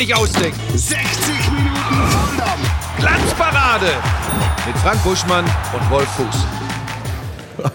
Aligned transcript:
nicht 0.00 0.14
ausdenken. 0.16 0.58
60 0.74 0.96
Minuten 1.50 1.74
Volldampf. 2.08 2.96
Glanzparade 2.98 3.86
mit 4.66 4.74
Frank 4.78 5.02
Buschmann 5.04 5.44
und 5.44 5.90
Wolf 5.90 6.08
Fuß. 6.16 7.66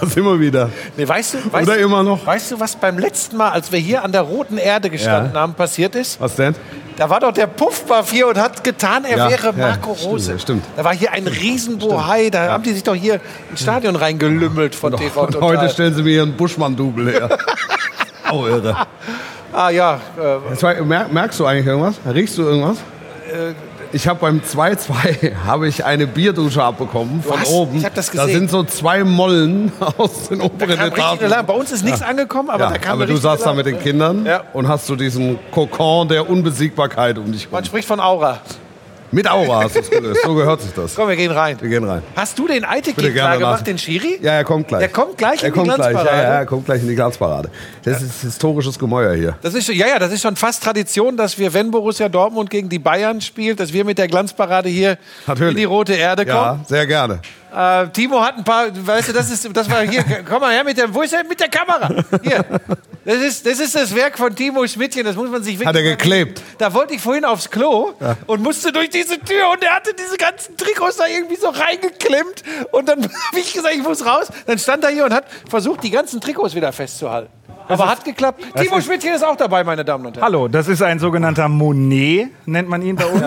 Da 0.00 0.06
sind 0.08 0.24
wir 0.24 0.38
wieder. 0.40 0.68
Nee, 0.96 1.06
weißt 1.06 1.34
du, 1.34 1.38
weißt, 1.52 1.68
Oder 1.68 1.76
du, 1.78 1.84
immer 1.84 2.02
noch. 2.02 2.26
weißt 2.26 2.50
du, 2.50 2.58
was 2.60 2.74
beim 2.74 2.98
letzten 2.98 3.36
Mal, 3.36 3.50
als 3.50 3.70
wir 3.70 3.78
hier 3.78 4.02
an 4.02 4.10
der 4.10 4.22
roten 4.22 4.58
Erde 4.58 4.90
gestanden 4.90 5.32
Ja. 5.34 5.40
haben, 5.42 5.54
passiert 5.54 5.94
ist? 5.94 6.20
Was 6.20 6.34
denn? 6.34 6.56
Da 6.96 7.08
war 7.08 7.20
doch 7.20 7.30
der 7.32 7.46
Puffbuff 7.46 8.10
hier 8.10 8.26
und 8.26 8.36
hat 8.36 8.64
getan, 8.64 9.04
er 9.04 9.16
Ja, 9.16 9.30
wäre 9.30 9.46
ja, 9.46 9.52
Marco 9.52 9.94
stimmt, 9.94 10.12
Rose. 10.12 10.38
stimmt. 10.40 10.64
Da 10.76 10.82
war 10.84 10.92
hier 10.94 11.12
ein 11.12 11.26
Riesenbohai, 11.28 12.30
da 12.30 12.50
haben 12.50 12.64
die 12.64 12.72
sich 12.72 12.82
doch 12.82 12.96
hier 12.96 13.20
ins 13.50 13.60
Stadion 13.62 13.94
reingelümmelt 13.94 14.74
von 14.74 14.94
TV 14.96 15.20
Und 15.22 15.32
Total. 15.34 15.56
heute 15.58 15.70
stellen 15.72 15.94
sie 15.94 16.02
mir 16.02 16.10
hier 16.10 16.22
einen 16.24 16.36
Buschmann-Double 16.36 17.10
her. 17.12 17.38
Auch 18.28 18.46
irre. 18.46 18.76
Ah 19.52 19.70
ja, 19.70 20.00
äh, 20.18 20.62
war- 20.62 20.82
mer- 20.84 21.08
Merkst 21.10 21.38
du 21.40 21.46
eigentlich 21.46 21.66
irgendwas? 21.66 21.96
Riechst 22.12 22.38
du 22.38 22.42
irgendwas? 22.42 22.78
Äh, 23.30 23.54
Ich 23.94 24.08
habe 24.08 24.18
beim 24.20 24.40
2-2 24.40 25.34
habe 25.46 25.68
ich 25.68 25.84
eine 25.84 26.06
Bierdusche 26.06 26.62
abbekommen 26.62 27.22
von 27.22 27.38
Was? 27.40 27.50
oben. 27.50 27.76
Ich 27.76 27.84
hab 27.84 27.94
das 27.94 28.10
Da 28.10 28.24
gesehen. 28.24 28.40
sind 28.40 28.50
so 28.50 28.62
zwei 28.64 29.04
Mollen 29.04 29.70
aus 29.98 30.28
den 30.28 30.38
da 30.38 30.46
oberen 30.46 30.80
Etagen. 30.80 31.30
Bei 31.46 31.52
uns 31.52 31.72
ist 31.72 31.84
nichts 31.84 32.00
angekommen, 32.00 32.48
aber 32.48 32.64
Ja, 32.64 32.70
da 32.70 32.78
kam 32.78 32.92
aber 32.94 33.04
du 33.06 33.16
saßt 33.16 33.44
da 33.44 33.52
mit 33.52 33.66
den 33.66 33.78
Kindern 33.78 34.24
Ja. 34.24 34.44
und 34.54 34.66
hast 34.66 34.86
so 34.86 34.96
diesen 34.96 35.38
Kokon 35.50 36.08
der 36.08 36.28
Unbesiegbarkeit 36.30 37.18
um 37.18 37.30
dich 37.32 37.50
Man 37.50 37.64
spricht 37.66 37.86
von 37.86 38.00
Aura. 38.00 38.38
Mit 39.12 39.30
Aura 39.30 39.64
hast 39.64 39.76
du 39.76 39.80
es 39.80 39.90
gelöst. 39.90 40.22
So 40.24 40.34
gehört 40.34 40.62
sich 40.62 40.72
das. 40.72 40.94
Komm, 40.94 41.08
wir 41.08 41.16
gehen 41.16 41.30
rein. 41.30 41.58
Wir 41.60 41.68
gehen 41.68 41.84
rein. 41.84 42.02
Hast 42.16 42.38
du 42.38 42.48
den 42.48 42.62
gerne 42.62 43.12
klar 43.12 43.36
gemacht, 43.36 43.66
den 43.66 43.76
Schiri? 43.76 44.18
Ja, 44.22 44.32
er 44.32 44.44
kommt 44.44 44.68
gleich. 44.68 44.80
Der 44.80 44.88
kommt 44.88 45.18
gleich 45.18 45.42
er 45.42 45.48
in 45.48 45.52
die 45.52 45.58
kommt 45.58 45.74
gleich. 45.74 45.90
Glanzparade? 45.90 46.16
Ja, 46.16 46.22
ja, 46.22 46.38
er 46.38 46.46
kommt 46.46 46.64
gleich 46.64 46.80
in 46.82 46.88
die 46.88 46.94
Glanzparade. 46.94 47.50
Das 47.84 48.00
ist 48.00 48.22
historisches 48.22 48.78
Gemäuer 48.78 49.14
hier. 49.14 49.36
Das 49.42 49.52
ist, 49.52 49.68
ja, 49.68 49.86
ja, 49.86 49.98
das 49.98 50.12
ist 50.12 50.22
schon 50.22 50.34
fast 50.34 50.62
Tradition, 50.62 51.16
dass 51.16 51.38
wir, 51.38 51.52
wenn 51.52 51.70
Borussia 51.70 52.08
Dortmund 52.08 52.48
gegen 52.48 52.70
die 52.70 52.78
Bayern 52.78 53.20
spielt, 53.20 53.60
dass 53.60 53.72
wir 53.72 53.84
mit 53.84 53.98
der 53.98 54.08
Glanzparade 54.08 54.70
hier 54.70 54.96
Natürlich. 55.26 55.52
in 55.52 55.56
die 55.58 55.64
rote 55.64 55.92
Erde 55.92 56.24
kommen. 56.24 56.60
Ja, 56.60 56.60
sehr 56.66 56.86
gerne. 56.86 57.20
Äh, 57.54 57.88
Timo 57.88 58.20
hat 58.20 58.38
ein 58.38 58.44
paar, 58.44 58.68
weißt 58.74 59.08
du, 59.08 59.12
das 59.12 59.30
ist, 59.30 59.48
das 59.54 59.68
war 59.68 59.82
hier, 59.82 60.04
komm 60.28 60.40
mal 60.40 60.52
her 60.52 60.64
mit 60.64 60.78
der, 60.78 60.92
wo 60.92 61.02
ist 61.02 61.12
er 61.12 61.22
mit 61.24 61.38
der 61.38 61.48
Kamera? 61.48 61.88
Hier. 62.22 62.44
Das 63.04 63.16
ist, 63.16 63.44
das 63.44 63.58
ist 63.58 63.74
das 63.74 63.94
Werk 63.94 64.16
von 64.16 64.34
Timo 64.34 64.66
Schmidtchen, 64.66 65.04
das 65.04 65.16
muss 65.16 65.28
man 65.28 65.42
sich 65.42 65.54
wirklich. 65.54 65.68
Hat 65.68 65.76
er 65.76 65.82
geklebt? 65.82 66.40
Da 66.58 66.72
wollte 66.72 66.94
ich 66.94 67.00
vorhin 67.00 67.24
aufs 67.24 67.50
Klo 67.50 67.92
und 68.26 68.42
musste 68.42 68.72
durch 68.72 68.90
diese 68.90 69.18
Tür 69.18 69.50
und 69.50 69.62
er 69.62 69.74
hatte 69.74 69.92
diese 69.92 70.16
ganzen 70.16 70.56
Trikots 70.56 70.98
da 70.98 71.06
irgendwie 71.06 71.36
so 71.36 71.48
reingeklemmt 71.48 72.44
und 72.70 72.88
dann 72.88 73.02
habe 73.02 73.38
ich 73.38 73.52
gesagt, 73.52 73.74
ich 73.74 73.82
muss 73.82 74.06
raus. 74.06 74.28
Dann 74.46 74.58
stand 74.58 74.84
er 74.84 74.90
hier 74.90 75.04
und 75.04 75.12
hat 75.12 75.24
versucht, 75.50 75.82
die 75.82 75.90
ganzen 75.90 76.20
Trikots 76.20 76.54
wieder 76.54 76.72
festzuhalten. 76.72 77.28
Aber 77.68 77.88
hat 77.88 78.04
geklappt. 78.04 78.44
Timo 78.56 78.80
Schmidtchen 78.80 79.14
ist 79.14 79.24
auch 79.24 79.36
dabei, 79.36 79.64
meine 79.64 79.84
Damen 79.84 80.06
und 80.06 80.16
Herren. 80.16 80.24
Hallo, 80.24 80.48
das 80.48 80.68
ist 80.68 80.82
ein 80.82 80.98
sogenannter 80.98 81.48
Monet, 81.48 82.30
nennt 82.46 82.68
man 82.68 82.82
ihn 82.82 82.96
bei 82.96 83.06
uns. 83.06 83.22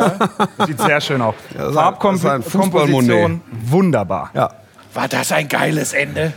Sieht 0.65 0.79
sehr 0.79 1.01
schön 1.01 1.21
aus. 1.21 1.35
das 1.53 1.67
das 1.73 1.77
ein 1.77 2.43
Farbkomposition, 2.43 3.41
wunderbar. 3.51 4.31
Ja. 4.33 4.49
War 4.93 5.07
das 5.07 5.31
ein 5.31 5.47
geiles 5.47 5.93
Ende? 5.93 6.33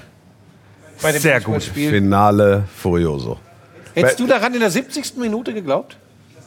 Bei 1.00 1.12
dem 1.12 1.20
Sehr 1.20 1.40
gut. 1.40 1.62
Finale 1.62 2.64
Furioso. 2.74 3.38
Hättest 3.94 4.20
du 4.20 4.26
daran 4.26 4.52
in 4.54 4.60
der 4.60 4.70
70. 4.70 5.16
Minute 5.16 5.54
geglaubt? 5.54 5.96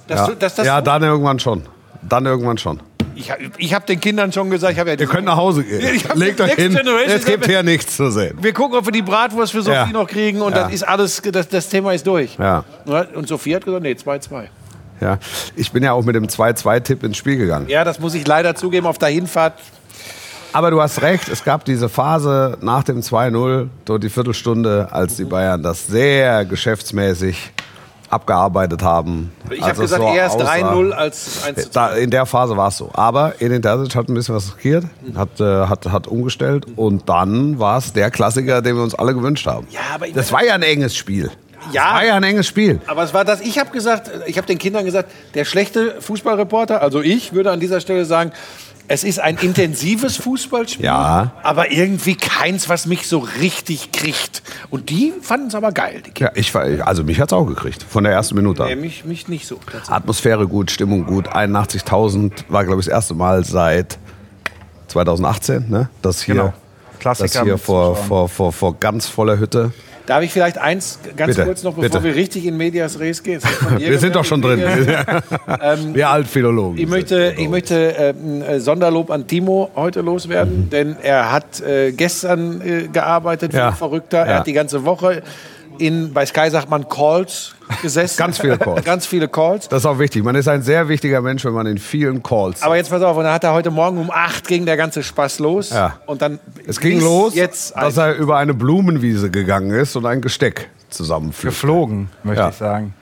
Dass 0.07 0.19
Ja, 0.21 0.27
du, 0.27 0.35
dass 0.35 0.55
das 0.55 0.65
ja 0.67 0.81
dann 0.81 1.03
irgendwann 1.03 1.39
schon. 1.39 1.63
Dann 2.01 2.25
irgendwann 2.25 2.57
schon. 2.57 2.81
Ich, 3.21 3.31
ich 3.57 3.73
habe 3.73 3.85
den 3.85 3.99
Kindern 3.99 4.31
schon 4.31 4.49
gesagt, 4.49 4.73
ich 4.73 4.79
habe 4.79 4.91
ja 4.91 4.95
Ihr 4.97 5.05
könnt 5.07 5.25
nach 5.25 5.37
Hause 5.37 5.63
gehen. 5.63 5.81
Legt 6.15 6.41
euch 6.41 6.53
hin. 6.53 6.77
Es 7.07 7.25
gibt 7.25 7.45
hier 7.45 7.63
nichts 7.63 7.95
zu 7.97 8.09
sehen. 8.11 8.37
Wir 8.41 8.53
gucken, 8.53 8.77
ob 8.77 8.85
wir 8.85 8.91
die 8.91 9.01
Bratwurst 9.01 9.51
für 9.51 9.61
Sophie 9.61 9.75
Ja. 9.75 9.85
noch 9.87 10.07
kriegen 10.07 10.41
und 10.41 10.53
Ja. 10.55 10.63
dann 10.63 10.71
ist 10.73 10.83
alles, 10.83 11.21
das, 11.21 11.47
das 11.47 11.69
Thema 11.69 11.93
ist 11.93 12.05
durch. 12.07 12.37
Ja. 12.37 12.63
Und 13.13 13.27
Sophie 13.27 13.55
hat 13.55 13.65
gesagt, 13.65 13.83
nee, 13.83 13.91
2-2. 13.93 14.45
Ja. 14.99 15.17
Ich 15.55 15.71
bin 15.71 15.83
ja 15.83 15.93
auch 15.93 16.03
mit 16.03 16.15
dem 16.15 16.27
2-2-Tipp 16.27 17.03
ins 17.03 17.17
Spiel 17.17 17.37
gegangen. 17.37 17.67
Ja, 17.69 17.83
das 17.83 17.99
muss 17.99 18.13
ich 18.13 18.25
leider 18.27 18.55
zugeben, 18.55 18.85
auf 18.87 18.97
der 18.97 19.09
Hinfahrt. 19.09 19.53
Aber 20.53 20.69
du 20.69 20.81
hast 20.81 21.01
recht, 21.01 21.29
es 21.29 21.43
gab 21.43 21.63
diese 21.65 21.87
Phase 21.89 22.57
nach 22.61 22.83
dem 22.83 22.99
2-0, 23.01 23.67
so 23.87 23.97
die 23.97 24.09
Viertelstunde, 24.09 24.89
als 24.91 25.15
die 25.15 25.23
Bayern 25.23 25.63
das 25.63 25.87
sehr 25.87 26.43
geschäftsmäßig 26.45 27.51
abgearbeitet 28.11 28.83
haben. 28.83 29.31
Ich 29.49 29.61
habe 29.61 29.71
es 29.71 29.79
gesagt, 29.79 30.01
so 30.01 30.07
aussah. 30.07 30.53
3-0 30.53 30.91
als 30.91 31.43
1 31.43 31.69
Da, 31.71 31.93
in 31.93 32.09
der 32.09 32.25
Phase 32.25 32.57
war 32.57 32.69
es 32.69 32.77
so. 32.77 32.89
Aber 32.93 33.35
Edin 33.39 33.61
Terzic 33.61 33.95
hat 33.95 34.09
ein 34.09 34.13
bisschen 34.13 34.35
was 34.35 34.47
riskiert, 34.55 34.85
hat, 35.15 35.39
äh, 35.39 35.67
hat, 35.67 35.87
hat 35.87 36.07
umgestellt 36.07 36.65
und 36.75 37.09
dann 37.09 37.59
war 37.59 37.77
es 37.77 37.93
der 37.93 38.11
Klassiker, 38.11 38.61
den 38.61 38.75
wir 38.75 38.83
uns 38.83 38.95
alle 38.95 39.13
gewünscht 39.13 39.47
haben. 39.47 39.67
Ja, 39.71 39.79
aber 39.95 40.07
das 40.07 40.31
war 40.31 40.43
ja 40.43 40.55
ein 40.55 40.63
enges 40.63 40.95
Spiel. 40.95 41.31
Ja. 41.71 41.83
Das 41.83 41.93
war 41.93 42.05
ja 42.05 42.15
ein 42.15 42.23
enges 42.23 42.47
Spiel. 42.47 42.81
Aber 42.87 43.03
es 43.03 43.13
war 43.13 43.23
das, 43.23 43.41
ich 43.41 43.59
habe 43.59 43.69
gesagt, 43.71 44.09
ich 44.25 44.37
habe 44.37 44.47
den 44.47 44.57
Kindern 44.57 44.83
gesagt, 44.83 45.11
der 45.35 45.45
schlechte 45.45 46.01
Fußballreporter, 46.01 46.81
also 46.81 47.01
ich 47.01 47.33
würde 47.33 47.51
an 47.51 47.59
dieser 47.59 47.79
Stelle 47.79 48.05
sagen, 48.05 48.31
es 48.87 49.03
ist 49.03 49.19
ein 49.19 49.37
intensives 49.37 50.17
Fußballspiel, 50.17 50.85
Ja. 50.85 51.31
aber 51.43 51.71
irgendwie 51.71 52.15
keins, 52.15 52.67
was 52.69 52.85
mich 52.85 53.07
so 53.07 53.19
richtig 53.39 53.91
kriegt. 53.91 54.43
Und 54.69 54.89
die 54.89 55.13
fanden 55.21 55.47
es 55.47 55.55
aber 55.55 55.71
geil. 55.71 56.01
Ja, 56.17 56.31
ich 56.35 56.53
war, 56.53 56.63
also 56.85 57.03
mich 57.03 57.19
hat 57.19 57.29
es 57.31 57.33
auch 57.33 57.45
gekriegt, 57.45 57.83
von 57.87 58.03
der 58.03 58.13
ersten 58.13 58.35
Minute 58.35 58.63
Nee, 58.65 58.73
an. 58.73 58.81
mich, 58.81 59.05
mich 59.05 59.27
nicht 59.27 59.47
so. 59.47 59.59
Atmosphäre 59.87 60.47
gut, 60.47 60.71
Stimmung 60.71 61.05
gut. 61.05 61.27
81.000 61.29 62.31
war, 62.49 62.65
glaube 62.65 62.81
ich, 62.81 62.87
das 62.87 62.93
erste 62.93 63.13
Mal 63.13 63.43
seit 63.45 63.97
2018, 64.87 65.69
ne? 65.69 65.89
Das 66.01 66.21
hier, 66.21 66.35
Genau. 66.35 66.53
Klassiker 66.99 67.27
das 67.39 67.43
hier 67.43 67.57
vor, 67.57 67.95
vor, 67.95 68.29
vor, 68.29 68.53
vor 68.53 68.75
ganz 68.79 69.07
voller 69.07 69.39
Hütte. 69.39 69.71
Darf 70.11 70.23
ich 70.23 70.31
vielleicht 70.33 70.57
eins 70.57 70.99
ganz 71.15 71.35
Bitte, 71.37 71.45
kurz 71.45 71.63
noch, 71.63 71.73
bevor 71.75 71.83
bitte. 71.89 72.03
wir 72.03 72.15
richtig 72.15 72.45
in 72.45 72.57
Medias 72.57 72.99
Res 72.99 73.23
gehen? 73.23 73.39
Wir 73.77 73.97
sind 73.97 74.13
doch 74.13 74.25
schon 74.25 74.41
in 74.43 74.59
drin. 74.59 74.59
Medias- 74.59 75.05
Wir 75.95 76.09
Altphilologen. 76.09 76.77
Ich 76.77 76.87
möchte, 76.89 77.33
ich 77.37 77.47
möchte 77.47 77.95
ähm, 77.97 78.41
äh, 78.41 78.59
Sonderlob 78.59 79.09
an 79.09 79.25
Timo 79.25 79.71
heute 79.73 80.01
loswerden, 80.01 80.69
denn 80.69 80.97
er 81.01 81.31
hat 81.31 81.61
äh, 81.61 81.93
gestern 81.93 82.59
äh, 82.59 82.87
gearbeitet 82.91 83.53
wie 83.53 83.55
Mhm. 83.55 83.61
Ja. 83.61 83.69
ein 83.69 83.75
Verrückter. 83.75 84.17
Er 84.17 84.27
Ja. 84.27 84.39
hat 84.39 84.47
die 84.47 84.53
ganze 84.53 84.83
Woche 84.83 85.21
in, 85.77 86.13
bei 86.13 86.25
Sky 86.25 86.49
sagt 86.49 86.69
man 86.69 86.87
Calls 86.87 87.55
gesessen. 87.81 88.17
Ganz 88.17 88.39
viele 88.39 88.57
Calls. 88.59 88.83
Ganz 88.85 89.05
viele 89.05 89.27
Calls. 89.27 89.67
Das 89.69 89.79
ist 89.79 89.85
auch 89.85 89.99
wichtig. 89.99 90.23
Man 90.23 90.35
ist 90.35 90.47
ein 90.47 90.61
sehr 90.61 90.87
wichtiger 90.87 91.21
Mensch, 91.21 91.43
wenn 91.45 91.53
man 91.53 91.65
in 91.67 91.77
vielen 91.77 92.21
Calls. 92.23 92.61
Aber 92.61 92.75
jetzt 92.75 92.89
pass 92.89 93.01
auf, 93.01 93.15
und 93.17 93.23
dann 93.23 93.33
hat 93.33 93.43
er 93.43 93.53
heute 93.53 93.71
Morgen 93.71 93.97
um 93.97 94.11
8 94.11 94.47
ging 94.47 94.65
der 94.65 94.77
ganze 94.77 95.03
Spaß 95.03 95.39
los. 95.39 95.69
Ja. 95.71 95.97
Und 96.05 96.21
dann 96.21 96.39
es 96.67 96.79
ging 96.79 96.99
los, 97.01 97.35
jetzt 97.35 97.75
dass 97.75 97.97
er 97.97 98.15
über 98.15 98.37
eine 98.37 98.53
Blumenwiese 98.53 99.29
gegangen 99.31 99.71
ist 99.71 99.95
und 99.95 100.05
ein 100.05 100.21
Gesteck 100.21 100.69
zusammenführt. 100.89 101.53
Geflogen, 101.53 102.09
möchte 102.23 102.41
Ja. 102.43 102.49
ich 102.49 102.55
sagen. 102.55 102.93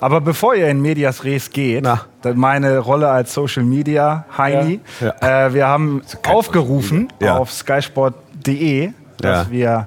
Aber 0.00 0.20
bevor 0.20 0.54
ihr 0.56 0.68
in 0.68 0.80
Medias 0.82 1.22
Res 1.22 1.50
geht, 1.50 1.84
Na. 1.84 2.06
meine 2.34 2.78
Rolle 2.80 3.08
als 3.08 3.32
Social 3.34 3.62
Media 3.62 4.24
Heini, 4.36 4.80
Ja. 5.00 5.46
Äh, 5.46 5.54
wir 5.54 5.66
haben 5.68 6.02
aufgerufen 6.28 7.08
Ja. 7.20 7.36
auf 7.36 7.52
skysport.de, 7.52 8.90
dass 9.18 9.46
Ja. 9.46 9.50
wir 9.52 9.86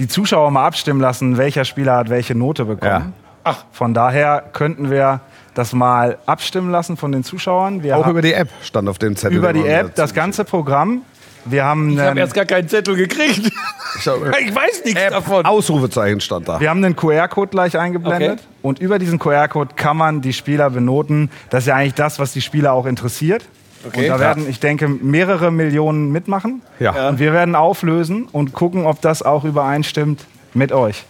die 0.00 0.08
Zuschauer 0.08 0.50
mal 0.50 0.66
abstimmen 0.66 1.00
lassen, 1.00 1.36
welcher 1.38 1.64
Spieler 1.64 1.94
hat 1.96 2.10
welche 2.10 2.34
Note 2.34 2.64
bekommen. 2.64 3.12
Ach. 3.44 3.64
Von 3.70 3.94
daher 3.94 4.42
könnten 4.52 4.90
wir 4.90 5.20
das 5.54 5.72
mal 5.72 6.18
abstimmen 6.26 6.70
lassen 6.70 6.96
von 6.96 7.12
den 7.12 7.22
Zuschauern. 7.22 7.82
Wir 7.82 7.96
Auch 7.96 8.06
über 8.08 8.22
die 8.22 8.32
App 8.32 8.48
stand 8.62 8.88
auf 8.88 8.98
dem 8.98 9.14
Zettel. 9.16 9.36
über 9.38 9.52
die 9.52 9.66
App 9.66 9.86
dazu- 9.88 9.96
das 10.02 10.14
ganze 10.14 10.44
Programm. 10.44 11.02
Wir 11.46 11.64
haben, 11.64 11.90
ich 11.92 11.98
habe 11.98 12.18
erst 12.20 12.34
gar 12.34 12.44
keinen 12.44 12.68
Zettel 12.68 12.96
gekriegt. 12.96 13.52
Ich 13.98 14.06
hab- 14.06 14.18
ich 14.40 14.54
weiß 14.54 14.84
nichts 14.84 15.00
App, 15.00 15.10
davon. 15.10 15.44
Ausrufezeichen 15.44 16.20
stand 16.20 16.48
da. 16.48 16.60
wir 16.60 16.70
haben 16.70 16.82
einen 16.84 16.94
QR-Code 16.94 17.50
gleich 17.50 17.76
eingeblendet. 17.76 18.38
Okay. 18.38 18.42
Und 18.62 18.78
über 18.78 19.00
diesen 19.00 19.18
QR-Code 19.18 19.74
kann 19.74 19.96
man 19.96 20.20
die 20.20 20.32
Spieler 20.32 20.70
benoten. 20.70 21.28
Das 21.50 21.64
ist 21.64 21.66
ja 21.66 21.74
eigentlich 21.74 21.94
das, 21.94 22.20
was 22.20 22.32
die 22.32 22.40
Spieler 22.40 22.72
auch 22.72 22.86
interessiert. 22.86 23.44
Okay. 23.86 24.02
Und 24.02 24.08
da 24.08 24.14
Ja. 24.14 24.20
werden, 24.20 24.48
ich 24.48 24.60
denke, 24.60 24.88
mehrere 24.88 25.50
Millionen 25.50 26.10
mitmachen. 26.12 26.62
Ja. 26.78 27.08
Und 27.08 27.18
wir 27.18 27.32
werden 27.32 27.54
auflösen 27.54 28.28
und 28.30 28.52
gucken, 28.52 28.86
ob 28.86 29.00
das 29.00 29.22
auch 29.22 29.44
übereinstimmt 29.44 30.26
mit 30.54 30.72
euch. 30.72 31.04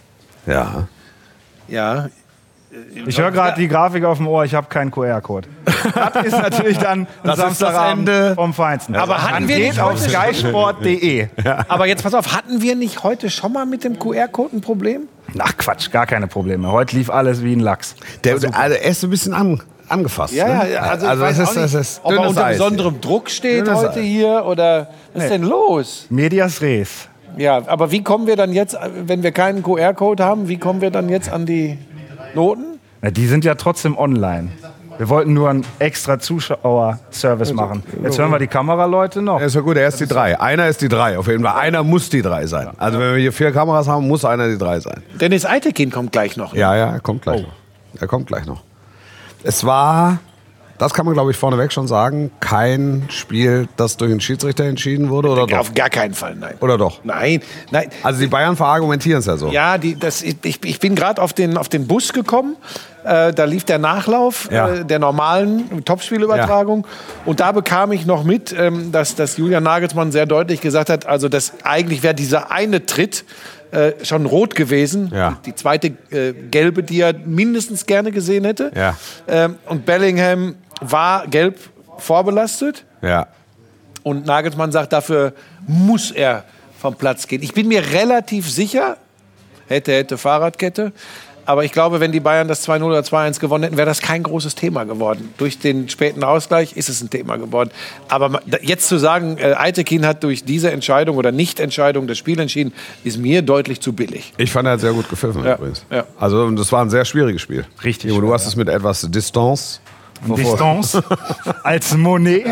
Ja. 0.45 0.87
Ja, 1.67 2.07
Ich 3.05 3.19
höre 3.19 3.31
gerade 3.31 3.59
die 3.59 3.67
Grafik 3.67 4.05
auf 4.05 4.17
dem 4.17 4.27
Ohr, 4.27 4.45
ich 4.45 4.55
habe 4.55 4.67
keinen 4.67 4.91
QR-Code. 4.91 5.47
Das 5.93 6.25
ist 6.25 6.31
natürlich 6.37 6.77
dann 6.77 7.05
Das 7.23 7.37
ist 7.37 7.43
das 7.43 7.57
Samstagabend 7.59 8.07
Ende. 8.09 8.35
vom 8.35 8.53
Feinsten. 8.53 8.95
Aber 8.95 9.21
hatten 9.21 9.33
dann 9.33 9.47
wir 9.49 9.57
geht 9.57 9.67
nicht 9.69 9.79
auf 9.81 9.99
skysport.de. 9.99 11.27
aber 11.67 11.85
jetzt 11.87 12.03
pass 12.03 12.13
auf, 12.13 12.33
hatten 12.35 12.61
wir 12.61 12.75
nicht 12.75 13.03
heute 13.03 13.29
schon 13.29 13.51
mal 13.53 13.65
mit 13.65 13.83
dem 13.83 13.99
QR-Code 13.99 14.55
ein 14.57 14.61
Problem? 14.61 15.07
Ach 15.39 15.55
Quatsch, 15.57 15.91
gar 15.91 16.05
keine 16.05 16.27
Probleme. 16.27 16.71
Heute 16.71 16.95
lief 16.95 17.09
alles 17.09 17.43
wie 17.43 17.53
ein 17.55 17.59
Lachs. 17.61 17.95
Der, 18.23 18.33
also, 18.35 18.47
er 18.47 18.81
ist 18.81 19.03
ein 19.03 19.09
bisschen 19.09 19.33
an, 19.33 19.61
angefasst. 19.91 20.33
Ja, 20.33 20.63
ne? 20.63 20.71
ja, 20.73 20.81
also, 20.81 21.07
also 21.07 21.23
ich 21.23 21.29
weiß 21.29 21.37
das 21.37 21.47
auch 21.47 21.51
ist, 21.51 21.57
das 21.57 21.73
nicht, 21.73 21.81
ist 21.81 22.01
ob 22.03 22.11
er 22.13 22.27
unter 22.27 22.45
Eis. 22.45 22.57
besonderem 22.57 23.01
Druck 23.01 23.29
steht 23.29 23.67
Dünnes 23.67 23.79
heute 23.79 23.99
Eis. 23.99 24.05
hier 24.05 24.43
oder 24.45 24.87
was 25.13 25.23
ist 25.23 25.29
denn 25.31 25.43
los? 25.43 26.05
Medias 26.09 26.61
Res. 26.61 27.07
Ja, 27.37 27.61
aber 27.67 27.91
wie 27.91 28.03
kommen 28.03 28.27
wir 28.27 28.35
dann 28.35 28.51
jetzt, 28.51 28.77
wenn 29.05 29.23
wir 29.23 29.31
keinen 29.31 29.63
QR-Code 29.63 30.23
haben, 30.23 30.47
wie 30.47 30.57
kommen 30.57 30.81
wir 30.81 30.91
dann 30.91 31.09
jetzt 31.09 31.31
an 31.31 31.45
die 31.45 31.77
Noten? 32.35 32.79
Na, 33.01 33.09
die 33.09 33.25
sind 33.27 33.45
ja 33.45 33.55
trotzdem 33.55 33.97
online. 33.97 34.49
Wir 34.97 35.09
wollten 35.09 35.33
nur 35.33 35.49
einen 35.49 35.65
extra 35.79 36.19
Zuschauer-Service 36.19 37.53
machen. 37.53 37.81
Jetzt 38.03 38.19
hören 38.19 38.29
wir 38.29 38.37
die 38.37 38.47
Kameraleute 38.47 39.21
noch. 39.21 39.39
Ja, 39.39 39.47
ist 39.47 39.55
ja 39.55 39.61
gut, 39.61 39.77
er 39.77 39.87
ist 39.87 39.99
die 39.99 40.05
drei. 40.05 40.39
Einer 40.39 40.67
ist 40.67 40.81
die 40.81 40.89
drei, 40.89 41.17
auf 41.17 41.27
jeden 41.27 41.43
Fall. 41.43 41.59
Einer 41.59 41.83
muss 41.83 42.09
die 42.09 42.21
drei 42.21 42.45
sein. 42.45 42.69
Also 42.77 42.99
wenn 42.99 43.13
wir 43.15 43.19
hier 43.19 43.33
vier 43.33 43.51
Kameras 43.51 43.87
haben, 43.87 44.07
muss 44.07 44.25
einer 44.25 44.47
die 44.47 44.59
drei 44.59 44.79
sein. 44.79 45.01
Dennis 45.19 45.45
Eitekin 45.45 45.89
kommt 45.89 46.11
gleich 46.11 46.37
noch. 46.37 46.53
Ja, 46.53 46.75
ja, 46.75 46.91
er 46.91 46.99
kommt 46.99 47.23
gleich 47.23 47.41
noch. 47.41 47.53
Er 47.99 48.07
kommt 48.07 48.27
gleich 48.27 48.45
noch. 48.45 48.61
Es 49.43 49.65
war 49.65 50.19
das 50.81 50.95
kann 50.95 51.05
man, 51.05 51.13
glaube 51.13 51.29
ich, 51.29 51.37
vorneweg 51.37 51.71
schon 51.71 51.87
sagen. 51.87 52.31
Kein 52.39 53.05
Spiel, 53.09 53.67
das 53.77 53.97
durch 53.97 54.09
einen 54.09 54.19
Schiedsrichter 54.19 54.63
entschieden 54.63 55.11
wurde, 55.11 55.29
oder 55.29 55.45
doch? 55.45 55.59
Auf 55.59 55.75
gar 55.75 55.91
keinen 55.91 56.15
Fall, 56.15 56.33
nein. 56.33 56.55
Oder 56.59 56.79
doch? 56.79 57.01
Nein, 57.03 57.43
nein. 57.69 57.87
Also 58.01 58.19
die 58.19 58.25
Bayern 58.25 58.55
verargumentieren 58.55 59.19
es 59.19 59.27
ja 59.27 59.37
so. 59.37 59.51
Ja, 59.51 59.77
die, 59.77 59.93
das, 59.93 60.23
ich, 60.23 60.37
ich 60.43 60.79
bin 60.79 60.95
gerade 60.95 61.21
auf 61.21 61.33
den, 61.33 61.55
auf 61.57 61.69
den 61.69 61.85
Bus 61.85 62.13
gekommen. 62.13 62.55
Äh, 63.03 63.31
da 63.31 63.43
lief 63.43 63.63
der 63.63 63.77
Nachlauf 63.77 64.49
Ja. 64.51 64.69
äh, 64.69 64.83
der 64.83 64.97
normalen 64.97 65.85
Topspielübertragung. 65.85 66.87
Und 67.25 67.41
da 67.41 67.51
bekam 67.51 67.91
ich 67.91 68.07
noch 68.07 68.23
mit, 68.23 68.51
ähm, 68.57 68.91
dass, 68.91 69.13
dass 69.13 69.37
Julian 69.37 69.61
Nagelsmann 69.61 70.11
sehr 70.11 70.25
deutlich 70.25 70.61
gesagt 70.61 70.89
hat, 70.89 71.05
also 71.05 71.29
dass 71.29 71.53
eigentlich 71.63 72.01
wäre 72.01 72.15
dieser 72.15 72.49
eine 72.51 72.87
Tritt 72.87 73.23
äh, 73.71 73.93
schon 74.03 74.25
rot 74.25 74.55
gewesen. 74.55 75.11
Ja. 75.13 75.37
Die, 75.45 75.51
die 75.51 75.55
zweite 75.55 75.87
äh, 76.11 76.33
gelbe, 76.33 76.83
die 76.83 77.01
er 77.01 77.13
mindestens 77.13 77.85
gerne 77.85 78.11
gesehen 78.11 78.45
hätte. 78.45 78.71
Ja. 78.75 78.97
Ähm, 79.27 79.55
und 79.65 79.85
Bellingham 79.85 80.55
war 80.81 81.27
gelb 81.27 81.57
vorbelastet. 81.97 82.85
Ja. 83.01 83.27
Und 84.03 84.25
Nagelsmann 84.25 84.71
sagt, 84.71 84.93
dafür 84.93 85.33
muss 85.67 86.11
er 86.11 86.43
vom 86.79 86.95
Platz 86.95 87.27
gehen. 87.27 87.43
Ich 87.43 87.53
bin 87.53 87.67
mir 87.67 87.91
relativ 87.91 88.49
sicher, 88.49 88.97
hätte, 89.67 89.93
hätte 89.93 90.17
Fahrradkette. 90.17 90.91
Aber 91.51 91.65
ich 91.65 91.73
glaube, 91.73 91.99
wenn 91.99 92.13
die 92.13 92.21
Bayern 92.21 92.47
das 92.47 92.65
2-0 92.65 92.81
oder 92.83 93.01
2-1 93.01 93.41
gewonnen 93.41 93.65
hätten, 93.65 93.75
wäre 93.75 93.85
das 93.85 93.99
kein 94.01 94.23
großes 94.23 94.55
Thema 94.55 94.85
geworden. 94.85 95.33
Durch 95.37 95.59
den 95.59 95.89
späten 95.89 96.23
Ausgleich 96.23 96.77
ist 96.77 96.87
es 96.87 97.01
ein 97.01 97.09
Thema 97.09 97.35
geworden. 97.35 97.71
Aber 98.07 98.39
jetzt 98.61 98.87
zu 98.87 98.97
sagen, 98.97 99.37
äh, 99.37 99.55
Eitekin 99.57 100.05
hat 100.05 100.23
durch 100.23 100.45
diese 100.45 100.71
Entscheidung 100.71 101.17
oder 101.17 101.33
Nichtentscheidung 101.33 102.07
das 102.07 102.17
Spiel 102.17 102.39
entschieden, 102.39 102.71
ist 103.03 103.17
mir 103.17 103.41
deutlich 103.41 103.81
zu 103.81 103.91
billig. 103.91 104.31
Ich 104.37 104.49
fand, 104.49 104.65
er 104.65 104.71
hat 104.75 104.79
sehr 104.79 104.93
gut 104.93 105.09
gepfiffen 105.09 105.43
Ja, 105.43 105.55
übrigens. 105.55 105.85
ja. 105.91 106.05
Also 106.17 106.49
das 106.51 106.71
war 106.71 106.85
ein 106.85 106.89
sehr 106.89 107.03
schwieriges 107.03 107.41
Spiel. 107.41 107.65
Richtig 107.83 108.11
Timo, 108.11 108.21
du 108.21 108.27
schwer, 108.27 108.33
hast 108.35 108.47
es 108.47 108.55
mit 108.55 108.69
etwas 108.69 109.05
Distanz. 109.11 109.81
Distance 110.25 111.03
als 111.63 111.97
Monet. 111.97 112.45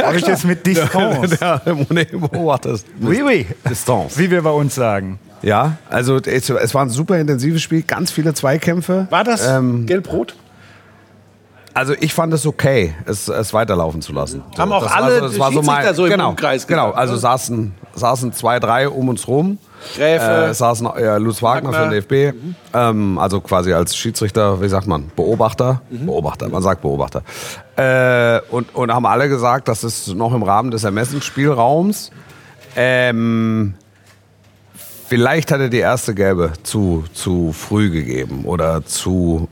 Habe 0.00 0.16
ich 0.16 0.26
jetzt 0.28 0.44
mit 0.44 0.64
Distance. 0.64 1.36
Der 1.66 1.74
Monet 1.74 2.12
beobachtest. 2.12 2.86
Oui, 3.00 3.20
oui. 3.26 3.46
Distanz. 3.68 4.16
Wie 4.16 4.30
wir 4.30 4.42
bei 4.42 4.50
uns 4.50 4.76
sagen. 4.76 5.18
Ja, 5.42 5.76
also 5.90 6.16
es, 6.16 6.48
es 6.50 6.74
war 6.74 6.82
ein 6.82 6.90
super 6.90 7.18
intensives 7.18 7.62
Spiel, 7.62 7.82
ganz 7.82 8.10
viele 8.10 8.34
Zweikämpfe. 8.34 9.06
War 9.10 9.24
das 9.24 9.46
Ähm, 9.46 9.86
gelb-rot? 9.86 10.34
Also 11.76 11.92
ich 12.00 12.14
fand 12.14 12.32
es 12.32 12.46
okay, 12.46 12.94
es, 13.04 13.28
es 13.28 13.52
weiterlaufen 13.52 14.00
zu 14.00 14.14
lassen. 14.14 14.42
Haben 14.56 14.72
auch 14.72 14.90
alle 14.90 15.20
war 15.20 15.20
so, 15.20 15.26
das 15.26 15.38
war 15.38 15.52
so 15.52 15.60
mein, 15.60 15.94
so 15.94 16.06
im 16.06 16.10
genau, 16.10 16.30
Umkreis 16.30 16.66
Genau, 16.66 16.92
also 16.92 17.12
ne? 17.12 17.18
saßen, 17.18 17.74
saßen 17.94 18.32
zwei, 18.32 18.58
drei 18.60 18.88
um 18.88 19.10
uns 19.10 19.28
rum. 19.28 19.58
Gräfe. 19.94 20.24
Äh, 20.48 20.54
saßen 20.54 20.86
äh, 20.96 21.18
Lutz 21.18 21.42
Wagner 21.42 21.74
für 21.74 21.90
den 21.90 22.02
Wagner. 22.02 22.32
DFB, 22.32 22.34
ähm, 22.72 23.18
also 23.18 23.42
quasi 23.42 23.74
als 23.74 23.94
Schiedsrichter, 23.94 24.62
wie 24.62 24.68
sagt 24.70 24.86
man, 24.86 25.10
Beobachter, 25.14 25.82
Beobachter, 25.90 26.48
man 26.48 26.62
sagt 26.62 26.80
Beobachter. 26.80 27.20
Äh, 27.76 28.40
und, 28.50 28.74
und 28.74 28.90
haben 28.90 29.04
alle 29.04 29.28
gesagt, 29.28 29.68
das 29.68 29.84
ist 29.84 30.08
noch 30.14 30.32
im 30.32 30.44
Rahmen 30.44 30.70
des 30.70 30.82
Ermessensspielraums. 30.82 32.10
Ähm, 32.74 33.74
vielleicht 35.08 35.50
hat 35.52 35.60
er 35.60 35.68
die 35.68 35.78
erste 35.78 36.14
Gelbe 36.14 36.52
zu, 36.62 37.04
zu 37.12 37.52
früh 37.52 37.90
gegeben 37.90 38.44
oder 38.44 38.84
zu, 38.84 39.48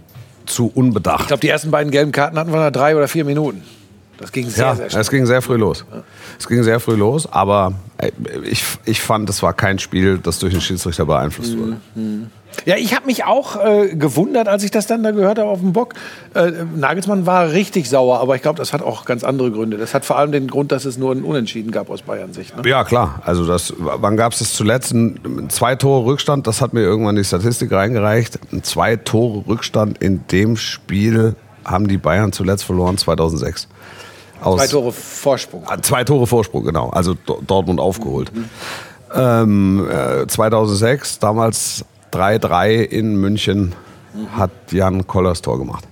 zu 0.46 0.70
unbedacht. 0.74 1.22
Ich 1.22 1.26
glaube, 1.28 1.40
die 1.40 1.48
ersten 1.48 1.70
beiden 1.70 1.90
gelben 1.90 2.12
Karten 2.12 2.38
hatten 2.38 2.52
wir 2.52 2.60
nach 2.60 2.72
drei 2.72 2.96
oder 2.96 3.08
vier 3.08 3.24
Minuten. 3.24 3.62
Das 4.18 4.32
ging 4.32 4.48
sehr, 4.48 4.64
Ja, 4.66 4.74
sehr 4.76 4.90
schnell. 4.90 5.00
es 5.02 5.10
ging 5.10 5.26
sehr 5.26 5.42
früh 5.42 5.56
los. 5.56 5.84
Es 6.38 6.46
ging 6.46 6.62
sehr 6.62 6.80
früh 6.80 6.94
los, 6.94 7.26
aber 7.30 7.72
äh, 7.98 8.10
ich, 8.44 8.64
ich 8.84 9.00
fand, 9.00 9.28
es 9.30 9.42
war 9.42 9.52
kein 9.52 9.78
Spiel, 9.78 10.18
das 10.18 10.38
durch 10.38 10.52
den 10.52 10.60
Schiedsrichter 10.60 11.04
beeinflusst 11.06 11.56
wurde. 11.58 11.76
Ja, 12.66 12.76
ich 12.76 12.94
habe 12.94 13.06
mich 13.06 13.24
auch 13.24 13.56
äh, 13.62 13.96
gewundert, 13.96 14.46
als 14.46 14.62
ich 14.62 14.70
das 14.70 14.86
dann 14.86 15.02
da 15.02 15.10
gehört 15.10 15.40
habe 15.40 15.48
auf 15.48 15.58
dem 15.58 15.72
Bock. 15.72 15.94
Äh, 16.34 16.52
Nagelsmann 16.76 17.26
war 17.26 17.50
richtig 17.50 17.90
sauer, 17.90 18.20
aber 18.20 18.36
ich 18.36 18.42
glaube, 18.42 18.58
das 18.58 18.72
hat 18.72 18.80
auch 18.80 19.04
ganz 19.04 19.24
andere 19.24 19.50
Gründe. 19.50 19.76
Das 19.76 19.92
hat 19.92 20.04
vor 20.04 20.18
allem 20.18 20.30
den 20.30 20.46
Grund, 20.46 20.70
dass 20.70 20.84
es 20.84 20.96
nur 20.96 21.10
ein 21.12 21.24
Unentschieden 21.24 21.72
gab 21.72 21.90
aus 21.90 22.02
Bayern-Sicht. 22.02 22.56
Ne? 22.56 22.68
Ja, 22.70 22.84
klar. 22.84 23.20
Also 23.24 23.44
das, 23.44 23.74
wann 23.78 24.16
gab 24.16 24.32
es 24.34 24.38
das 24.38 24.52
zuletzt? 24.52 24.92
Ein 24.94 25.48
zwei 25.50 25.74
Tore 25.74 26.06
Rückstand, 26.06 26.46
das 26.46 26.60
hat 26.60 26.72
mir 26.74 26.82
irgendwann 26.82 27.16
die 27.16 27.24
Statistik 27.24 27.72
reingereicht. 27.72 28.38
Ein 28.52 28.62
zwei 28.62 28.94
Tore 28.96 29.44
Rückstand 29.48 29.98
in 29.98 30.24
dem 30.28 30.56
Spiel 30.56 31.34
haben 31.64 31.88
die 31.88 31.98
Bayern 31.98 32.30
zuletzt 32.32 32.64
verloren 32.64 32.96
2006. 32.98 33.66
Aus 34.44 34.60
Zwei 34.60 34.66
Tore 34.68 34.92
Vorsprung. 34.92 35.62
Ah, 35.66 35.76
Zwei 35.80 36.04
Tore 36.04 36.26
Vorsprung, 36.26 36.64
genau. 36.64 36.90
Also 36.90 37.14
Do- 37.14 37.40
Dortmund 37.46 37.80
aufgeholt. 37.80 38.30
Ähm, 39.14 39.86
äh, 39.90 40.26
2006, 40.26 41.18
damals 41.18 41.84
3-3 42.12 42.82
in 42.82 43.16
München, 43.16 43.74
hat 44.36 44.50
Jan 44.70 45.06
Kollers 45.06 45.42
Tor 45.42 45.58
gemacht. 45.58 45.84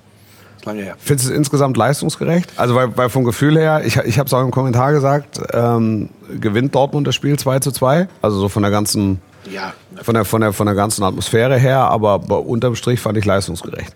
Lange 0.64 0.82
her. 0.82 0.94
Findest 0.98 1.28
du 1.28 1.32
es 1.32 1.36
insgesamt 1.38 1.76
leistungsgerecht? 1.76 2.52
Also 2.56 2.74
weil, 2.76 2.96
weil 2.96 3.08
vom 3.08 3.24
Gefühl 3.24 3.58
her, 3.58 3.82
ich, 3.84 3.96
ich 3.96 4.18
habe 4.18 4.28
es 4.28 4.34
auch 4.34 4.42
im 4.42 4.52
Kommentar 4.52 4.92
gesagt, 4.92 5.40
ähm, 5.52 6.08
gewinnt 6.40 6.74
Dortmund 6.74 7.06
das 7.06 7.16
Spiel 7.16 7.36
2 7.36 7.58
zu 7.58 7.72
2. 7.72 8.06
Also 8.22 8.38
so 8.38 8.48
von 8.48 8.62
der 8.62 8.70
ganzen, 8.70 9.20
Ja, 9.50 9.72
von 10.02 10.14
der, 10.14 10.24
von 10.24 10.40
der, 10.40 10.52
von 10.52 10.66
der 10.66 10.76
ganzen 10.76 11.02
Atmosphäre 11.02 11.58
her, 11.58 11.78
aber 11.80 12.20
unterm 12.46 12.76
Strich 12.76 13.00
fand 13.00 13.18
ich 13.18 13.24
leistungsgerecht. 13.24 13.92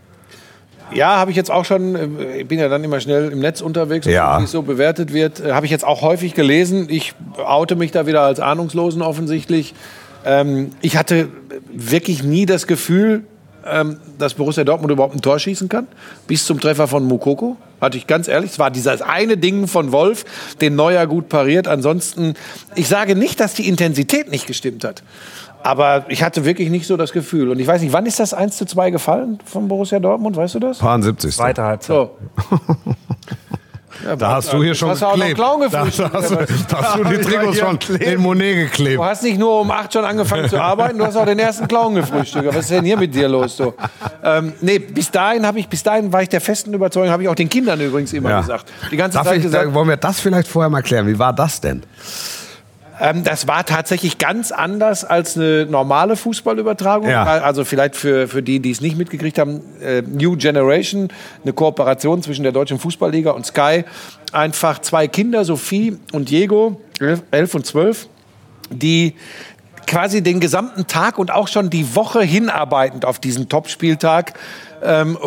Ja, 0.93 1.17
habe 1.17 1.31
ich 1.31 1.37
jetzt 1.37 1.51
auch 1.51 1.65
schon, 1.65 1.95
äh, 2.21 2.39
ich 2.39 2.49
bin 2.49 2.59
ja 2.59 2.69
dann 2.69 2.85
immer 2.85 3.01
schnell 3.01 3.31
im 3.33 3.41
Netz 3.41 3.61
unterwegs, 3.61 4.07
Ja. 4.07 4.39
wie 4.41 4.45
es 4.45 4.53
so 4.53 4.63
bewertet 4.63 5.13
wird, 5.13 5.41
äh, 5.41 5.53
habe 5.53 5.67
ich 5.67 5.73
jetzt 5.73 5.85
auch 5.85 6.03
häufig 6.03 6.35
gelesen. 6.35 6.87
Ich 6.89 7.15
oute 7.45 7.77
mich 7.77 7.91
da 7.93 8.07
wieder 8.07 8.23
als 8.23 8.41
Ahnungslosen 8.41 9.03
offensichtlich. 9.03 9.75
Ähm, 10.25 10.71
ich 10.83 10.97
hatte 10.97 11.29
wirklich 11.73 12.23
nie 12.23 12.47
das 12.47 12.67
Gefühl, 12.67 13.25
ähm, 13.69 13.99
dass 14.19 14.35
Borussia 14.35 14.63
Dortmund 14.65 14.93
überhaupt 14.93 15.15
ein 15.17 15.21
Tor 15.23 15.39
schießen 15.39 15.69
kann. 15.69 15.89
Bis 16.29 16.47
zum 16.47 16.61
Treffer 16.61 16.87
von 16.87 17.05
Mukoko. 17.05 17.57
Hatte 17.81 17.99
ich 17.99 18.07
ganz 18.07 18.27
ehrlich, 18.29 18.53
es 18.53 18.59
war 18.59 18.71
dieses 18.71 19.03
eine 19.03 19.37
Ding 19.37 19.67
von 19.67 19.93
Wolf, 19.93 20.25
den 20.61 20.77
Neuer 20.77 21.07
gut 21.07 21.29
pariert. 21.29 21.69
Ansonsten, 21.69 22.35
ich 22.75 22.89
sage 22.89 23.17
nicht, 23.17 23.39
dass 23.41 23.55
die 23.55 23.69
Intensität 23.69 24.31
nicht 24.31 24.47
gestimmt 24.47 24.85
hat. 24.85 25.03
Aber 25.67 26.05
ich 26.09 26.23
hatte 26.23 26.45
wirklich 26.45 26.71
nicht 26.71 26.87
so 26.87 26.97
das 26.97 27.11
Gefühl. 27.11 27.51
Und 27.51 27.59
ich 27.59 27.67
weiß 27.67 27.83
nicht, 27.83 27.93
wann 27.93 28.07
ist 28.07 28.21
das 28.21 28.33
1 28.33 28.57
zu 28.57 28.67
2 28.67 28.91
gefallen 28.91 29.41
von 29.45 29.67
Borussia 29.67 29.99
Dortmund? 29.99 30.37
Weißt 30.37 30.55
du 30.55 30.61
das? 30.61 30.79
Paar 30.79 31.03
70. 31.03 31.35
Zweite 31.35 31.63
Halbzeit. 31.65 31.97
So. 31.97 32.11
Da 34.19 34.31
hast 34.33 34.53
du 34.53 34.63
hier 34.63 34.75
schon 34.75 34.91
hast 34.91 35.01
du 35.03 35.07
auch 35.07 35.17
noch 35.17 35.27
geklebt. 35.27 35.73
Da, 35.73 35.81
hast, 35.87 35.99
da 35.99 36.13
hast 36.13 36.97
du 36.99 37.05
die 37.05 37.17
Trikots 37.17 37.59
schon 37.59 37.79
in 37.99 38.21
Monet 38.21 38.71
geklebt. 38.71 38.99
Du 38.99 39.05
hast 39.05 39.23
nicht 39.23 39.39
nur 39.39 39.61
um 39.63 39.71
8 39.71 39.93
schon 39.93 40.05
angefangen 40.05 40.49
zu 40.49 40.61
arbeiten, 40.61 40.99
du 40.99 41.07
hast 41.07 41.17
auch 41.17 41.25
den 41.25 41.39
ersten 41.39 41.67
Clown 41.67 41.95
gefrühstückt. 41.95 42.47
Was 42.47 42.57
ist 42.57 42.71
denn 42.73 42.85
hier 42.85 42.99
mit 42.99 43.15
dir 43.15 43.27
los? 43.27 43.57
So? 43.57 43.75
Ähm, 44.23 44.53
nee, 44.61 44.79
bis 44.79 45.11
dahin, 45.11 45.47
habe 45.47 45.59
ich, 45.59 45.69
bis 45.69 45.83
dahin 45.83 46.13
war 46.13 46.23
ich 46.23 46.29
der 46.29 46.43
festen 46.43 46.75
Überzeugung, 46.75 47.11
habe 47.11 47.23
ich 47.23 47.29
auch 47.31 47.35
den 47.35 47.49
Kindern 47.49 47.81
übrigens 47.81 48.13
immer 48.13 48.29
Ja. 48.31 48.41
gesagt. 48.43 48.71
Die 48.93 48.97
ganze 48.99 49.17
Darf 49.17 49.27
Zeit 49.29 49.39
ich, 49.39 49.45
gesagt, 49.45 49.67
da, 49.67 49.75
wollen 49.75 49.89
wir 49.89 49.97
das 49.97 50.21
vielleicht 50.21 50.49
vorher 50.49 50.69
mal 50.69 50.83
klären? 50.83 51.07
Wie 51.07 51.19
war 51.19 51.33
das 51.33 51.61
denn? 51.61 51.83
Ähm, 53.01 53.25
das 53.25 53.47
war 53.47 53.65
tatsächlich 53.67 54.19
ganz 54.19 54.53
anders 54.53 55.05
als 55.05 55.37
eine 55.37 55.67
normale 55.67 56.17
Fußballübertragung. 56.17 57.09
Ja. 57.09 57.25
Also 57.25 57.65
vielleicht 57.65 57.97
für, 57.97 58.29
für 58.29 58.43
die, 58.43 58.61
die 58.61 58.71
es 58.71 58.81
nicht 58.81 58.97
mitgekriegt 58.97 59.39
haben, 59.39 59.61
äh, 59.83 60.03
New 60.03 60.37
Generation, 60.37 61.09
eine 61.43 61.53
Kooperation 61.53 62.23
zwischen 62.23 62.43
der 62.43 62.53
Deutschen 62.53 62.79
Fußballliga 62.79 63.33
und 63.33 63.45
Sky. 63.45 63.85
Einfach 64.33 64.81
zwei 64.81 65.09
Kinder, 65.09 65.45
Sophie 65.45 65.99
und 66.13 66.31
Diego, 66.31 66.81
elf- 66.99 67.23
elf 67.31 67.55
und 67.55 67.67
zwölf, 67.67 68.09
die 68.71 69.15
quasi 69.87 70.23
den 70.23 70.41
gesamten 70.41 70.87
Tag 70.87 71.19
und 71.19 71.31
auch 71.31 71.47
schon 71.47 71.71
die 71.71 71.95
Woche 71.95 72.21
hinarbeitend 72.23 73.05
auf 73.05 73.21
diesen 73.21 73.49
Topspieltag 73.49 74.35
ähm, 74.83 75.19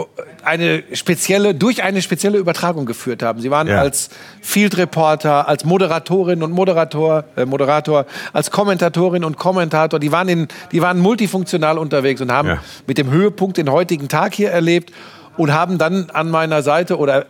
eine 0.44 0.84
spezielle, 0.94 1.54
durch 1.56 1.84
eine 1.84 2.02
spezielle 2.02 2.38
Übertragung 2.38 2.86
geführt 2.86 3.24
haben. 3.24 3.42
Sie 3.42 3.52
waren 3.52 3.68
Ja. 3.68 3.80
als 3.80 4.10
Field 4.42 4.78
Reporter, 4.78 5.48
als 5.48 5.66
Moderatorin 5.66 6.44
und 6.44 6.52
Moderator, 6.52 7.26
äh, 7.36 7.46
Moderator, 7.46 8.06
als 8.34 8.52
Kommentatorin 8.52 9.24
und 9.24 9.38
Kommentator. 9.38 10.00
Die 10.00 10.12
waren, 10.12 10.30
in, 10.30 10.48
die 10.72 10.82
waren 10.82 11.00
multifunktional 11.00 11.78
unterwegs 11.78 12.22
und 12.22 12.32
haben 12.32 12.48
Ja. 12.50 12.58
mit 12.88 12.98
dem 12.98 13.12
Höhepunkt 13.12 13.58
den 13.58 13.72
heutigen 13.72 14.08
Tag 14.08 14.34
hier 14.34 14.52
erlebt 14.52 14.92
und 15.38 15.54
haben 15.54 15.78
dann 15.78 16.10
an 16.12 16.30
meiner 16.30 16.62
Seite 16.64 16.98
oder 16.98 17.26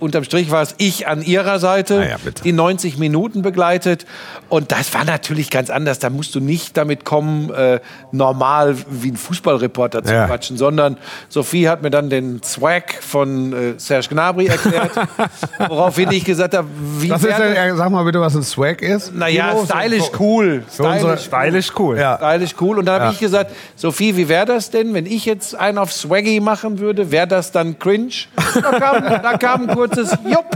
unterm 0.00 0.24
Strich 0.24 0.50
war 0.50 0.62
es 0.62 0.74
ich 0.78 1.06
an 1.06 1.22
ihrer 1.22 1.58
Seite, 1.58 1.98
Ah 2.00 2.08
ja, 2.08 2.16
die 2.44 2.52
90 2.52 2.98
Minuten 2.98 3.42
begleitet. 3.42 4.06
Und 4.48 4.72
das 4.72 4.92
war 4.94 5.04
natürlich 5.04 5.50
ganz 5.50 5.70
anders. 5.70 5.98
Da 6.00 6.10
musst 6.10 6.34
du 6.34 6.40
nicht 6.40 6.76
damit 6.76 7.04
kommen, 7.04 7.50
äh, 7.52 7.80
normal 8.10 8.76
wie 8.88 9.12
ein 9.12 9.16
Fußballreporter 9.16 10.02
zu 10.02 10.12
Ja. 10.12 10.26
quatschen, 10.26 10.56
sondern 10.56 10.96
Sophie 11.28 11.68
hat 11.68 11.82
mir 11.82 11.90
dann 11.90 12.10
den 12.10 12.42
Swag 12.42 12.94
von 13.00 13.52
äh, 13.52 13.74
Serge 13.78 14.08
Gnabry 14.08 14.46
erklärt, 14.46 14.90
woraufhin 15.68 16.10
ich 16.10 16.24
gesagt 16.24 16.56
habe, 16.56 16.66
wie 16.98 17.10
Was 17.10 17.22
ist 17.22 17.28
wäre- 17.28 17.42
denn, 17.54 17.56
äh, 17.74 17.76
sag 17.76 17.90
mal 17.90 18.04
bitte, 18.04 18.20
was 18.20 18.34
ein 18.34 18.42
Swag 18.42 18.82
ist. 18.82 19.14
naja, 19.14 19.54
stylisch 19.64 20.10
cool. 20.18 20.62
Stylisch 20.72 21.24
Stylisch 21.26 21.68
cool. 21.78 21.98
Ja. 21.98 22.16
Stylisch 22.16 22.54
cool. 22.60 22.78
Und 22.78 22.86
dann 22.86 22.94
habe 22.96 23.04
Ja. 23.06 23.10
ich 23.12 23.18
gesagt, 23.20 23.52
Sophie, 23.76 24.16
wie 24.16 24.28
wäre 24.28 24.46
das 24.46 24.70
denn, 24.70 24.94
wenn 24.94 25.06
ich 25.06 25.24
jetzt 25.26 25.54
einen 25.54 25.78
auf 25.78 25.92
Swaggy 25.92 26.40
machen 26.40 26.78
würde? 26.78 27.10
Wäre 27.10 27.26
das 27.26 27.52
dann 27.52 27.78
cringe? 27.78 28.10
Da 28.54 28.70
kam, 28.78 29.04
da 29.22 29.36
kam 29.38 29.68
ein 29.68 29.74
kurzes 29.90 30.16
Jupp. 30.24 30.46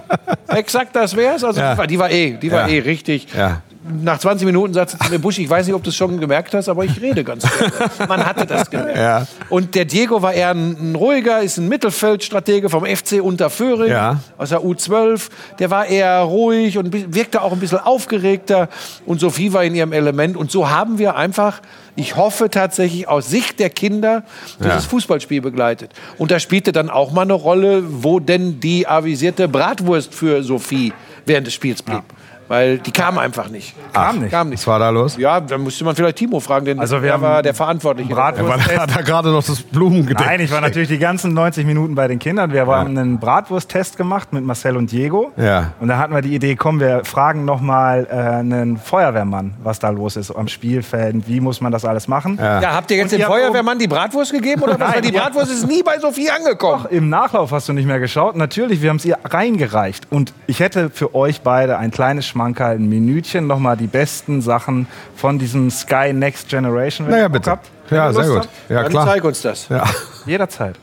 Exakt, 0.49 0.95
das 0.97 1.15
wär's. 1.17 1.45
Also 1.45 1.61
Ja. 1.61 1.73
die, 1.75 1.79
war, 1.79 1.87
die 1.87 1.99
war 1.99 2.11
eh, 2.11 2.33
die 2.33 2.53
war 2.53 2.69
eh 2.69 2.79
richtig. 2.79 3.27
Ja. 3.37 3.63
Nach 3.87 4.19
20 4.19 4.47
Minuten 4.47 4.73
sagte 4.73 4.97
zu 4.99 5.11
mir, 5.11 5.19
Busch, 5.19 5.39
ich 5.39 5.49
weiß 5.51 5.67
nicht, 5.67 5.75
ob 5.75 5.83
du 5.83 5.91
es 5.91 5.97
schon 5.97 6.19
gemerkt 6.19 6.55
hast, 6.55 6.69
aber 6.71 6.85
ich 6.85 7.01
rede 7.03 7.23
ganz 7.23 7.45
gerne. 7.47 7.73
Man 8.09 8.25
hatte 8.25 8.47
das 8.47 8.71
gemerkt. 8.71 8.97
Ja. 8.97 9.27
Und 9.51 9.75
der 9.75 9.85
Diego 9.85 10.23
war 10.23 10.33
eher 10.33 10.51
ein, 10.51 10.93
ein 10.93 10.95
ruhiger, 10.95 11.43
ist 11.43 11.59
ein 11.59 11.69
Mittelfeldstratege 11.69 12.71
vom 12.71 12.87
FC 12.87 13.21
Unterföhring 13.23 13.91
Ja. 13.91 14.21
aus 14.39 14.49
der 14.49 14.61
U12. 14.63 15.29
Der 15.59 15.71
war 15.71 15.87
eher 15.87 16.21
ruhig 16.21 16.79
und 16.79 17.15
wirkte 17.15 17.43
auch 17.43 17.53
ein 17.53 17.61
bisschen 17.61 17.79
aufgeregter. 17.79 18.69
Und 19.05 19.21
Sophie 19.21 19.53
war 19.53 19.65
in 19.65 19.75
ihrem 19.75 19.93
Element. 19.93 20.37
Und 20.37 20.51
so 20.51 20.71
haben 20.71 20.99
wir 20.99 21.17
einfach, 21.17 21.61
ich 21.95 22.17
hoffe 22.17 22.49
tatsächlich 22.49 23.07
aus 23.07 23.29
Sicht 23.29 23.59
der 23.59 23.69
Kinder, 23.71 24.25
dieses 24.61 24.85
Ja. 24.85 24.89
Fußballspiel 24.89 25.43
begleitet. 25.43 25.91
Und 26.17 26.31
da 26.31 26.39
spielte 26.41 26.73
dann 26.73 26.89
auch 26.89 27.13
mal 27.13 27.23
eine 27.23 27.35
Rolle, 27.35 27.83
wo 28.03 28.19
denn 28.19 28.61
die 28.61 28.87
avisierte 28.89 29.47
Bratwurst 29.47 30.15
für 30.15 30.43
Sophie 30.43 30.93
während 31.27 31.47
des 31.47 31.55
Spiels 31.55 31.83
blieb. 31.83 32.03
Weil 32.49 32.79
die 32.79 32.91
kam 32.93 33.19
einfach 33.19 33.49
nicht. 33.49 33.75
Kam 33.93 34.19
nicht. 34.21 34.31
Kam 34.31 34.49
nicht. 34.51 34.61
Was 34.61 34.67
war 34.67 34.79
da 34.79 34.91
los? 34.91 35.17
Ja, 35.17 35.41
da 35.41 35.57
müsste 35.59 35.85
man 35.85 35.95
vielleicht 35.97 36.17
Timo 36.17 36.41
fragen, 36.41 36.67
denn 36.67 36.79
Also 36.81 36.97
wir 37.03 37.11
der 37.11 37.21
war 37.21 37.43
der 37.43 37.55
Verantwortliche. 37.55 38.13
Bratwurst- 38.15 38.71
er 38.71 38.83
hat 38.83 38.95
da 38.97 39.01
gerade 39.03 39.31
noch 39.31 39.43
das 39.45 39.63
Blumen 39.63 40.07
gedeckt. 40.07 40.29
Nein, 40.29 40.41
ich 40.41 40.51
war 40.53 40.61
natürlich 40.61 40.89
die 40.89 40.99
ganzen 40.99 41.33
90 41.35 41.65
Minuten 41.67 41.95
bei 41.95 42.07
den 42.09 42.19
Kindern. 42.19 42.53
Wir 42.53 42.67
haben 42.67 42.97
einen 42.99 43.19
Bratwurst-Test 43.19 43.97
gemacht 43.97 44.33
mit 44.33 44.45
Marcel 44.45 44.77
und 44.77 44.91
Diego. 44.93 45.33
Ja. 45.37 45.73
Und 45.81 45.89
da 45.89 45.99
hatten 45.99 46.15
wir 46.15 46.23
die 46.23 46.35
Idee, 46.35 46.55
komm, 46.57 46.81
wir 46.81 47.05
fragen 47.05 47.45
noch 47.45 47.61
mal 47.61 48.07
äh, 48.11 48.15
einen 48.15 48.77
Feuerwehrmann, 48.77 49.55
was 49.63 49.79
da 49.79 49.91
los 49.91 50.17
ist 50.17 50.31
am 50.31 50.49
Spielfeld. 50.49 51.27
Wie 51.29 51.41
muss 51.41 51.61
man 51.61 51.73
das 51.73 51.85
alles 51.85 52.09
machen? 52.09 52.39
Ja, 52.41 52.75
habt 52.75 52.91
ihr 52.91 52.97
jetzt 52.99 53.13
dem 53.13 53.23
Feuerwehrmann 53.23 53.79
die 53.79 53.89
Bratwurst 53.89 54.33
gegeben 54.33 54.63
oder 54.63 54.73
was? 54.81 54.91
Nein, 54.95 55.03
die 55.03 55.13
Bratwurst 55.13 55.51
ist 55.53 55.67
nie 55.67 55.83
bei 55.83 55.99
Sophie 55.99 56.31
angekommen. 56.31 56.87
Im 56.91 57.09
Nachlauf 57.09 57.53
hast 57.53 57.69
du 57.69 57.73
nicht 57.73 57.87
mehr 57.87 58.01
geschaut. 58.01 58.37
Natürlich, 58.37 58.83
wir 58.83 58.91
haben 58.91 58.97
es 58.97 59.05
ihr 59.05 59.19
reingereicht. 59.25 60.07
Und 60.11 60.33
ich 60.47 60.61
hätte 60.61 60.91
für 60.91 61.15
euch 61.15 61.41
beide 61.43 61.79
ein 61.79 61.91
kleines 61.91 62.27
Schmankerl, 62.35 62.77
ein 62.79 62.89
Minütchen, 62.89 63.47
noch 63.47 63.61
mal 63.61 63.77
die 63.77 63.87
besten 63.87 64.43
Sachen 64.43 64.89
von 65.15 65.39
diesem 65.39 65.71
Sky 65.71 66.13
Next 66.13 66.49
Generation. 66.49 67.09
Naja, 67.09 67.29
bitte. 67.29 67.49
habt. 67.53 67.71
Ja, 67.91 68.13
sehr 68.13 68.23
Lust 68.25 68.35
gut. 68.35 68.39
habt. 68.43 68.71
Ja, 68.71 68.83
Dann 68.83 68.91
klar. 68.91 69.07
zeig 69.07 69.23
uns 69.25 69.41
das. 69.43 69.69
Ja. 69.69 69.85
Jederzeit. 70.27 70.75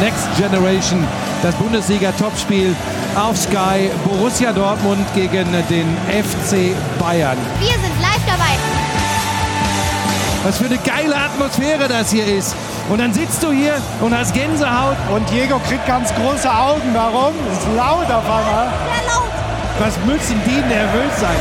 Next 0.00 0.28
Generation, 0.36 1.04
das 1.42 1.54
Bundesliga-Topspiel 1.56 2.76
auf 3.16 3.36
Sky. 3.36 3.90
Borussia 4.04 4.52
Dortmund 4.52 5.04
gegen 5.16 5.46
den 5.68 5.86
FC 6.08 6.74
Bayern. 7.00 7.36
Wir 7.60 7.68
sind 7.70 8.00
live. 8.00 8.13
Was 10.44 10.58
für 10.58 10.66
eine 10.66 10.76
geile 10.76 11.16
Atmosphäre 11.16 11.88
das 11.88 12.10
hier 12.10 12.26
ist. 12.26 12.54
Und 12.90 13.00
dann 13.00 13.14
sitzt 13.14 13.42
du 13.42 13.50
hier 13.50 13.80
und 14.02 14.14
hast 14.14 14.34
Gänsehaut. 14.34 14.96
Und 15.10 15.28
Diego 15.30 15.58
kriegt 15.66 15.86
ganz 15.86 16.14
große 16.14 16.46
Augen. 16.52 16.92
Warum? 16.92 17.32
Es 17.50 17.60
ist 17.60 17.68
laut 17.74 18.04
auf 18.12 18.28
einmal. 18.28 18.68
Sehr 18.68 19.08
laut. 19.08 19.32
Was 19.78 19.96
müssen 20.04 20.38
die 20.44 20.60
nervös 20.68 21.12
sein? 21.18 21.40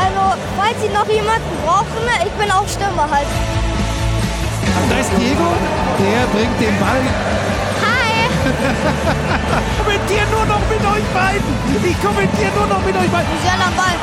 Also, 0.00 0.40
falls 0.56 0.80
Sie 0.80 0.88
noch 0.88 1.06
jemanden 1.12 1.52
brauchen, 1.62 2.08
ich 2.24 2.32
bin 2.40 2.50
auch 2.50 2.66
Stimme 2.66 3.04
halt. 3.04 3.28
Da 4.88 4.96
ist 4.98 5.10
Diego, 5.20 5.52
der 6.00 6.24
bringt 6.32 6.58
den 6.58 6.78
Ball. 6.80 7.04
Hi. 7.84 8.08
Ich 9.68 9.94
kommentiere 9.94 10.26
nur 10.30 10.46
noch 10.46 10.60
mit 10.68 10.80
euch 10.80 11.04
beiden. 11.12 11.52
Ich 11.84 12.02
kommentiere 12.02 12.52
nur 12.56 12.66
noch 12.66 12.84
mit 12.84 12.94
euch 12.96 13.10
beiden. 13.10 13.28
Musiala 13.34 13.66
am 13.66 13.74
Ball. 13.74 13.96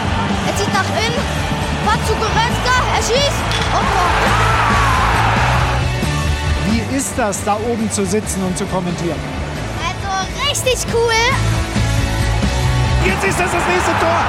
Er 0.47 0.55
zieht 0.57 0.73
nach 0.73 0.89
innen. 0.97 1.54
Pass 1.85 2.01
zu 2.07 2.13
Goretzka. 2.15 2.75
Er 2.95 3.01
schießt. 3.01 3.41
Und 3.77 3.87
Tor. 3.93 4.11
Wie 6.67 6.81
ist 6.97 7.13
das, 7.15 7.43
da 7.43 7.55
oben 7.55 7.89
zu 7.91 8.05
sitzen 8.05 8.43
und 8.43 8.57
zu 8.57 8.65
kommentieren? 8.65 9.19
Also, 9.79 10.09
richtig 10.49 10.77
cool. 10.93 11.13
Jetzt 13.05 13.23
ist 13.23 13.39
das 13.39 13.51
das 13.51 13.65
nächste 13.67 13.91
Tor. 13.99 14.19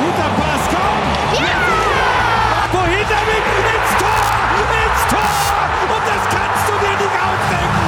Guter 0.00 0.30
Pass, 0.36 0.62
komm. 0.70 0.98
Ja. 1.44 1.60
Wohin 2.72 3.06
damit? 3.08 3.44
Ins 3.74 3.92
Tor! 3.98 4.22
Ins 4.84 5.02
Tor! 5.10 5.34
Und 5.94 6.04
das 6.06 6.22
kannst 6.30 6.64
du 6.68 6.74
dir 6.78 6.96
nicht 6.96 7.16
ausdenken. 7.26 7.84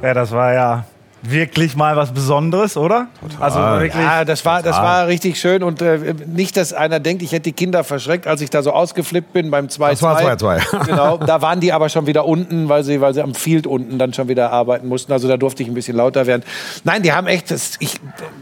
Ja, 0.00 0.14
das 0.14 0.30
war 0.30 0.52
ja 0.52 0.84
wirklich 1.22 1.76
mal 1.76 1.96
was 1.96 2.12
Besonderes, 2.12 2.76
oder? 2.76 3.08
Also 3.40 3.58
wirklich. 3.58 3.94
Ja, 3.94 4.24
das 4.24 4.44
war, 4.44 4.62
das 4.62 4.76
war 4.76 5.06
richtig 5.06 5.40
schön 5.40 5.62
und 5.62 5.82
äh, 5.82 6.14
nicht, 6.26 6.56
dass 6.56 6.72
einer 6.72 7.00
denkt, 7.00 7.22
ich 7.22 7.32
hätte 7.32 7.44
die 7.44 7.52
Kinder 7.52 7.84
verschreckt, 7.84 8.26
als 8.26 8.40
ich 8.40 8.50
da 8.50 8.62
so 8.62 8.72
ausgeflippt 8.72 9.32
bin 9.32 9.50
beim 9.50 9.66
2-2. 9.66 9.90
Das 9.90 10.02
war 10.02 10.20
2-2. 10.20 10.84
genau, 10.86 11.16
da 11.18 11.42
waren 11.42 11.60
die 11.60 11.72
aber 11.72 11.88
schon 11.88 12.06
wieder 12.06 12.24
unten, 12.24 12.68
weil 12.68 12.84
sie, 12.84 13.00
weil 13.00 13.14
sie 13.14 13.22
am 13.22 13.34
Field 13.34 13.66
unten 13.66 13.98
dann 13.98 14.12
schon 14.12 14.28
wieder 14.28 14.52
arbeiten 14.52 14.86
mussten. 14.88 15.12
Also 15.12 15.28
da 15.28 15.36
durfte 15.36 15.62
ich 15.62 15.68
ein 15.68 15.74
bisschen 15.74 15.96
lauter 15.96 16.26
werden. 16.26 16.42
Nein, 16.84 17.02
die 17.02 17.12
haben 17.12 17.26
echt, 17.26 17.50
das, 17.50 17.72
ich 17.80 17.96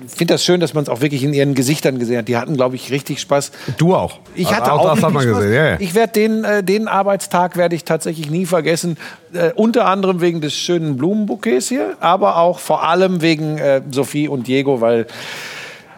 finde 0.06 0.34
das 0.34 0.44
schön, 0.44 0.60
dass 0.60 0.74
man 0.74 0.84
es 0.84 0.88
auch 0.88 1.00
wirklich 1.00 1.22
in 1.22 1.32
ihren 1.32 1.54
Gesichtern 1.54 1.98
gesehen 1.98 2.18
hat. 2.18 2.28
Die 2.28 2.36
hatten, 2.36 2.56
glaube 2.56 2.76
ich, 2.76 2.90
richtig 2.90 3.20
Spaß. 3.20 3.52
Du 3.78 3.94
auch. 3.94 4.18
Ich 4.34 4.54
hatte 4.54 4.72
auch, 4.72 4.80
auch, 4.80 4.94
das 4.94 5.02
hat 5.02 5.12
man 5.12 5.22
richtig 5.22 5.30
Spaß. 5.30 5.42
gesehen. 5.44 5.64
Ja. 5.64 5.80
Ich 5.80 5.94
werde 5.94 6.12
den, 6.12 6.44
äh, 6.44 6.62
den 6.62 6.88
Arbeitstag 6.88 7.56
werde 7.56 7.74
ich 7.74 7.84
tatsächlich 7.84 8.30
nie 8.30 8.46
vergessen. 8.46 8.96
Äh, 9.32 9.52
unter 9.54 9.86
anderem 9.86 10.20
wegen 10.20 10.40
des 10.40 10.54
schönen 10.54 10.96
Blumenbouquets 10.96 11.68
hier, 11.68 11.96
aber 12.00 12.36
auch 12.36 12.58
vor 12.66 12.82
allem 12.82 13.22
wegen 13.22 13.58
äh, 13.58 13.80
Sophie 13.92 14.26
und 14.26 14.48
Diego, 14.48 14.80
weil 14.80 15.06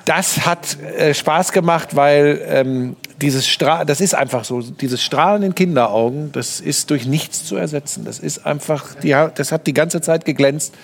das 0.04 0.44
hat 0.44 0.78
äh, 0.82 1.14
Spaß 1.14 1.52
gemacht, 1.52 1.96
weil 1.96 2.42
ähm, 2.46 2.96
dieses 3.22 3.48
Stra 3.48 3.86
das 3.86 4.02
ist 4.02 4.14
einfach 4.14 4.44
so, 4.44 4.60
dieses 4.60 5.02
Strahlen 5.02 5.42
in 5.42 5.54
Kinderaugen, 5.54 6.30
das 6.32 6.60
ist 6.60 6.90
durch 6.90 7.06
nichts 7.06 7.46
zu 7.46 7.56
ersetzen. 7.56 8.04
Das 8.04 8.18
ist 8.18 8.44
einfach, 8.44 8.94
die, 8.96 9.16
das 9.34 9.50
hat 9.50 9.66
die 9.66 9.72
ganze 9.72 10.02
Zeit 10.02 10.26
geglänzt, 10.26 10.74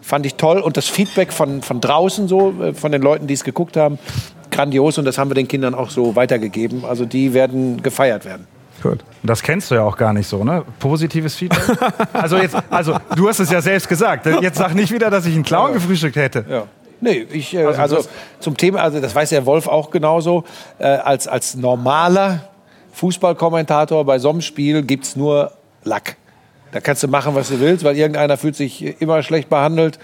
fand 0.00 0.24
ich 0.24 0.36
toll 0.36 0.60
und 0.60 0.78
das 0.78 0.88
Feedback 0.88 1.30
von, 1.30 1.60
von 1.60 1.82
draußen 1.82 2.26
so, 2.26 2.54
äh, 2.62 2.72
von 2.72 2.90
den 2.90 3.02
Leuten, 3.02 3.26
die 3.26 3.34
es 3.34 3.44
geguckt 3.44 3.76
haben, 3.76 3.98
grandios 4.50 4.96
und 4.96 5.04
das 5.04 5.18
haben 5.18 5.28
wir 5.28 5.34
den 5.34 5.48
Kindern 5.48 5.74
auch 5.74 5.90
so 5.90 6.16
weitergegeben. 6.16 6.86
Also 6.86 7.04
die 7.04 7.34
werden 7.34 7.82
gefeiert 7.82 8.24
werden. 8.24 8.46
Gut. 8.84 8.98
Das 9.22 9.42
kennst 9.42 9.70
du 9.70 9.76
ja 9.76 9.82
auch 9.82 9.96
gar 9.96 10.12
nicht 10.12 10.26
so, 10.26 10.44
ne? 10.44 10.62
Positives 10.78 11.34
Feedback. 11.34 11.62
also 12.12 12.36
jetzt, 12.36 12.54
also 12.68 12.98
du 13.16 13.26
hast 13.26 13.40
es 13.40 13.50
ja 13.50 13.62
selbst 13.62 13.88
gesagt. 13.88 14.26
Jetzt 14.42 14.58
sag 14.58 14.74
nicht 14.74 14.92
wieder, 14.92 15.08
dass 15.08 15.24
ich 15.24 15.34
einen 15.34 15.42
Clown 15.42 15.72
gefrühstückt 15.72 16.16
hätte. 16.16 16.44
Ja. 16.46 16.64
Nee, 17.00 17.26
ich, 17.32 17.54
äh, 17.54 17.64
also, 17.64 18.04
zum 18.40 18.58
Thema, 18.58 18.82
also 18.82 19.00
das 19.00 19.14
weiß 19.14 19.30
der 19.30 19.46
Wolf 19.46 19.68
auch 19.68 19.90
genauso, 19.90 20.44
äh, 20.78 20.84
als, 20.84 21.26
als 21.26 21.54
normaler 21.54 22.50
Fußballkommentator 22.92 24.04
bei 24.04 24.18
so 24.18 24.28
einem 24.28 24.42
Spiel 24.42 24.82
gibt 24.82 25.04
es 25.04 25.16
nur 25.16 25.52
Lack. 25.84 26.16
Da 26.72 26.80
kannst 26.80 27.02
du 27.02 27.08
machen, 27.08 27.34
was 27.34 27.48
du 27.48 27.60
willst, 27.60 27.84
weil 27.84 27.96
irgendeiner 27.96 28.36
fühlt 28.36 28.54
sich 28.54 29.00
immer 29.00 29.22
schlecht 29.22 29.48
behandelt. 29.48 29.98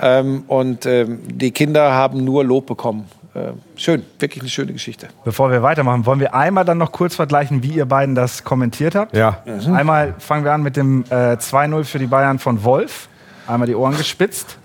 Ähm, 0.00 0.44
und 0.48 0.86
ähm, 0.86 1.20
die 1.26 1.50
Kinder 1.50 1.92
haben 1.92 2.24
nur 2.24 2.42
Lob 2.42 2.64
bekommen. 2.64 3.04
Äh, 3.34 3.52
schön, 3.76 4.04
wirklich 4.20 4.42
eine 4.42 4.48
schöne 4.50 4.72
Geschichte. 4.72 5.08
Bevor 5.24 5.50
wir 5.50 5.60
weitermachen, 5.62 6.06
wollen 6.06 6.20
wir 6.20 6.34
einmal 6.34 6.64
dann 6.64 6.78
noch 6.78 6.92
kurz 6.92 7.16
vergleichen, 7.16 7.64
wie 7.64 7.72
ihr 7.72 7.86
beiden 7.86 8.14
das 8.14 8.44
kommentiert 8.44 8.94
habt. 8.94 9.16
Ja. 9.16 9.38
Einmal 9.72 10.14
fangen 10.18 10.44
wir 10.44 10.52
an 10.52 10.62
mit 10.62 10.76
dem 10.76 11.04
äh, 11.10 11.34
2-0 11.34 11.82
für 11.84 11.98
die 11.98 12.06
Bayern 12.06 12.38
von 12.38 12.62
Wolf. 12.62 13.08
Einmal 13.48 13.66
die 13.66 13.74
Ohren 13.74 13.96
gespitzt. 13.96 14.56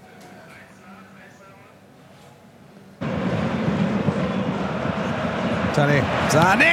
Sané. 5.76 6.02
Sané! 6.30 6.66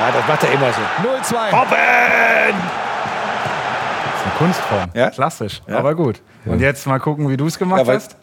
Ja, 0.00 0.10
das 0.12 0.26
macht 0.26 0.42
er 0.42 0.52
immer 0.52 0.72
so. 0.72 1.34
0-2. 1.36 1.36
Eine 1.44 2.54
Kunstform. 4.38 4.90
Ja. 4.94 5.10
Klassisch, 5.10 5.62
aber 5.68 5.94
gut. 5.94 6.20
Und 6.44 6.60
jetzt 6.60 6.86
mal 6.88 6.98
gucken, 6.98 7.28
wie 7.28 7.36
du 7.36 7.46
es 7.46 7.58
gemacht 7.58 7.86
Ja, 7.86 7.94
hast. 7.94 8.16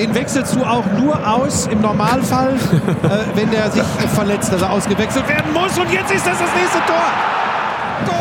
Den 0.00 0.14
wechselst 0.14 0.54
du 0.56 0.64
auch 0.64 0.84
nur 0.98 1.14
aus 1.28 1.66
im 1.66 1.82
Normalfall, 1.82 2.54
äh, 3.02 3.36
wenn 3.36 3.50
der 3.50 3.70
sich 3.70 3.82
verletzt, 4.14 4.50
dass 4.50 4.62
er 4.62 4.70
ausgewechselt 4.72 5.28
werden 5.28 5.52
muss. 5.52 5.76
Und 5.78 5.92
jetzt 5.92 6.10
ist 6.10 6.26
das 6.26 6.38
das 6.38 6.48
nächste 6.54 6.78
Tor. 6.86 8.16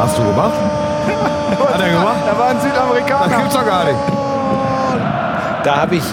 Hast 0.00 0.18
du 0.18 0.24
gemacht? 0.24 0.52
Hat 1.72 1.80
er 1.80 1.90
gemacht? 1.90 2.16
Da 2.26 2.36
war 2.36 2.48
ein 2.48 2.56
Das 2.56 2.64
Südamerikaner. 2.64 3.36
gibt's 3.36 3.54
doch 3.54 3.66
gar 3.66 3.84
nicht. 3.84 3.96
Da 5.62 5.76
habe 5.76 5.94
ich, 5.94 6.04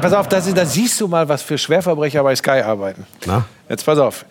pass 0.00 0.12
auf, 0.14 0.28
das, 0.28 0.52
da 0.54 0.64
siehst 0.64 0.98
du 1.00 1.08
mal, 1.08 1.28
was 1.28 1.42
für 1.42 1.58
Schwerverbrecher 1.58 2.22
bei 2.22 2.34
Sky 2.36 2.62
arbeiten. 2.62 3.06
Na? 3.26 3.44
Jetzt 3.68 3.84
pass 3.84 3.98
auf. 3.98 4.24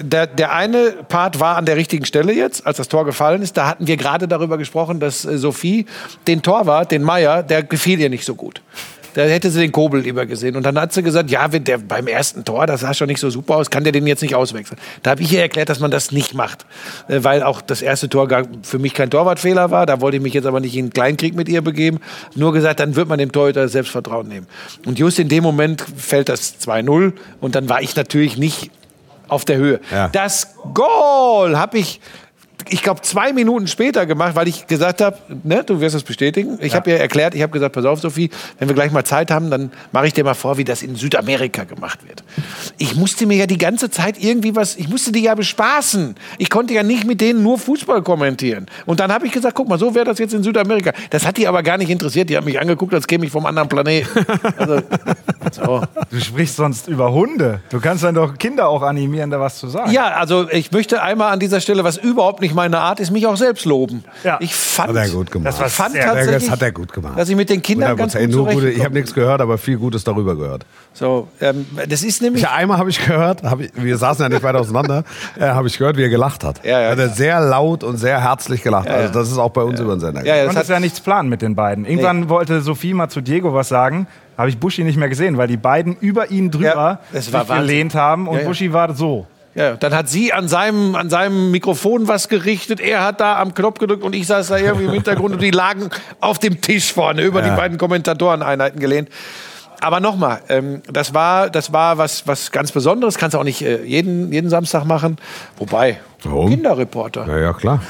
Der, 0.00 0.26
der 0.26 0.52
eine 0.52 0.92
Part 1.08 1.40
war 1.40 1.56
an 1.56 1.66
der 1.66 1.76
richtigen 1.76 2.04
Stelle 2.04 2.32
jetzt, 2.32 2.66
als 2.66 2.76
das 2.76 2.88
Tor 2.88 3.04
gefallen 3.04 3.42
ist. 3.42 3.56
Da 3.56 3.66
hatten 3.66 3.86
wir 3.86 3.96
gerade 3.96 4.28
darüber 4.28 4.58
gesprochen, 4.58 5.00
dass 5.00 5.24
äh, 5.24 5.38
Sophie 5.38 5.86
den 6.26 6.42
Torwart, 6.42 6.90
den 6.90 7.02
Meier, 7.02 7.42
der 7.42 7.62
gefiel 7.62 8.00
ihr 8.00 8.10
nicht 8.10 8.24
so 8.24 8.34
gut. 8.34 8.62
Da 9.14 9.22
hätte 9.22 9.50
sie 9.50 9.60
den 9.60 9.72
Kobel 9.72 10.00
lieber 10.00 10.24
gesehen. 10.26 10.56
Und 10.56 10.64
dann 10.64 10.78
hat 10.78 10.92
sie 10.92 11.02
gesagt, 11.02 11.30
ja, 11.30 11.52
wenn 11.52 11.64
der 11.64 11.78
beim 11.78 12.06
ersten 12.06 12.44
Tor, 12.44 12.66
das 12.66 12.80
sah 12.80 12.94
schon 12.94 13.08
nicht 13.08 13.20
so 13.20 13.28
super 13.28 13.56
aus, 13.56 13.68
kann 13.68 13.84
der 13.84 13.92
den 13.92 14.06
jetzt 14.06 14.22
nicht 14.22 14.34
auswechseln. 14.34 14.80
Da 15.02 15.10
habe 15.10 15.22
ich 15.22 15.32
ihr 15.32 15.40
erklärt, 15.40 15.68
dass 15.68 15.80
man 15.80 15.90
das 15.90 16.12
nicht 16.12 16.34
macht. 16.34 16.64
Äh, 17.08 17.22
Weil 17.22 17.42
auch 17.42 17.60
das 17.60 17.82
erste 17.82 18.08
Tor 18.08 18.28
für 18.62 18.78
mich 18.78 18.94
kein 18.94 19.10
Torwartfehler 19.10 19.70
war. 19.70 19.86
Da 19.86 20.00
wollte 20.00 20.16
ich 20.16 20.22
mich 20.22 20.34
jetzt 20.34 20.46
aber 20.46 20.60
nicht 20.60 20.74
in 20.74 20.86
einen 20.86 20.92
Kleinkrieg 20.92 21.34
mit 21.34 21.48
ihr 21.48 21.62
begeben. 21.62 21.98
Nur 22.34 22.52
gesagt, 22.52 22.80
dann 22.80 22.96
wird 22.96 23.08
man 23.08 23.18
dem 23.18 23.32
Torhüter 23.32 23.68
Selbstvertrauen 23.68 24.28
nehmen. 24.28 24.46
Und 24.86 24.98
just 24.98 25.18
in 25.18 25.28
dem 25.28 25.42
Moment 25.42 25.84
fällt 25.96 26.28
das 26.28 26.58
2-0. 26.60 27.12
Und 27.40 27.54
dann 27.54 27.68
war 27.68 27.82
ich 27.82 27.94
natürlich 27.96 28.38
nicht 28.38 28.70
auf 29.32 29.44
der 29.44 29.56
Höhe. 29.56 29.80
Ja. 29.90 30.08
Das 30.08 30.54
Goal 30.74 31.58
habe 31.58 31.78
ich, 31.78 32.00
ich 32.70 32.82
glaube, 32.82 33.00
zwei 33.02 33.32
Minuten 33.32 33.66
später 33.66 34.06
gemacht, 34.06 34.34
weil 34.34 34.48
ich 34.48 34.66
gesagt 34.66 35.00
habe, 35.00 35.16
ne, 35.42 35.64
du 35.64 35.80
wirst 35.80 35.94
es 35.94 36.02
bestätigen. 36.02 36.58
Ich 36.60 36.74
habe 36.74 36.90
ja 36.90 36.96
erklärt, 36.96 37.34
ich 37.34 37.42
habe 37.42 37.52
gesagt, 37.52 37.74
pass 37.74 37.84
auf, 37.84 38.00
Sophie, 38.00 38.30
wenn 38.58 38.68
wir 38.68 38.74
gleich 38.74 38.92
mal 38.92 39.04
Zeit 39.04 39.30
haben, 39.30 39.50
dann 39.50 39.70
mache 39.92 40.06
ich 40.06 40.12
dir 40.12 40.24
mal 40.24 40.34
vor, 40.34 40.58
wie 40.58 40.64
das 40.64 40.82
in 40.82 40.96
Südamerika 40.96 41.64
gemacht 41.64 42.00
wird. 42.06 42.22
Ich 42.78 42.96
musste 42.96 43.26
mir 43.26 43.36
ja 43.36 43.46
die 43.46 43.58
ganze 43.58 43.90
Zeit 43.90 44.22
irgendwie 44.22 44.54
was, 44.56 44.76
ich 44.76 44.88
musste 44.88 45.12
die 45.12 45.22
ja 45.22 45.34
bespaßen. 45.34 46.14
Ich 46.38 46.50
konnte 46.50 46.74
ja 46.74 46.82
nicht 46.82 47.04
mit 47.04 47.20
denen 47.20 47.42
nur 47.42 47.58
Fußball 47.58 48.02
kommentieren. 48.02 48.66
Und 48.86 49.00
dann 49.00 49.12
habe 49.12 49.26
ich 49.26 49.32
gesagt, 49.32 49.54
guck 49.54 49.68
mal, 49.68 49.78
so 49.78 49.94
wäre 49.94 50.04
das 50.04 50.18
jetzt 50.18 50.34
in 50.34 50.42
Südamerika. 50.42 50.92
Das 51.10 51.26
hat 51.26 51.36
die 51.36 51.46
aber 51.46 51.62
gar 51.62 51.78
nicht 51.78 51.90
interessiert. 51.90 52.30
Die 52.30 52.36
haben 52.36 52.44
mich 52.44 52.60
angeguckt, 52.60 52.94
als 52.94 53.06
käme 53.06 53.26
ich 53.26 53.32
vom 53.32 53.46
anderen 53.46 53.68
Planeten. 53.68 54.08
Also, 54.56 54.82
so. 55.52 55.82
Du 56.10 56.20
sprichst 56.20 56.56
sonst 56.56 56.88
über 56.88 57.12
Hunde. 57.12 57.60
Du 57.70 57.80
kannst 57.80 58.04
dann 58.04 58.14
doch 58.14 58.36
Kinder 58.38 58.68
auch 58.68 58.82
animieren, 58.82 59.30
da 59.30 59.40
was 59.40 59.58
zu 59.58 59.68
sagen. 59.68 59.90
Ja, 59.92 60.08
also 60.12 60.48
ich 60.50 60.72
möchte 60.72 61.02
einmal 61.02 61.32
an 61.32 61.40
dieser 61.40 61.60
Stelle, 61.60 61.84
was 61.84 61.96
überhaupt 61.96 62.40
nicht 62.40 62.51
meine 62.54 62.78
Art 62.80 63.00
ist, 63.00 63.10
mich 63.10 63.26
auch 63.26 63.36
selbst 63.36 63.64
loben. 63.64 64.04
Ja. 64.24 64.36
Ich 64.40 64.54
fand, 64.54 64.90
Hat 64.90 64.96
er 64.96 65.08
gut 65.08 65.30
gemacht. 65.30 65.48
Das 65.48 65.60
war 65.60 65.66
ich 65.66 65.72
fand 65.72 65.92
sehr- 65.92 66.04
tatsächlich, 66.04 66.34
Das 66.44 66.50
hat 66.50 66.62
er 66.62 66.72
gut 66.72 66.92
gemacht. 66.92 67.18
dass 67.18 67.28
ich 67.28 67.36
mit 67.36 67.50
den 67.50 67.62
Kindern 67.62 67.96
ganz 67.96 68.14
100%. 68.14 68.26
gut 68.26 68.34
Nur 68.46 68.46
gute, 68.54 68.70
ich 68.70 68.84
habe 68.84 68.94
nichts 68.94 69.14
gehört, 69.14 69.40
aber 69.40 69.58
viel 69.58 69.76
Gutes 69.78 70.04
darüber 70.04 70.36
gehört. 70.36 70.64
So, 70.94 71.28
ähm, 71.40 71.66
das 71.88 72.02
ist 72.02 72.22
nämlich. 72.22 72.42
Ja, 72.42 72.52
einmal 72.52 72.78
habe 72.78 72.90
ich 72.90 73.04
gehört, 73.04 73.42
hab 73.42 73.60
ich, 73.60 73.70
wir 73.74 73.96
saßen 73.96 74.22
ja 74.22 74.28
nicht 74.28 74.42
weit 74.42 74.56
auseinander, 74.56 75.04
äh, 75.38 75.44
habe 75.46 75.68
ich 75.68 75.78
gehört, 75.78 75.96
wie 75.96 76.02
er 76.02 76.08
gelacht 76.10 76.44
hat. 76.44 76.64
Ja, 76.64 76.80
ja. 76.80 76.90
Hat 76.90 76.98
er 76.98 77.08
sehr 77.08 77.40
laut 77.40 77.82
und 77.84 77.96
sehr 77.96 78.20
herzlich 78.22 78.62
gelacht. 78.62 78.86
ja. 78.88 78.94
Also 78.94 79.12
das 79.14 79.30
ist 79.30 79.38
auch 79.38 79.50
bei 79.50 79.62
uns 79.62 79.80
über 79.80 79.94
den 79.96 80.00
Sender. 80.00 80.24
ja, 80.24 80.34
ja, 80.36 80.42
Du 80.42 80.46
das 80.48 80.54
konntest 80.54 80.70
hat, 80.70 80.76
ja 80.76 80.80
nichts 80.80 81.00
planen 81.00 81.28
mit 81.28 81.42
den 81.42 81.54
beiden. 81.54 81.84
Irgendwann 81.84 82.28
wollte 82.28 82.60
Sophie 82.60 82.94
mal 82.94 83.08
zu 83.08 83.20
Diego 83.20 83.54
was 83.54 83.68
sagen, 83.68 84.06
habe 84.38 84.48
ich 84.48 84.58
Buschi 84.58 84.82
nicht 84.82 84.96
mehr 84.98 85.08
gesehen, 85.08 85.36
weil 85.36 85.46
die 85.48 85.56
beiden 85.56 85.96
über 86.00 86.30
ihn 86.30 86.50
drüber 86.50 87.00
Ja, 87.12 87.20
sich 87.20 87.32
gelehnt 87.48 87.94
haben 87.94 88.28
und 88.28 88.36
Ja, 88.36 88.42
ja. 88.42 88.48
Buschi 88.48 88.72
war 88.72 88.94
so. 88.94 89.26
Ja, 89.54 89.76
dann 89.76 89.94
hat 89.94 90.08
sie 90.08 90.32
an 90.32 90.48
seinem, 90.48 90.94
an 90.94 91.10
seinem 91.10 91.50
Mikrofon 91.50 92.08
was 92.08 92.28
gerichtet. 92.28 92.80
Er 92.80 93.04
hat 93.04 93.20
da 93.20 93.38
am 93.38 93.54
Knopf 93.54 93.78
gedrückt 93.78 94.02
und 94.02 94.14
ich 94.14 94.26
saß 94.26 94.48
da 94.48 94.58
irgendwie 94.58 94.86
im 94.86 94.92
Hintergrund 94.92 95.34
und 95.34 95.42
die 95.42 95.50
lagen 95.50 95.90
auf 96.20 96.38
dem 96.38 96.60
Tisch 96.60 96.92
vorne 96.92 97.22
über 97.22 97.42
die 97.42 97.50
beiden 97.50 97.78
Kommentatoreneinheiten 97.78 98.80
gelehnt. 98.80 99.08
Aber 99.82 99.98
nochmal, 99.98 100.40
ähm, 100.48 100.80
das 100.90 101.12
war, 101.12 101.50
das 101.50 101.72
war 101.72 101.98
was, 101.98 102.26
was 102.26 102.52
ganz 102.52 102.70
Besonderes. 102.70 103.18
Kannst 103.18 103.34
du 103.34 103.38
auch 103.38 103.44
nicht 103.44 103.62
äh, 103.62 103.82
jeden, 103.82 104.32
jeden 104.32 104.48
Samstag 104.48 104.84
machen. 104.84 105.16
Wobei, 105.58 105.98
Warum? 106.22 106.50
Kinderreporter. 106.50 107.26
Ja, 107.26 107.38
ja, 107.38 107.52
klar. 107.52 107.82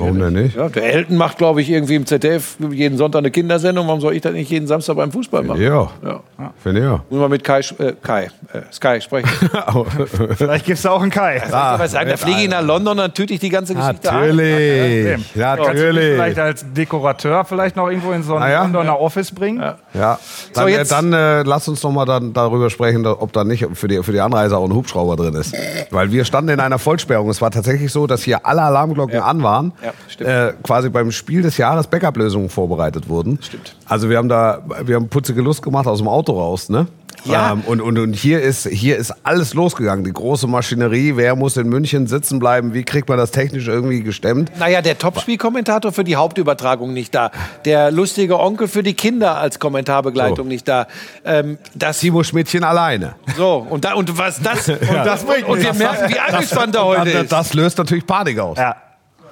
Warum 0.00 0.18
denn 0.18 0.32
nicht? 0.34 0.56
Ja, 0.56 0.68
der 0.68 0.84
Elton 0.94 1.16
macht, 1.16 1.38
glaube 1.38 1.60
ich, 1.62 1.70
irgendwie 1.70 1.94
im 1.94 2.06
ZDF 2.06 2.56
jeden 2.70 2.96
Sonntag 2.98 3.18
eine 3.20 3.30
Kindersendung. 3.30 3.86
Warum 3.86 4.00
soll 4.00 4.14
ich 4.14 4.22
das 4.22 4.32
nicht 4.32 4.50
jeden 4.50 4.66
Samstag 4.66 4.96
beim 4.96 5.10
Fußball 5.12 5.42
machen? 5.42 5.60
Ja, 5.60 5.88
Ja. 6.04 6.20
finde 6.62 6.80
ich 6.80 6.86
ja. 6.86 7.00
Muss 7.10 7.20
mal 7.20 7.28
mit 7.28 7.42
Kai, 7.44 7.60
äh, 7.78 7.92
Kai 8.02 8.24
äh, 8.52 8.60
Sky 8.72 9.00
sprechen. 9.00 9.28
Vielleicht 10.36 10.64
gibt 10.66 10.76
es 10.76 10.82
da 10.82 10.90
auch 10.90 11.02
einen 11.02 11.10
Kai. 11.10 11.42
Ah, 11.52 11.78
Was 11.78 11.92
sagen, 11.92 12.10
da 12.10 12.16
fliege 12.16 12.42
ich 12.42 12.48
nach 12.48 12.62
London, 12.62 12.96
dann 12.96 13.12
töte 13.14 13.34
ich 13.34 13.40
die 13.40 13.48
ganze 13.48 13.74
Geschichte 13.74 14.10
an. 14.10 14.16
Natürlich. 14.28 15.04
Du 15.06 15.16
mich 15.18 15.36
Natürlich. 15.36 16.14
vielleicht 16.14 16.38
als 16.38 16.64
Dekorateur 16.72 17.44
vielleicht 17.44 17.76
noch 17.76 17.88
irgendwo 17.88 18.12
in 18.12 18.22
so 18.22 18.36
ein 18.36 18.42
Ah, 18.42 18.50
ja? 18.50 18.62
Londoner 18.62 19.00
Office 19.00 19.30
bringen? 19.32 19.60
Ja, 19.60 19.78
dann, 19.94 20.18
So, 20.64 20.68
jetzt- 20.68 20.92
äh, 20.92 20.94
dann 20.94 21.12
äh, 21.12 21.42
lass 21.42 21.68
uns 21.68 21.82
noch 21.82 21.90
mal 21.92 22.04
dann 22.04 22.32
darüber 22.32 22.70
sprechen, 22.70 23.06
ob 23.06 23.32
da 23.32 23.44
nicht 23.44 23.66
für 23.74 23.88
die, 23.88 24.02
für 24.02 24.12
die 24.12 24.20
Anreise 24.20 24.56
auch 24.56 24.64
ein 24.64 24.74
Hubschrauber 24.74 25.16
drin 25.16 25.34
ist. 25.34 25.54
Weil 25.90 26.10
wir 26.12 26.24
standen 26.24 26.50
in 26.50 26.60
einer 26.60 26.78
Vollsperrung. 26.78 27.28
Es 27.30 27.40
war 27.40 27.50
tatsächlich 27.50 27.92
so, 27.92 28.06
dass 28.06 28.22
hier 28.22 28.44
alle 28.46 28.62
Alarmglocken 28.62 29.20
an 29.20 29.42
waren. 29.42 29.72
Ja, 29.86 29.92
stimmt. 30.08 30.30
äh, 30.30 30.52
quasi 30.62 30.90
beim 30.90 31.10
Spiel 31.12 31.42
des 31.42 31.56
Jahres 31.56 31.86
Backup-Lösungen 31.86 32.48
vorbereitet 32.48 33.08
wurden. 33.08 33.38
Stimmt. 33.42 33.74
Also 33.86 34.10
wir 34.10 34.18
haben 34.18 34.28
da, 34.28 34.62
wir 34.84 34.96
haben 34.96 35.08
putzige 35.08 35.40
Lust 35.42 35.62
gemacht 35.62 35.86
aus 35.86 35.98
dem 35.98 36.08
Auto 36.08 36.32
raus, 36.38 36.68
ne? 36.68 36.86
Ja. 37.24 37.52
Ähm, 37.52 37.62
und, 37.66 37.80
und, 37.80 37.98
und 37.98 38.12
hier 38.14 38.40
ist, 38.40 38.68
hier 38.68 38.96
ist 38.96 39.12
alles 39.24 39.54
losgegangen. 39.54 40.04
Die 40.04 40.12
große 40.12 40.46
Maschinerie. 40.46 41.16
Wer 41.16 41.34
muss 41.34 41.56
in 41.56 41.68
München 41.68 42.06
sitzen 42.06 42.38
bleiben? 42.38 42.72
Wie 42.72 42.84
kriegt 42.84 43.08
man 43.08 43.18
das 43.18 43.30
technisch 43.32 43.66
irgendwie 43.66 44.02
gestemmt? 44.02 44.52
Naja, 44.58 44.80
der 44.80 44.96
Topspielkommentator 44.98 45.92
für 45.92 46.04
die 46.04 46.14
Hauptübertragung 46.16 46.92
nicht 46.92 47.14
da. 47.14 47.30
Der 47.64 47.90
lustige 47.90 48.38
Onkel 48.38 48.68
für 48.68 48.82
die 48.84 48.94
Kinder 48.94 49.38
als 49.38 49.58
Kommentarbegleitung 49.58 50.36
So. 50.36 50.44
nicht 50.44 50.68
da. 50.68 50.86
Ähm, 51.24 51.58
das, 51.74 51.98
Timo 51.98 52.22
Schmidtchen 52.22 52.62
alleine. 52.62 53.16
so, 53.36 53.66
und, 53.70 53.84
da, 53.84 53.94
und 53.94 54.16
was 54.18 54.40
das? 54.40 54.68
Und, 54.68 54.78
das 55.04 55.24
und, 55.24 55.44
und 55.44 55.62
wir 55.62 55.72
merken, 55.74 56.12
wie 56.12 56.18
angespannt 56.20 56.74
er 56.76 56.84
heute 56.84 57.10
das, 57.12 57.22
ist. 57.22 57.32
das 57.32 57.54
löst 57.54 57.78
natürlich 57.78 58.06
Panik 58.06 58.38
aus. 58.38 58.58
Ja. 58.58 58.76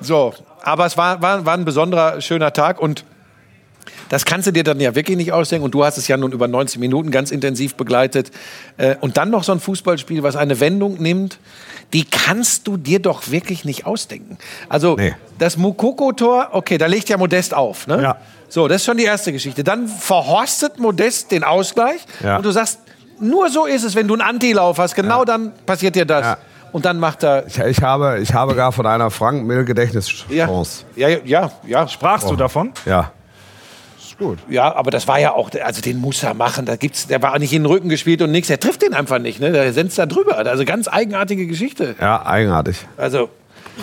So, 0.00 0.34
aber 0.62 0.86
es 0.86 0.96
war, 0.96 1.20
war, 1.22 1.44
war 1.46 1.54
ein 1.54 1.64
besonderer, 1.64 2.20
schöner 2.20 2.52
Tag 2.52 2.80
und 2.80 3.04
das 4.08 4.24
kannst 4.24 4.46
du 4.46 4.52
dir 4.52 4.64
dann 4.64 4.80
ja 4.80 4.94
wirklich 4.94 5.16
nicht 5.16 5.32
ausdenken. 5.32 5.64
Und 5.64 5.72
du 5.74 5.84
hast 5.84 5.98
es 5.98 6.08
ja 6.08 6.16
nun 6.16 6.32
über 6.32 6.46
90 6.46 6.78
Minuten 6.78 7.10
ganz 7.10 7.30
intensiv 7.30 7.74
begleitet. 7.74 8.30
Äh, 8.76 8.96
Und 9.00 9.16
dann 9.16 9.30
noch 9.30 9.44
so 9.44 9.52
ein 9.52 9.60
Fußballspiel, 9.60 10.22
was 10.22 10.36
eine 10.36 10.60
Wendung 10.60 11.00
nimmt, 11.02 11.38
die 11.92 12.04
kannst 12.04 12.66
du 12.66 12.76
dir 12.76 13.00
doch 13.00 13.30
wirklich 13.30 13.64
nicht 13.64 13.86
ausdenken. 13.86 14.38
Also 14.68 14.96
Nee. 14.96 15.14
das 15.38 15.56
Mukoko-Tor, 15.56 16.48
okay, 16.52 16.78
da 16.78 16.86
legt 16.86 17.08
ja 17.08 17.16
Modest 17.16 17.54
auf. 17.54 17.86
Ne? 17.86 18.02
Ja. 18.02 18.16
So, 18.48 18.68
das 18.68 18.82
ist 18.82 18.84
schon 18.86 18.96
die 18.98 19.04
erste 19.04 19.32
Geschichte. 19.32 19.64
Dann 19.64 19.88
verhorstet 19.88 20.78
Modest 20.78 21.30
den 21.30 21.42
Ausgleich 21.44 22.00
Ja. 22.22 22.36
und 22.36 22.44
du 22.44 22.50
sagst, 22.52 22.78
nur 23.20 23.48
so 23.50 23.64
ist 23.66 23.84
es, 23.84 23.94
wenn 23.94 24.06
du 24.08 24.14
einen 24.14 24.22
Antilauf 24.22 24.78
hast. 24.78 24.94
Genau 24.94 25.24
dann 25.24 25.52
passiert 25.66 25.94
dir 25.96 26.04
das. 26.04 26.36
Ja. 26.74 26.76
Und 26.76 26.84
dann 26.84 26.98
macht 26.98 27.22
er... 27.22 27.46
Ich, 27.46 27.58
ich, 27.58 27.82
habe, 27.82 28.18
ich 28.20 28.34
habe 28.34 28.54
gar 28.54 28.72
von 28.72 28.86
einer 28.86 29.10
Frank 29.10 29.44
Mill 29.44 29.58
Ja, 29.58 29.62
Gedächtnischance. 29.62 30.84
ja, 30.96 31.08
ja, 31.08 31.52
ja. 31.66 31.88
Sprachst 31.88 32.28
du 32.28 32.36
davon? 32.36 32.72
Ja. 32.84 33.12
Ja, 34.48 34.74
aber 34.74 34.90
das 34.90 35.08
war 35.08 35.18
ja 35.18 35.32
auch, 35.32 35.50
also 35.64 35.80
den 35.80 35.98
muss 35.98 36.22
er 36.22 36.34
machen. 36.34 36.66
Da 36.66 36.76
gibt's, 36.76 37.08
der 37.08 37.22
war 37.22 37.36
nicht 37.38 37.52
in 37.52 37.62
den 37.62 37.66
Rücken 37.66 37.88
gespielt 37.88 38.22
und 38.22 38.30
nichts. 38.30 38.48
Er 38.48 38.60
trifft 38.60 38.82
den 38.82 38.94
einfach 38.94 39.18
nicht. 39.18 39.40
Ne? 39.40 39.50
Der 39.50 39.72
senzt 39.72 39.98
da 39.98 40.06
drüber. 40.06 40.38
Also 40.38 40.64
ganz 40.64 40.86
eigenartige 40.86 41.46
Geschichte. 41.46 41.96
Ja, 42.00 42.24
eigenartig. 42.24 42.76
Also 42.96 43.28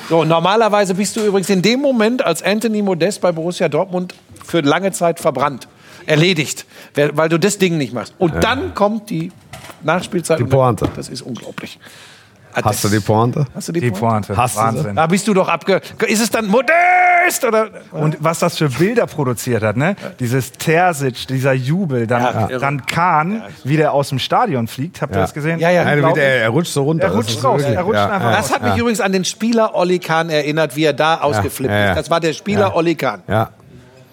so 0.09 0.23
normalerweise 0.23 0.95
bist 0.95 1.15
du 1.17 1.25
übrigens 1.25 1.49
in 1.49 1.61
dem 1.61 1.81
Moment 1.81 2.23
als 2.25 2.43
Anthony 2.43 2.81
Modest 2.81 3.19
bei 3.21 3.31
Borussia 3.31 3.67
Dortmund 3.67 4.15
für 4.45 4.61
lange 4.61 4.91
Zeit 4.91 5.19
verbrannt, 5.19 5.67
erledigt, 6.05 6.65
weil 6.95 7.29
du 7.29 7.37
das 7.37 7.57
Ding 7.57 7.77
nicht 7.77 7.93
machst. 7.93 8.13
Und 8.17 8.41
dann 8.41 8.73
kommt 8.73 9.09
die 9.09 9.31
Nachspielzeit. 9.83 10.39
Die 10.39 10.43
und 10.43 10.49
Pointe. 10.49 10.89
Das 10.95 11.09
ist 11.09 11.21
unglaublich. 11.21 11.77
Ah, 12.53 12.61
Hast 12.65 12.83
du 12.83 12.89
die 12.89 12.99
Pointe? 12.99 13.45
Hast 13.55 13.67
du 13.67 13.71
die, 13.71 13.79
Die 13.81 13.91
Pointe? 13.91 14.27
Pointe. 14.33 14.37
Hast 14.37 14.55
du 14.55 14.59
sie? 14.59 14.65
Wahnsinn. 14.65 14.95
Da 14.95 15.07
bist 15.07 15.27
du 15.27 15.33
doch 15.33 15.47
abge. 15.47 15.81
Ist 16.07 16.21
es 16.21 16.29
dann 16.29 16.47
Modest 16.47 17.45
oder? 17.47 17.69
Und 17.91 18.17
was 18.19 18.39
das 18.39 18.57
für 18.57 18.69
Bilder 18.69 19.07
produziert 19.07 19.63
hat, 19.63 19.77
ne? 19.77 19.95
Dieses 20.19 20.51
Terzic, 20.51 21.27
dieser 21.27 21.53
Jubel, 21.53 22.07
dann, 22.07 22.21
Ja, 22.49 22.57
dann 22.59 22.85
Kahn, 22.85 23.43
wie 23.63 23.77
der 23.77 23.93
aus 23.93 24.09
dem 24.09 24.19
Stadion 24.19 24.67
fliegt. 24.67 25.01
Habt 25.01 25.13
ihr 25.13 25.17
Ja. 25.17 25.21
das 25.21 25.33
gesehen? 25.33 25.59
Ja, 25.59 25.69
ja. 25.69 25.83
Nein, 25.83 25.99
Unglaublich. 25.99 26.23
er, 26.25 26.49
rutscht 26.49 26.73
so 26.73 26.83
runter. 26.83 27.03
Er 27.05 27.09
Das 27.09 27.17
rutscht 27.17 27.43
raus, 27.43 27.59
wirklich- 27.59 27.75
er 27.77 27.83
rutscht 27.83 27.99
einfach 27.99 28.31
Das 28.37 28.53
hat 28.53 28.63
mich 28.63 28.77
übrigens 28.77 29.01
an 29.01 29.11
den 29.11 29.25
Spieler 29.25 29.75
Olli 29.75 29.99
Kahn 29.99 30.29
erinnert, 30.29 30.75
wie 30.75 30.83
er 30.85 30.93
da 30.93 31.21
ausgeflippt 31.21 31.71
ja, 31.73 31.79
ja. 31.79 31.89
ist. 31.91 31.97
Das 31.97 32.09
war 32.09 32.19
der 32.19 32.33
Spieler 32.33 32.75
Olli 32.75 32.95
Kahn. 32.95 33.21
Ja. 33.27 33.49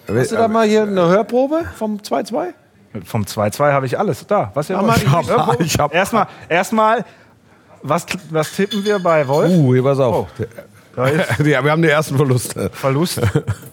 Hast 0.07 0.31
du 0.31 0.35
da 0.37 0.47
mal 0.47 0.67
hier 0.67 0.83
eine 0.83 1.07
Hörprobe 1.07 1.65
vom 1.77 1.99
2-2? 2.01 2.47
Vom 3.05 3.23
2-2 3.25 3.71
habe 3.71 3.85
ich 3.85 3.99
alles 3.99 4.25
da. 4.25 4.49
Was 4.55 4.69
ihr 4.71 4.77
Mach 4.77 4.83
mal, 4.83 4.97
ich 4.97 5.07
hab- 5.11 5.27
Ja, 5.27 5.47
ich 5.59 5.77
hab- 5.77 5.93
erstmal, 5.93 6.25
erstmal 6.49 7.05
was, 7.81 8.05
was 8.29 8.51
tippen 8.55 8.83
wir 8.85 8.99
bei 8.99 9.27
Wolf? 9.27 9.49
Uh, 9.51 9.73
hier 9.73 9.83
pass 9.83 9.99
auf. 9.99 10.27
Ist 10.37 10.47
Ja, 11.47 11.63
wir 11.63 11.71
haben 11.71 11.81
die 11.81 11.87
ersten 11.89 12.17
Verluste. 12.17 12.69
Verlust. 12.73 13.21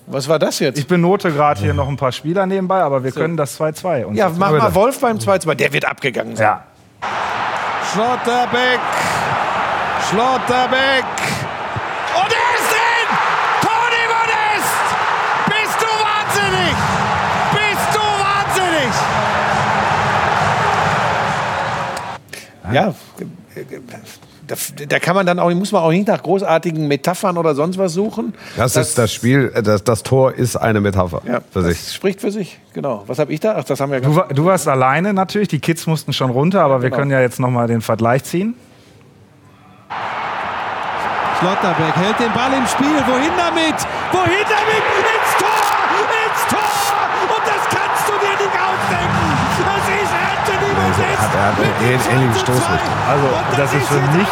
Was 0.06 0.28
war 0.28 0.38
das 0.38 0.60
jetzt? 0.60 0.78
Ich 0.78 0.86
benote 0.86 1.32
gerade 1.32 1.60
hier 1.60 1.74
noch 1.74 1.88
ein 1.88 1.96
paar 1.96 2.12
Spieler 2.12 2.46
nebenbei, 2.46 2.80
aber 2.80 3.02
wir 3.02 3.10
können 3.10 3.36
das 3.36 3.58
2-2. 3.60 4.04
uns 4.04 4.18
Ja, 4.18 4.28
mach 4.28 4.52
mal 4.52 4.74
Wolf 4.74 5.00
beim 5.00 5.18
2-2. 5.18 5.54
Der 5.54 5.72
wird 5.72 5.84
abgegangen 5.86 6.36
sein. 6.36 6.44
ja. 6.46 6.64
Schlotterbeck. 7.92 8.80
Schlotterbeck. 10.10 11.04
Und 12.14 12.32
er 12.32 12.48
ist 12.56 12.70
drin! 12.70 13.08
Toni 13.62 14.04
Modest! 14.12 14.76
Bist 15.46 15.78
du 15.80 15.86
wahnsinnig? 15.86 16.74
Bist 17.52 17.94
du 17.94 18.00
wahnsinnig? 18.00 18.92
Ja. 22.72 22.94
Da, 24.46 24.54
da 24.88 24.98
kann 25.00 25.16
man 25.16 25.26
dann 25.26 25.40
auch, 25.40 25.50
muss 25.54 25.72
man 25.72 25.82
auch 25.82 25.90
nicht 25.90 26.06
nach 26.06 26.22
großartigen 26.22 26.86
Metaphern 26.86 27.36
oder 27.36 27.56
sonst 27.56 27.78
was 27.78 27.92
suchen. 27.94 28.32
Das, 28.56 28.76
ist 28.76 28.96
das 28.96 29.12
Spiel, 29.12 29.50
äh, 29.54 29.62
das, 29.62 29.82
das 29.82 30.04
Tor 30.04 30.34
ist 30.34 30.54
eine 30.56 30.80
Metapher 30.80 31.20
Ja, 31.26 31.40
für 31.50 31.62
das 31.62 31.84
sich. 31.84 31.94
spricht 31.94 32.20
für 32.20 32.30
sich. 32.30 32.60
Genau. 32.72 33.02
Was 33.08 33.18
habe 33.18 33.32
ich 33.32 33.40
da? 33.40 33.56
Ach, 33.58 33.64
das 33.64 33.80
haben 33.80 33.90
wir 33.90 34.00
Du, 34.00 34.22
du 34.32 34.44
warst 34.44 34.68
alleine 34.68 35.12
natürlich, 35.12 35.48
die 35.48 35.58
Kids 35.58 35.88
mussten 35.88 36.12
schon 36.12 36.30
runter, 36.30 36.62
aber 36.62 36.80
wir 36.82 36.90
genau. 36.90 37.00
können 37.00 37.10
ja 37.10 37.20
jetzt 37.20 37.40
noch 37.40 37.50
mal 37.50 37.66
den 37.66 37.80
Vergleich 37.80 38.22
ziehen. 38.22 38.54
Schlotterbeck 41.40 41.96
hält 41.96 42.18
den 42.18 42.32
Ball 42.32 42.52
im 42.56 42.66
Spiel. 42.66 42.86
Wohin 43.06 43.32
damit? 43.36 43.74
Wohin 44.12 44.45
hat- 51.28 51.34
er 51.36 51.46
hat 51.48 51.58
mit 51.58 51.66
eine 51.66 51.98
dem 51.98 52.22
ähnliche 52.22 52.44
2 52.44 52.52
zu 52.52 52.58
2. 52.58 52.60
Stoßrichtung. 52.60 52.94
Also, 53.08 53.26
Und 53.26 53.58
das 53.58 53.74
ist 53.74 53.86
für 53.88 54.00
mich- 54.16 54.28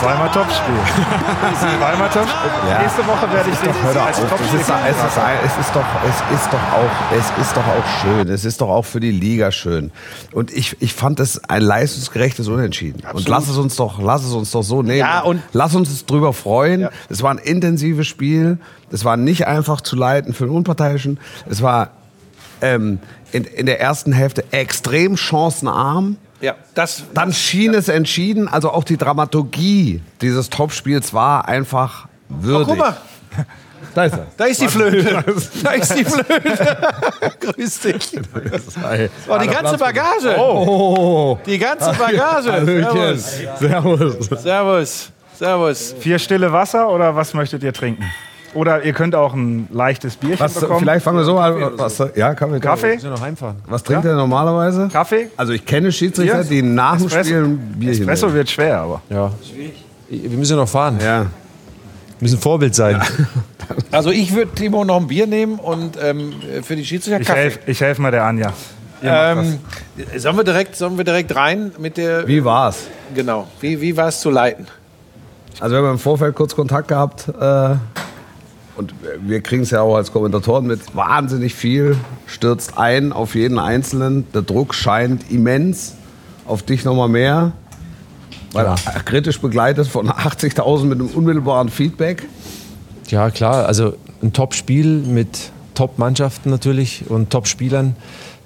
Zweimal 0.00 0.28
Topspiel. 0.30 0.74
Zweimal 1.78 2.08
Topspiel. 2.08 2.50
Nächste 2.80 3.06
Woche 3.06 3.32
werde 3.32 3.50
ich 3.50 3.56
dich 3.58 3.82
Hör 3.84 3.94
doch 3.94 4.06
als 4.06 4.18
auf, 4.18 4.24
es 4.24 4.30
Topspiel. 4.30 4.60
ist, 4.60 4.68
es, 4.68 4.96
ist, 4.96 5.18
es, 5.44 5.58
ist 5.66 5.76
doch, 5.76 5.84
es, 6.08 6.40
ist 6.40 6.52
doch 6.52 6.58
auch, 6.72 7.16
es 7.38 7.42
ist 7.46 7.56
doch 7.56 7.62
auch 7.66 8.00
schön. 8.02 8.28
Es 8.28 8.44
ist 8.44 8.60
doch 8.60 8.68
auch 8.68 8.84
für 8.84 9.00
die 9.00 9.12
Liga 9.12 9.52
schön. 9.52 9.92
Und 10.32 10.50
ich, 10.50 10.76
ich 10.80 10.94
fand 10.94 11.20
es 11.20 11.44
ein 11.48 11.62
leistungsgerechtes 11.62 12.48
Unentschieden. 12.48 13.02
Und 13.12 13.28
lass 13.28 13.48
es 13.48 13.56
uns 13.58 13.76
doch, 13.76 14.00
lass 14.02 14.24
es 14.24 14.32
uns 14.32 14.50
doch 14.50 14.62
so 14.62 14.82
nehmen. 14.82 14.98
Ja, 14.98 15.20
und- 15.20 15.40
lass 15.52 15.74
uns 15.74 16.04
drüber 16.06 16.32
freuen. 16.32 16.88
Es 17.08 17.22
war 17.22 17.30
ein 17.30 17.38
intensives 17.38 18.06
Spiel. 18.08 18.58
Es 18.90 19.04
war 19.04 19.16
nicht 19.16 19.46
einfach 19.46 19.82
zu 19.82 19.94
leiten 19.94 20.32
für 20.34 20.46
den 20.46 20.54
Unparteiischen. 20.54 21.20
Es 21.48 21.62
war 21.62 21.90
ähm, 22.60 22.98
in, 23.32 23.44
in 23.44 23.66
der 23.66 23.80
ersten 23.80 24.12
Hälfte 24.12 24.44
extrem 24.52 25.16
chancenarm. 25.16 26.16
Ja, 26.40 26.54
das, 26.74 27.04
Dann 27.14 27.32
schien 27.32 27.72
es 27.74 27.88
entschieden, 27.88 28.48
also 28.48 28.70
auch 28.70 28.84
die 28.84 28.96
Dramaturgie 28.96 30.02
dieses 30.20 30.50
Topspiels 30.50 31.14
war 31.14 31.46
einfach 31.48 32.08
würdig. 32.28 32.68
guck 32.68 32.78
mal, 32.78 32.96
Da 33.94 34.04
ist 34.04 34.14
er. 34.14 34.26
da 34.36 34.44
ist 34.46 34.60
die 34.62 34.68
Flöte. 34.68 35.22
Da 35.62 35.70
ist 35.72 35.94
die 35.94 36.04
Flöte. 36.04 36.78
Grüß 37.40 37.80
dich. 37.80 38.18
Oh, 39.28 39.38
die 39.38 39.48
ganze 39.48 39.76
Bagage. 39.76 40.36
Oh, 40.38 41.38
Die 41.44 41.58
ganze 41.58 41.92
Bagage. 41.92 42.64
Servus. 42.64 43.38
Servus. 43.58 44.42
Servus. 44.42 45.10
Servus. 45.38 45.94
Vier 46.00 46.18
stille 46.18 46.52
Wasser 46.52 46.88
oder 46.88 47.14
was 47.14 47.34
möchtet 47.34 47.62
ihr 47.62 47.72
trinken? 47.72 48.04
Oder 48.54 48.84
ihr 48.84 48.92
könnt 48.92 49.14
auch 49.14 49.34
ein 49.34 49.68
leichtes 49.72 50.16
Bierchen 50.16 50.40
Was, 50.40 50.54
bekommen. 50.54 50.80
vielleicht 50.80 51.04
fangen 51.04 51.18
wir 51.18 51.24
so 51.24 51.38
an. 51.38 51.72
Was, 51.76 52.02
ja, 52.14 52.34
kann 52.34 52.52
wir 52.52 52.60
Kaffee? 52.60 52.98
Was 53.66 53.82
trinkt 53.82 54.04
er 54.04 54.14
normalerweise? 54.14 54.88
Kaffee? 54.92 55.28
Also 55.36 55.52
ich 55.52 55.64
kenne 55.64 55.90
Schiedsrichter, 55.90 56.38
Bier? 56.42 56.44
die 56.44 56.62
nach 56.62 56.96
dem 56.96 57.06
Espresso? 57.06 57.28
Spiel 57.30 57.44
ein 57.44 57.58
Bierchen 57.78 58.00
Espresso 58.02 58.26
nehmen. 58.26 58.36
wird 58.38 58.50
schwer, 58.50 58.78
aber. 58.80 59.02
Ja. 59.08 59.30
Wir 60.08 60.36
müssen 60.36 60.52
ja 60.52 60.56
noch 60.58 60.68
fahren. 60.68 60.98
Ja. 61.00 61.20
Wir 61.22 61.28
müssen 62.20 62.38
Vorbild 62.38 62.74
sein. 62.74 63.00
Also 63.90 64.10
ich 64.10 64.34
würde 64.34 64.52
Timo 64.54 64.84
noch 64.84 65.00
ein 65.00 65.06
Bier 65.06 65.26
nehmen 65.26 65.58
und 65.58 65.96
ähm, 66.02 66.34
für 66.62 66.76
die 66.76 66.84
Schiedsrichter 66.84 67.20
Ich 67.20 67.26
Kaffee. 67.26 67.40
helfe 67.40 67.58
ich 67.66 67.80
helf 67.80 67.98
mal 67.98 68.10
der 68.10 68.24
Anja. 68.24 68.52
Ähm, 69.02 69.60
sollen, 70.16 70.36
wir 70.36 70.44
direkt, 70.44 70.76
sollen 70.76 70.96
wir 70.98 71.04
direkt 71.04 71.34
rein 71.34 71.72
mit 71.78 71.96
der... 71.96 72.26
Wie 72.26 72.44
war's? 72.44 72.80
Genau. 73.14 73.46
Wie, 73.60 73.80
wie 73.80 73.96
war 73.96 74.08
es 74.08 74.20
zu 74.20 74.30
leiten? 74.30 74.66
Also 75.60 75.74
wir 75.76 75.82
haben 75.82 75.92
im 75.92 75.98
Vorfeld 75.98 76.34
kurz 76.34 76.54
Kontakt 76.54 76.88
gehabt 76.88 77.28
äh, 77.28 77.76
und 78.76 78.94
wir 79.20 79.40
kriegen 79.42 79.62
es 79.62 79.70
ja 79.70 79.82
auch 79.82 79.96
als 79.96 80.12
Kommentatoren 80.12 80.66
mit. 80.66 80.94
Wahnsinnig 80.96 81.54
viel 81.54 81.96
stürzt 82.26 82.78
ein 82.78 83.12
auf 83.12 83.34
jeden 83.34 83.58
Einzelnen. 83.58 84.26
Der 84.32 84.42
Druck 84.42 84.74
scheint 84.74 85.30
immens. 85.30 85.94
Auf 86.46 86.62
dich 86.62 86.84
nochmal 86.84 87.08
mehr. 87.08 87.52
Weil 88.52 88.74
kritisch 89.04 89.40
begleitet 89.40 89.86
von 89.86 90.08
80.000 90.08 90.84
mit 90.84 91.00
einem 91.00 91.08
unmittelbaren 91.08 91.68
Feedback. 91.68 92.26
Ja, 93.08 93.30
klar. 93.30 93.66
Also 93.66 93.94
ein 94.22 94.32
Top-Spiel 94.32 94.86
mit 94.86 95.52
Top-Mannschaften 95.74 96.50
natürlich 96.50 97.04
und 97.08 97.30
Top-Spielern 97.30 97.96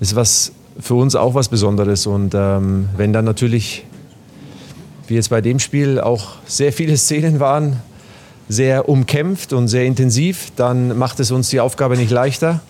ist 0.00 0.14
was 0.14 0.52
für 0.78 0.94
uns 0.94 1.16
auch 1.16 1.34
was 1.34 1.48
Besonderes. 1.48 2.06
Und 2.06 2.34
ähm, 2.34 2.88
wenn 2.96 3.12
dann 3.12 3.24
natürlich, 3.24 3.84
wie 5.06 5.14
jetzt 5.14 5.30
bei 5.30 5.40
dem 5.40 5.58
Spiel, 5.58 6.00
auch 6.00 6.34
sehr 6.46 6.72
viele 6.72 6.96
Szenen 6.96 7.40
waren, 7.40 7.80
sehr 8.48 8.88
umkämpft 8.88 9.52
und 9.52 9.68
sehr 9.68 9.85
intensiv, 9.85 10.52
dann 10.56 10.96
macht 10.96 11.20
es 11.20 11.30
uns 11.30 11.48
die 11.48 11.61
Aufgabe 11.61 11.96
nicht 11.96 12.11
leichter. 12.11 12.61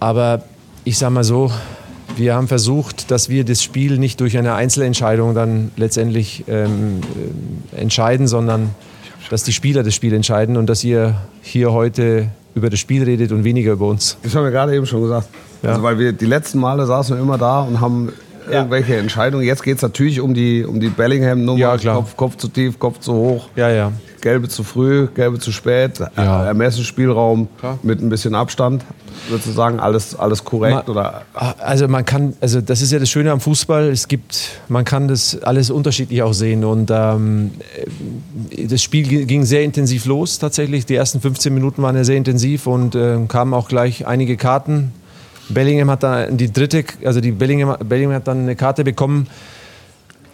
Aber 0.00 0.42
ich 0.84 0.98
sage 0.98 1.12
mal 1.12 1.24
so, 1.24 1.50
wir 2.16 2.34
haben 2.34 2.46
versucht, 2.46 3.10
dass 3.10 3.28
wir 3.28 3.44
das 3.44 3.62
Spiel 3.62 3.98
nicht 3.98 4.20
durch 4.20 4.36
eine 4.38 4.54
Einzelentscheidung 4.54 5.34
dann 5.34 5.72
letztendlich 5.76 6.44
ähm, 6.46 7.00
äh, 7.74 7.80
entscheiden, 7.80 8.28
sondern 8.28 8.70
dass 9.30 9.42
die 9.42 9.52
Spieler 9.52 9.82
das 9.82 9.94
Spiel 9.94 10.12
entscheiden 10.14 10.56
und 10.56 10.66
dass 10.66 10.84
ihr 10.84 11.14
hier 11.42 11.72
heute 11.72 12.28
über 12.54 12.70
das 12.70 12.78
Spiel 12.78 13.02
redet 13.02 13.32
und 13.32 13.42
weniger 13.42 13.72
über 13.72 13.88
uns. 13.88 14.16
Das 14.22 14.34
haben 14.34 14.44
wir 14.44 14.50
gerade 14.50 14.76
eben 14.76 14.86
schon 14.86 15.02
gesagt. 15.02 15.28
Also 15.62 15.82
weil 15.82 15.98
wir 15.98 16.12
die 16.12 16.26
letzten 16.26 16.58
Male 16.58 16.86
saßen 16.86 17.16
wir 17.16 17.22
immer 17.22 17.38
da 17.38 17.62
und 17.62 17.80
haben 17.80 18.12
irgendwelche 18.48 18.96
Entscheidungen. 18.96 19.44
Jetzt 19.44 19.62
geht 19.62 19.76
es 19.76 19.82
natürlich 19.82 20.20
um 20.20 20.34
die, 20.34 20.64
um 20.64 20.78
die 20.78 20.88
Bellingham-Nummer. 20.88 21.58
Ja, 21.58 21.76
klar. 21.78 21.96
Kopf, 21.96 22.16
Kopf 22.16 22.36
zu 22.36 22.48
tief, 22.48 22.78
Kopf 22.78 23.00
zu 23.00 23.14
hoch. 23.14 23.48
Ja, 23.56 23.70
ja. 23.70 23.92
Gelbe 24.24 24.48
zu 24.48 24.64
früh, 24.64 25.06
gelbe 25.14 25.38
zu 25.38 25.52
spät. 25.52 25.98
Ja. 26.16 26.44
Äh, 26.44 26.46
Ermessensspielraum 26.46 27.46
mit 27.82 28.00
ein 28.00 28.08
bisschen 28.08 28.34
Abstand. 28.34 28.82
Sozusagen 29.30 29.80
alles, 29.80 30.18
alles 30.18 30.42
korrekt. 30.44 30.88
Ma- 30.88 30.90
oder 30.90 31.22
Also 31.60 31.86
man 31.88 32.06
kann, 32.06 32.32
also 32.40 32.62
das 32.62 32.80
ist 32.80 32.90
ja 32.90 32.98
das 32.98 33.10
Schöne 33.10 33.30
am 33.32 33.40
Fußball. 33.40 33.90
Es 33.90 34.08
gibt, 34.08 34.60
man 34.68 34.84
kann 34.86 35.08
das 35.08 35.42
alles 35.42 35.70
unterschiedlich 35.70 36.22
auch 36.22 36.32
sehen 36.32 36.64
und 36.64 36.90
ähm, 36.90 37.50
das 38.68 38.82
Spiel 38.82 39.06
gi- 39.06 39.26
ging 39.26 39.44
sehr 39.44 39.62
intensiv 39.62 40.06
los 40.06 40.38
tatsächlich. 40.38 40.86
Die 40.86 40.94
ersten 40.94 41.20
15 41.20 41.52
Minuten 41.52 41.82
waren 41.82 41.94
ja 41.94 42.04
sehr 42.04 42.16
intensiv 42.16 42.66
und 42.66 42.94
äh, 42.94 43.18
kamen 43.28 43.52
auch 43.52 43.68
gleich 43.68 44.06
einige 44.06 44.36
Karten. 44.38 44.92
Bellingham 45.50 45.90
hat 45.90 46.02
dann 46.02 46.38
die 46.38 46.50
dritte, 46.50 46.84
also 47.04 47.20
die 47.20 47.30
Bellingham, 47.30 47.76
Bellingham 47.86 48.14
hat 48.16 48.26
dann 48.26 48.40
eine 48.40 48.56
Karte 48.56 48.82
bekommen, 48.84 49.26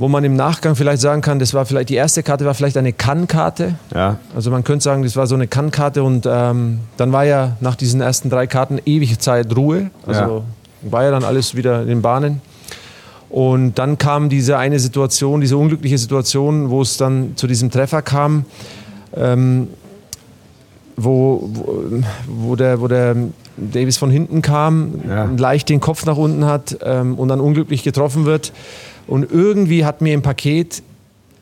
wo 0.01 0.09
man 0.09 0.25
im 0.25 0.35
Nachgang 0.35 0.77
vielleicht 0.77 1.03
sagen 1.03 1.21
kann, 1.21 1.39
das 1.39 1.53
war 1.53 1.67
vielleicht 1.67 1.91
die 1.91 1.95
erste 1.95 2.23
Karte 2.23 2.47
war 2.47 2.55
vielleicht 2.55 2.79
eine 2.79 2.95
Kann-Karte. 2.95 3.75
ja. 3.95 4.17
Also 4.35 4.51
man 4.51 4.65
könnte 4.65 4.83
sagen, 4.83 5.03
das 5.03 5.15
war 5.15 5.27
so 5.27 5.35
eine 5.35 5.47
Kann-Karte 5.47 6.03
und 6.03 6.27
ähm, 6.27 6.81
dann 6.97 7.13
war 7.13 7.27
ja 7.27 7.59
nach 7.61 7.75
diesen 7.75 8.01
ersten 8.01 8.31
drei 8.31 8.47
Karten 8.47 8.81
ewig 8.87 9.19
Zeit 9.19 9.55
Ruhe. 9.55 9.91
Also 10.07 10.45
war 10.81 11.05
ja 11.05 11.11
dann 11.11 11.23
alles 11.23 11.55
wieder 11.55 11.83
in 11.83 11.89
den 11.89 12.01
Bahnen. 12.01 12.41
Und 13.29 13.75
dann 13.75 13.99
kam 13.99 14.31
diese 14.31 14.57
eine 14.57 14.81
Situation, 14.81 15.43
diese 15.43 15.59
unglückliche 15.59 15.99
Situation, 15.99 16.71
wo 16.71 16.81
es 16.81 16.97
dann 16.97 17.37
zu 17.37 17.47
diesem 17.47 17.71
Treffer 17.71 18.01
kam, 18.01 18.47
ähm, 19.15 19.69
wo, 20.97 21.47
wo, 21.53 21.85
wo, 22.27 22.57
der, 22.57 22.81
wo 22.81 22.89
der 22.89 23.17
Davis 23.73 23.97
von 23.99 24.11
hinten 24.11 24.43
kam, 24.43 25.01
Ja. 25.09 25.25
leicht 25.37 25.69
den 25.69 25.81
Kopf 25.81 26.07
nach 26.07 26.17
unten 26.17 26.47
hat 26.47 26.79
ähm, 26.83 27.15
und 27.19 27.29
dann 27.29 27.41
unglücklich 27.41 27.83
getroffen 27.83 28.25
wird. 28.25 28.53
Und 29.07 29.31
irgendwie 29.31 29.85
hat 29.85 30.01
mir 30.01 30.15
im 30.15 30.23
Paket 30.23 30.83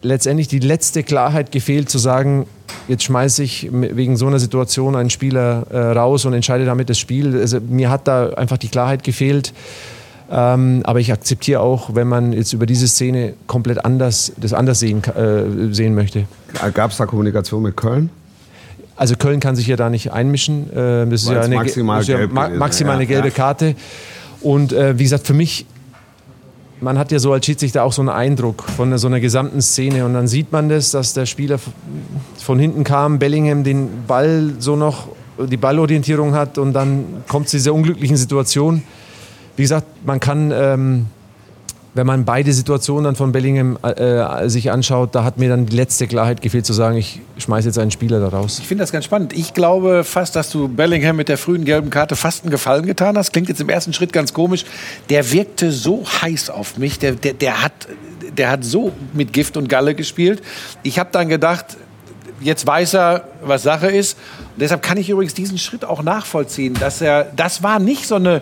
letztendlich 0.03 0.49
die 0.49 0.61
letzte 0.61 1.03
Klarheit 1.03 1.51
gefehlt, 1.53 1.91
zu 1.91 1.99
sagen, 1.99 2.47
jetzt 2.87 3.03
schmeiße 3.05 3.43
ich 3.43 3.69
wegen 3.73 4.17
so 4.17 4.27
einer 4.27 4.39
Situation 4.39 4.95
einen 4.97 5.11
Spieler 5.11 5.67
äh, 5.71 5.79
raus 5.79 6.25
und 6.25 6.33
entscheide 6.35 6.65
damit 6.65 6.89
das 6.89 6.99
Spiel. 6.99 7.37
Also, 7.39 7.59
mir 7.61 7.91
hat 7.91 8.07
da 8.07 8.31
einfach 8.31 8.59
die 8.59 8.69
Klarheit 8.69 9.03
gefehlt. 9.05 9.53
Ähm, 10.31 10.83
aber 10.85 11.01
ich 11.01 11.11
akzeptiere 11.11 11.61
auch, 11.61 11.95
wenn 11.95 12.07
man 12.07 12.33
jetzt 12.35 12.53
über 12.53 12.67
diese 12.67 12.87
Szene 12.87 13.33
komplett 13.47 13.85
anders, 13.85 14.33
das 14.37 14.53
anders 14.53 14.79
sehen, 14.79 15.03
äh, 15.05 15.73
sehen 15.75 15.95
möchte. 15.95 16.25
Gab 16.75 16.91
es 16.91 16.99
da 16.99 17.07
Kommunikation 17.07 17.63
mit 17.63 17.77
Köln? 17.77 18.11
Also 18.99 19.15
Köln 19.17 19.41
kann 19.41 19.57
sich 19.57 19.67
ja 19.69 19.77
da 19.77 19.89
nicht 19.91 20.13
einmischen. 20.13 20.71
Äh, 20.71 21.07
Das 21.07 21.23
ist 21.23 21.31
ja 21.31 21.39
es 21.39 21.47
eine, 21.47 21.55
maximal 21.55 21.99
das 21.99 22.09
ist 22.09 22.15
ja 22.15 22.27
ma 22.27 22.49
maximal 22.49 22.97
eine 22.97 23.07
gelbe. 23.07 23.31
Karte. 23.31 23.77
Und 24.41 24.73
äh, 24.73 24.99
wie 24.99 25.05
gesagt, 25.05 25.27
für 25.27 25.35
mich, 25.35 25.67
man 26.81 26.99
hat 26.99 27.11
ja 27.13 27.19
so 27.19 27.33
als 27.33 27.47
Schiedsrichter 27.47 27.85
auch 27.85 27.93
so 27.93 28.03
einen 28.03 28.09
Eindruck 28.09 28.65
von 28.77 28.97
so 28.99 29.07
einer 29.07 29.21
gesamten 29.21 29.63
Szene. 29.63 30.05
Und 30.05 30.15
dann 30.15 30.27
sieht 30.27 30.53
man 30.53 30.69
das, 30.69 30.91
dass 30.91 31.15
der 31.15 31.27
Spieler 31.27 31.59
von 32.39 32.59
hinten 32.59 32.85
kam, 32.85 33.19
Bellingham 33.19 33.65
den 33.65 33.89
Ball 34.07 34.53
so 34.59 34.77
noch, 34.77 35.09
die 35.39 35.57
Ballorientierung 35.57 36.35
hat 36.35 36.59
und 36.59 36.73
dann 36.73 37.05
kommt 37.29 37.49
zu 37.49 37.57
dieser 37.57 37.73
unglücklichen 37.73 38.17
Situation. 38.17 38.83
Wie 39.57 39.63
gesagt, 39.63 39.87
man 40.05 40.19
kann, 40.21 40.53
ähm, 40.55 41.07
wenn 41.99 42.07
man 42.07 42.25
beide 42.25 42.53
Situationen 42.53 43.03
dann 43.03 43.17
von 43.17 43.33
Bellingham 43.33 43.77
äh, 43.83 44.49
sich 44.49 44.71
anschaut, 44.71 45.17
da 45.17 45.25
hat 45.25 45.37
mir 45.37 45.49
dann 45.49 45.67
die 45.67 45.75
letzte 45.75 46.07
Klarheit 46.07 46.41
gefehlt 46.41 46.65
zu 46.65 46.73
sagen, 46.73 46.97
ich 46.97 47.21
schmeiße 47.39 47.67
jetzt 47.67 47.79
einen 47.79 47.91
Spieler 47.91 48.21
da 48.21 48.29
raus. 48.29 48.59
Ich 48.61 48.69
finde 48.69 48.83
das 48.83 48.93
ganz 48.93 49.05
spannend. 49.05 49.33
Ich 49.33 49.53
glaube 49.53 50.05
fast, 50.05 50.37
dass 50.37 50.51
du 50.51 50.69
Bellingham 50.69 51.17
mit 51.17 51.29
der 51.29 51.37
frühen 51.37 51.65
gelben 51.65 51.91
Karte 51.91 52.15
fast 52.15 52.45
einen 52.45 52.53
Gefallen 52.53 52.87
getan 52.87 53.19
hast. 53.19 53.33
Klingt 53.33 53.49
jetzt 53.49 53.61
im 53.61 53.69
ersten 53.69 53.93
Schritt 53.93 54.13
ganz 54.13 54.33
komisch. 54.33 54.65
Der 55.11 55.33
wirkte 55.33 55.73
so 55.73 56.05
heiß 56.23 56.51
auf 56.51 56.79
mich. 56.79 57.01
Der, 57.01 57.13
der, 57.13 57.33
der, 57.33 57.65
hat, 57.65 57.73
der 58.37 58.53
hat 58.53 58.65
so 58.65 58.93
mit 59.13 59.33
Gift 59.33 59.57
und 59.57 59.69
Galle 59.69 59.97
gespielt. 59.97 60.41
Ich 60.85 61.01
habe 61.01 61.11
dann 61.11 61.29
gedacht, 61.29 61.77
jetzt 62.41 62.65
weiß 62.65 62.95
er, 62.95 63.25
was 63.43 63.65
Sache 63.65 63.89
ist. 63.89 64.17
Und 64.55 64.61
deshalb 64.61 64.83
kann 64.83 64.99
ich 64.99 65.11
übrigens 65.11 65.35
diesen 65.35 65.59
Schritt 65.59 65.85
auch 65.85 66.05
nachvollziehen, 66.05 66.75
dass 66.75 67.01
er, 67.01 67.25
das 67.35 67.65
war 67.65 67.81
nicht 67.81 68.07
so 68.07 68.15
eine, 68.15 68.41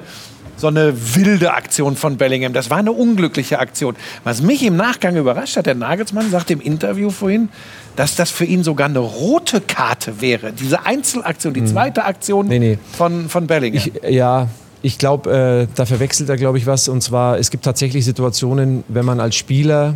so 0.56 0.68
eine 0.68 0.94
wilde 1.14 1.52
Aktion 1.52 1.96
von 1.96 2.16
Bellingham. 2.16 2.52
Das 2.52 2.70
war 2.70 2.78
eine 2.78 2.92
unglückliche 2.92 3.58
Aktion. 3.58 3.96
Was 4.24 4.42
mich 4.42 4.62
im 4.62 4.76
Nachgang 4.76 5.16
überrascht 5.16 5.56
hat, 5.56 5.66
der 5.66 5.74
Nagelsmann 5.74 6.30
sagte 6.30 6.54
im 6.54 6.60
Interview 6.60 7.10
vorhin, 7.10 7.48
dass 7.96 8.14
das 8.14 8.30
für 8.30 8.44
ihn 8.44 8.62
sogar 8.62 8.88
eine 8.88 8.98
rote 8.98 9.60
Karte 9.60 10.20
wäre. 10.20 10.52
Diese 10.52 10.84
Einzelaktion, 10.84 11.54
die 11.54 11.64
zweite 11.64 12.04
Aktion 12.04 12.46
Nee, 12.48 12.58
nee. 12.58 12.78
Von, 12.92 13.28
von 13.28 13.46
Bellingham. 13.46 13.82
Ich, 14.02 14.10
ja, 14.10 14.48
ich 14.82 14.98
glaube, 14.98 15.66
äh, 15.68 15.74
da 15.74 15.86
verwechselt 15.86 16.28
er, 16.28 16.36
glaube 16.36 16.58
ich, 16.58 16.66
was. 16.66 16.88
Und 16.88 17.02
zwar, 17.02 17.38
es 17.38 17.50
gibt 17.50 17.64
tatsächlich 17.64 18.04
Situationen, 18.04 18.84
wenn 18.88 19.04
man 19.04 19.20
als 19.20 19.34
Spieler 19.36 19.94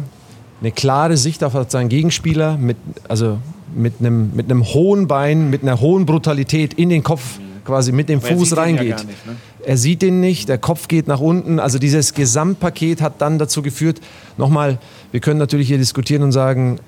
eine 0.61 0.73
klare 0.73 1.16
Sicht 1.16 1.44
auf 1.44 1.55
seinen 1.68 1.88
Gegenspieler, 1.88 2.57
mit, 2.57 2.77
also 3.09 3.38
mit 3.75 3.94
einem, 4.01 4.33
mit 4.35 4.51
einem 4.51 4.64
hohen 4.64 5.07
Bein, 5.07 5.51
mit 5.51 5.62
einer 5.62 5.81
hohen 5.81 6.07
Brutalität 6.07 6.75
in 6.75 6.88
den 6.88 7.03
Kopf 7.03 7.38
quasi 7.64 7.92
mit 7.92 8.09
dem 8.09 8.20
Fuß 8.20 8.51
ja 8.51 8.57
reingeht. 8.57 8.96
gar 8.96 9.05
nicht, 9.05 9.27
ne? 9.27 9.37
Er 9.64 9.77
sieht 9.77 10.03
den 10.03 10.20
nicht, 10.20 10.49
der 10.49 10.59
Kopf 10.59 10.88
geht 10.88 11.09
nach 11.09 11.20
unten. 11.20 11.59
Also 11.59 11.79
dieses 11.79 12.14
Gesamtpaket 12.14 13.01
hat 13.01 13.20
dann 13.20 13.38
dazu 13.38 13.62
geführt, 13.62 14.01
nochmal, 14.37 14.79
wir 15.12 15.20
können 15.20 15.38
natürlich 15.38 15.68
hier 15.68 15.79
diskutieren 15.79 16.23
und 16.23 16.33
sagen, 16.33 16.79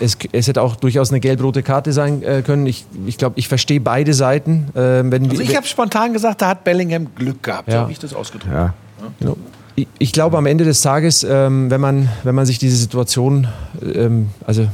es, 0.00 0.16
es 0.32 0.48
hätte 0.48 0.62
auch 0.62 0.76
durchaus 0.76 1.10
eine 1.10 1.20
gelb-rote 1.20 1.62
Karte 1.62 1.92
sein 1.92 2.22
äh, 2.22 2.42
können. 2.42 2.66
Ich, 2.66 2.86
ich 3.06 3.18
glaube, 3.18 3.38
ich 3.38 3.48
verstehe 3.48 3.80
beide 3.80 4.14
Seiten. 4.14 4.68
Äh, 4.74 5.02
wenn 5.10 5.28
Also 5.30 5.42
ich 5.42 5.56
habe 5.56 5.66
spontan 5.66 6.12
gesagt, 6.12 6.42
da 6.42 6.48
hat 6.48 6.64
Bellingham 6.64 7.08
Glück 7.14 7.42
gehabt. 7.42 7.70
So 7.70 7.76
Ja. 7.76 7.82
habe 7.82 7.92
ich 7.92 7.98
das 7.98 8.14
ausgedrückt. 8.14 8.52
Ja. 8.52 8.74
Genau. 9.20 9.36
Ich, 9.74 9.86
ich 9.98 10.12
glaube, 10.12 10.36
am 10.36 10.46
Ende 10.46 10.64
des 10.64 10.82
Tages, 10.82 11.24
ähm, 11.28 11.70
wenn, 11.70 11.80
man, 11.80 12.08
wenn 12.24 12.34
man 12.34 12.46
sich 12.46 12.58
diese 12.58 12.76
Situation, 12.76 13.48
ähm, 13.94 14.28
also 14.46 14.66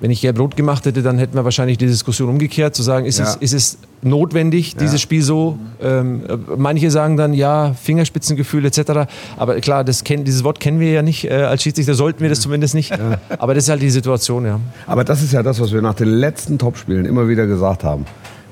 wenn 0.00 0.10
ich 0.10 0.20
gelb-rot 0.20 0.56
gemacht 0.56 0.84
hätte, 0.86 1.02
dann 1.02 1.18
hätten 1.18 1.34
wir 1.34 1.44
wahrscheinlich 1.44 1.78
die 1.78 1.86
Diskussion 1.86 2.28
umgekehrt, 2.28 2.74
zu 2.74 2.82
sagen, 2.82 3.04
ist, 3.06 3.18
Ja. 3.18 3.24
es, 3.24 3.36
ist 3.36 3.52
es 3.52 3.78
notwendig, 4.02 4.76
dieses 4.76 5.00
Spiel 5.00 5.22
so? 5.22 5.58
Ähm, 5.82 6.22
äh, 6.28 6.36
manche 6.56 6.90
sagen 6.90 7.16
dann, 7.16 7.34
ja, 7.34 7.74
Fingerspitzengefühl 7.74 8.64
etc. 8.64 9.10
Aber 9.36 9.56
klar, 9.60 9.82
das 9.82 10.04
kenn, 10.04 10.24
dieses 10.24 10.44
Wort 10.44 10.60
kennen 10.60 10.78
wir 10.78 10.92
ja 10.92 11.02
nicht. 11.02 11.24
Äh, 11.24 11.34
als 11.42 11.62
Schiedsrichter 11.62 11.94
sollten 11.94 12.20
wir 12.20 12.28
das 12.28 12.40
zumindest 12.40 12.74
nicht. 12.74 12.92
Aber 13.38 13.54
das 13.54 13.64
ist 13.64 13.70
halt 13.70 13.82
die 13.82 13.90
Situation, 13.90 14.44
ja. 14.46 14.60
Aber 14.86 15.02
das 15.04 15.22
ist 15.22 15.32
ja 15.32 15.42
das, 15.42 15.60
was 15.60 15.72
wir 15.72 15.82
nach 15.82 15.94
den 15.94 16.08
letzten 16.08 16.58
Topspielen 16.58 17.04
immer 17.04 17.28
wieder 17.28 17.46
gesagt 17.46 17.82
haben. 17.82 18.04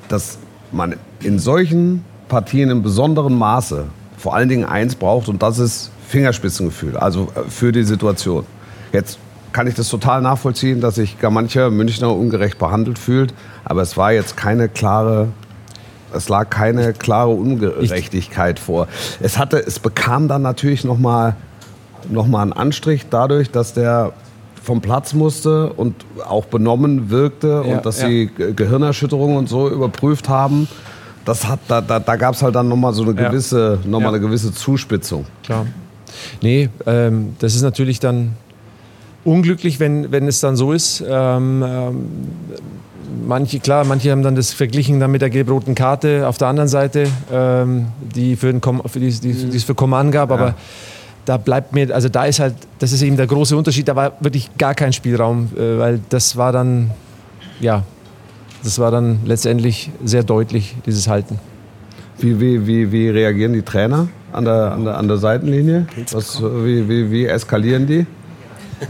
Dass 0.08 0.38
man 0.72 0.96
in 1.22 1.38
solchen 1.38 2.04
Partien 2.28 2.70
im 2.70 2.82
besonderen 2.82 3.34
Maße 3.38 3.84
vor 4.18 4.34
allen 4.34 4.48
Dingen 4.48 4.64
eins 4.64 4.96
braucht 4.96 5.28
und 5.28 5.42
das 5.42 5.58
ist 5.60 5.90
Fingerspitzengefühl, 6.08 6.96
also 6.96 7.28
äh, 7.36 7.48
für 7.48 7.70
die 7.70 7.84
Situation. 7.84 8.44
Jetzt 8.92 9.18
kann 9.56 9.66
ich 9.66 9.74
das 9.74 9.88
total 9.88 10.20
nachvollziehen, 10.20 10.82
dass 10.82 10.96
sich 10.96 11.18
gar 11.18 11.30
mancher 11.30 11.70
Münchner 11.70 12.14
ungerecht 12.14 12.58
behandelt 12.58 12.98
fühlt, 12.98 13.32
aber 13.64 13.80
es 13.80 13.96
war 13.96 14.12
jetzt 14.12 14.36
keine 14.36 14.68
klare 14.68 15.28
es 16.12 16.28
lag 16.28 16.50
keine 16.50 16.92
klare 16.92 17.30
Ungerechtigkeit 17.30 18.58
vor. 18.58 18.86
Es 19.20 19.38
hatte, 19.38 19.58
es 19.58 19.78
bekam 19.78 20.28
dann 20.28 20.42
natürlich 20.42 20.84
noch 20.84 20.98
mal, 20.98 21.36
noch 22.10 22.26
mal 22.26 22.42
einen 22.42 22.52
Anstrich 22.52 23.06
dadurch, 23.10 23.50
dass 23.50 23.72
der 23.72 24.12
vom 24.62 24.80
Platz 24.82 25.14
musste 25.14 25.72
und 25.72 25.94
auch 26.28 26.44
benommen 26.46 27.08
wirkte 27.10 27.48
Ja, 27.66 27.76
und 27.76 27.86
dass 27.86 28.00
ja. 28.02 28.08
sie 28.08 28.26
Ge- 28.28 28.52
Gehirnerschütterungen 28.54 29.36
und 29.38 29.48
so 29.48 29.68
überprüft 29.70 30.28
haben. 30.28 30.68
Das 31.24 31.48
hat, 31.48 31.60
da, 31.68 31.80
da, 31.80 31.98
da 31.98 32.16
gab 32.16 32.34
es 32.34 32.42
halt 32.42 32.54
dann 32.54 32.68
noch 32.68 32.76
mal 32.76 32.92
so 32.92 33.02
eine 33.02 33.20
Ja. 33.20 33.28
gewisse, 33.28 33.78
noch 33.84 33.98
mal 34.00 34.06
Ja. 34.06 34.08
eine 34.10 34.20
gewisse 34.20 34.52
Zuspitzung. 34.52 35.24
Klar. 35.44 35.66
Nee, 36.40 36.68
ähm, 36.86 37.34
das 37.40 37.54
ist 37.54 37.62
natürlich 37.62 38.00
dann 38.00 38.32
unglücklich, 39.26 39.80
wenn, 39.80 40.12
wenn 40.12 40.26
es 40.28 40.40
dann 40.40 40.56
so 40.56 40.72
ist. 40.72 41.04
Ähm, 41.06 41.64
ähm, 41.66 42.06
manche, 43.26 43.58
klar, 43.58 43.84
manche 43.84 44.10
haben 44.10 44.22
dann 44.22 44.36
das 44.36 44.52
verglichen 44.52 45.00
dann 45.00 45.10
mit 45.10 45.22
der 45.22 45.30
gelb-roten 45.30 45.74
Karte 45.74 46.26
auf 46.28 46.38
der 46.38 46.48
anderen 46.48 46.68
Seite, 46.68 47.08
ähm, 47.32 47.86
die, 48.14 48.36
für 48.36 48.52
den 48.52 48.60
Com 48.60 48.82
für 48.86 49.00
die, 49.00 49.10
die, 49.10 49.32
die 49.32 49.56
es 49.56 49.64
für 49.64 49.74
Command 49.74 50.12
gab, 50.12 50.30
aber 50.30 50.54
da 51.24 51.36
bleibt 51.36 51.72
mir, 51.74 51.92
also 51.92 52.08
da 52.08 52.24
ist 52.24 52.38
halt, 52.38 52.54
das 52.78 52.92
ist 52.92 53.02
eben 53.02 53.16
der 53.16 53.26
große 53.26 53.56
Unterschied, 53.56 53.88
da 53.88 53.96
war 53.96 54.12
wirklich 54.20 54.56
gar 54.56 54.74
kein 54.74 54.92
Spielraum, 54.92 55.50
äh, 55.56 55.78
weil 55.78 56.00
das 56.08 56.36
war 56.36 56.52
dann, 56.52 56.92
ja, 57.60 57.82
das 58.62 58.78
war 58.78 58.90
dann 58.90 59.20
letztendlich 59.24 59.90
sehr 60.04 60.22
deutlich, 60.22 60.76
dieses 60.86 61.08
Halten. 61.08 61.38
Wie, 62.18 62.40
wie, 62.40 62.66
wie, 62.66 62.92
wie 62.92 63.08
reagieren 63.10 63.52
die 63.52 63.62
Trainer 63.62 64.08
an 64.32 64.44
der, 64.44 64.72
an 64.72 64.84
der, 64.84 64.96
an 64.96 65.08
der 65.08 65.18
Seitenlinie? 65.18 65.86
Was, 66.12 66.40
wie, 66.40 66.88
wie, 66.88 67.10
wie 67.10 67.26
eskalieren 67.26 67.86
die? 67.86 68.06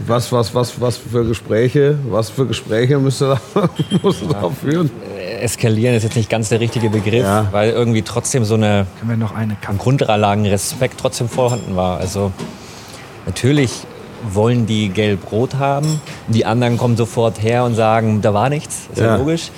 Was, 0.05 0.31
was, 0.33 0.53
was, 0.53 0.81
was 0.81 0.97
für 0.97 1.23
Gespräche, 1.25 1.97
was 2.09 2.29
für 2.29 2.45
Gespräche 2.45 2.97
müsst 2.99 3.21
ihr 3.21 3.39
da, 3.53 3.69
musst 4.03 4.21
du 4.21 4.27
da 4.27 4.49
führen? 4.49 4.89
Eskalieren 5.41 5.95
ist 5.95 6.03
jetzt 6.03 6.15
nicht 6.17 6.29
ganz 6.29 6.49
der 6.49 6.59
richtige 6.59 6.89
Begriff, 6.89 7.23
Ja. 7.23 7.47
weil 7.51 7.69
irgendwie 7.69 8.01
trotzdem 8.01 8.43
so 8.43 8.55
eine 8.55 8.85
Können 8.99 9.11
wir 9.11 9.17
noch 9.17 9.33
eine 9.33 9.53
am 9.53 9.61
Kante? 9.61 9.83
Grundlagenrespekt 9.83 10.99
trotzdem 10.99 11.29
vorhanden 11.29 11.75
war. 11.77 11.99
Also 11.99 12.31
natürlich 13.25 13.71
wollen 14.33 14.65
die 14.65 14.89
gelb-rot 14.89 15.55
haben, 15.55 16.01
die 16.27 16.45
anderen 16.45 16.77
kommen 16.77 16.97
sofort 16.97 17.41
her 17.41 17.63
und 17.63 17.75
sagen, 17.75 18.21
da 18.21 18.33
war 18.33 18.49
nichts, 18.49 18.87
ist 18.91 18.99
ja, 18.99 19.05
Ja. 19.07 19.15
logisch. 19.17 19.51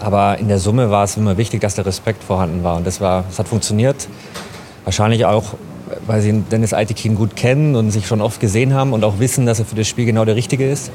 Aber 0.00 0.38
in 0.38 0.48
der 0.48 0.58
Summe 0.58 0.90
war 0.90 1.04
es 1.04 1.16
immer 1.16 1.36
wichtig, 1.36 1.60
dass 1.60 1.74
der 1.74 1.84
Respekt 1.86 2.24
vorhanden 2.24 2.64
war 2.64 2.76
und 2.76 2.86
das, 2.86 3.00
war, 3.00 3.24
das 3.28 3.38
hat 3.38 3.48
funktioniert. 3.48 4.08
Wahrscheinlich 4.84 5.24
auch, 5.26 5.44
weil 6.06 6.20
sie 6.20 6.32
Dennis 6.50 6.72
Eitekin 6.72 7.14
gut 7.14 7.36
kennen 7.36 7.76
und 7.76 7.90
sich 7.90 8.06
schon 8.06 8.20
oft 8.20 8.40
gesehen 8.40 8.74
haben 8.74 8.92
und 8.92 9.04
auch 9.04 9.18
wissen, 9.18 9.46
dass 9.46 9.58
er 9.58 9.64
für 9.64 9.76
das 9.76 9.88
Spiel 9.88 10.06
genau 10.06 10.24
der 10.24 10.36
Richtige 10.36 10.70
ist. 10.70 10.90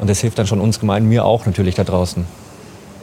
Und 0.00 0.08
das 0.08 0.20
hilft 0.20 0.38
dann 0.38 0.46
schon 0.46 0.60
uns 0.60 0.80
gemein, 0.80 1.06
mir 1.06 1.24
auch 1.24 1.46
natürlich 1.46 1.74
da 1.74 1.84
draußen. 1.84 2.24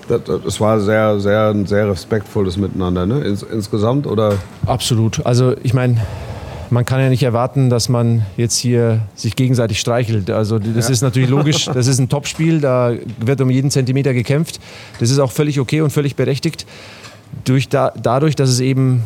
Das, 0.08 0.22
das 0.24 0.62
war 0.62 0.80
sehr, 0.80 1.20
sehr, 1.20 1.50
ein 1.50 1.66
sehr 1.66 1.90
respektvolles 1.90 2.58
Miteinander, 2.58 3.06
ne? 3.06 3.22
Ins, 3.22 3.44
insgesamt 3.44 4.06
oder? 4.06 4.38
Absolut. 4.66 5.26
Also 5.26 5.56
ich 5.64 5.74
meine, 5.74 5.98
man 6.70 6.86
kann 6.86 7.00
ja 7.00 7.10
nicht 7.10 7.24
erwarten, 7.24 7.70
dass 7.70 7.90
man 7.90 8.26
jetzt 8.38 8.58
hier 8.58 9.00
sich 9.16 9.36
gegenseitig 9.36 9.80
streichelt. 9.80 10.30
Also 10.30 10.60
das 10.60 10.90
ist 10.90 11.02
natürlich 11.02 11.30
logisch. 11.30 11.66
Das 11.76 11.88
ist 11.88 12.00
ein 12.00 12.10
Topspiel, 12.10 12.62
da 12.62 12.94
wird 13.20 13.42
um 13.42 13.50
jeden 13.50 13.72
Zentimeter 13.72 14.14
gekämpft. 14.14 14.60
Das 15.00 15.10
ist 15.10 15.20
auch 15.20 15.32
völlig 15.32 15.60
okay 15.60 15.82
und 15.82 15.90
völlig 15.90 16.16
berechtigt. 16.16 16.66
Durch 17.44 17.68
da, 17.68 17.92
dadurch, 18.02 18.36
dass 18.36 18.50
es 18.50 18.60
eben 18.60 19.04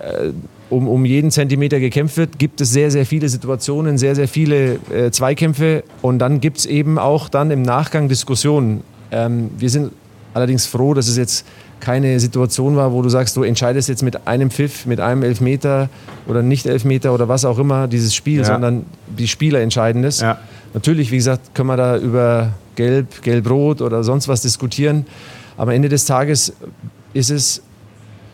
äh, 0.00 0.30
um, 0.72 0.88
um 0.88 1.04
jeden 1.04 1.30
Zentimeter 1.30 1.78
gekämpft 1.78 2.16
wird, 2.16 2.38
gibt 2.38 2.60
es 2.60 2.72
sehr, 2.72 2.90
sehr 2.90 3.04
viele 3.06 3.28
Situationen, 3.28 3.98
sehr, 3.98 4.14
sehr 4.16 4.26
viele 4.28 4.78
äh, 4.92 5.10
Zweikämpfe 5.10 5.84
und 6.00 6.18
dann 6.18 6.40
gibt 6.40 6.58
es 6.58 6.66
eben 6.66 6.98
auch 6.98 7.28
dann 7.28 7.50
im 7.50 7.62
Nachgang 7.62 8.08
Diskussionen. 8.08 8.82
Ähm, 9.10 9.50
wir 9.58 9.68
sind 9.70 9.92
allerdings 10.34 10.66
froh, 10.66 10.94
dass 10.94 11.08
es 11.08 11.16
jetzt 11.16 11.44
keine 11.80 12.18
Situation 12.20 12.76
war, 12.76 12.92
wo 12.92 13.02
du 13.02 13.08
sagst, 13.08 13.36
du 13.36 13.42
entscheidest 13.42 13.88
jetzt 13.88 14.02
mit 14.02 14.26
einem 14.26 14.50
Pfiff, 14.50 14.86
mit 14.86 15.00
einem 15.00 15.22
Elfmeter 15.24 15.88
oder 16.26 16.40
nicht 16.40 16.66
Elfmeter 16.66 17.12
oder 17.12 17.28
was 17.28 17.44
auch 17.44 17.58
immer 17.58 17.88
dieses 17.88 18.14
Spiel, 18.14 18.38
Ja. 18.40 18.44
sondern 18.46 18.86
die 19.18 19.28
Spieler 19.28 19.60
entscheiden 19.60 20.04
es. 20.04 20.20
Ja. 20.20 20.38
Natürlich, 20.74 21.10
wie 21.10 21.16
gesagt, 21.16 21.54
können 21.54 21.68
wir 21.68 21.76
da 21.76 21.98
über 21.98 22.52
Gelb, 22.76 23.22
Gelb-Rot 23.22 23.82
oder 23.82 24.04
sonst 24.04 24.28
was 24.28 24.40
diskutieren. 24.42 25.04
Am 25.58 25.68
Ende 25.68 25.88
des 25.88 26.06
Tages 26.06 26.52
ist 27.12 27.30
es 27.30 27.62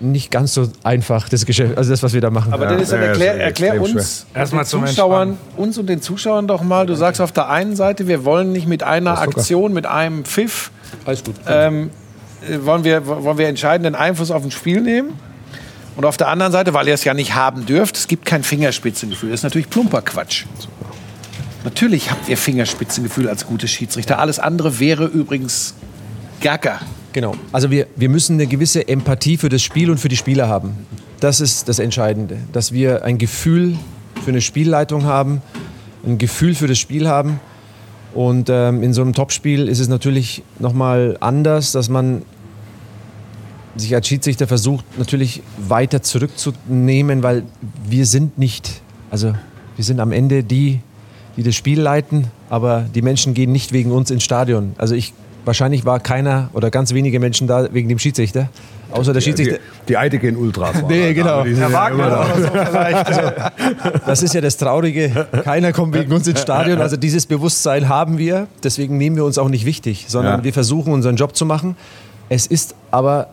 nicht 0.00 0.30
ganz 0.30 0.54
so 0.54 0.68
einfach, 0.84 1.28
das 1.28 1.44
Geschäft, 1.44 1.76
also 1.76 1.90
das, 1.90 2.02
was 2.02 2.12
wir 2.12 2.20
da 2.20 2.30
machen. 2.30 2.52
Aber 2.52 2.64
Ja, 2.64 2.70
Dennis, 2.70 2.90
dann 2.90 3.02
erklär, 3.02 3.34
ist 3.34 3.40
erklär 3.40 3.80
uns, 3.80 4.26
Erstmal 4.34 4.64
den 4.64 4.68
zum 4.68 4.86
Zuschauern, 4.86 5.38
uns 5.56 5.78
und 5.78 5.88
den 5.88 6.00
Zuschauern 6.00 6.46
doch 6.46 6.62
mal, 6.62 6.86
du 6.86 6.94
sagst 6.94 7.20
auf 7.20 7.32
der 7.32 7.48
einen 7.48 7.74
Seite, 7.76 8.06
wir 8.06 8.24
wollen 8.24 8.52
nicht 8.52 8.66
mit 8.66 8.82
einer 8.82 9.18
Aktion, 9.18 9.72
mit 9.72 9.86
einem 9.86 10.24
Pfiff, 10.24 10.70
Alles 11.04 11.24
gut. 11.24 11.34
ähm, 11.48 11.90
äh, 12.48 12.64
wollen, 12.64 12.84
wir, 12.84 13.06
wollen 13.06 13.38
wir 13.38 13.48
entscheidenden 13.48 13.94
Einfluss 13.94 14.30
auf 14.30 14.44
ein 14.44 14.50
Spiel 14.50 14.80
nehmen. 14.80 15.14
Und 15.96 16.04
auf 16.04 16.16
der 16.16 16.28
anderen 16.28 16.52
Seite, 16.52 16.74
weil 16.74 16.86
ihr 16.86 16.94
es 16.94 17.02
ja 17.02 17.12
nicht 17.12 17.34
haben 17.34 17.66
dürft, 17.66 17.96
es 17.96 18.06
gibt 18.06 18.24
kein 18.24 18.44
Fingerspitzengefühl. 18.44 19.30
Das 19.30 19.40
ist 19.40 19.44
natürlich 19.44 19.68
plumper 19.68 20.00
Quatsch. 20.00 20.44
Natürlich 21.64 22.12
habt 22.12 22.28
ihr 22.28 22.36
Fingerspitzengefühl 22.36 23.28
als 23.28 23.46
gute 23.46 23.66
Schiedsrichter. 23.66 24.20
Alles 24.20 24.38
andere 24.38 24.78
wäre 24.78 25.06
übrigens 25.06 25.74
Gacker. 26.40 26.78
Genau. 27.18 27.34
Also 27.50 27.72
wir, 27.72 27.88
wir 27.96 28.08
müssen 28.08 28.34
eine 28.34 28.46
gewisse 28.46 28.86
Empathie 28.86 29.38
für 29.38 29.48
das 29.48 29.60
Spiel 29.60 29.90
und 29.90 29.98
für 29.98 30.08
die 30.08 30.16
Spieler 30.16 30.46
haben. 30.46 30.86
Das 31.18 31.40
ist 31.40 31.68
das 31.68 31.80
Entscheidende. 31.80 32.36
Dass 32.52 32.70
wir 32.70 33.02
ein 33.02 33.18
Gefühl 33.18 33.76
für 34.22 34.30
eine 34.30 34.40
Spielleitung 34.40 35.02
haben, 35.02 35.42
ein 36.06 36.18
Gefühl 36.18 36.54
für 36.54 36.68
das 36.68 36.78
Spiel 36.78 37.08
haben. 37.08 37.40
Und 38.14 38.50
ähm, 38.50 38.84
in 38.84 38.92
so 38.92 39.02
einem 39.02 39.14
Topspiel 39.14 39.66
ist 39.66 39.80
es 39.80 39.88
natürlich 39.88 40.44
nochmal 40.60 41.16
anders, 41.18 41.72
dass 41.72 41.88
man 41.88 42.22
sich 43.74 43.96
als 43.96 44.06
Schiedsrichter 44.06 44.46
versucht, 44.46 44.84
natürlich 44.96 45.42
weiter 45.58 46.02
zurückzunehmen, 46.02 47.24
weil 47.24 47.42
wir 47.84 48.06
sind 48.06 48.38
nicht, 48.38 48.80
also 49.10 49.32
wir 49.74 49.84
sind 49.84 49.98
am 49.98 50.12
Ende 50.12 50.44
die, 50.44 50.82
die 51.36 51.42
das 51.42 51.56
Spiel 51.56 51.80
leiten, 51.80 52.28
aber 52.48 52.86
die 52.94 53.02
Menschen 53.02 53.34
gehen 53.34 53.50
nicht 53.50 53.72
wegen 53.72 53.90
uns 53.90 54.12
ins 54.12 54.22
Stadion. 54.22 54.76
Also 54.78 54.94
ich, 54.94 55.14
wahrscheinlich 55.48 55.84
war 55.84 55.98
keiner 55.98 56.48
oder 56.52 56.70
ganz 56.70 56.94
wenige 56.94 57.18
Menschen 57.18 57.48
da 57.48 57.66
wegen 57.72 57.88
dem 57.88 57.98
Schiedsrichter, 57.98 58.48
außer 58.92 59.12
der 59.12 59.20
Die, 59.20 59.24
Schiedsrichter. 59.24 59.58
die 59.88 59.96
Ultras. 60.36 60.76
Nee, 60.88 61.08
da, 61.08 61.12
genau. 61.14 61.42
die 61.42 61.54
sind 61.54 61.62
Herr 61.62 61.70
ja 61.70 61.76
Wagner 61.76 62.06
immer 62.06 62.20
auch 62.20 62.28
noch- 62.28 62.36
noch 62.38 62.42
so 62.44 62.70
vielleicht. 62.70 63.06
Also, 63.08 64.00
das 64.06 64.22
ist 64.22 64.34
ja 64.34 64.40
das 64.40 64.56
Traurige. 64.56 65.26
Keiner 65.42 65.72
kommt 65.72 65.94
wegen 65.94 66.12
uns 66.12 66.28
ins 66.28 66.40
Stadion. 66.42 66.80
Also 66.80 66.96
dieses 66.96 67.26
Bewusstsein 67.26 67.88
haben 67.88 68.18
wir. 68.18 68.46
Deswegen 68.62 68.96
nehmen 68.98 69.16
wir 69.16 69.24
uns 69.24 69.38
auch 69.38 69.48
nicht 69.48 69.64
wichtig, 69.64 70.04
sondern 70.08 70.38
Ja. 70.40 70.44
wir 70.44 70.52
versuchen 70.52 70.92
unseren 70.92 71.16
Job 71.16 71.34
zu 71.34 71.44
machen. 71.44 71.76
Es 72.28 72.46
ist 72.46 72.74
aber 72.92 73.28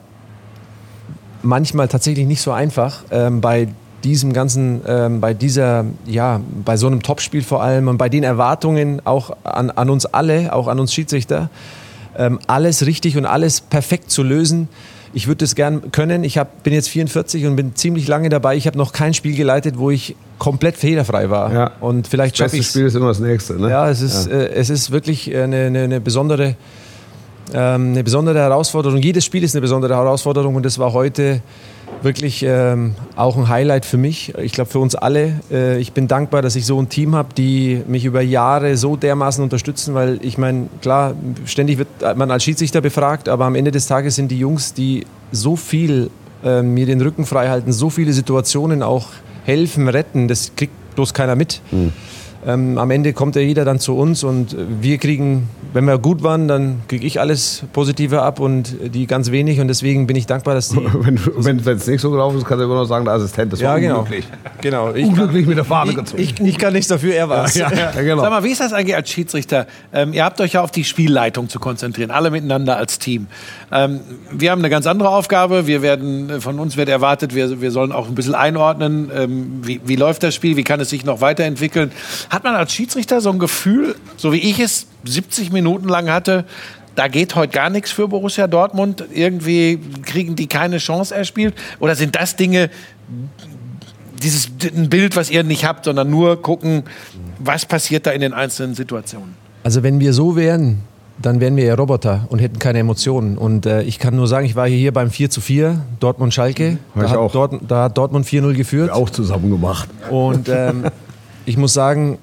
manchmal 1.43 1.88
tatsächlich 1.88 2.25
nicht 2.25 2.41
so 2.41 2.51
einfach 2.51 3.04
ähm, 3.12 3.41
bei 3.41 3.67
diesem 4.04 4.34
ganzen, 4.34 4.82
ähm, 4.88 5.19
bei 5.19 5.34
dieser, 5.34 5.86
ja, 6.06 6.39
bei 6.63 6.78
so 6.78 6.86
einem 6.88 7.01
Topspiel 7.01 7.41
vor 7.41 7.63
allem 7.63 7.88
und 7.88 7.97
bei 7.97 8.08
den 8.08 8.23
Erwartungen 8.23 9.01
auch 9.04 9.36
an, 9.43 9.71
an 9.71 9.89
uns 9.89 10.06
alle, 10.06 10.54
auch 10.54 10.67
an 10.67 10.80
uns 10.80 10.93
Schiedsrichter, 10.93 11.49
alles 12.47 12.86
richtig 12.86 13.17
und 13.17 13.25
alles 13.25 13.62
perfekt 13.62 14.12
zu 14.12 14.23
lösen. 14.23 14.69
Ich 15.13 15.28
würde 15.28 15.45
das 15.45 15.56
gern 15.56 15.91
können. 15.91 16.23
Ich 16.25 16.38
hab, 16.38 16.63
bin 16.63 16.73
jetzt 16.73 16.89
44 16.89 17.45
und 17.45 17.56
bin 17.56 17.75
ziemlich 17.75 18.08
lange 18.08 18.28
dabei. 18.30 18.58
Ich 18.58 18.67
habe 18.67 18.78
noch 18.78 18.91
kein 18.91 19.13
Spiel 19.13 19.36
geleitet, 19.36 19.78
wo 19.78 19.89
ich 19.89 20.15
komplett 20.39 20.75
fehlerfrei 20.75 21.30
war. 21.30 21.54
Ja. 21.54 21.71
Und 21.80 22.08
vielleicht 22.08 22.34
Das 22.34 22.39
schaffe 22.39 22.58
ich 22.58 22.67
Spiel 22.67 22.86
ist 22.86 22.95
immer 22.95 23.08
das 23.08 23.19
nächste. 23.19 23.54
Ne? 23.54 23.69
ja, 23.69 23.89
es 23.89 24.01
ist, 24.01 24.28
Äh, 24.28 24.49
es 24.49 24.69
ist 24.69 24.91
wirklich 24.91 25.34
eine, 25.34 25.67
eine, 25.67 25.84
eine 25.84 26.01
besondere 26.01 26.56
ähm, 27.54 27.91
eine 27.91 28.04
besondere 28.04 28.39
Herausforderung. 28.39 28.97
Jedes 28.97 29.23
Spiel 29.23 29.43
ist 29.43 29.56
eine 29.56 29.62
besondere 29.62 29.95
Herausforderung 29.95 30.56
und 30.56 30.65
das 30.65 30.80
war 30.80 30.93
heute 30.93 31.41
wirklich 32.02 32.43
ähm, 32.43 32.95
auch 33.15 33.36
ein 33.36 33.50
Highlight 33.50 33.86
für 33.86 33.98
mich. 33.98 34.34
Ich 34.38 34.52
glaube 34.52 34.69
für 34.69 34.80
uns 34.80 34.95
alle. 34.95 35.39
Äh, 35.52 35.80
ich 35.80 35.93
bin 35.93 36.08
dankbar, 36.08 36.41
dass 36.41 36.56
ich 36.56 36.65
so 36.65 36.80
ein 36.80 36.89
Team 36.89 37.15
habe, 37.15 37.30
die 37.36 37.84
mich 37.88 38.06
über 38.06 38.21
Jahre 38.21 38.78
so 38.78 38.95
dermaßen 38.95 39.43
unterstützen, 39.43 39.93
weil 39.95 40.19
ich 40.21 40.38
meine, 40.38 40.67
klar, 40.82 41.15
ständig 41.45 41.78
wird 41.78 41.88
man 42.15 42.32
als 42.32 42.43
Schiedsrichter 42.43 42.82
befragt, 42.82 43.28
aber 43.30 43.45
am 43.45 43.56
Ende 43.56 43.71
des 43.71 43.88
Tages 43.88 44.15
sind 44.15 44.30
die 44.30 44.39
Jungs, 44.39 44.74
die 44.74 45.06
so 45.32 45.56
viel 45.56 46.10
äh, 46.43 46.62
mir 46.62 46.86
den 46.86 47.02
Rücken 47.02 47.26
frei 47.26 47.50
halten, 47.50 47.74
so 47.74 47.89
viele 47.89 48.13
Situationen 48.13 48.84
auch 48.84 49.08
helfen, 49.45 49.88
retten, 49.88 50.28
das 50.28 50.52
kriegt 50.56 50.74
bloß 50.95 51.13
keiner 51.13 51.36
mit. 51.36 51.62
Hm. 51.71 51.91
Ähm, 52.45 52.77
am 52.77 52.91
Ende 52.91 53.13
kommt 53.13 53.36
ja 53.36 53.41
jeder 53.41 53.65
dann 53.65 53.79
zu 53.79 53.97
uns 53.97 54.23
und 54.23 54.55
wir 54.81 54.99
kriegen, 54.99 55.49
wenn 55.73 55.86
wir 55.86 55.97
gut 55.97 56.21
waren, 56.21 56.47
dann 56.47 56.81
kriege 56.88 57.05
ich 57.05 57.19
alles 57.19 57.63
Positive 57.73 58.21
ab 58.21 58.39
und 58.39 58.75
die 58.93 59.08
ganz 59.08 59.31
wenig 59.31 59.60
und 59.60 59.67
deswegen 59.67 60.05
bin 60.05 60.15
ich 60.15 60.27
dankbar, 60.27 60.53
dass 60.53 60.69
die. 60.69 60.77
wenn 61.36 61.58
es 61.58 61.88
nicht 61.88 62.01
so 62.01 62.12
gelaufen 62.12 62.38
ist, 62.38 62.45
kann 62.45 62.60
er 62.60 62.65
immer 62.65 62.75
noch 62.75 62.86
sagen, 62.86 63.03
der 63.03 63.15
Assistent, 63.15 63.51
das 63.51 63.62
ja, 63.62 63.69
war 63.69 63.79
genau. 63.79 63.99
unglücklich. 64.01 64.27
genau. 64.62 64.93
Ich 64.93 65.05
Unglücklich 65.05 65.47
mit 65.47 65.58
der 65.58 65.65
Fahne 65.65 65.91
ich, 65.91 65.97
gezogen. 65.97 66.21
ich, 66.21 66.39
ich 66.39 66.58
kann 66.58 66.73
nichts 66.73 66.88
dafür, 66.88 67.15
er 67.15 67.29
war 67.29 67.45
es. 67.45 67.55
Ja, 67.55 67.71
ja, 67.73 67.91
genau. 67.91 68.21
Sag 68.21 68.29
mal, 68.29 68.43
wie 68.43 68.51
ist 68.51 68.62
das 68.62 68.73
eigentlich 68.73 68.95
als 68.95 69.10
Schiedsrichter? 69.10 69.65
Ähm, 69.91 70.13
ihr 70.13 70.23
habt 70.23 70.39
euch 70.39 70.53
ja 70.53 70.62
auf 70.62 70.71
die 70.71 70.84
Spielleitung 70.84 71.49
zu 71.49 71.60
konzentrieren, 71.60 72.12
alle 72.12 72.29
miteinander 72.29 72.77
als 72.77 72.99
Team. 72.99 73.27
Ähm, 73.76 74.00
wir 74.32 74.52
haben 74.52 74.60
eine 74.60 74.70
ganz 74.70 74.88
andere 74.88 75.10
Aufgabe. 75.10 75.68
Wir 75.68 75.82
werden, 75.82 76.40
von 76.40 76.60
uns 76.60 76.78
wird 76.78 76.88
erwartet, 76.88 77.36
wir, 77.36 77.60
wir 77.60 77.72
sollen 77.72 77.92
auch 77.92 78.08
ein 78.08 78.16
bisschen 78.16 78.34
einordnen, 78.34 79.12
ähm, 79.14 79.60
wie, 79.64 79.82
wie 79.84 79.98
läuft 79.98 80.24
das 80.24 80.34
Spiel, 80.34 80.56
wie 80.56 80.64
kann 80.64 80.80
es 80.80 80.90
sich 80.90 81.04
noch 81.04 81.20
weiterentwickeln. 81.20 81.92
Hat 82.30 82.46
man 82.46 82.56
als 82.56 82.72
Schiedsrichter 82.72 83.20
so 83.20 83.32
ein 83.32 83.40
Gefühl, 83.40 83.96
so 84.16 84.32
wie 84.32 84.38
ich 84.38 84.60
es 84.60 84.88
70 85.04 85.52
Minuten 85.52 85.90
lang 85.90 86.10
hatte, 86.10 86.46
da 86.96 87.10
geht 87.10 87.36
heute 87.36 87.52
gar 87.52 87.70
nichts 87.70 87.92
für 87.92 88.08
Borussia 88.08 88.48
Dortmund. 88.48 89.04
Irgendwie 89.14 89.80
kriegen 90.04 90.38
die 90.38 90.48
keine 90.48 90.78
Chance 90.78 91.14
erspielt? 91.14 91.54
Oder 91.80 91.96
sind 91.96 92.16
das 92.16 92.38
Dinge, 92.38 92.70
dieses 94.24 94.50
ein 94.74 94.90
Bild, 94.90 95.18
was 95.18 95.30
ihr 95.30 95.44
nicht 95.44 95.66
habt, 95.66 95.84
sondern 95.84 96.10
nur 96.10 96.42
gucken, 96.42 96.84
was 97.40 97.66
passiert 97.66 98.06
da 98.06 98.12
in 98.12 98.22
den 98.22 98.32
einzelnen 98.32 98.74
Situationen? 98.74 99.36
Also 99.64 99.84
wenn 99.84 100.00
wir 100.00 100.14
so 100.14 100.38
wären, 100.38 100.84
dann 101.17 101.39
wären 101.39 101.56
wir 101.56 101.63
ja 101.65 101.75
Roboter 101.75 102.25
und 102.30 102.39
hätten 102.39 102.60
keine 102.60 102.80
Emotionen. 102.80 103.38
Und 103.38 103.65
äh, 103.65 103.84
ich 103.84 103.99
kann 103.99 104.15
nur 104.15 104.28
sagen, 104.28 104.45
ich 104.45 104.56
war 104.56 104.67
hier 104.67 104.91
beim 104.91 105.10
4 105.10 105.30
zu 105.30 105.41
4, 105.41 105.82
Dortmund-Schalke. 105.99 106.78
War 106.93 107.04
Da, 107.04 107.10
hat. 107.10 107.36
Dort, 107.36 107.62
da 107.67 107.84
hat 107.84 107.97
Dortmund 107.97 108.25
4-0 108.25 108.54
geführt. 108.54 108.91
Auch 108.91 109.10
zusammen 109.10 109.49
gemacht. 109.49 109.89
Und 110.10 110.49
ähm, 110.49 110.86
ich 111.45 111.58
muss 111.58 111.73
sagen, 111.73 112.17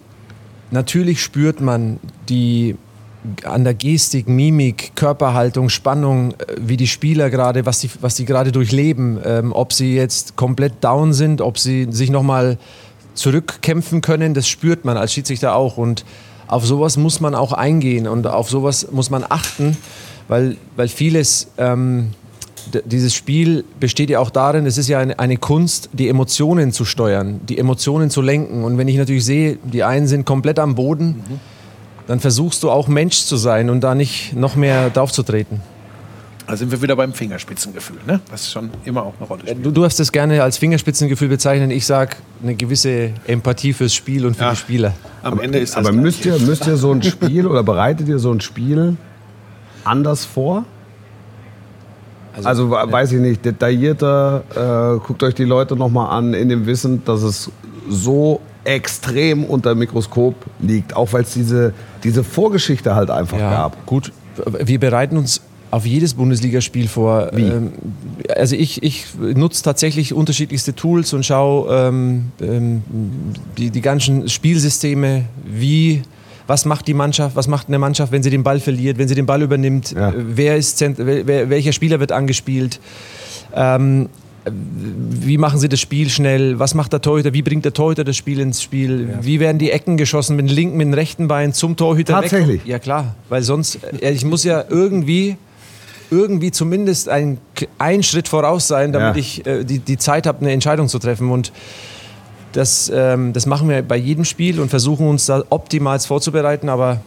natürlich 0.70 1.22
spürt 1.22 1.60
man 1.60 2.00
die 2.28 2.76
an 3.44 3.62
der 3.62 3.74
Gestik, 3.74 4.28
Mimik, 4.28 4.92
Körperhaltung, 4.96 5.68
Spannung, 5.68 6.32
äh, 6.32 6.56
wie 6.58 6.76
die 6.76 6.88
Spieler 6.88 7.30
gerade, 7.30 7.64
was 7.64 7.78
die, 7.80 7.90
was 8.00 8.16
die 8.16 8.24
gerade 8.24 8.52
durchleben, 8.52 9.18
ähm, 9.24 9.52
ob 9.52 9.72
sie 9.72 9.94
jetzt 9.94 10.36
komplett 10.36 10.82
down 10.82 11.12
sind, 11.12 11.40
ob 11.40 11.58
sie 11.58 11.86
sich 11.90 12.10
nochmal 12.10 12.58
zurückkämpfen 13.14 14.00
können, 14.00 14.34
das 14.34 14.48
spürt 14.48 14.84
man 14.84 14.96
als 14.96 15.12
Schiedsrichter 15.12 15.54
auch. 15.54 15.76
Und 15.76 16.04
auf 16.52 16.66
sowas 16.66 16.98
muss 16.98 17.20
man 17.20 17.34
auch 17.34 17.54
eingehen 17.54 18.06
und 18.06 18.26
auf 18.26 18.50
sowas 18.50 18.88
muss 18.92 19.08
man 19.08 19.24
achten, 19.26 19.78
weil, 20.28 20.58
weil 20.76 20.88
vieles, 20.88 21.48
ähm, 21.56 22.10
dieses 22.84 23.14
Spiel 23.14 23.64
besteht 23.80 24.10
ja 24.10 24.20
auch 24.20 24.28
darin, 24.28 24.66
es 24.66 24.76
ist 24.76 24.86
ja 24.86 24.98
eine, 24.98 25.18
eine 25.18 25.38
Kunst, 25.38 25.88
die 25.94 26.10
Emotionen 26.10 26.70
zu 26.70 26.84
steuern, 26.84 27.40
die 27.48 27.56
Emotionen 27.56 28.10
zu 28.10 28.20
lenken. 28.20 28.64
Und 28.64 28.76
wenn 28.76 28.86
ich 28.86 28.98
natürlich 28.98 29.24
sehe, 29.24 29.58
die 29.64 29.82
einen 29.82 30.06
sind 30.06 30.26
komplett 30.26 30.58
am 30.58 30.74
Boden, 30.74 31.24
dann 32.06 32.20
versuchst 32.20 32.62
du 32.62 32.70
auch 32.70 32.86
Mensch 32.86 33.24
zu 33.24 33.36
sein 33.36 33.70
und 33.70 33.80
da 33.80 33.94
nicht 33.94 34.36
noch 34.36 34.54
mehr 34.54 34.90
draufzutreten. 34.90 35.62
Da 36.46 36.56
sind 36.56 36.70
wir 36.72 36.82
wieder 36.82 36.96
beim 36.96 37.12
Fingerspitzengefühl, 37.12 37.98
ne? 38.06 38.20
was 38.30 38.50
schon 38.50 38.70
immer 38.84 39.04
auch 39.04 39.14
eine 39.18 39.26
Rolle 39.28 39.42
spielt. 39.42 39.64
Du 39.64 39.70
darfst 39.70 40.00
das 40.00 40.10
gerne 40.12 40.42
als 40.42 40.58
Fingerspitzengefühl 40.58 41.28
bezeichnen. 41.28 41.70
Ich 41.70 41.86
sage 41.86 42.16
eine 42.42 42.54
gewisse 42.56 43.10
Empathie 43.26 43.72
fürs 43.72 43.94
Spiel 43.94 44.26
und 44.26 44.36
für 44.36 44.44
Ja. 44.44 44.50
die 44.50 44.56
Spieler. 44.56 44.92
Am 45.22 45.38
Ende 45.40 45.58
ist 45.60 45.76
das 45.76 45.86
Aber 45.86 45.92
müsst 45.96 46.24
ihr, 46.26 46.38
müsst 46.40 46.66
ihr 46.66 46.76
so 46.76 46.90
ein 46.92 47.02
Spiel 47.02 47.46
oder 47.46 47.62
bereitet 47.62 48.08
ihr 48.08 48.18
so 48.18 48.32
ein 48.32 48.40
Spiel 48.40 48.96
anders 49.84 50.24
vor? 50.24 50.64
Also, 52.44 52.70
we- 52.70 52.90
weiß 52.90 53.12
ich 53.12 53.20
nicht, 53.20 53.44
detaillierter, 53.44 54.96
äh, 54.96 55.06
guckt 55.06 55.22
euch 55.22 55.34
die 55.34 55.44
Leute 55.44 55.76
nochmal 55.76 56.16
an, 56.16 56.32
in 56.34 56.48
dem 56.48 56.66
Wissen, 56.66 57.04
dass 57.04 57.22
es 57.22 57.50
so 57.90 58.40
extrem 58.64 59.44
unter 59.44 59.74
dem 59.74 59.80
Mikroskop 59.80 60.34
liegt, 60.60 60.96
auch 60.96 61.12
weil 61.12 61.22
es 61.22 61.34
diese, 61.34 61.74
diese 62.04 62.24
Vorgeschichte 62.24 62.94
halt 62.94 63.10
einfach 63.10 63.38
gab. 63.38 63.84
Gut, 63.86 64.12
wir 64.64 64.80
bereiten 64.80 65.16
uns 65.18 65.42
auf 65.72 65.86
jedes 65.86 66.12
Bundesligaspiel 66.14 66.86
vor. 66.86 67.30
Wie? 67.32 67.42
Ähm, 67.44 67.72
also 68.36 68.54
ich, 68.54 68.82
ich 68.82 69.06
nutze 69.18 69.62
tatsächlich 69.64 70.12
unterschiedlichste 70.12 70.74
Tools 70.74 71.14
und 71.14 71.24
schaue 71.24 71.88
ähm, 71.88 72.26
ähm, 72.42 72.82
die, 73.56 73.70
die 73.70 73.80
ganzen 73.80 74.28
Spielsysteme, 74.28 75.24
wie 75.44 76.02
was 76.46 76.66
macht 76.66 76.86
die 76.88 76.94
Mannschaft, 76.94 77.36
was 77.36 77.48
macht 77.48 77.68
eine 77.68 77.78
Mannschaft, 77.78 78.12
wenn 78.12 78.22
sie 78.22 78.28
den 78.28 78.42
Ball 78.42 78.60
verliert, 78.60 78.98
wenn 78.98 79.08
sie 79.08 79.14
den 79.14 79.24
Ball 79.24 79.40
übernimmt, 79.40 79.92
Ja. 79.92 80.10
äh, 80.10 80.12
wer 80.16 80.56
ist 80.58 80.78
wer, 80.98 81.48
welcher 81.48 81.72
Spieler 81.72 82.00
wird 82.00 82.12
angespielt. 82.12 82.78
Ähm, 83.54 84.10
wie 84.44 85.38
machen 85.38 85.58
sie 85.58 85.68
das 85.70 85.80
Spiel 85.80 86.10
schnell? 86.10 86.58
Was 86.58 86.74
macht 86.74 86.92
der 86.92 87.00
Torhüter? 87.00 87.32
Wie 87.32 87.42
bringt 87.42 87.64
der 87.64 87.72
Torhüter 87.72 88.04
das 88.04 88.16
Spiel 88.16 88.40
ins 88.40 88.60
Spiel? 88.60 89.08
Wie 89.22 89.40
werden 89.40 89.58
die 89.58 89.70
Ecken 89.70 89.96
geschossen 89.96 90.36
mit 90.36 90.48
dem 90.50 90.54
linken, 90.54 90.76
mit 90.76 90.86
dem 90.88 90.94
rechten 90.94 91.28
Bein 91.28 91.54
zum 91.54 91.76
Torhüter? 91.76 92.14
Tatsächlich? 92.20 92.62
Weg? 92.64 92.66
Ja 92.70 92.78
klar, 92.78 93.14
weil 93.30 93.42
sonst 93.42 93.78
äh, 94.02 94.10
ich 94.10 94.24
muss 94.26 94.44
ja 94.44 94.64
irgendwie 94.68 95.36
irgendwie 96.12 96.50
zumindest 96.52 97.08
ein, 97.08 97.38
ein 97.78 98.02
Schritt 98.02 98.28
voraus 98.28 98.68
sein, 98.68 98.92
damit 98.92 99.16
Ja. 99.16 99.20
ich 99.20 99.46
äh, 99.46 99.64
die, 99.64 99.78
die 99.80 99.96
Zeit 99.96 100.26
habe, 100.26 100.42
eine 100.42 100.52
Entscheidung 100.52 100.86
zu 100.88 100.98
treffen. 100.98 101.30
Und 101.30 101.50
das, 102.52 102.92
ähm, 102.94 103.32
das 103.32 103.46
machen 103.46 103.68
wir 103.68 103.82
bei 103.82 103.96
jedem 103.96 104.24
Spiel 104.24 104.60
und 104.60 104.68
versuchen 104.68 105.08
uns 105.08 105.26
da 105.26 105.42
optimal 105.48 105.98
vorzubereiten. 106.00 106.68
Aber 106.68 106.98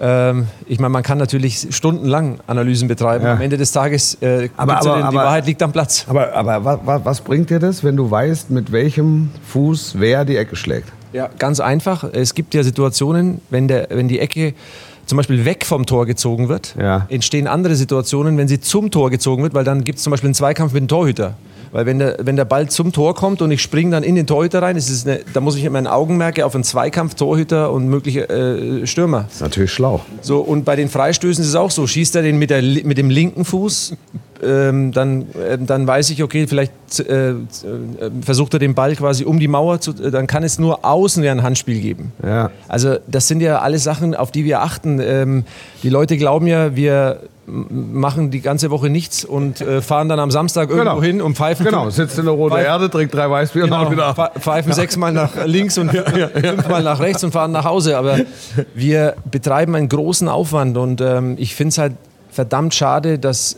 ähm, 0.00 0.48
ich 0.66 0.80
meine, 0.80 0.90
man 0.90 1.04
kann 1.04 1.18
natürlich 1.18 1.68
stundenlang 1.70 2.40
Analysen 2.48 2.88
betreiben. 2.88 3.24
Ja. 3.24 3.34
Am 3.34 3.40
Ende 3.40 3.56
des 3.56 3.70
Tages 3.70 4.18
äh, 4.20 4.48
Aber- 4.56 4.78
aber- 4.78 4.90
den, 4.94 4.98
die 5.02 5.02
aber- 5.04 5.16
Wahrheit 5.18 5.46
liegt 5.46 5.62
am 5.62 5.70
Platz. 5.72 6.04
Aber, 6.08 6.32
aber 6.34 6.64
wa, 6.64 6.80
wa, 6.84 7.00
was 7.04 7.20
bringt 7.20 7.50
dir 7.50 7.60
das, 7.60 7.84
wenn 7.84 7.96
du 7.96 8.10
weißt, 8.10 8.50
mit 8.50 8.72
welchem 8.72 9.30
Fuß 9.48 9.94
wer 9.98 10.24
die 10.24 10.36
Ecke 10.36 10.56
schlägt? 10.56 10.88
Ja, 11.12 11.28
ganz 11.38 11.60
einfach. 11.60 12.04
Es 12.12 12.34
gibt 12.34 12.54
ja 12.54 12.62
Situationen, 12.64 13.40
wenn, 13.50 13.68
der, 13.68 13.86
wenn 13.90 14.08
die 14.08 14.18
Ecke 14.18 14.54
zum 15.06 15.16
Beispiel 15.16 15.44
weg 15.44 15.64
vom 15.66 15.86
Tor 15.86 16.06
gezogen 16.06 16.48
wird, 16.48 16.74
Ja. 16.78 17.06
entstehen 17.08 17.46
andere 17.46 17.74
Situationen, 17.76 18.36
wenn 18.38 18.48
sie 18.48 18.60
zum 18.60 18.90
Tor 18.90 19.10
gezogen 19.10 19.42
wird, 19.42 19.54
weil 19.54 19.64
dann 19.64 19.84
gibt 19.84 19.98
es 19.98 20.04
zum 20.04 20.10
Beispiel 20.10 20.28
einen 20.28 20.34
Zweikampf 20.34 20.72
mit 20.72 20.82
dem 20.82 20.88
Torhüter. 20.88 21.34
Weil 21.72 21.86
wenn 21.86 21.98
der, 21.98 22.16
wenn 22.20 22.36
der 22.36 22.44
Ball 22.44 22.68
zum 22.68 22.92
Tor 22.92 23.14
kommt 23.14 23.40
und 23.40 23.50
ich 23.50 23.62
springe 23.62 23.90
dann 23.92 24.02
in 24.02 24.14
den 24.14 24.26
Torhüter 24.26 24.60
rein, 24.60 24.76
ist 24.76 24.90
es 24.90 25.06
eine, 25.06 25.20
da 25.32 25.40
muss 25.40 25.56
ich 25.56 25.68
mein 25.70 25.86
Augenmerke 25.86 26.44
auf 26.44 26.54
einen 26.54 26.64
Zweikampf, 26.64 27.14
Torhüter 27.14 27.72
und 27.72 27.88
mögliche 27.88 28.28
äh, 28.28 28.86
Stürmer. 28.86 29.22
Das 29.24 29.36
ist 29.36 29.40
natürlich 29.40 29.72
schlau. 29.72 30.00
So, 30.20 30.40
und 30.40 30.66
bei 30.66 30.76
den 30.76 30.90
Freistößen 30.90 31.42
ist 31.42 31.48
es 31.48 31.54
auch 31.56 31.70
so. 31.70 31.86
Schießt 31.86 32.14
er 32.16 32.20
den 32.22 32.36
mit, 32.38 32.50
der, 32.50 32.60
mit 32.60 32.98
dem 32.98 33.08
linken 33.08 33.46
Fuß, 33.46 33.94
ähm, 34.42 34.92
dann, 34.92 35.26
äh, 35.34 35.58
dann 35.58 35.86
weiß 35.86 36.10
ich, 36.10 36.22
okay, 36.22 36.46
vielleicht 36.46 36.72
äh, 37.00 37.30
äh, 37.30 37.34
versucht 38.22 38.52
er 38.54 38.58
den 38.58 38.74
Ball 38.74 38.94
quasi 38.96 39.24
um 39.24 39.38
die 39.38 39.48
Mauer 39.48 39.80
zu. 39.80 39.92
Äh, 39.92 40.10
dann 40.10 40.26
kann 40.26 40.42
es 40.42 40.58
nur 40.58 40.84
außen 40.84 41.22
ja 41.24 41.32
ein 41.32 41.42
Handspiel 41.42 41.80
geben. 41.80 42.12
Ja. 42.24 42.50
Also, 42.68 42.96
das 43.06 43.28
sind 43.28 43.40
ja 43.40 43.60
alles 43.60 43.84
Sachen, 43.84 44.14
auf 44.14 44.30
die 44.32 44.44
wir 44.44 44.62
achten. 44.62 45.00
Ähm, 45.00 45.44
die 45.82 45.88
Leute 45.88 46.16
glauben 46.16 46.46
ja, 46.46 46.74
wir 46.76 47.20
machen 47.46 48.30
die 48.30 48.40
ganze 48.40 48.70
Woche 48.70 48.88
nichts 48.88 49.24
und 49.24 49.60
äh, 49.60 49.82
fahren 49.82 50.08
dann 50.08 50.20
am 50.20 50.30
Samstag 50.30 50.70
irgendwo 50.70 50.90
Genau. 50.90 51.02
hin 51.02 51.20
und 51.20 51.36
pfeifen. 51.36 51.66
Genau, 51.66 51.90
sitzt 51.90 52.16
in 52.18 52.24
der 52.24 52.34
roten 52.34 52.56
Erde, 52.56 52.88
trinkt 52.88 53.12
drei 53.14 53.28
Weißbier 53.28 53.64
und 53.64 53.70
Genau, 53.70 53.84
haut 53.84 53.90
wieder 53.90 54.14
pfeifen 54.38 54.72
sechsmal 54.72 55.12
nach 55.12 55.44
links 55.44 55.76
und 55.76 55.90
fünfmal 56.34 56.84
nach 56.84 57.00
rechts 57.00 57.24
und 57.24 57.32
fahren 57.32 57.50
nach 57.50 57.64
Hause. 57.64 57.98
Aber 57.98 58.18
wir 58.74 59.16
betreiben 59.30 59.74
einen 59.74 59.88
großen 59.88 60.28
Aufwand 60.28 60.76
und 60.78 61.00
ähm, 61.00 61.34
ich 61.36 61.56
finde 61.56 61.70
es 61.70 61.78
halt 61.78 61.94
verdammt 62.30 62.74
schade, 62.74 63.18
dass 63.18 63.56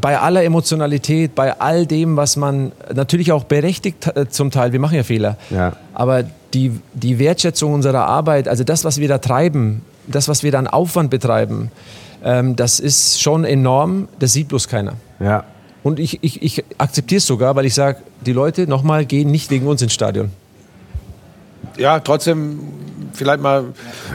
bei 0.00 0.18
aller 0.18 0.44
Emotionalität, 0.44 1.34
bei 1.34 1.58
all 1.60 1.86
dem, 1.86 2.16
was 2.16 2.36
man 2.36 2.72
natürlich 2.94 3.32
auch 3.32 3.44
berechtigt 3.44 4.06
äh, 4.14 4.28
zum 4.28 4.50
Teil, 4.50 4.72
wir 4.72 4.80
machen 4.80 4.94
ja 4.96 5.02
Fehler, 5.02 5.36
Ja. 5.50 5.74
aber 5.94 6.24
die, 6.54 6.72
die 6.94 7.18
Wertschätzung 7.18 7.72
unserer 7.74 8.06
Arbeit, 8.06 8.48
also 8.48 8.64
das, 8.64 8.84
was 8.84 8.98
wir 8.98 9.08
da 9.08 9.18
treiben, 9.18 9.82
das, 10.06 10.28
was 10.28 10.42
wir 10.42 10.52
da 10.52 10.58
an 10.58 10.66
Aufwand 10.66 11.10
betreiben, 11.10 11.70
ähm, 12.24 12.56
das 12.56 12.80
ist 12.80 13.20
schon 13.20 13.44
enorm, 13.44 14.08
das 14.18 14.32
sieht 14.32 14.48
bloß 14.48 14.68
keiner. 14.68 14.94
Ja. 15.20 15.44
Und 15.82 16.00
ich, 16.00 16.22
ich, 16.22 16.42
ich 16.42 16.64
akzeptiere 16.78 17.18
es 17.18 17.26
sogar, 17.26 17.54
weil 17.56 17.64
ich 17.66 17.74
sage, 17.74 17.98
die 18.26 18.32
Leute 18.32 18.66
nochmal 18.66 19.04
gehen 19.06 19.30
nicht 19.30 19.50
wegen 19.50 19.66
uns 19.66 19.80
ins 19.82 19.92
Stadion. 19.94 20.30
Ja, 21.76 22.00
trotzdem 22.00 22.58
vielleicht 23.12 23.40
mal, 23.40 23.64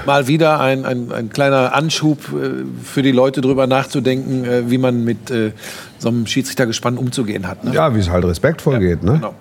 mal 0.06 0.27
wieder 0.27 0.60
ein, 0.60 0.85
ein, 0.85 1.12
ein 1.12 1.29
kleiner 1.29 1.73
Anschub 1.73 2.19
äh, 2.33 2.63
für 2.83 3.02
die 3.02 3.12
Leute 3.12 3.41
drüber 3.41 3.67
nachzudenken, 3.67 4.46
äh, 4.46 4.69
wie 4.69 4.77
man 4.77 5.04
mit 5.04 5.31
äh, 5.31 5.52
so 6.00 6.10
einem 6.10 6.25
Schiedsrichtergespann 6.27 6.98
umzugehen 6.98 7.48
hat. 7.48 7.63
Ne? 7.63 7.73
ja, 7.73 7.94
wie 7.96 8.00
es 8.00 8.10
halt 8.10 8.25
respektvoll 8.25 8.79
geht, 8.79 9.04
ne? 9.04 9.13
Genau. 9.13 9.33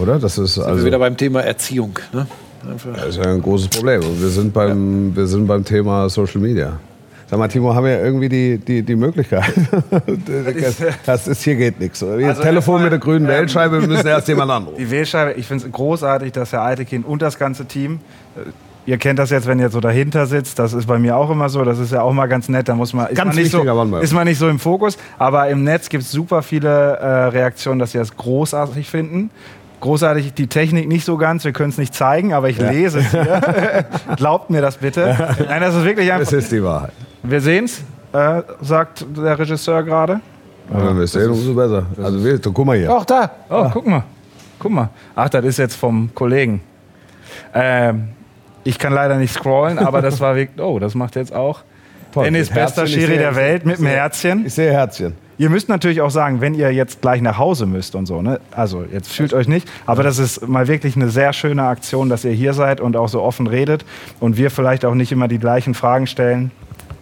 Oder? 0.00 0.18
Das 0.18 0.38
ist 0.38 0.54
Sind 0.54 0.64
also 0.64 0.78
wir 0.78 0.86
wieder 0.86 0.98
beim 0.98 1.16
Thema 1.16 1.40
Erziehung. 1.42 1.98
Ne? 2.12 2.26
Das 2.94 3.08
ist 3.08 3.16
ja 3.16 3.30
ein 3.30 3.42
großes 3.42 3.68
Problem. 3.68 4.02
Wir 4.02 4.28
sind 4.28 4.52
beim, 4.52 5.14
wir 5.14 5.26
sind 5.26 5.46
beim 5.46 5.64
Thema 5.64 6.08
Social 6.08 6.40
Media. 6.40 6.78
Sag 7.32 7.38
mal, 7.38 7.48
Timo, 7.48 7.74
haben 7.74 7.86
wir 7.86 7.98
irgendwie 7.98 8.28
die, 8.28 8.58
die, 8.58 8.82
die 8.82 8.94
Möglichkeit? 8.94 9.44
Das 11.06 11.26
ist, 11.26 11.42
hier 11.42 11.56
geht 11.56 11.80
nichts. 11.80 12.02
Jetzt 12.02 12.10
Also 12.10 12.42
Telefon 12.42 12.52
erstmal, 12.52 12.82
mit 12.82 12.92
der 12.92 12.98
grünen 12.98 13.24
ähm, 13.24 13.30
Wählscheibe, 13.30 13.80
wir 13.80 13.88
müssen 13.88 14.06
erst 14.06 14.28
jemand 14.28 14.50
anrufen. 14.50 14.76
Die 14.78 14.90
Wählscheibe, 14.90 15.32
ich 15.32 15.46
finde 15.46 15.64
es 15.64 15.72
großartig, 15.72 16.32
dass 16.32 16.52
Herr 16.52 16.62
Eitekin 16.62 17.04
und 17.04 17.22
das 17.22 17.38
ganze 17.38 17.64
Team, 17.64 18.00
äh, 18.36 18.40
ihr 18.86 18.98
kennt 18.98 19.18
das 19.18 19.30
jetzt, 19.30 19.46
wenn 19.46 19.58
ihr 19.58 19.68
so 19.70 19.80
dahinter 19.80 20.26
sitzt, 20.26 20.58
das 20.58 20.72
ist 20.72 20.86
bei 20.86 20.98
mir 20.98 21.16
auch 21.16 21.30
immer 21.30 21.48
so, 21.48 21.64
das 21.64 21.78
ist 21.78 21.92
ja 21.92 22.02
auch 22.02 22.12
mal 22.12 22.26
ganz 22.26 22.48
nett, 22.48 22.68
da 22.68 22.74
muss 22.74 22.92
man, 22.92 23.08
ist, 23.08 23.16
Ganz 23.16 23.34
man, 23.34 23.42
nicht 23.42 23.52
so, 23.52 23.62
Mann 23.62 24.02
ist 24.02 24.12
man 24.12 24.26
nicht 24.26 24.38
so 24.38 24.48
im 24.48 24.58
Fokus, 24.58 24.98
aber 25.18 25.48
im 25.48 25.64
Netz 25.64 25.88
gibt 25.88 26.04
es 26.04 26.10
super 26.10 26.42
viele 26.42 26.68
äh, 26.68 27.06
Reaktionen, 27.26 27.78
dass 27.78 27.92
sie 27.92 27.98
das 27.98 28.16
großartig 28.16 28.88
finden. 28.88 29.30
Großartig 29.80 30.34
die 30.34 30.46
Technik 30.46 30.86
nicht 30.86 31.04
so 31.04 31.16
ganz, 31.16 31.44
wir 31.44 31.52
können 31.52 31.70
es 31.70 31.78
nicht 31.78 31.92
zeigen, 31.92 32.32
aber 32.32 32.48
ich 32.48 32.56
lese 32.56 33.00
es 33.00 33.10
hier. 33.10 33.84
Glaubt 34.16 34.48
mir 34.48 34.62
das 34.62 34.76
bitte. 34.76 35.34
Nein, 35.48 35.60
das 35.60 35.74
ist 35.74 35.84
wirklich 35.84 36.12
einfach. 36.12 36.30
Das 36.30 36.32
ist 36.32 36.52
die 36.52 36.62
Wahrheit. 36.62 36.92
Wir 37.24 37.40
sehen 37.40 37.64
es, 37.64 37.80
äh, 38.12 38.42
sagt 38.60 39.04
der 39.16 39.36
Regisseur 39.36 39.82
gerade. 39.82 40.20
Aber 40.72 40.88
wenn 40.88 40.96
wir 40.98 41.02
es 41.02 41.12
sehen, 41.12 41.28
umso 41.28 41.52
besser. 41.52 41.84
Also, 42.00 42.24
wir, 42.24 42.38
guck 42.38 42.64
mal 42.64 42.76
hier. 42.76 42.94
Auch 42.94 43.04
da. 43.04 43.28
Oh, 43.50 43.68
guck 43.72 43.84
mal. 43.84 44.04
Guck 44.60 44.70
mal. 44.70 44.88
Ach, 45.16 45.28
das 45.28 45.44
ist 45.44 45.58
jetzt 45.58 45.74
vom 45.74 46.10
Kollegen. 46.14 46.60
Ähm, 47.52 48.10
ich 48.64 48.78
kann 48.78 48.92
leider 48.92 49.16
nicht 49.16 49.32
scrollen, 49.34 49.78
aber 49.78 50.02
das 50.02 50.20
war 50.20 50.36
wirklich. 50.36 50.60
Oh, 50.60 50.78
das 50.78 50.94
macht 50.94 51.16
jetzt 51.16 51.34
auch. 51.34 51.62
Toll. 52.12 52.24
Dennis, 52.24 52.50
bester 52.50 52.86
Schiri 52.86 53.16
der 53.16 53.34
Welt 53.36 53.64
mit 53.64 53.78
dem 53.78 53.86
Herzchen. 53.86 54.44
Ich 54.46 54.54
sehe 54.54 54.70
Herzchen. 54.70 55.14
Ihr 55.38 55.48
müsst 55.48 55.68
natürlich 55.68 56.02
auch 56.02 56.10
sagen, 56.10 56.40
wenn 56.40 56.54
ihr 56.54 56.72
jetzt 56.72 57.00
gleich 57.00 57.22
nach 57.22 57.38
Hause 57.38 57.66
müsst 57.66 57.94
und 57.94 58.06
so, 58.06 58.20
ne? 58.20 58.38
Also 58.52 58.84
jetzt 58.92 59.10
fühlt 59.12 59.32
euch 59.32 59.48
nicht, 59.48 59.66
aber 59.86 60.02
das 60.02 60.18
ist 60.18 60.46
mal 60.46 60.68
wirklich 60.68 60.94
eine 60.94 61.08
sehr 61.08 61.32
schöne 61.32 61.64
Aktion, 61.64 62.10
dass 62.10 62.24
ihr 62.24 62.32
hier 62.32 62.52
seid 62.52 62.80
und 62.80 62.96
auch 62.96 63.08
so 63.08 63.22
offen 63.22 63.46
redet 63.46 63.84
und 64.20 64.36
wir 64.36 64.50
vielleicht 64.50 64.84
auch 64.84 64.94
nicht 64.94 65.10
immer 65.10 65.28
die 65.28 65.38
gleichen 65.38 65.74
Fragen 65.74 66.06
stellen. 66.06 66.50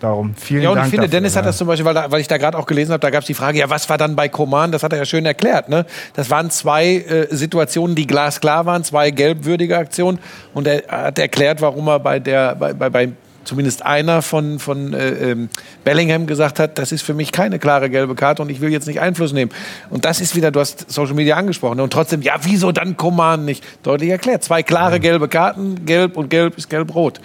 Darum 0.01 0.34
vielen 0.34 0.62
Ja, 0.62 0.70
und 0.70 0.76
Dank. 0.76 0.86
ich 0.86 0.90
finde, 0.90 1.07
dafür. 1.07 1.20
Dennis 1.20 1.36
hat 1.36 1.44
das 1.44 1.59
zum 1.59 1.66
Beispiel, 1.66 1.84
weil, 1.84 1.94
da, 1.94 2.11
weil 2.11 2.20
ich 2.22 2.28
da 2.28 2.38
gerade 2.38 2.57
auch 2.59 2.64
gelesen 2.66 2.92
habe, 2.92 3.01
da 3.01 3.11
gab 3.11 3.20
es 3.20 3.26
die 3.26 3.34
Frage, 3.34 3.59
ja, 3.59 3.68
was 3.68 3.88
war 3.90 3.98
dann 3.98 4.16
bei 4.16 4.28
Koman? 4.28 4.72
Das 4.72 4.82
hat 4.82 4.92
er 4.92 4.98
ja 4.98 5.05
schön 5.05 5.26
erklärt. 5.26 5.68
Ne? 5.68 5.84
Das 6.14 6.30
waren 6.30 6.51
zwei 6.51 6.96
äh, 6.96 7.26
Situationen, 7.30 7.94
die 7.94 8.07
glasklar 8.07 8.64
waren, 8.64 8.82
zwei 8.82 9.11
gelbwürdige 9.11 9.76
Aktionen. 9.76 10.18
Und 10.55 10.66
er 10.66 10.84
hat 10.88 11.18
erklärt, 11.18 11.61
warum 11.61 11.86
er 11.88 12.01
bei 12.01 12.18
der, 12.18 12.55
bei, 12.55 12.72
bei, 12.72 12.88
bei 12.88 13.11
zumindest 13.44 13.84
einer 13.84 14.22
von, 14.22 14.59
von 14.59 14.94
äh, 14.94 15.32
ähm, 15.32 15.48
Bellingham 15.84 16.26
gesagt 16.26 16.59
hat, 16.59 16.78
das 16.78 16.92
ist 16.92 17.03
für 17.03 17.14
mich 17.14 17.30
keine 17.30 17.59
klare 17.59 17.90
gelbe 17.90 18.14
Karte 18.14 18.40
und 18.42 18.51
ich 18.51 18.61
will 18.62 18.70
jetzt 18.70 18.86
nicht 18.86 19.01
Einfluss 19.01 19.32
nehmen. 19.34 19.51
Und 19.90 20.07
das 20.07 20.20
ist 20.20 20.34
wieder, 20.34 20.51
du 20.51 20.61
hast 20.61 20.90
Social 20.90 21.14
Media 21.14 21.36
angesprochen. 21.36 21.80
Und 21.80 21.92
trotzdem, 21.92 22.22
ja, 22.22 22.36
wieso 22.42 22.72
dann 22.72 22.96
Koman 22.96 23.44
nicht? 23.44 23.64
Deutlich 23.82 24.09
erklärt. 24.09 24.44
Zwei 24.44 24.62
klare 24.62 24.98
gelbe 24.98 25.28
Karten, 25.28 25.84
gelb 25.84 26.16
und 26.16 26.30
gelb 26.30 26.57
ist 26.57 26.70
gelb-rot. 26.70 27.20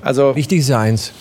Also, 0.00 0.36
Wichtig 0.36 0.60
ist 0.60 0.68
ja 0.68 0.80
eins. 0.80 1.12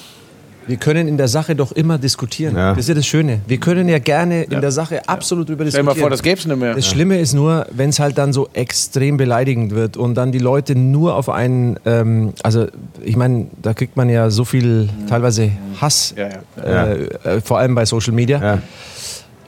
Wir 0.68 0.78
können 0.78 1.08
in 1.08 1.18
der 1.18 1.28
Sache 1.28 1.56
doch 1.56 1.72
immer 1.72 1.98
diskutieren. 1.98 2.56
Ja. 2.56 2.70
Das 2.72 2.80
ist 2.80 2.90
ja 2.90 2.96
das 2.96 3.06
Schöne. 3.06 3.42
Wir 3.48 3.58
können 3.58 3.90
ja 3.90 4.00
gerne 4.00 4.44
in 4.44 4.62
der 4.62 4.72
Sache 4.72 5.08
absolut 5.08 5.50
über 5.50 5.64
stell 5.68 5.72
dir 5.72 5.72
diskutieren. 5.72 5.86
mal 5.86 5.96
vor, 5.96 6.10
das 6.10 6.24
gäbe 6.24 6.40
es 6.40 6.46
nicht 6.46 6.58
mehr. 6.58 6.74
Das 6.76 6.88
Schlimme 6.88 7.20
ist 7.20 7.34
nur, 7.34 7.66
wenn 7.72 7.90
es 7.90 8.00
halt 8.00 8.18
dann 8.18 8.34
so 8.34 8.50
extrem 8.54 9.18
beleidigend 9.18 9.74
wird 9.76 9.98
und 9.98 10.16
dann 10.16 10.32
die 10.32 10.40
Leute 10.40 10.76
nur 10.76 11.16
auf 11.16 11.30
einen, 11.30 11.78
ähm, 11.86 12.34
also 12.44 12.68
ich 13.04 13.16
meine, 13.16 13.48
da 13.62 13.74
kriegt 13.74 13.98
man 13.98 14.10
ja 14.10 14.30
so 14.30 14.46
viel 14.46 14.90
teilweise 15.10 15.52
Hass, 15.82 16.14
Ja, 16.18 16.30
ja. 16.58 16.86
Äh, 16.86 17.04
äh, 17.38 17.42
vor 17.42 17.60
allem 17.60 17.76
bei 17.76 17.86
Social 17.86 18.14
Media. 18.14 18.42
Ja. 18.42 18.62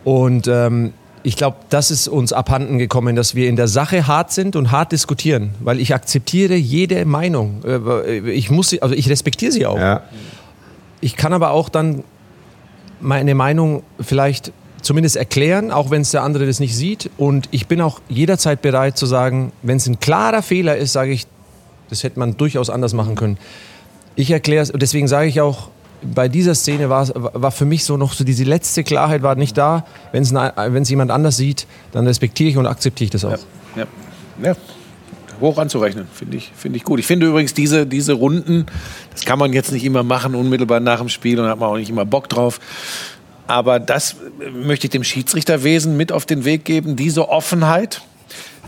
Und 0.04 0.48
ähm, 0.48 0.94
ich 1.24 1.36
glaube, 1.36 1.58
das 1.70 1.90
ist 1.90 2.08
uns 2.08 2.34
abhanden 2.34 2.78
gekommen, 2.78 3.16
dass 3.16 3.34
wir 3.34 3.50
in 3.50 3.56
der 3.56 3.68
Sache 3.68 4.06
hart 4.06 4.32
sind 4.32 4.56
und 4.56 4.72
hart 4.72 4.92
diskutieren, 4.92 5.56
weil 5.60 5.80
ich 5.80 5.94
akzeptiere 5.96 6.54
jede 6.54 7.04
Meinung. 7.06 7.64
Äh, 7.66 8.20
Ich 8.32 8.52
muss, 8.52 8.70
sie, 8.70 8.82
also 8.84 8.94
ich 8.94 9.10
respektiere 9.10 9.52
sie 9.52 9.66
auch. 9.66 9.80
Ja. 9.80 10.04
Ich 11.06 11.16
kann 11.16 11.34
aber 11.34 11.52
auch 11.52 11.70
dann 11.70 12.04
meine 13.00 13.36
Meinung 13.36 13.84
vielleicht 14.00 14.52
zumindest 14.82 15.18
erklären, 15.18 15.70
auch 15.72 15.92
wenn 15.92 16.02
es 16.02 16.10
der 16.10 16.24
andere 16.24 16.48
das 16.48 16.60
nicht 16.60 16.76
sieht. 16.76 17.12
Und 17.18 17.48
ich 17.52 17.68
bin 17.68 17.80
auch 17.80 18.02
jederzeit 18.10 18.64
bereit 18.64 18.98
zu 18.98 19.06
sagen, 19.06 19.52
wenn 19.62 19.78
es 19.78 19.86
ein 19.86 20.00
klarer 20.00 20.42
Fehler 20.42 20.78
ist, 20.78 20.94
sage 20.94 21.12
ich, 21.12 21.28
das 21.92 22.04
hätte 22.04 22.18
man 22.18 22.38
durchaus 22.38 22.72
anders 22.72 22.94
machen 22.94 23.14
können. 23.14 23.38
Ich 24.16 24.32
erkläre 24.32 24.64
es, 24.64 24.72
deswegen 24.72 25.08
sage 25.08 25.28
ich 25.28 25.42
auch, 25.42 25.70
bei 26.02 26.28
dieser 26.28 26.56
Szene 26.56 26.90
war, 26.90 27.08
war 27.14 27.52
für 27.52 27.66
mich 27.66 27.86
so 27.86 27.98
noch 27.98 28.14
so 28.14 28.24
diese 28.24 28.44
letzte 28.44 28.84
Klarheit 28.84 29.22
war 29.22 29.36
nicht 29.36 29.56
da. 29.56 29.86
Wenn 30.12 30.24
es 30.24 30.90
jemand 30.90 31.12
anders 31.12 31.38
sieht, 31.38 31.68
dann 31.92 32.08
respektiere 32.08 32.50
ich 32.50 32.58
und 32.58 32.66
akzeptiere 32.66 33.06
ich 33.06 33.12
das 33.12 33.26
auch. 33.26 33.38
Ja. 33.76 33.86
ja. 34.42 34.56
Hoch 35.40 35.58
anzurechnen, 35.58 36.08
finde 36.14 36.38
ich, 36.38 36.52
finde 36.56 36.78
ich 36.78 36.84
gut. 36.84 37.00
Ich 37.00 37.08
finde 37.08 37.28
übrigens 37.28 37.54
diese, 37.54 37.86
diese 37.86 38.14
Runden, 38.14 38.66
das 39.12 39.26
kann 39.26 39.40
man 39.40 39.54
jetzt 39.54 39.72
nicht 39.72 39.86
immer 39.86 40.04
machen, 40.04 40.36
unmittelbar 40.36 40.80
nach 40.80 41.00
dem 41.00 41.10
Spiel 41.10 41.40
und 41.40 41.48
hat 41.48 41.60
man 41.60 41.70
auch 41.70 41.78
nicht 41.78 41.90
immer 41.90 42.06
Bock 42.06 42.30
drauf. 42.30 42.60
Aber 43.48 43.80
das 43.80 44.16
möchte 44.54 44.88
ich 44.88 44.92
dem 44.92 45.04
Schiedsrichterwesen 45.04 45.96
mit 45.98 46.12
auf 46.12 46.26
den 46.26 46.46
Weg 46.46 46.66
geben, 46.66 46.96
diese 46.96 47.30
Offenheit, 47.30 48.02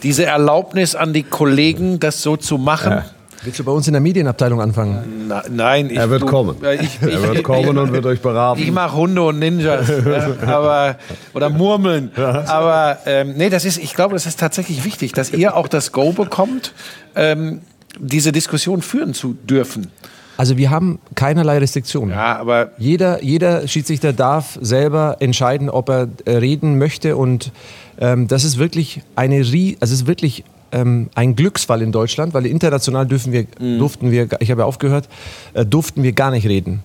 diese 0.03 0.25
Erlaubnis 0.25 0.95
an 0.95 1.13
die 1.13 1.23
Kollegen, 1.23 1.99
das 1.99 2.21
so 2.21 2.37
zu 2.37 2.57
machen. 2.57 3.03
Willst 3.47 3.59
du 3.59 3.63
bei 3.63 3.71
uns 3.71 3.87
in 3.87 3.93
der 3.93 4.01
Medienabteilung 4.01 4.59
anfangen? 4.59 5.25
Na, 5.29 5.41
nein, 5.49 5.89
ich, 5.89 5.95
Er 5.95 6.09
wird 6.09 6.23
du- 6.23 6.25
kommen. 6.25 6.61
äh, 6.65 6.83
Ich, 6.83 6.99
Er 7.01 7.33
wird 7.33 7.43
kommen 7.43 7.77
und 7.77 7.93
wird 7.93 8.05
euch 8.05 8.19
beraten. 8.19 8.59
Ich 8.61 8.69
mache 8.73 8.93
Hunde 8.97 9.21
und 9.21 9.39
Ninjas, 9.39 9.87
ja, 10.05 10.35
aber 10.53 10.97
oder 11.33 11.49
Murmeln. 11.49 12.11
Aber 12.17 12.97
ähm, 13.05 13.35
nee, 13.37 13.49
das 13.49 13.63
ist, 13.63 13.77
ich 13.77 13.93
glaube, 13.93 14.15
das 14.15 14.25
ist 14.25 14.37
tatsächlich 14.37 14.83
wichtig, 14.83 15.13
dass 15.13 15.31
ihr 15.31 15.55
auch 15.55 15.69
das 15.69 15.93
Go 15.93 16.11
bekommt, 16.11 16.73
ähm, 17.15 17.61
diese 17.97 18.33
Diskussion 18.33 18.81
führen 18.81 19.13
zu 19.13 19.37
dürfen. 19.49 19.91
Also 20.35 20.57
wir 20.57 20.69
haben 20.69 20.99
keinerlei 21.15 21.59
Restriktionen. 21.59 22.09
Ja, 22.13 22.37
aber 22.39 22.71
Jeder, 22.77 23.23
jeder 23.23 23.65
Schiedsrichter 23.69 24.11
darf 24.11 24.57
selber 24.61 25.15
entscheiden, 25.21 25.69
ob 25.69 25.87
er 25.87 26.09
äh, 26.25 26.31
reden 26.35 26.77
möchte. 26.77 27.15
Und 27.15 27.53
ähm, 27.97 28.27
das 28.27 28.43
ist 28.43 28.57
wirklich 28.57 29.03
eine 29.15 29.37
also 29.37 29.77
es 29.79 29.91
ist 29.91 30.05
wirklich 30.07 30.43
ähm, 30.71 31.09
ein 31.15 31.35
Glücksfall 31.35 31.81
in 31.81 31.91
Deutschland, 31.91 32.33
weil 32.33 32.45
international 32.45 33.05
dürfen 33.05 33.33
wir, 33.33 33.45
durften 33.59 34.11
wir, 34.11 34.27
ich 34.39 34.51
habe 34.51 34.61
ja 34.61 34.65
aufgehört, 34.65 35.07
äh, 35.53 35.65
durften 35.65 36.03
wir 36.03 36.11
gar 36.11 36.31
nicht 36.31 36.47
reden. 36.47 36.83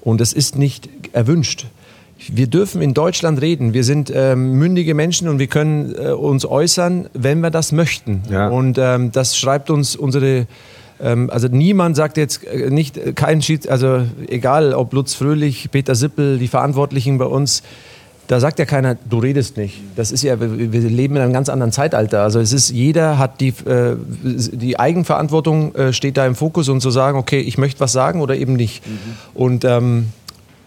Und 0.00 0.20
es 0.20 0.32
ist 0.32 0.56
nicht 0.56 0.88
erwünscht. 1.12 1.66
Wir 2.18 2.48
dürfen 2.48 2.82
in 2.82 2.94
Deutschland 2.94 3.40
reden. 3.40 3.74
Wir 3.74 3.84
sind 3.84 4.12
ähm, 4.14 4.52
mündige 4.52 4.94
Menschen 4.94 5.28
und 5.28 5.38
wir 5.38 5.46
können 5.46 5.94
äh, 5.94 6.10
uns 6.10 6.44
äußern, 6.44 7.08
wenn 7.14 7.40
wir 7.40 7.50
das 7.50 7.70
möchten. 7.70 8.22
Ja. 8.30 8.48
Und 8.48 8.76
ähm, 8.78 9.12
das 9.12 9.36
schreibt 9.36 9.70
uns 9.70 9.94
unsere 9.94 10.46
ähm, 11.00 11.30
also 11.30 11.48
niemand 11.48 11.96
sagt 11.96 12.16
jetzt 12.16 12.44
äh, 12.44 12.70
nicht, 12.70 13.16
kein 13.16 13.42
Schied, 13.42 13.68
also 13.68 14.02
egal 14.26 14.74
ob 14.74 14.92
Lutz 14.92 15.14
Fröhlich, 15.14 15.70
Peter 15.70 15.94
Sippel, 15.94 16.38
die 16.38 16.48
Verantwortlichen 16.48 17.18
bei 17.18 17.26
uns, 17.26 17.62
da 18.28 18.40
sagt 18.40 18.58
ja 18.58 18.66
keiner, 18.66 18.94
du 18.94 19.18
redest 19.18 19.56
nicht. 19.56 19.80
Das 19.96 20.12
ist 20.12 20.22
ja, 20.22 20.38
wir 20.38 20.80
leben 20.80 21.16
in 21.16 21.22
einem 21.22 21.32
ganz 21.32 21.48
anderen 21.48 21.72
Zeitalter. 21.72 22.22
Also 22.22 22.40
es 22.40 22.52
ist, 22.52 22.68
jeder 22.68 23.18
hat 23.18 23.40
die, 23.40 23.48
äh, 23.48 23.96
die 24.22 24.78
Eigenverantwortung 24.78 25.74
äh, 25.74 25.92
steht 25.94 26.18
da 26.18 26.26
im 26.26 26.34
Fokus 26.34 26.68
und 26.68 26.82
zu 26.82 26.90
sagen, 26.90 27.18
okay, 27.18 27.40
ich 27.40 27.56
möchte 27.56 27.80
was 27.80 27.92
sagen 27.92 28.20
oder 28.20 28.36
eben 28.36 28.52
nicht. 28.52 28.82
Und 29.32 29.64
ähm, 29.64 30.08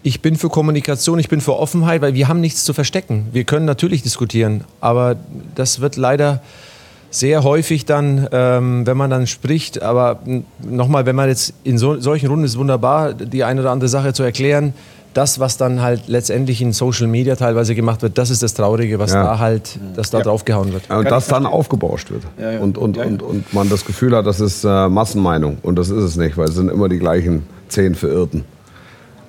ich 0.01 0.21
bin 0.21 0.37
für 0.37 0.49
Kommunikation, 0.49 1.19
ich 1.19 1.29
bin 1.29 1.39
für 1.39 1.55
Offenheit, 1.55 2.01
weil 2.01 2.15
wir 2.15 2.27
haben 2.27 2.41
nichts 2.41 2.63
zu 2.63 2.73
verstecken. 2.73 3.27
Wir 3.31 3.43
können 3.43 3.67
natürlich 3.67 4.01
diskutieren, 4.01 4.63
aber 4.79 5.15
das 5.53 5.81
wird 5.81 5.97
leider 5.97 6.41
sehr 7.11 7.43
häufig 7.43 7.85
dann, 7.85 8.27
ähm, 8.31 8.87
wenn 8.87 8.97
man 8.97 9.11
dann 9.11 9.27
spricht, 9.27 9.83
aber 9.83 10.19
nochmal, 10.63 11.05
wenn 11.05 11.15
man 11.15 11.29
jetzt 11.29 11.53
in 11.63 11.77
so, 11.77 11.99
solchen 11.99 12.27
Runden 12.27 12.45
ist 12.45 12.57
wunderbar, 12.57 13.13
die 13.13 13.43
eine 13.43 13.61
oder 13.61 13.71
andere 13.71 13.89
Sache 13.89 14.13
zu 14.13 14.23
erklären. 14.23 14.73
Das, 15.13 15.39
was 15.39 15.57
dann 15.57 15.81
halt 15.81 16.07
letztendlich 16.07 16.61
in 16.61 16.71
Social 16.71 17.07
Media 17.07 17.35
teilweise 17.35 17.75
gemacht 17.75 18.01
wird, 18.01 18.17
das 18.17 18.29
ist 18.29 18.43
das 18.43 18.53
Traurige, 18.53 18.97
was 18.97 19.11
Ja. 19.11 19.23
da 19.23 19.39
halt, 19.39 19.77
dass 19.95 20.09
da 20.09 20.21
draufgehauen 20.21 20.71
wird. 20.71 20.89
Und 20.89 21.09
das 21.11 21.27
dann 21.27 21.45
aufgebauscht 21.45 22.11
wird. 22.11 22.23
Ja, 22.39 22.51
ja. 22.51 22.59
Und, 22.59 22.77
und, 22.77 22.95
Ja, 22.95 23.03
ja. 23.03 23.09
Und, 23.09 23.21
und 23.21 23.53
man 23.53 23.69
das 23.69 23.83
Gefühl 23.85 24.15
hat, 24.15 24.25
das 24.25 24.39
ist 24.39 24.63
äh, 24.63 24.87
Massenmeinung. 24.89 25.57
Und 25.63 25.75
das 25.77 25.89
ist 25.89 26.03
es 26.03 26.15
nicht, 26.15 26.37
weil 26.37 26.47
es 26.47 26.55
sind 26.55 26.69
immer 26.71 26.87
die 26.87 26.99
gleichen 26.99 27.43
zehn 27.67 27.95
Verirrten. 27.95 28.45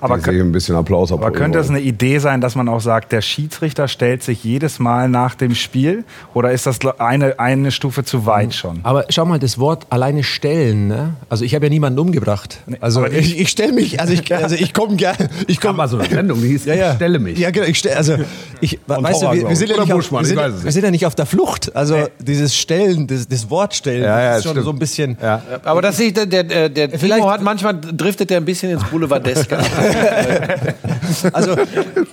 Aber 0.03 0.19
sich 0.19 0.29
ein 0.41 0.53
bisschen 0.53 0.75
Applaus 0.77 1.13
Aber 1.13 1.31
könnte 1.31 1.59
es 1.59 1.69
wollen. 1.69 1.77
eine 1.79 1.85
Idee 1.87 2.19
sein, 2.19 2.41
dass 2.41 2.55
man 2.57 2.69
auch 2.69 2.81
sagt, 2.81 3.13
der 3.13 3.23
Schiedsrichter 3.23 3.89
stellt 3.89 4.23
sich 4.23 4.43
jedes 4.45 4.79
Mal 4.79 5.09
nach 5.09 5.35
dem 5.35 5.55
Spiel? 5.55 6.05
Oder 6.35 6.51
ist 6.53 6.67
das 6.67 6.79
eine, 6.99 7.39
eine 7.39 7.71
Stufe 7.71 8.05
zu 8.05 8.27
weit 8.27 8.53
schon? 8.55 8.81
Aber 8.83 9.05
schau 9.09 9.25
mal, 9.25 9.39
das 9.39 9.59
Wort 9.59 9.87
alleine 9.91 10.25
stellen, 10.25 10.89
ne? 10.89 11.15
also 11.31 11.45
ich 11.45 11.55
habe 11.55 11.67
ja 11.67 11.71
niemanden 11.71 11.99
umgebracht. 11.99 12.59
Also 12.81 13.05
die- 13.07 13.17
ich, 13.17 13.39
ich 13.41 13.49
stelle 13.49 13.73
mich, 13.73 14.01
also 14.01 14.13
ich, 14.13 14.35
also 14.35 14.57
ich 14.57 14.75
komme 14.75 14.97
gerne, 14.97 15.29
ich 15.47 15.61
komme 15.61 15.75
mal 15.79 15.89
so 15.89 15.99
eine 15.99 16.09
Sendung, 16.09 16.41
die 16.43 16.49
hieß 16.49 16.65
Ja, 16.67 16.75
ja. 16.75 16.95
Stelle 16.97 17.19
mich. 17.19 17.39
Ja, 17.39 17.51
genau. 17.51 17.67
Ich 17.67 17.79
stell, 17.79 17.95
also, 17.95 18.17
ich, 18.61 18.79
weißt 18.87 19.23
du, 19.23 19.27
Horror, 19.27 19.35
wir, 19.35 19.39
glaub 19.41 19.51
wir, 19.51 19.57
sind 19.57 19.69
ja 19.69 19.75
ich. 19.77 19.81
nicht 19.83 19.93
auf, 19.95 20.11
wir, 20.13 20.21
ich 20.21 20.27
sind, 20.27 20.65
wir 20.65 20.73
sind 20.73 20.85
ja 20.85 20.91
nicht 20.91 21.07
auf 21.07 21.15
der 21.15 21.27
Flucht. 21.27 21.75
Also 21.77 22.09
dieses 22.19 22.57
Stellen, 22.57 23.07
das, 23.07 23.29
das 23.29 23.49
Wort 23.49 23.75
stellen, 23.75 24.03
Ja, 24.03 24.21
ja, 24.21 24.29
das 24.31 24.39
ist 24.39 24.43
schon 24.45 24.51
stimmt. 24.53 24.65
so 24.67 24.71
ein 24.73 24.79
bisschen. 24.79 25.17
Ja. 25.23 25.43
Aber 25.65 25.81
das 25.81 25.97
sieht 25.97 26.17
der, 26.17 26.27
der, 26.27 26.43
der, 26.43 26.69
der 26.69 26.91
Vielleicht- 26.99 27.21
Timo 27.21 27.31
hat 27.31 27.43
manchmal 27.43 27.79
driftet 27.81 28.31
er 28.33 28.39
ein 28.39 28.45
bisschen 28.45 28.73
ins 28.73 28.83
Boulevardeske. 28.85 29.59
Also 31.33 31.57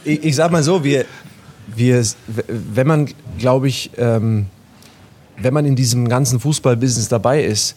ich, 0.03 0.23
ich 0.23 0.35
sag 0.35 0.51
mal 0.51 0.63
so, 0.63 0.83
wir, 0.83 1.05
wir, 1.75 2.03
wenn 2.47 2.87
man, 2.87 3.09
glaube 3.37 3.67
ich, 3.67 3.91
ähm, 3.97 4.47
wenn 5.37 5.53
man 5.53 5.65
in 5.65 5.75
diesem 5.75 6.07
ganzen 6.07 6.39
Fußballbusiness 6.39 7.07
dabei 7.07 7.43
ist, 7.43 7.75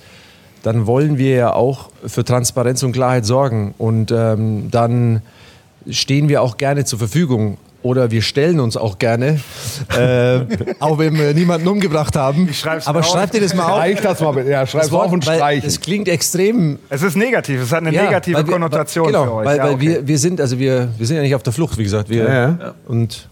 dann 0.62 0.86
wollen 0.86 1.18
wir 1.18 1.34
ja 1.34 1.52
auch 1.52 1.90
für 2.06 2.24
Transparenz 2.24 2.82
und 2.82 2.92
Klarheit 2.92 3.24
sorgen. 3.24 3.74
Und 3.78 4.12
ähm, 4.12 4.70
dann 4.70 5.22
stehen 5.88 6.28
wir 6.28 6.42
auch 6.42 6.56
gerne 6.56 6.84
zur 6.84 6.98
Verfügung. 6.98 7.58
Oder 7.82 8.10
wir 8.12 8.22
stellen 8.22 8.60
uns 8.60 8.76
auch 8.76 8.98
gerne, 8.98 9.40
äh, 9.98 10.40
auch 10.78 10.98
wenn 10.98 11.18
wir 11.18 11.34
niemanden 11.34 11.66
umgebracht 11.66 12.14
haben. 12.14 12.48
schreib's 12.54 12.86
Aber 12.86 13.00
auf. 13.00 13.06
schreibt 13.06 13.34
ihr 13.34 13.40
das 13.40 13.54
mal 13.54 13.64
auf. 13.64 13.78
Streich 13.78 14.00
das 14.00 14.20
mal 14.20 14.30
bitte. 14.32 14.50
Ja, 14.50 14.66
schreib's 14.66 14.86
Das 14.86 14.92
Wort, 14.92 15.06
auf 15.06 15.12
und 15.12 15.26
weil 15.26 15.36
streichen. 15.38 15.68
Es 15.68 15.80
klingt 15.80 16.06
extrem. 16.08 16.78
Es 16.88 17.02
ist 17.02 17.16
negativ, 17.16 17.60
es 17.60 17.72
hat 17.72 17.80
eine 17.80 17.92
ja, 17.92 18.04
negative 18.04 18.38
wir- 18.46 18.52
Konnotation 18.52 19.06
genau, 19.08 19.24
für 19.24 19.32
euch. 19.34 19.46
Weil, 19.46 19.56
ja, 19.56 19.64
weil 19.64 19.74
okay. 19.74 19.80
wir, 19.88 20.06
wir 20.06 20.18
sind, 20.18 20.40
also 20.40 20.58
wir, 20.60 20.88
wir 20.96 21.06
sind 21.06 21.16
ja 21.16 21.22
nicht 21.22 21.34
auf 21.34 21.42
der 21.42 21.52
Flucht, 21.52 21.76
wie 21.76 21.82
gesagt. 21.82 22.08
Wir, 22.08 22.24
ja. 22.28 22.74
Und 22.86 23.28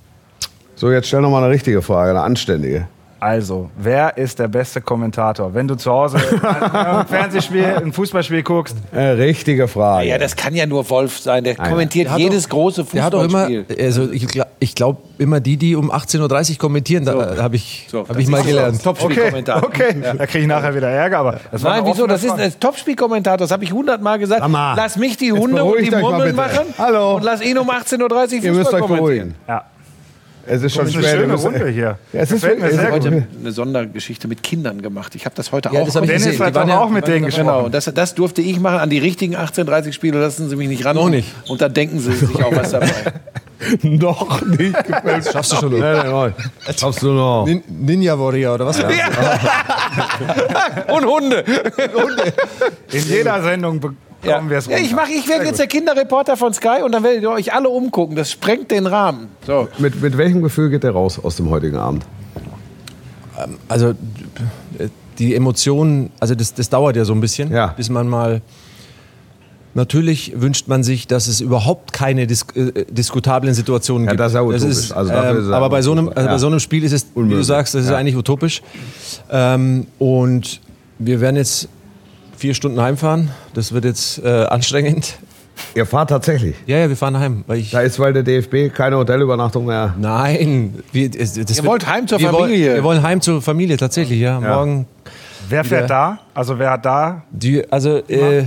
So, 0.75 0.91
jetzt 0.91 1.07
stell 1.09 1.21
noch 1.21 1.31
mal 1.31 1.43
eine 1.45 1.53
richtige 1.53 1.81
Frage, 1.81 2.11
eine 2.11 2.23
anständige. 2.23 2.89
Also, 3.21 3.69
wer 3.77 4.17
ist 4.17 4.39
der 4.39 4.49
beste 4.49 4.81
Kommentator? 4.81 5.53
Wenn 5.53 5.69
du 5.69 5.75
zu 5.77 5.91
Hause 5.91 6.17
ein 6.43 7.07
Fernsehspiel, 7.07 7.65
ein 7.65 7.93
Fußballspiel 7.93 8.43
guckst, 8.43 8.75
Eine 8.93 9.19
richtige 9.19 9.69
Frage. 9.69 10.09
Ja, 10.09 10.17
das 10.17 10.35
kann 10.35 10.55
ja 10.55 10.65
nur 10.65 10.89
Wolf 10.89 11.19
sein. 11.19 11.45
Der 11.45 11.55
kommentiert 11.55 12.09
Der 12.09 12.17
jedes 12.17 12.45
doch- 12.45 12.51
große 12.51 12.85
Der 12.95 13.05
hat 13.05 13.15
auch 13.15 13.23
immer, 13.25 13.47
Fußballspiel. 13.47 13.85
also 13.85 14.11
ich, 14.11 14.27
ich 14.59 14.75
glaube 14.75 15.03
immer 15.19 15.39
die, 15.41 15.59
die 15.59 15.77
um 15.77 15.93
18.30 15.93 16.53
Uhr 16.53 16.59
kommentieren, 16.59 17.05
da 17.05 17.37
habe 17.43 17.57
ich, 17.57 17.87
So, 17.91 18.01
hab 18.01 18.09
das 18.09 18.17
ich 18.17 18.29
mal 18.29 18.39
ist 18.39 18.45
so. 18.45 18.51
gelernt. 18.51 18.75
okay, 18.75 18.85
Topspielkommentator. 18.85 19.69
okay, 19.69 19.95
da 20.17 20.27
kriege 20.27 20.39
ich 20.43 20.47
nachher 20.49 20.75
wieder 20.75 20.89
Ärger, 20.89 21.19
aber 21.19 21.41
das 21.53 21.63
war 21.63 21.77
Nein, 21.77 21.83
wieso? 21.93 22.07
Das 22.07 22.25
ist 22.25 22.33
ein 22.33 22.53
Topspielkommentator. 22.59 23.37
Das 23.37 23.51
habe 23.51 23.65
ich 23.65 23.73
hundertmal 23.73 24.19
gesagt. 24.19 24.43
Lass 24.51 24.97
mich 24.97 25.19
die 25.19 25.33
Hunde 25.33 25.63
und 25.63 25.79
die 25.83 25.91
Murmeln 25.91 26.35
machen. 26.35 26.67
Hallo. 26.79 27.17
Und 27.17 27.25
lass 27.25 27.43
ihn 27.43 27.59
um 27.59 27.69
18.30 27.71 28.01
Uhr 28.39 28.45
Ihr 28.45 28.53
müsst 28.53 28.71
Fußball 28.71 28.83
euch 28.83 28.89
beruhigen. 28.89 29.35
Ja. 29.47 29.65
Es 30.47 30.63
ist 30.63 30.75
schon 30.75 30.85
Das 30.87 30.95
ist 30.95 31.05
eine 31.05 31.07
wir 31.07 31.21
schöne 31.21 31.35
Runde 31.35 31.69
hier. 31.69 31.99
Ja, 32.13 32.21
es 32.21 32.31
ist 32.33 32.41
Gefällt 32.43 32.59
mir 32.61 32.65
wirklich- 32.65 32.81
sehr 32.81 32.91
gut. 32.91 33.05
heute 33.05 33.27
eine 33.41 33.53
Sondergeschichte 33.53 34.29
mit 34.29 34.43
Kindern 34.43 34.83
gemacht. 34.83 35.15
Ich 35.15 35.25
habe 35.27 35.35
das 35.35 35.53
heute 35.53 35.71
Ja, 35.73 35.81
auch 35.81 35.87
das 35.87 35.97
hab 35.97 36.03
gesehen. 36.03 36.23
Dennis 36.23 36.41
hat 36.41 36.57
doch 36.57 36.67
ja- 36.69 36.79
auch 36.81 36.91
mit 36.91 37.07
denen 37.07 37.27
gesprochen. 37.27 37.47
Genau, 37.47 37.65
und 37.67 37.75
das, 37.75 37.91
das 37.95 38.15
durfte 38.15 38.43
ich 38.43 38.59
machen. 38.61 38.79
An 38.79 38.91
die 38.91 38.99
richtigen 38.99 39.37
1830-Spiele 39.37 40.19
lassen 40.19 40.49
sie 40.49 40.57
mich 40.57 40.69
nicht 40.69 40.85
ran. 40.85 40.97
Noch 40.97 41.09
nicht. 41.11 41.29
Und 41.49 41.61
da 41.61 41.69
denken 41.69 41.99
sie 42.01 42.13
sich 42.13 42.43
auch 42.45 42.55
was 42.55 42.71
dabei. 42.71 42.89
Noch 43.83 44.41
nicht 44.47 44.85
gefällt. 44.85 45.31
Schaffst 45.31 45.53
du 45.53 45.57
schon 45.57 45.73
noch. 45.73 45.79
Nein, 45.81 45.97
nein, 45.99 46.11
nein. 46.11 46.35
Schaffst 46.79 47.03
du 47.03 47.09
noch. 47.13 47.45
Nin 47.45 47.63
Ninja 47.69 48.19
Warrior 48.19 48.55
oder 48.55 48.65
was? 48.67 48.81
und 50.89 51.05
Hunde. 51.05 51.45
In 52.91 53.05
jeder 53.07 53.43
Sendung 53.43 53.79
bekommen 54.23 54.51
wir 54.51 54.59
es 54.59 54.67
Ja, 54.67 54.79
ich 54.79 54.93
mach, 54.95 55.09
ich 55.09 55.29
werde 55.29 55.47
jetzt 55.47 55.59
der 55.59 55.67
Kinderreporter 55.67 56.37
von 56.37 56.53
Sky 56.53 56.83
und 56.85 56.93
dann 56.93 57.03
werdet 57.03 57.23
ihr 57.23 57.31
euch 57.31 57.53
alle 57.53 57.69
umgucken. 57.69 58.17
Das 58.17 58.31
sprengt 58.31 58.71
den 58.71 58.87
Rahmen. 58.87 59.29
So. 59.47 59.69
Mit, 59.79 60.01
mit 60.03 60.17
welchem 60.19 60.43
Gefühl 60.43 60.71
geht 60.71 60.83
der 60.85 60.93
raus 60.93 61.19
aus 61.23 61.37
dem 61.37 61.51
heutigen 61.51 61.77
Abend? 61.77 62.05
Also 63.69 63.95
die 65.19 65.35
Emotionen, 65.35 66.11
also 66.21 66.35
das, 66.35 66.55
das 66.55 66.69
dauert 66.69 66.97
ja 66.97 67.05
so 67.05 67.13
ein 67.15 67.21
bisschen, 67.21 67.53
Ja. 67.53 67.69
bis 67.69 67.89
man 67.91 68.09
mal. 68.09 68.43
Natürlich 69.73 70.33
wünscht 70.35 70.67
man 70.67 70.83
sich, 70.83 71.07
dass 71.07 71.29
es 71.29 71.41
überhaupt 71.41 71.93
keine 71.93 72.27
dis 72.27 72.45
äh, 72.57 72.87
diskutablen 72.91 73.55
Situationen 73.55 74.05
Ja, 74.07 74.11
gibt. 74.11 74.21
das 74.21 74.33
ist 74.33 74.35
ja 74.35 74.43
utopisch. 74.43 74.65
ist, 74.65 74.93
Also 74.93 75.13
dafür 75.13 75.31
ähm, 75.31 75.39
ist 75.47 75.53
aber 75.53 75.67
ja 75.67 75.69
bei 75.69 75.83
so, 75.83 75.93
einem, 75.93 76.09
also 76.09 76.27
bei 76.27 76.33
Ja. 76.33 76.39
so 76.41 76.47
einem 76.49 76.59
Spiel 76.59 76.83
ist 76.83 76.93
es, 76.93 77.05
wie 77.05 77.15
du 77.15 77.21
Unmöglich. 77.21 77.47
sagst, 77.47 77.75
das 77.77 77.85
ist 77.85 77.91
Ja. 77.91 77.97
eigentlich 77.97 78.17
utopisch. 78.17 78.63
Ähm, 79.31 79.87
und 80.01 80.61
wir 80.99 81.21
werden 81.21 81.37
jetzt 81.37 81.69
vier 82.41 82.55
Stunden 82.55 82.81
heimfahren. 82.81 83.31
Das 83.55 83.73
wird 83.73 83.85
jetzt 83.85 84.19
äh, 84.25 84.29
anstrengend. 84.29 85.19
Ihr 85.75 85.85
fahrt 85.85 86.09
tatsächlich. 86.09 86.57
Ja, 86.67 86.79
ja, 86.79 86.89
wir 86.89 86.97
fahren 86.97 87.19
heim. 87.19 87.45
Weil 87.47 87.59
ich, 87.59 87.71
Da 87.71 87.81
ist, 87.83 87.99
weil 87.99 88.15
der 88.15 88.23
DFB 88.23 88.73
keine 88.75 88.97
Hotelübernachtung 88.97 89.67
mehr. 89.67 89.95
Nein, 89.99 90.75
wir, 90.91 91.11
das 91.11 91.37
Ihr 91.37 91.47
wird- 91.49 91.65
wollt 91.67 91.87
heim 91.87 92.09
zur 92.09 92.19
wir 92.19 92.31
Familie. 92.31 92.67
Wollen, 92.69 92.75
wir 92.77 92.83
wollen 92.85 93.03
heim 93.03 93.21
zur 93.21 93.43
Familie, 93.43 93.77
tatsächlich, 93.77 94.21
ja. 94.21 94.41
Ja. 94.41 94.57
Morgen 94.57 94.87
Wer 95.51 95.65
fährt 95.65 95.91
da? 95.91 96.19
Also 96.33 96.59
wer 96.59 96.71
hat 96.71 96.85
da? 96.87 97.23
Die, 97.31 97.63
also 97.71 97.97
äh, 98.09 98.45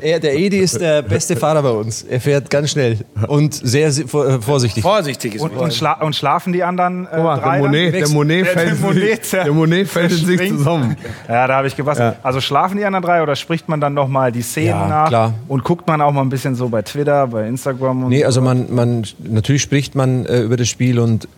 er, 0.00 0.20
der 0.20 0.34
Edi 0.36 0.58
ist 0.58 0.80
der 0.80 1.02
beste 1.02 1.36
Fahrer 1.36 1.62
bei 1.62 1.70
uns. 1.70 2.02
Er 2.02 2.20
fährt 2.20 2.50
ganz 2.50 2.70
schnell 2.70 2.98
und 3.28 3.54
sehr, 3.54 3.90
vor- 3.92 4.28
äh, 4.28 4.40
vorsichtig. 4.40 4.82
Vorsichtig 4.82 5.36
ist 5.36 5.40
Und, 5.42 5.56
und, 5.56 5.72
schla 5.72 5.94
und 5.94 6.14
schlafen 6.14 6.52
die 6.52 6.62
anderen 6.62 7.06
äh, 7.06 7.08
Guck 7.14 7.24
mal, 7.24 7.36
drei 7.38 7.60
der 7.60 7.62
dann? 7.62 7.70
Monet, 7.72 7.94
der 7.94 8.08
Monet 8.08 8.46
fällt, 8.46 8.68
der 8.68 8.74
Monet, 8.76 9.32
der 9.32 9.52
Monet 9.52 9.88
fällt 9.88 10.12
in 10.12 10.18
sich 10.26 10.48
zusammen. 10.50 10.96
Ja, 11.28 11.46
da 11.46 11.56
habe 11.56 11.66
ich 11.66 11.76
gewusst. 11.76 11.98
Ja. 11.98 12.16
Also 12.22 12.40
schlafen 12.40 12.76
die 12.76 12.84
anderen 12.84 13.04
drei 13.04 13.22
oder 13.22 13.34
spricht 13.36 13.68
man 13.68 13.80
dann 13.80 13.94
nochmal 13.94 14.30
die 14.30 14.42
Szenen 14.42 14.68
Ja, 14.68 14.86
nach? 14.88 15.08
klar. 15.08 15.34
Und 15.48 15.64
guckt 15.64 15.86
man 15.88 16.00
auch 16.00 16.12
mal 16.12 16.20
ein 16.22 16.28
bisschen 16.28 16.54
so 16.54 16.68
bei 16.68 16.82
Twitter, 16.82 17.26
bei 17.26 17.48
Instagram 17.48 18.04
und 18.04 18.08
Nee, 18.10 18.20
so? 18.20 18.26
also 18.26 18.40
man, 18.42 18.66
man 18.72 19.06
natürlich 19.22 19.62
spricht 19.62 19.94
man 19.94 20.26
äh, 20.26 20.40
über 20.40 20.56
das 20.56 20.68
Spiel 20.68 20.98
und 20.98 21.24
äh, 21.24 21.28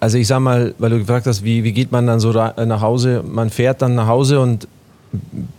also 0.00 0.18
ich 0.18 0.26
sag 0.26 0.40
mal, 0.40 0.74
weil 0.78 0.90
du 0.90 0.98
gefragt 0.98 1.26
hast, 1.26 1.44
wie, 1.44 1.64
wie 1.64 1.72
geht 1.72 1.90
man 1.92 2.06
dann 2.06 2.20
so 2.20 2.32
äh, 2.32 2.66
nach 2.66 2.80
Hause? 2.80 3.22
Man 3.28 3.50
fährt 3.50 3.82
dann 3.82 3.94
nach 3.94 4.06
Hause 4.06 4.40
und 4.40 4.66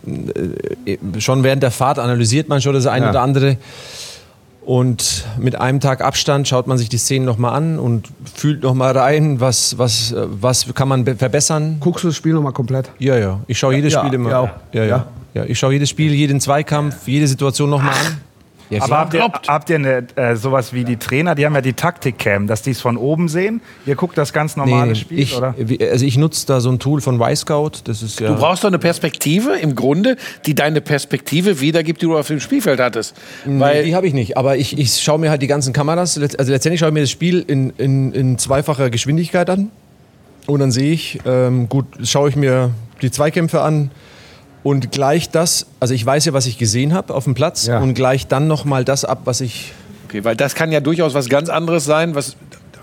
äh, 0.06 0.98
schon 1.20 1.42
während 1.44 1.62
der 1.62 1.70
Fahrt 1.70 1.98
analysiert 1.98 2.48
man 2.48 2.60
schon 2.60 2.74
das 2.74 2.86
eine 2.86 3.06
Ja. 3.06 3.10
oder 3.10 3.22
andere. 3.22 3.56
Und 4.64 5.26
mit 5.38 5.60
einem 5.60 5.78
Tag 5.80 6.00
Abstand 6.00 6.48
schaut 6.48 6.66
man 6.66 6.78
sich 6.78 6.88
die 6.88 6.96
Szenen 6.96 7.26
nochmal 7.26 7.52
an 7.54 7.78
und 7.78 8.08
fühlt 8.34 8.62
nochmal 8.62 8.96
rein, 8.96 9.38
was, 9.38 9.76
was, 9.76 10.12
äh, 10.12 10.26
was 10.40 10.72
kann 10.74 10.88
man 10.88 11.04
be- 11.04 11.16
verbessern. 11.16 11.76
Guckst 11.80 12.02
du 12.04 12.08
das 12.08 12.16
Spiel 12.16 12.32
nochmal 12.32 12.52
komplett? 12.52 12.90
Ja, 12.98 13.16
ja. 13.18 13.40
Ich 13.46 13.58
schaue 13.58 13.74
jedes 13.74 13.92
Ja, 13.92 14.00
Spiel 14.00 14.14
immer. 14.14 14.30
ja. 14.30 14.42
Ja, 14.72 14.82
ja. 14.82 14.86
Ja. 14.88 15.06
ja. 15.34 15.44
ich 15.44 15.58
schaue 15.58 15.74
jedes 15.74 15.90
Spiel, 15.90 16.14
jeden 16.14 16.40
Zweikampf, 16.40 17.06
jede 17.06 17.28
Situation 17.28 17.68
nochmal 17.68 17.92
an. 17.92 18.20
Ja, 18.70 18.82
Aber 18.82 18.98
habt 18.98 19.14
ihr, 19.14 19.22
habt 19.22 19.70
ihr 19.70 19.76
eine, 19.76 20.06
äh, 20.16 20.36
sowas 20.36 20.72
wie 20.72 20.84
die 20.84 20.96
Trainer, 20.96 21.34
die 21.34 21.44
haben 21.44 21.54
ja 21.54 21.60
die 21.60 21.74
Taktikcam, 21.74 22.46
dass 22.46 22.62
die 22.62 22.70
es 22.70 22.80
von 22.80 22.96
oben 22.96 23.28
sehen? 23.28 23.60
Ihr 23.86 23.94
guckt 23.94 24.16
das 24.16 24.32
ganz 24.32 24.56
normale 24.56 24.92
Nee, 24.92 24.94
Spiel, 24.94 25.18
ich, 25.18 25.36
oder? 25.36 25.54
Also 25.90 26.06
ich 26.06 26.16
nutze 26.16 26.46
da 26.46 26.60
so 26.60 26.70
ein 26.70 26.78
Tool 26.78 27.00
von 27.00 27.20
Y-Scout. 27.20 27.70
Das 27.84 28.02
ist 28.02 28.20
ja. 28.20 28.28
Du 28.28 28.36
brauchst 28.36 28.64
doch 28.64 28.68
eine 28.68 28.78
Perspektive 28.78 29.56
im 29.58 29.74
Grunde, 29.74 30.16
die 30.46 30.54
deine 30.54 30.80
Perspektive 30.80 31.60
wiedergibt, 31.60 32.00
die 32.02 32.06
du 32.06 32.16
auf 32.16 32.28
dem 32.28 32.40
Spielfeld 32.40 32.80
hattest. 32.80 33.14
Weil 33.44 33.84
die 33.84 33.94
habe 33.94 34.06
ich 34.06 34.14
nicht, 34.14 34.36
aber 34.36 34.56
ich, 34.56 34.78
ich 34.78 35.00
schaue 35.02 35.18
mir 35.18 35.30
halt 35.30 35.42
die 35.42 35.46
ganzen 35.46 35.72
Kameras. 35.72 36.18
Also 36.18 36.52
letztendlich 36.52 36.80
schaue 36.80 36.88
ich 36.88 36.94
mir 36.94 37.00
das 37.00 37.10
Spiel 37.10 37.44
in, 37.46 37.70
in, 37.76 38.12
in 38.12 38.38
zweifacher 38.38 38.90
Geschwindigkeit 38.90 39.50
an. 39.50 39.70
Und 40.46 40.60
dann 40.60 40.70
sehe 40.70 40.92
ich, 40.92 41.20
ähm, 41.26 41.68
gut, 41.68 41.86
schaue 42.02 42.28
ich 42.28 42.36
mir 42.36 42.70
die 43.02 43.10
Zweikämpfe 43.10 43.62
an 43.62 43.90
und 44.64 44.90
gleich 44.90 45.30
das, 45.30 45.66
also 45.78 45.94
ich 45.94 46.04
weiß 46.04 46.24
ja, 46.24 46.32
was 46.32 46.46
ich 46.46 46.58
gesehen 46.58 46.92
habe 46.94 47.14
auf 47.14 47.24
dem 47.24 47.34
Platz 47.34 47.66
Ja. 47.66 47.78
und 47.78 47.94
gleich 47.94 48.26
dann 48.26 48.48
nochmal 48.48 48.84
das 48.84 49.04
ab, 49.04 49.20
was 49.26 49.40
ich. 49.40 49.72
Okay, 50.08 50.24
weil 50.24 50.34
das 50.34 50.56
kann 50.56 50.72
ja 50.72 50.80
durchaus 50.80 51.14
was 51.14 51.28
ganz 51.28 51.48
anderes 51.48 51.84
sein, 51.84 52.14
was 52.16 52.34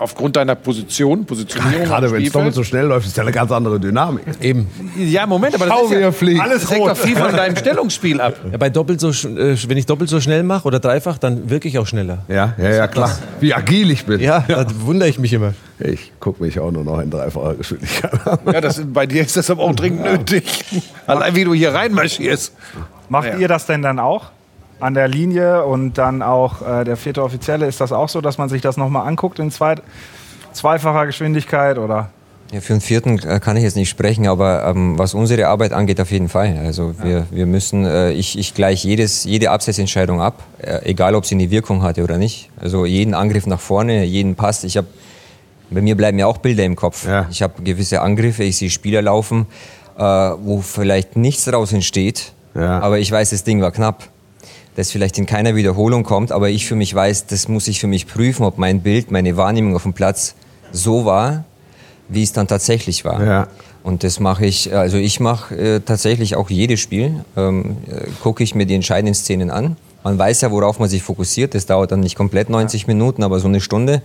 aufgrund 0.02 0.36
deiner 0.36 0.56
Position, 0.56 1.26
Positionierung 1.26 1.86
Gerade 1.86 2.12
wenn 2.12 2.24
es 2.24 2.32
doppelt 2.32 2.56
so 2.56 2.64
schnell 2.64 2.86
läuft, 2.86 3.08
ist 3.08 3.16
ja 3.16 3.24
eine 3.24 3.32
ganz 3.32 3.52
andere 3.52 3.80
Dynamik. 3.80 4.24
Eben. 4.42 4.68
Ja, 4.98 5.26
Moment, 5.28 5.56
aber 5.56 5.66
das, 5.68 5.76
Schau, 5.76 5.86
ist 5.86 5.92
ja, 5.92 6.12
fliegt. 6.12 6.42
Alles 6.42 6.62
das 6.64 6.72
hängt 6.72 6.88
doch 6.88 6.98
viel 6.98 7.16
von 7.16 7.32
deinem 7.36 7.56
Stellungsspiel 7.56 8.20
ab. 8.20 8.36
Ja, 8.52 8.58
bei 8.58 8.70
doppelt 8.70 9.00
so, 9.00 9.10
äh, 9.10 9.56
wenn 9.68 9.78
ich 9.78 9.86
doppelt 9.86 10.10
so 10.10 10.20
schnell 10.20 10.44
mache 10.44 10.68
oder 10.68 10.80
dreifach, 10.80 11.18
dann 11.18 11.50
wirke 11.50 11.68
ich 11.68 11.78
auch 11.78 11.88
schneller. 11.88 12.26
Ja, 12.28 12.56
ja, 12.58 12.70
ja, 12.72 12.88
klar. 12.88 13.18
Wie 13.40 13.54
agil 13.54 13.92
ich 13.92 14.06
bin. 14.06 14.20
Ja, 14.20 14.44
da 14.48 14.66
wundere 14.82 15.08
ich 15.10 15.20
mich 15.20 15.34
immer. 15.34 15.54
Ich 15.80 16.12
gucke 16.20 16.44
mich 16.44 16.60
auch 16.60 16.72
nur 16.72 16.84
noch 16.84 17.00
in 17.00 17.10
dreifacher 17.10 17.56
Geschwindigkeit 17.56 18.28
an. 18.28 18.40
Ja, 18.52 18.62
das, 18.62 18.82
bei 18.86 19.06
dir 19.06 19.22
ist 19.22 19.38
das 19.38 19.50
aber 19.50 19.64
auch 19.64 19.76
dringend 19.76 20.04
nötig. 20.04 20.66
Allein 21.08 21.36
wie 21.36 21.44
du 21.44 21.54
hier 21.54 21.74
reinmarschierst. 21.74 22.54
Macht 23.10 23.28
Ja. 23.28 23.38
ihr 23.38 23.48
das 23.48 23.66
denn 23.66 23.82
dann 23.82 24.00
auch? 24.00 24.32
An 24.82 24.94
der 24.96 25.08
Linie 25.08 25.64
und 25.64 25.98
dann 25.98 26.22
auch 26.22 26.62
äh, 26.68 26.84
der 26.84 26.98
vierte 26.98 27.24
Offizielle, 27.24 27.68
ist 27.68 27.80
das 27.80 27.92
auch 27.92 28.10
so, 28.10 28.20
dass 28.20 28.38
man 28.38 28.50
sich 28.50 28.62
das 28.62 28.78
nochmal 28.78 29.08
anguckt 29.08 29.40
in 29.40 29.52
zwei, 29.52 29.76
zweifacher 30.54 31.06
Geschwindigkeit 31.06 31.78
oder? 31.78 32.10
Ja, 32.52 32.60
für 32.60 32.74
den 32.74 32.82
vierten 32.82 33.18
äh, 33.20 33.40
kann 33.40 33.56
ich 33.56 33.64
jetzt 33.64 33.78
nicht 33.78 33.90
sprechen, 33.90 34.28
aber 34.28 34.66
ähm, 34.66 34.98
was 35.00 35.14
unsere 35.14 35.48
Arbeit 35.48 35.72
angeht, 35.72 36.02
auf 36.02 36.12
jeden 36.12 36.28
Fall. 36.28 36.58
Also 36.66 36.94
wir, 37.02 37.26
wir 37.32 37.46
müssen, 37.46 37.86
äh, 37.86 38.12
ich, 38.12 38.38
ich 38.38 38.54
gleiche 38.54 38.88
jedes, 38.90 39.24
jede 39.24 39.52
Absetzentscheidung 39.52 40.20
ab, 40.20 40.44
äh, 40.58 40.80
egal 40.84 41.16
ob 41.16 41.26
sie 41.26 41.36
eine 41.36 41.50
Wirkung 41.50 41.82
hatte 41.84 42.04
oder 42.04 42.18
nicht. 42.18 42.50
Also 42.60 42.86
jeden 42.86 43.14
Angriff 43.14 43.46
nach 43.48 43.60
vorne, 43.62 44.04
jeden 44.04 44.36
Pass. 44.36 44.66
Ich 44.66 44.76
habe, 44.76 44.88
bei 45.70 45.82
mir 45.82 45.96
bleiben 45.96 46.20
ja 46.20 46.26
auch 46.28 46.40
Bilder 46.40 46.66
im 46.66 46.76
Kopf. 46.76 47.08
Ja. 47.08 47.26
Ich 47.32 47.42
habe 47.42 47.62
gewisse 47.64 48.02
Angriffe, 48.02 48.44
ich 48.44 48.58
sehe 48.58 48.70
Spieler 48.70 49.02
laufen, 49.02 49.46
äh, 49.98 50.02
wo 50.04 50.60
vielleicht 50.60 51.16
nichts 51.16 51.46
daraus 51.46 51.72
entsteht, 51.72 52.34
Ja. 52.54 52.80
aber 52.82 53.00
ich 53.00 53.10
weiß, 53.10 53.30
das 53.30 53.46
Ding 53.46 53.62
war 53.62 53.72
knapp. 53.72 54.10
Das 54.76 54.92
vielleicht 54.92 55.18
in 55.18 55.26
keiner 55.26 55.56
Wiederholung 55.56 56.04
kommt, 56.04 56.32
aber 56.32 56.50
ich 56.50 56.66
für 56.66 56.76
mich 56.76 56.94
weiß, 56.94 57.26
das 57.28 57.48
muss 57.48 57.68
ich 57.68 57.80
für 57.80 57.88
mich 57.88 58.08
prüfen, 58.08 58.46
ob 58.46 58.58
mein 58.58 58.82
Bild, 58.82 59.12
meine 59.12 59.36
Wahrnehmung 59.36 59.76
auf 59.76 59.84
dem 59.84 59.94
Platz 59.94 60.36
so 60.72 61.06
war, 61.06 61.44
wie 62.08 62.24
es 62.24 62.32
dann 62.34 62.48
tatsächlich 62.48 63.04
war. 63.04 63.24
Ja. 63.24 63.48
Und 63.84 64.04
das 64.04 64.20
mache 64.20 64.46
ich, 64.46 64.74
also 64.74 64.98
ich 64.98 65.20
mache 65.20 65.56
äh, 65.56 65.80
tatsächlich 65.80 66.36
auch 66.36 66.50
jedes 66.50 66.80
Spiel, 66.80 67.26
ähm, 67.36 67.78
äh, 67.88 68.08
gucke 68.22 68.44
ich 68.44 68.54
mir 68.54 68.66
die 68.66 68.76
entscheidenden 68.76 69.16
Szenen 69.16 69.50
an. 69.50 69.76
Man 70.04 70.18
weiß 70.18 70.42
ja, 70.42 70.52
worauf 70.52 70.80
man 70.80 70.90
sich 70.90 71.04
fokussiert. 71.04 71.54
Das 71.54 71.66
dauert 71.66 71.92
dann 71.92 72.00
nicht 72.00 72.16
komplett 72.16 72.50
90 72.50 72.88
Minuten, 72.88 73.24
aber 73.24 73.40
so 73.40 73.48
eine 73.48 73.62
Stunde 73.62 74.02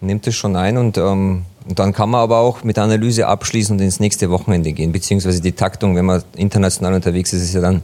nimmt 0.00 0.26
es 0.26 0.34
schon 0.34 0.56
ein. 0.56 0.78
Und, 0.78 0.98
ähm, 0.98 1.44
und 1.68 1.78
dann 1.78 1.92
kann 1.92 2.10
man 2.10 2.20
aber 2.20 2.38
auch 2.38 2.64
mit 2.64 2.76
der 2.76 2.84
Analyse 2.84 3.26
abschließen 3.26 3.76
und 3.76 3.82
ins 3.82 4.00
nächste 4.00 4.30
Wochenende 4.30 4.72
gehen. 4.72 4.92
Beziehungsweise 4.92 5.40
die 5.40 5.52
Taktung, 5.52 5.96
wenn 5.96 6.04
man 6.04 6.22
international 6.36 6.94
unterwegs 6.94 7.32
ist, 7.32 7.42
ist 7.42 7.54
ja 7.54 7.60
dann 7.60 7.82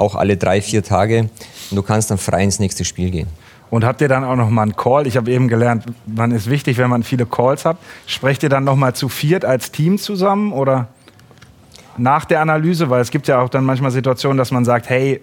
auch 0.00 0.14
alle 0.14 0.36
drei, 0.36 0.60
vier 0.60 0.82
Tage. 0.82 1.28
Und 1.70 1.76
du 1.76 1.82
kannst 1.82 2.10
dann 2.10 2.18
frei 2.18 2.42
ins 2.42 2.58
nächste 2.58 2.84
Spiel 2.84 3.10
gehen. 3.10 3.28
Und 3.70 3.84
habt 3.84 4.00
ihr 4.00 4.08
dann 4.08 4.24
auch 4.24 4.34
noch 4.34 4.50
mal 4.50 4.62
einen 4.62 4.74
Call? 4.74 5.06
Ich 5.06 5.16
habe 5.16 5.30
eben 5.30 5.46
gelernt, 5.46 5.84
man 6.06 6.32
ist 6.32 6.50
wichtig, 6.50 6.76
wenn 6.78 6.90
man 6.90 7.04
viele 7.04 7.24
Calls 7.24 7.64
hat. 7.64 7.76
Sprecht 8.06 8.42
ihr 8.42 8.48
dann 8.48 8.64
noch 8.64 8.74
mal 8.74 8.94
zu 8.94 9.08
viert 9.08 9.44
als 9.44 9.70
Team 9.70 9.96
zusammen 9.96 10.52
oder 10.52 10.88
nach 11.96 12.24
der 12.24 12.40
Analyse? 12.40 12.90
Weil 12.90 13.00
es 13.00 13.12
gibt 13.12 13.28
ja 13.28 13.40
auch 13.40 13.48
dann 13.48 13.64
manchmal 13.64 13.92
Situationen, 13.92 14.38
dass 14.38 14.50
man 14.50 14.64
sagt, 14.64 14.88
hey, 14.88 15.20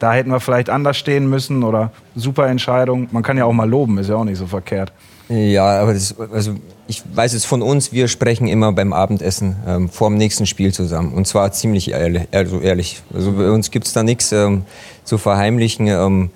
da 0.00 0.12
hätten 0.12 0.30
wir 0.30 0.40
vielleicht 0.40 0.70
anders 0.70 0.96
stehen 0.96 1.30
müssen 1.30 1.62
oder 1.62 1.92
super 2.16 2.48
Entscheidung. 2.48 3.08
Man 3.12 3.22
kann 3.22 3.38
ja 3.38 3.44
auch 3.44 3.52
mal 3.52 3.68
loben, 3.68 3.98
ist 3.98 4.08
ja 4.08 4.16
auch 4.16 4.24
nicht 4.24 4.38
so 4.38 4.46
verkehrt. 4.46 4.92
Ja, 5.28 5.80
aber 5.80 5.94
das, 5.94 6.14
also 6.32 6.54
ich 6.86 7.02
weiß 7.14 7.32
es 7.32 7.44
von 7.44 7.62
uns, 7.62 7.92
wir 7.92 8.08
sprechen 8.08 8.46
immer 8.46 8.72
beim 8.72 8.92
Abendessen 8.92 9.56
ähm, 9.66 9.88
vor 9.88 10.10
dem 10.10 10.18
nächsten 10.18 10.44
Spiel 10.44 10.72
zusammen. 10.72 11.14
Und 11.14 11.26
zwar 11.26 11.50
ziemlich 11.52 11.90
ehrlich. 11.90 12.28
Also, 12.30 12.60
ehrlich. 12.60 13.02
also 13.12 13.32
bei 13.32 13.50
uns 13.50 13.70
gibt 13.70 13.86
es 13.86 13.94
da 13.94 14.02
nichts 14.02 14.32
ähm, 14.32 14.64
zu 15.04 15.16
verheimlichen. 15.16 15.86
Ähm, 15.86 16.30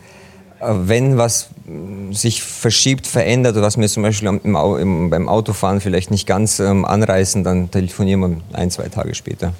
äh, 0.60 0.72
wenn 0.72 1.18
was 1.18 1.50
mh, 1.66 2.14
sich 2.14 2.42
verschiebt, 2.42 3.06
verändert 3.06 3.56
was 3.56 3.76
wir 3.76 3.88
zum 3.88 4.02
Beispiel 4.04 4.28
im, 4.28 4.56
im, 4.56 5.10
beim 5.10 5.28
Autofahren 5.28 5.80
vielleicht 5.80 6.10
nicht 6.10 6.26
ganz 6.26 6.58
ähm, 6.58 6.86
anreißen, 6.86 7.44
dann 7.44 7.70
telefonieren 7.70 8.20
wir 8.20 8.58
ein, 8.58 8.70
zwei 8.70 8.88
Tage 8.88 9.14
später. 9.14 9.52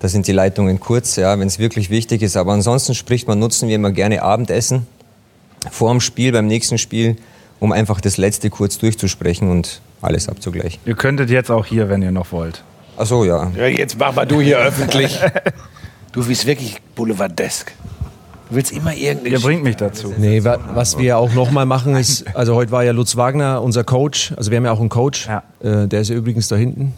Da 0.00 0.08
sind 0.08 0.26
die 0.26 0.32
Leitungen 0.32 0.80
kurz, 0.80 1.16
ja, 1.16 1.38
wenn 1.38 1.46
es 1.46 1.60
wirklich 1.60 1.88
wichtig 1.88 2.22
ist. 2.22 2.36
Aber 2.36 2.52
ansonsten 2.52 2.94
spricht 2.94 3.28
man, 3.28 3.38
nutzen 3.38 3.68
wir 3.68 3.76
immer 3.76 3.92
gerne 3.92 4.22
Abendessen 4.22 4.86
vor 5.70 5.90
dem 5.90 6.00
Spiel, 6.00 6.32
beim 6.32 6.46
nächsten 6.48 6.78
Spiel, 6.78 7.16
um 7.60 7.72
einfach 7.72 8.00
das 8.00 8.16
Letzte 8.16 8.50
kurz 8.50 8.78
durchzusprechen 8.78 9.50
und 9.50 9.80
alles 10.02 10.28
abzugleichen. 10.28 10.80
Ihr 10.84 10.94
könntet 10.94 11.30
jetzt 11.30 11.50
auch 11.50 11.66
hier, 11.66 11.88
wenn 11.88 12.02
ihr 12.02 12.12
noch 12.12 12.32
wollt. 12.32 12.62
Ach 12.96 13.06
so, 13.06 13.24
ja. 13.24 13.50
Ja, 13.56 13.66
jetzt 13.66 13.98
mach 13.98 14.14
mal 14.14 14.26
du 14.26 14.40
hier 14.40 14.58
öffentlich. 14.66 15.20
Du 16.12 16.26
bist 16.26 16.46
wirklich 16.46 16.78
boulevardesk. 16.94 17.72
Du 18.48 18.56
willst 18.56 18.72
immer 18.72 18.94
irgendeine. 18.94 19.36
Ihr 19.36 19.40
bringt 19.40 19.62
mich 19.62 19.76
dazu. 19.76 20.14
Nee, 20.16 20.42
wa 20.44 20.58
was 20.72 20.96
wir 20.96 21.18
auch 21.18 21.34
nochmal 21.34 21.66
machen 21.66 21.94
ist, 21.94 22.34
also 22.34 22.54
heute 22.54 22.70
war 22.70 22.82
ja 22.84 22.92
Lutz 22.92 23.16
Wagner, 23.16 23.60
unser 23.60 23.84
Coach, 23.84 24.32
also 24.34 24.50
wir 24.50 24.56
haben 24.56 24.64
ja 24.64 24.72
auch 24.72 24.80
einen 24.80 24.88
Coach, 24.88 25.28
äh, 25.60 25.86
der 25.86 26.00
ist 26.00 26.08
ja 26.08 26.16
übrigens 26.16 26.48
da 26.48 26.56
hinten. 26.56 26.94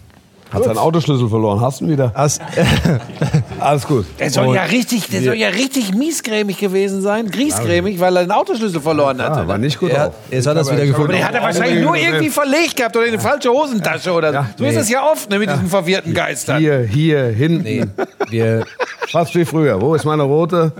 Hat 0.51 0.65
seinen 0.65 0.79
Autoschlüssel 0.79 1.29
verloren. 1.29 1.61
Hast 1.61 1.81
du 1.81 1.85
ihn 1.85 1.91
wieder? 1.91 2.13
Alles 3.61 3.87
gut. 3.87 4.07
Der 4.19 4.31
soll 4.31 4.55
ja 4.55 4.63
richtig, 4.63 5.09
der 5.09 5.23
soll 5.23 5.35
ja 5.35 5.49
richtig 5.49 5.95
miesgrämig 5.95 6.59
gewesen 6.59 7.03
sein, 7.03 7.31
griesgrämig, 7.31 8.01
weil 8.01 8.17
er 8.17 8.25
den 8.25 8.31
Autoschlüssel 8.31 8.81
verloren 8.81 9.21
hatte. 9.21 9.47
war 9.47 9.59
nicht 9.59 9.79
gut 9.79 9.91
Er, 9.91 10.07
drauf. 10.07 10.15
jetzt 10.31 10.47
hat 10.47 10.57
er 10.57 10.63
es 10.63 10.69
wieder 10.69 10.79
Aber 10.79 10.87
gefunden. 10.87 11.13
den 11.13 11.25
hat 11.25 11.35
er 11.35 11.43
wahrscheinlich 11.43 11.83
nur 11.85 11.97
irgendwie 11.97 12.31
verlegt 12.31 12.77
gehabt 12.77 12.97
oder 12.97 13.07
in 13.07 13.13
eine 13.13 13.21
falsche 13.21 13.51
Hosentasche 13.51 14.13
oder 14.13 14.33
so. 14.33 14.39
So 14.59 14.65
ist 14.65 14.77
es 14.77 14.89
ja 14.89 15.05
oft 15.05 15.29
ne, 15.31 15.39
mit 15.39 15.51
diesen 15.51 15.67
verwirrten 15.69 16.15
Geistern. 16.15 16.59
Hier, 16.61 16.81
hier, 16.81 17.25
hinten. 17.27 17.63
Nee, 17.63 17.85
wir, 18.31 18.65
Fast 19.09 19.35
wie 19.35 19.45
früher. 19.45 19.81
Wo 19.81 19.95
ist 19.95 20.05
meine 20.05 20.23
rote? 20.23 20.73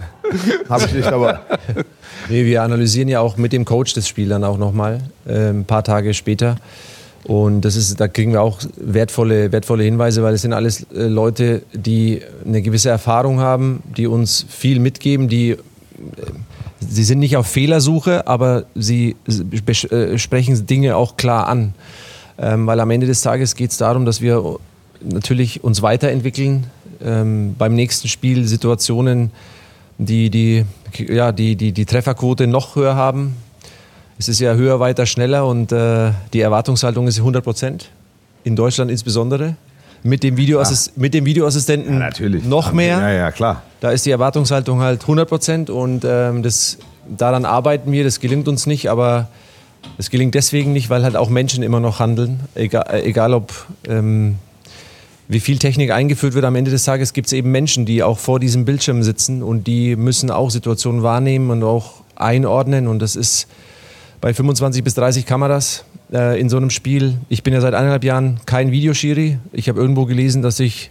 Habe 0.69 0.85
ich 0.85 0.93
nicht 0.93 1.11
dabei. 1.11 1.39
nee, 2.29 2.45
wir 2.45 2.63
analysieren 2.63 3.09
ja 3.09 3.21
auch 3.21 3.37
mit 3.37 3.53
dem 3.53 3.65
Coach 3.65 3.95
das 3.95 4.07
Spiel 4.07 4.29
dann 4.29 4.45
auch 4.45 4.59
nochmal, 4.59 5.01
äh, 5.27 5.49
ein 5.51 5.65
paar 5.65 5.83
Tage 5.83 6.13
später. 6.15 6.57
Und 7.29 7.61
das 7.61 7.77
ist, 7.77 8.01
da 8.01 8.09
kriegen 8.09 8.33
wir 8.33 8.41
auch 8.41 8.59
wertvolle, 8.79 9.53
wertvolle 9.53 9.85
Hinweise, 9.85 10.23
weil 10.23 10.33
es 10.33 10.41
sind 10.41 10.55
alles 10.55 10.87
äh, 10.95 11.09
Leute, 11.09 11.61
die 11.75 12.23
eine 12.47 12.63
gewisse 12.63 12.89
Erfahrung 12.89 13.39
haben, 13.39 13.83
die 13.99 14.07
uns 14.07 14.47
viel 14.49 14.81
mitgeben, 14.81 15.29
die 15.29 15.51
äh, 15.51 15.57
sie 16.81 17.05
sind 17.05 17.19
nicht 17.19 17.37
auf 17.37 17.47
Fehlersuche, 17.47 18.27
aber 18.27 18.65
sie 18.75 19.15
äh, 19.91 20.17
sprechen 20.17 20.67
Dinge 20.67 20.97
auch 20.97 21.19
klar 21.19 21.49
an. 21.49 21.75
Ähm, 22.39 22.67
weil 22.67 22.81
am 22.81 22.91
Ende 22.91 23.07
des 23.07 23.21
Tages 23.21 23.57
geht 23.57 23.73
es 23.73 23.77
darum, 23.77 24.07
dass 24.07 24.23
wir 24.23 24.57
natürlich 25.03 25.63
uns 25.63 25.83
weiterentwickeln, 25.83 26.65
ähm, 27.05 27.57
beim 27.59 27.75
nächsten 27.75 28.09
Spiel 28.09 28.47
Situationen, 28.47 29.33
die 29.99 30.31
die, 30.31 30.65
ja, 30.97 31.33
die, 31.33 31.57
die 31.57 31.73
die 31.73 31.85
Trefferquote 31.85 32.47
noch 32.47 32.75
höher 32.75 32.95
haben. 32.95 33.37
Es 34.19 34.29
ist 34.29 34.41
ja 34.41 34.55
höher, 34.55 34.81
weiter, 34.81 35.07
schneller 35.07 35.47
und 35.47 35.71
äh, 35.71 36.11
die 36.33 36.41
Erwartungshaltung 36.41 37.07
ist 37.07 37.19
100 37.19 37.45
Prozent. 37.45 37.91
In 38.43 38.57
Deutschland 38.57 38.91
insbesondere. 38.91 39.55
Mit 40.03 40.23
dem, 40.23 40.37
Videoassist 40.37 40.97
mit 40.97 41.15
dem 41.15 41.25
Videoassistenten 41.25 41.99
Natürlich. 41.99 42.45
noch 42.45 42.73
mehr. 42.73 42.99
Ja, 42.99 43.11
ja, 43.11 43.31
klar. 43.33 43.63
Da 43.81 43.91
ist 43.91 44.07
die 44.07 44.11
Erwartungshaltung 44.11 44.81
halt 44.81 45.03
100 45.03 45.29
Prozent 45.29 45.71
und 45.71 46.05
ähm, 46.05 46.43
das, 46.43 46.79
daran 47.09 47.45
arbeiten 47.45 47.91
wir. 47.93 48.05
Das 48.05 48.21
gelingt 48.21 48.49
uns 48.49 48.67
nicht, 48.67 48.91
aber 48.91 49.29
es 49.99 50.11
gelingt 50.11 50.35
deswegen 50.35 50.73
nicht, 50.73 50.91
weil 50.91 51.03
halt 51.03 51.17
auch 51.17 51.29
Menschen 51.29 51.63
immer 51.63 51.81
noch 51.81 52.01
handeln. 52.01 52.41
Egal, 52.55 52.87
äh, 52.91 53.03
egal 53.03 53.35
ob 53.35 53.53
ähm, 53.89 54.37
wie 55.29 55.41
viel 55.41 55.59
Technik 55.59 55.91
eingeführt 55.91 56.35
wird, 56.35 56.45
am 56.45 56.57
Ende 56.57 56.71
des 56.71 56.85
Tages 56.85 57.13
gibt 57.13 57.27
es 57.27 57.33
eben 57.33 57.51
Menschen, 57.51 57.87
die 57.87 58.03
auch 58.03 58.19
vor 58.19 58.41
diesem 58.41 58.65
Bildschirm 58.65 59.03
sitzen 59.03 59.43
und 59.43 59.67
die 59.67 59.95
müssen 59.95 60.31
auch 60.31 60.51
Situationen 60.51 61.03
wahrnehmen 61.03 61.51
und 61.51 61.63
auch 61.63 62.03
einordnen. 62.17 62.89
Und 62.89 63.01
das 63.01 63.15
ist 63.15 63.47
bei 64.21 64.35
25 64.35 64.83
bis 64.85 64.95
30 64.95 65.27
Kameras 65.27 65.85
äh, 66.13 66.41
in 66.41 66.49
so 66.49 66.57
einem 66.57 66.71
Spiel. 66.71 67.15
Ich 67.29 67.43
bin 67.43 67.55
ja 67.55 67.61
seit 67.61 67.75
eineinhalb 67.75 68.05
Jahren 68.05 68.41
kein 68.47 68.71
Videoschiri. 68.73 69.39
Ich 69.53 69.69
habe 69.69 69.81
irgendwo 69.81 70.07
gelesen, 70.07 70.43
dass 70.43 70.59
ich 70.61 70.91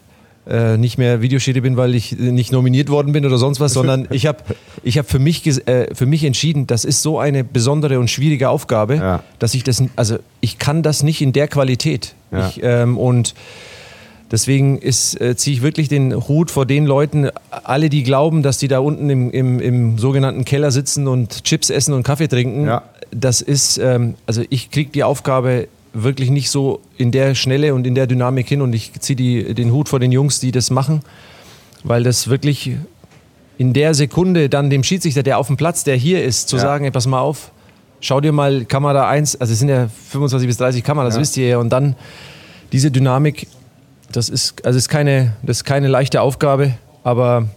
äh, 0.50 0.78
nicht 0.78 0.98
mehr 0.98 1.22
Videoschiri 1.22 1.60
bin, 1.62 1.76
weil 1.76 1.94
ich 1.94 2.18
nicht 2.18 2.52
nominiert 2.54 2.90
worden 2.90 3.12
bin 3.12 3.26
oder 3.26 3.38
sonst 3.38 3.60
was, 3.60 3.74
sondern 3.74 4.08
ich 4.12 4.26
habe 4.26 4.40
ich 4.84 4.98
hab 4.98 5.10
für, 5.10 5.20
mich 5.20 5.46
äh, 5.68 5.94
für 5.94 6.06
mich 6.06 6.24
entschieden, 6.24 6.68
das 6.68 6.86
ist 6.86 7.02
so 7.02 7.20
eine 7.20 7.44
besondere 7.44 8.00
und 8.00 8.10
schwierige 8.10 8.50
Aufgabe, 8.50 8.96
Ja. 8.96 9.24
dass 9.40 9.54
ich 9.54 9.64
das, 9.64 9.84
also 9.98 10.20
ich 10.40 10.58
kann 10.58 10.84
das 10.84 11.04
nicht 11.04 11.22
in 11.22 11.34
der 11.34 11.48
Qualität. 11.48 12.14
Ja. 12.32 12.48
Ich, 12.48 12.60
ähm, 12.64 12.98
und 12.98 13.34
Deswegen 14.30 14.82
äh, 14.82 14.92
ziehe 14.92 15.56
ich 15.56 15.62
wirklich 15.62 15.88
den 15.88 16.14
Hut 16.28 16.52
vor 16.52 16.66
den 16.66 16.86
Leuten, 16.86 17.30
alle, 17.50 17.90
die 17.90 18.04
glauben, 18.04 18.44
dass 18.44 18.58
die 18.58 18.68
da 18.68 18.80
unten 18.80 19.10
im, 19.10 19.32
im, 19.32 19.60
im 19.62 19.98
sogenannten 19.98 20.44
Keller 20.44 20.72
sitzen 20.72 21.08
und 21.08 21.46
Chips 21.46 21.70
essen 21.70 21.94
und 21.94 22.04
Kaffee 22.04 22.28
trinken. 22.28 22.66
Ja. 22.66 22.84
Das 23.12 23.42
ist, 23.42 23.78
ähm, 23.78 24.16
also 24.26 24.44
ich 24.50 24.72
kriege 24.72 24.92
die 24.92 25.04
Aufgabe 25.04 25.68
wirklich 25.94 26.30
nicht 26.30 26.50
so 26.50 26.82
in 26.98 27.12
der 27.12 27.34
Schnelle 27.36 27.74
und 27.74 27.88
in 27.88 27.96
der 27.96 28.08
Dynamik 28.08 28.48
hin 28.48 28.62
und 28.62 28.74
ich 28.74 28.92
ziehe 29.00 29.54
den 29.54 29.72
Hut 29.72 29.90
vor 29.90 30.00
den 30.00 30.12
Jungs, 30.12 30.40
die 30.40 30.52
das 30.52 30.70
machen, 30.70 31.02
weil 31.84 32.04
das 32.04 32.28
wirklich 32.28 32.76
in 33.58 33.74
der 33.74 33.94
Sekunde 33.96 34.50
dann 34.50 34.70
dem 34.70 34.84
Schiedsrichter, 34.84 35.24
der 35.24 35.40
auf 35.40 35.48
dem 35.48 35.58
Platz, 35.58 35.84
der 35.84 35.96
hier 35.96 36.24
ist, 36.24 36.50
zu 36.50 36.58
Ja. 36.58 36.62
sagen, 36.62 36.86
ey, 36.86 36.92
pass 36.92 37.08
mal 37.08 37.20
auf, 37.22 37.52
schau 38.02 38.22
dir 38.22 38.32
mal 38.32 38.66
Kamera 38.66 39.10
1, 39.10 39.42
also 39.42 39.54
es 39.54 39.60
sind 39.60 39.70
ja 39.70 39.90
25 40.10 40.48
bis 40.48 40.58
30 40.58 40.84
Kameras, 40.84 41.16
das 41.16 41.22
wisst 41.22 41.38
ihr 41.38 41.48
ja, 41.48 41.58
und 41.58 41.70
dann 41.70 41.96
diese 42.72 42.92
Dynamik, 42.92 43.48
das 44.12 44.30
ist, 44.30 44.64
also 44.66 44.78
ist 44.78 44.90
keine, 44.90 45.34
das 45.42 45.58
ist 45.58 45.64
keine 45.64 45.88
leichte 45.88 46.22
Aufgabe, 46.22 46.74
aber 47.04 47.48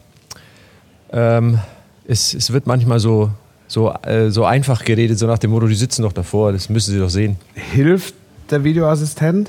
ähm, 1.13 1.59
es, 2.07 2.33
es 2.33 2.53
wird 2.53 2.67
manchmal 2.67 3.01
so, 3.01 3.31
so, 3.71 3.93
äh, 4.03 4.31
so 4.31 4.45
einfach 4.45 4.85
geredet, 4.85 5.17
so 5.17 5.29
nach 5.29 5.39
dem 5.39 5.53
Motto, 5.53 5.69
die 5.69 5.77
sitzen 5.77 6.03
doch 6.03 6.13
davor, 6.13 6.51
das 6.51 6.69
müssen 6.69 6.91
sie 6.93 6.99
doch 6.99 7.09
sehen. 7.09 7.37
Hilft 7.55 8.15
der 8.51 8.65
Videoassistent 8.65 9.49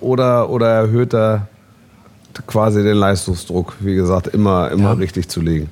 oder, 0.00 0.48
oder 0.48 0.68
erhöht 0.68 1.12
er 1.12 1.48
quasi 2.46 2.82
den 2.82 2.96
Leistungsdruck, 2.96 3.74
wie 3.80 3.94
gesagt, 3.94 4.28
immer, 4.28 4.70
immer 4.70 4.84
Ja. 4.84 4.92
richtig 4.94 5.28
zu 5.28 5.42
legen? 5.42 5.68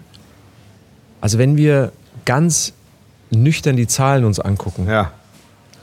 Also 1.23 1.39
wenn 1.39 1.57
wir 1.57 1.91
ganz 2.27 2.75
nüchtern 3.31 3.77
die 3.77 3.87
Zahlen 3.87 4.27
uns 4.27 4.39
angucken, 4.41 4.87
Ja. 4.87 5.13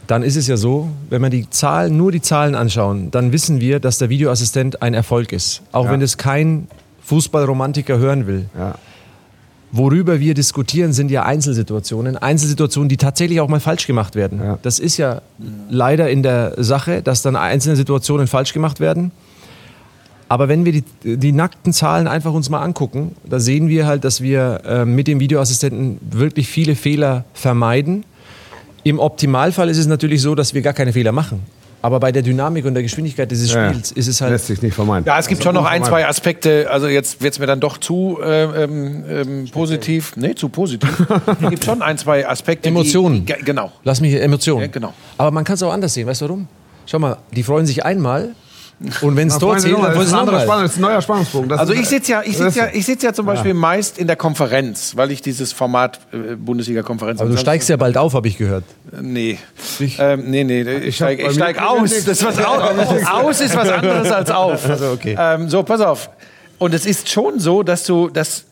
dann 0.06 0.22
ist 0.22 0.36
es 0.36 0.46
ja 0.46 0.56
so, 0.56 0.90
wenn 1.10 1.24
wir 1.24 1.32
die 1.32 1.50
Zahlen, 1.50 1.98
nur 1.98 2.12
die 2.12 2.22
Zahlen 2.22 2.54
anschauen, 2.54 3.10
dann 3.10 3.32
wissen 3.32 3.60
wir, 3.60 3.80
dass 3.80 3.98
der 3.98 4.10
Videoassistent 4.10 4.84
ein 4.84 4.94
Erfolg 4.94 5.32
ist. 5.32 5.64
Auch 5.72 5.86
Ja. 5.86 5.92
wenn 5.94 6.00
das 6.00 6.18
kein 6.18 6.68
Fußballromantiker 7.06 7.98
hören 7.98 8.28
will. 8.28 8.46
Ja. 8.56 8.76
Worüber 9.72 10.20
wir 10.20 10.34
diskutieren, 10.34 10.94
sind 10.94 11.12
ja 11.12 11.24
Einzelsituationen. 11.24 12.16
Einzelsituationen, 12.16 12.88
die 12.88 12.98
tatsächlich 12.98 13.42
auch 13.42 13.50
mal 13.50 13.60
falsch 13.60 13.86
gemacht 13.86 14.16
werden. 14.16 14.40
Ja. 14.42 14.60
Das 14.62 14.80
ist 14.80 14.98
ja 14.98 15.22
leider 15.70 16.10
in 16.10 16.24
der 16.24 16.54
Sache, 16.58 17.02
dass 17.02 17.22
dann 17.22 17.36
einzelne 17.36 17.76
Situationen 17.76 18.28
falsch 18.28 18.54
gemacht 18.54 18.80
werden. 18.80 19.12
Aber 20.30 20.48
wenn 20.48 20.66
wir 20.66 20.72
die, 20.72 20.84
die 21.04 21.32
nackten 21.32 21.74
Zahlen 21.74 22.08
einfach 22.08 22.34
uns 22.34 22.50
mal 22.50 22.62
angucken, 22.62 23.16
da 23.26 23.40
sehen 23.40 23.68
wir 23.68 23.86
halt, 23.88 24.04
dass 24.04 24.22
wir 24.22 24.62
äh, 24.66 24.86
mit 24.86 25.08
dem 25.08 25.20
Videoassistenten 25.20 26.00
wirklich 26.12 26.48
viele 26.48 26.76
Fehler 26.76 27.26
vermeiden. 27.34 28.04
Im 28.84 29.00
Optimalfall 29.00 29.70
ist 29.70 29.78
es 29.78 29.88
natürlich 29.88 30.22
so, 30.22 30.36
dass 30.36 30.54
wir 30.54 30.62
gar 30.62 30.74
keine 30.74 30.94
Fehler 30.94 31.12
machen. 31.12 31.42
Aber 31.82 32.00
bei 32.00 32.12
der 32.12 32.22
Dynamik 32.24 32.66
und 32.66 32.74
der 32.74 32.84
Geschwindigkeit 32.84 33.30
dieses 33.30 33.54
Ja. 33.54 33.70
Spiels 33.70 33.92
ist 33.92 34.08
es 34.08 34.20
halt 34.22 34.32
Lässt 34.32 34.48
sich 34.48 34.62
nicht 34.62 34.74
vermeiden. 34.74 35.06
Ja, 35.06 35.20
es 35.20 35.28
gibt 35.28 35.44
schon 35.44 35.54
noch 35.54 35.66
ein, 35.66 35.84
zwei 35.84 36.08
Aspekte. 36.08 36.68
Also 36.70 36.88
jetzt 36.88 37.22
wird 37.22 37.34
es 37.34 37.40
mir 37.40 37.46
dann 37.46 37.60
doch 37.60 37.78
zu 37.78 38.20
äh, 38.22 38.64
ähm, 38.64 39.04
ähm, 39.08 39.48
positiv. 39.52 40.14
Nee, 40.16 40.36
zu 40.36 40.50
positiv. 40.50 40.90
Es 41.42 41.50
gibt 41.50 41.64
schon 41.64 41.82
ein, 41.82 41.98
zwei 41.98 42.28
Aspekte. 42.28 42.68
Emotionen. 42.70 43.26
Die, 43.26 43.34
die, 43.34 43.44
genau. 43.44 43.72
Lass 43.84 44.02
mich 44.02 44.14
Emotionen. 44.16 44.62
Ja, 44.62 44.68
genau. 44.68 44.94
Aber 45.18 45.32
man 45.32 45.44
kann 45.44 45.54
es 45.56 45.64
auch 45.64 45.72
anders 45.72 45.94
sehen. 45.94 46.08
Weißt 46.08 46.22
du 46.22 46.26
warum? 46.26 46.48
Schau 46.86 47.00
mal, 47.00 47.18
die 47.32 47.44
freuen 47.44 47.66
sich 47.66 47.86
einmal 47.86 48.30
und 49.02 49.16
wenn 49.16 49.28
es 49.28 49.36
Freunde, 49.36 49.62
zählt, 49.62 49.78
dann 49.78 50.00
ist 50.00 50.10
sie 50.10 50.14
ein, 50.14 50.20
anderer. 50.20 50.42
Spannung, 50.42 50.66
ist 50.66 50.78
ein 50.78 50.82
neuer 50.82 51.02
Spannungspunkt. 51.02 51.52
Das 51.52 51.60
Also 51.60 51.74
ich 51.74 51.88
sitze 51.88 52.12
ja, 52.12 52.22
ich 52.24 52.38
ja, 52.38 52.68
ich 52.72 52.86
sitz 52.86 53.02
ja 53.02 53.12
zum 53.12 53.26
Beispiel 53.26 53.56
meist 53.56 53.98
in 53.98 54.06
der 54.06 54.16
Konferenz, 54.16 54.96
weil 54.96 55.10
ich 55.12 55.22
dieses 55.22 55.52
Format 55.52 56.00
äh, 56.12 56.36
Bundesliga-Konferenz. 56.36 57.20
Aber 57.20 57.32
du 57.32 57.38
steigst 57.38 57.70
ja 57.70 57.78
bald 57.78 57.98
auf, 57.98 58.14
habe 58.14 58.28
ich 58.28 58.38
gehört. 58.38 58.64
Nee. 59.02 59.40
Ähm, 59.98 60.30
nee, 60.30 60.44
nee, 60.44 60.62
ich 60.62 60.96
steige 60.96 61.28
ich 61.28 61.34
steig 61.34 61.60
aus. 61.60 61.90
Das 61.90 62.22
ist 62.22 62.24
was 62.24 62.38
aus. 62.38 63.08
aus 63.08 63.42
ist 63.42 63.56
was 63.56 63.70
anderes 63.70 64.12
als 64.12 64.30
auf. 64.30 64.70
Also, 64.70 64.92
okay. 64.92 65.18
ähm, 65.20 65.50
so, 65.50 65.64
pass 65.64 65.82
auf. 65.82 66.12
Und 66.60 66.74
es 66.74 66.86
ist 66.86 67.10
schon 67.10 67.40
so, 67.40 67.64
dass 67.64 67.84
du 67.84 68.10
das. 68.10 68.46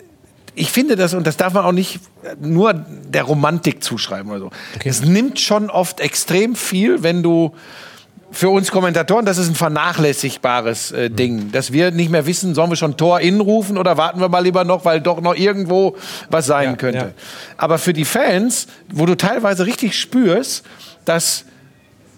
Ich 0.56 0.72
finde 0.72 0.96
das, 0.96 1.14
und 1.14 1.28
das 1.28 1.36
darf 1.38 1.54
man 1.54 1.66
auch 1.66 1.74
nicht 1.74 2.00
nur 2.40 2.74
der 2.74 3.24
Romantik 3.24 3.84
zuschreiben 3.84 4.32
oder 4.32 4.40
so. 4.40 4.50
Es 4.86 5.04
nimmt 5.04 5.40
schon 5.40 5.70
oft 5.70 6.00
extrem 6.00 6.56
viel, 6.56 7.04
wenn 7.04 7.22
du 7.22 7.54
für 8.36 8.50
uns 8.50 8.70
Kommentatoren, 8.70 9.26
das 9.26 9.38
ist 9.38 9.48
ein 9.48 9.56
vernachlässigbares 9.56 10.92
äh, 10.92 11.10
Ding, 11.10 11.54
dass 11.54 11.72
wir 11.72 11.92
nicht 11.92 12.12
mehr 12.12 12.26
wissen, 12.26 12.54
sollen 12.54 12.70
wir 12.70 12.76
schon 12.76 12.98
Tor 12.98 13.22
innen 13.22 13.40
rufen 13.40 13.78
oder 13.78 13.96
warten 13.96 14.20
wir 14.20 14.28
mal 14.28 14.44
lieber 14.44 14.66
noch, 14.66 14.84
weil 14.84 15.00
doch 15.00 15.22
noch 15.22 15.36
irgendwo 15.36 15.96
was 16.30 16.46
sein 16.46 16.78
könnte. 16.78 16.98
ja. 16.98 17.12
Aber 17.56 17.78
für 17.78 17.94
die 17.94 18.04
Fans, 18.04 18.68
wo 18.92 19.06
du 19.06 19.16
teilweise 19.16 19.66
richtig 19.66 19.98
spürst, 19.98 20.66
dass 21.06 21.46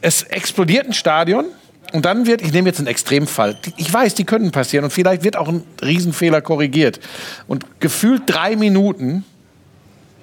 es 0.02 0.24
explodiert 0.24 0.88
ein 0.88 0.94
Stadion 0.94 1.46
und 1.94 2.06
dann 2.06 2.26
wird, 2.26 2.42
ich 2.42 2.52
nehme 2.52 2.68
jetzt 2.68 2.80
einen 2.80 2.88
Extremfall, 2.88 3.56
ich 3.78 3.94
weiß, 3.94 4.16
die 4.16 4.24
können 4.24 4.52
passieren 4.52 4.86
und 4.86 4.92
vielleicht 4.92 5.24
wird 5.24 5.38
auch 5.38 5.48
ein 5.48 5.64
Riesenfehler 5.84 6.42
korrigiert. 6.42 7.00
Und 7.48 7.80
gefühlt 7.80 8.24
drei 8.26 8.56
Minuten 8.56 9.24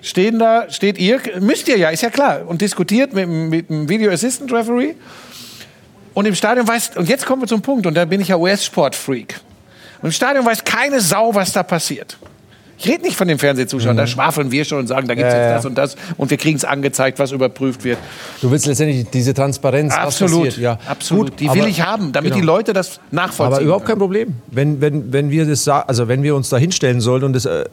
stehen 0.03 0.41
da, 0.41 0.69
steht 0.71 0.99
ihr, 0.99 1.21
müsst 1.41 1.69
ihr 1.69 1.79
ja, 1.79 1.91
ist 1.91 2.03
ja 2.03 2.11
klar, 2.11 2.43
und 2.49 2.61
diskutiert 2.61 3.13
mit, 3.13 3.29
mit 3.29 3.71
dem 3.71 3.89
Video 3.89 4.11
Assistant 4.11 4.53
Referee. 4.53 4.95
Und 6.15 6.27
im 6.27 6.35
Stadion 6.35 6.67
weiß, 6.67 6.93
und 6.97 7.09
jetzt 7.09 7.27
kommen 7.27 7.43
wir 7.43 7.49
zum 7.49 7.61
Punkt, 7.61 7.87
und 7.87 7.95
da 7.95 8.05
bin 8.05 8.21
ich 8.21 8.29
ja 8.29 8.37
US-Sport-Freak. 8.37 9.41
Und 10.01 10.09
im 10.09 10.13
Stadion 10.13 10.47
weiß 10.47 10.65
keine 10.65 11.01
Sau, 11.01 11.35
was 11.35 11.53
da 11.53 11.63
passiert. 11.63 12.17
Ich 12.77 12.89
rede 12.89 13.03
nicht 13.03 13.17
von 13.17 13.29
den 13.29 13.39
Fernsehzuschauern, 13.39 13.97
da 13.97 14.07
schwafeln 14.07 14.51
wir 14.51 14.65
schon 14.65 14.81
und 14.81 14.89
sagen, 14.89 15.07
da 15.07 15.15
gibt 15.15 15.29
es 15.29 15.33
Ja, 15.33 15.41
jetzt 15.41 15.49
ja. 15.49 15.57
das 15.57 15.65
und 15.65 15.75
das 15.77 15.97
und 16.17 16.31
wir 16.31 16.37
kriegen 16.37 16.57
es 16.57 16.65
angezeigt, 16.65 17.19
was 17.19 17.31
überprüft 17.31 17.85
wird. 17.85 17.99
Du 18.43 18.51
willst 18.51 18.67
letztendlich 18.67 19.07
diese 19.11 19.33
Transparenz, 19.33 19.95
Absolut, 19.95 20.47
passiert. 20.47 20.57
Ja. 20.59 20.79
absolut. 20.89 21.31
Gut, 21.31 21.41
die 21.41 21.53
will 21.55 21.67
ich 21.69 21.83
haben, 21.83 22.13
damit 22.13 22.33
genau. 22.33 22.41
die 22.41 22.47
Leute 22.47 22.73
das 22.73 23.01
nachvollziehen. 23.11 23.55
Aber 23.55 23.61
überhaupt 23.61 23.87
kein. 23.87 23.95
Problem. 23.99 24.35
Wenn, 24.49 24.81
wenn, 24.81 25.13
wenn 25.13 25.31
wir 25.31 25.47
das 25.47 25.69
also 25.69 26.09
wenn 26.09 26.25
wir 26.25 26.35
uns 26.35 26.49
da 26.49 26.59
hinstellen 26.59 27.01
sollten 27.01 27.27
und 27.27 27.33
das, 27.33 27.47
äh, 27.47 27.65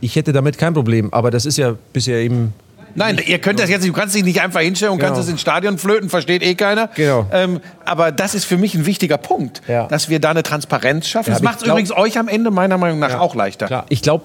ich 0.00 0.16
hätte 0.16 0.32
damit 0.32 0.56
kein 0.56 0.72
Problem, 0.72 1.12
aber 1.12 1.30
das 1.30 1.44
ist 1.44 1.58
ja 1.58 1.74
bisher 1.92 2.18
eben 2.18 2.54
Nein, 2.94 3.20
ihr 3.26 3.38
könnt 3.38 3.60
das 3.60 3.70
jetzt, 3.70 3.86
du 3.86 3.92
kannst 3.92 4.14
dich 4.14 4.24
nicht 4.24 4.40
einfach 4.40 4.60
hinstellen 4.60 4.92
und 4.92 4.98
Genau. 4.98 5.12
kannst 5.12 5.22
es 5.26 5.30
ins 5.30 5.40
Stadion 5.40 5.78
flöten, 5.78 6.08
versteht 6.10 6.42
eh 6.42 6.54
keiner. 6.54 6.88
Genau. 6.94 7.26
Ähm, 7.32 7.60
aber 7.84 8.12
das 8.12 8.34
ist 8.34 8.44
für 8.44 8.56
mich 8.56 8.74
ein 8.74 8.86
wichtiger 8.86 9.18
Punkt, 9.18 9.62
Ja. 9.68 9.86
dass 9.86 10.08
wir 10.08 10.20
da 10.20 10.30
eine 10.30 10.42
Transparenz 10.42 11.06
schaffen. 11.08 11.30
Ja, 11.30 11.34
das 11.34 11.42
macht 11.42 11.60
es 11.62 11.66
übrigens 11.66 11.92
euch 11.92 12.18
am 12.18 12.28
Ende 12.28 12.50
meiner 12.50 12.78
Meinung 12.78 12.98
nach 12.98 13.18
auch 13.20 13.34
leichter. 13.34 13.66
Klar, 13.66 13.86
ich 13.88 14.02
glaube, 14.02 14.24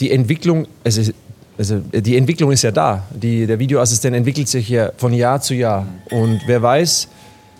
die 0.00 0.10
Entwicklung, 0.10 0.66
ist, 0.84 1.12
also 1.58 1.80
die 1.92 2.16
Entwicklung 2.16 2.52
ist 2.52 2.62
ja 2.62 2.70
da. 2.70 3.02
Die, 3.10 3.46
der 3.46 3.58
Videoassistent 3.58 4.14
entwickelt 4.16 4.48
sich 4.48 4.68
ja 4.68 4.90
von 4.96 5.12
Jahr 5.12 5.40
zu 5.40 5.54
Jahr. 5.54 5.86
Und 6.10 6.40
wer 6.46 6.62
weiß, 6.62 7.08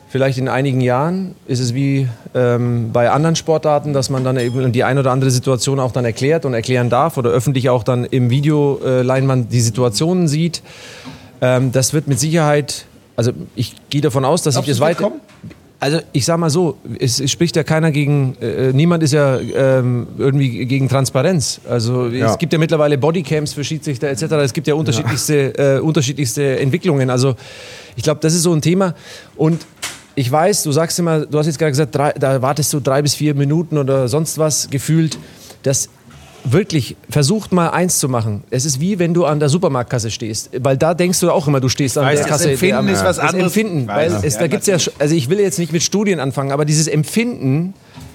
vielleicht 0.09 0.39
in 0.39 0.49
einigen 0.49 0.81
Jahren 0.81 1.35
ist 1.47 1.61
es 1.61 1.75
wie 1.75 2.09
ähm, 2.35 2.91
bei 2.93 3.11
anderen 3.11 3.37
Sportarten, 3.37 3.93
dass 3.93 4.11
man 4.11 4.25
dann 4.25 4.37
eben 4.39 4.73
die 4.73 4.85
ein 4.85 4.99
oder 4.99 5.11
andere 5.13 5.31
Situation 5.31 5.81
auch 5.81 5.93
dann 5.93 6.05
erklärt 6.05 6.45
und 6.45 6.55
erklären 6.55 6.91
darf 6.91 7.17
oder 7.17 7.31
öffentlich 7.31 7.69
auch 7.71 7.83
dann 7.83 8.05
im 8.05 8.31
Videoleinwand 8.31 9.53
die 9.53 9.61
Situationen 9.61 10.29
sieht. 10.29 10.63
Ähm, 11.41 11.73
das 11.73 11.93
wird 11.93 12.09
mit 12.09 12.19
Sicherheit, 12.19 12.87
also 13.17 13.33
ich 13.55 13.75
gehe 13.91 14.01
davon 14.01 14.25
aus, 14.25 14.43
dass 14.43 14.55
Glaubst 14.55 14.69
ich 14.69 14.77
das 14.77 14.81
weiter. 14.81 15.13
Also 15.81 16.01
ich 16.13 16.25
sag 16.25 16.39
mal 16.39 16.51
so, 16.51 16.77
es, 16.99 17.21
es 17.21 17.31
spricht 17.31 17.55
ja 17.55 17.63
keiner 17.63 17.93
gegen, 17.93 18.35
äh, 18.41 18.73
niemand 18.73 19.05
ist 19.05 19.13
ja 19.13 19.39
ähm, 19.39 20.09
irgendwie 20.19 20.67
gegen 20.67 20.89
Transparenz. 20.89 21.61
Also 21.71 22.09
Ja. 22.09 22.33
es 22.33 22.39
gibt 22.39 22.53
ja 22.53 22.59
mittlerweile 22.59 22.99
Bodycams 22.99 23.53
für 23.53 23.63
Schiedsrichter 23.63 24.09
etc. 24.09 24.23
Es 24.43 24.53
gibt 24.53 24.67
ja 24.67 24.75
unterschiedlichste, 24.75 25.77
äh, 25.77 25.79
unterschiedlichste 25.79 26.59
Entwicklungen. 26.59 27.11
Also 27.11 27.37
ich 27.95 28.03
glaube, 28.03 28.19
das 28.21 28.35
ist 28.35 28.43
so 28.43 28.53
ein 28.53 28.61
Thema. 28.61 28.95
Und 29.37 29.65
ich 30.19 30.31
weiß, 30.31 30.65
du 30.65 30.73
sagst 30.73 30.99
immer, 30.99 31.27
du 31.27 31.39
hast 31.39 31.47
jetzt 31.47 31.59
gerade 31.59 31.71
gesagt, 31.73 31.95
drei, 31.95 32.13
da 32.13 32.43
wartest 32.43 32.73
du 32.73 32.81
drei 32.81 33.03
bis 33.03 33.15
vier 33.15 33.35
Minuten 33.35 33.79
oder 33.79 34.09
sonst 34.09 34.37
was 34.39 34.69
gefühlt. 34.71 35.19
Das 35.63 35.89
wirklich, 36.45 36.97
versucht 37.11 37.53
mal 37.53 37.69
eins 37.71 37.99
zu 37.99 38.09
machen. 38.09 38.43
Es 38.51 38.65
ist 38.65 38.81
wie 38.81 38.99
wenn 38.99 39.13
du 39.15 39.25
an 39.27 39.39
der 39.39 39.49
Supermarktkasse 39.49 40.11
stehst. 40.11 40.51
Weil 40.61 40.77
da 40.77 40.95
denkst 40.95 41.21
du 41.21 41.31
auch 41.31 41.47
immer, 41.47 41.61
du 41.61 41.69
stehst 41.69 41.99
an 41.99 42.05
weiß, 42.07 42.21
der 42.21 42.29
das 42.29 42.31
Kasse. 42.39 42.51
Empfinden 42.53 42.87
der- 42.87 42.95
ist 42.95 43.05
was 43.05 43.17
das 43.17 43.27
anderes. 43.33 43.57
Empfinden, 43.57 43.81
Ich 43.83 43.89
weil 43.89 44.13
es, 44.25 44.35
Ja, 44.35 44.41
da 44.41 44.47
gibt's 44.49 44.67
ja, 44.67 44.77
also 44.99 45.15
ich 45.15 45.29
will 45.31 45.41
jetzt 45.41 45.59
nicht 45.59 45.73
mit 45.73 45.83
Studien 45.83 46.21
anfangen, 46.21 46.53
aber 46.53 46.65
dieses 46.65 46.87
Empfinden 46.89 47.75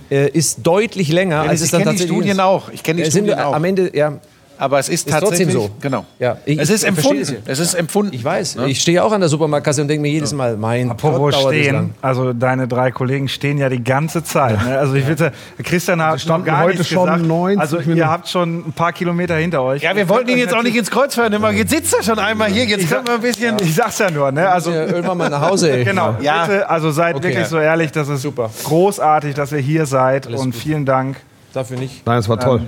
äh, 0.10 0.30
ist 0.30 0.60
deutlich 0.64 1.10
länger, 1.10 1.44
Dennis, 1.44 1.50
als 1.52 1.60
es 1.62 1.66
ich 1.68 1.72
dann 1.72 1.80
kenn 1.82 1.90
die 1.90 1.94
tatsächlich 1.96 2.16
Studien 2.18 2.38
ist. 2.38 2.44
auch. 2.44 2.70
Ich 2.72 2.84
kenn 2.84 2.98
die 2.98 3.06
Studien 3.06 3.40
auch. 3.40 3.54
Am 3.54 3.64
Ende, 3.64 3.96
ja. 3.96 4.20
Aber 4.64 4.80
es 4.80 4.88
ist, 4.88 5.08
Ist 5.08 5.10
trotzdem 5.10 5.30
tatsächlich 5.30 5.54
so. 5.56 5.70
Genau. 5.82 6.06
Ja, 6.20 6.38
ich- 6.46 6.58
es 6.58 6.70
ist 6.70 6.84
empfunden. 6.86 7.36
es 7.46 7.60
ist 7.60 7.74
empfunden. 7.74 8.14
Ich 8.14 8.24
weiß, 8.24 8.56
ich 8.68 8.80
stehe 8.80 9.04
auch 9.04 9.12
an 9.12 9.20
der 9.20 9.28
Supermarktkasse 9.30 9.82
und 9.82 9.90
denke 9.90 10.04
mir 10.04 10.12
jedes 10.12 10.32
Mal, 10.32 10.56
mein 10.56 10.90
Apropos 10.90 11.34
Gott, 11.36 11.54
stehen, 11.54 11.94
also 12.02 12.32
deine 12.32 12.66
drei 12.70 12.92
Kollegen 12.92 13.28
stehen 13.28 13.58
ja 13.58 13.68
die 13.68 13.84
ganze 13.84 14.24
Zeit. 14.24 14.64
Ne? 14.66 14.78
Also 14.80 14.94
ich 14.94 15.06
sagen, 15.18 15.36
Christian 15.62 16.02
hat 16.02 16.14
noch 16.14 16.20
standen 16.20 16.46
gar 16.46 16.64
heute 16.64 16.82
schon 16.86 17.08
gesagt. 17.08 17.26
90 17.26 17.60
Also 17.60 17.78
ihr 17.80 17.88
Minuten. 17.88 18.08
habt 18.10 18.30
schon 18.30 18.68
ein 18.70 18.72
paar 18.74 18.94
Kilometer 18.94 19.36
hinter 19.36 19.62
euch. 19.64 19.82
Ja, 19.84 19.94
wir 19.96 20.08
wollten 20.08 20.30
ihn 20.30 20.38
jetzt 20.38 20.56
auch 20.56 20.64
nicht 20.64 20.78
ins 20.78 20.90
Kreuz 20.90 21.14
fahren. 21.16 21.34
immer. 21.34 21.52
Jetzt 21.52 21.72
sitzt 21.72 21.94
er 21.94 22.02
schon 22.04 22.20
einmal 22.20 22.50
hier. 22.50 22.64
Jetzt 22.64 22.90
können 22.90 23.06
wir 23.06 23.16
ein 23.16 23.22
bisschen. 23.22 23.58
Ich 23.60 23.76
sag's 23.76 24.00
ja 24.00 24.10
nur, 24.12 24.32
ne? 24.32 24.48
Also 24.50 24.72
irgendwann 24.72 25.18
mal 25.18 25.30
nach 25.30 25.42
Hause. 25.42 25.72
ey. 25.72 25.84
genau. 25.84 26.16
Ja. 26.22 26.46
Bitte, 26.46 26.70
also 26.70 26.90
seid 26.92 27.16
Okay. 27.16 27.26
wirklich 27.26 27.48
so 27.48 27.58
ehrlich, 27.60 27.92
das 27.92 28.08
ist 28.08 28.22
Super. 28.22 28.50
großartig, 28.64 29.34
dass 29.36 29.52
ihr 29.52 29.58
hier 29.60 29.86
seid 29.86 30.28
und 30.28 30.36
gut. 30.38 30.56
vielen 30.56 30.86
Dank. 30.86 31.18
Dafür 31.54 31.78
nicht. 31.78 32.06
Nein, 32.06 32.18
es 32.20 32.30
war 32.30 32.40
toll. 32.40 32.62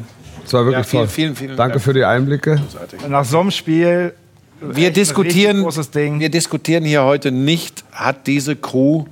Es 0.45 0.53
war 0.53 0.65
wirklich 0.65 0.77
Ja, 0.77 0.83
vielen, 0.83 1.03
toll. 1.03 1.07
vielen, 1.09 1.35
vielen 1.35 1.57
Danke 1.57 1.73
Dank. 1.73 1.83
für 1.83 1.93
die 1.93 2.05
Einblicke. 2.05 2.61
Nach 3.09 3.25
so 3.25 3.39
einem 3.39 3.51
Spiel 3.51 4.13
Wir 4.61 4.67
ein 4.67 4.71
richtig 4.75 4.93
diskutieren, 4.93 5.63
großes 5.63 5.91
Ding. 5.91 6.19
wir 6.19 6.29
diskutieren 6.29 6.83
hier 6.85 7.03
heute 7.03 7.31
nicht, 7.31 7.83
hat 7.91 8.27
diese 8.27 8.55
Crew 8.55 9.05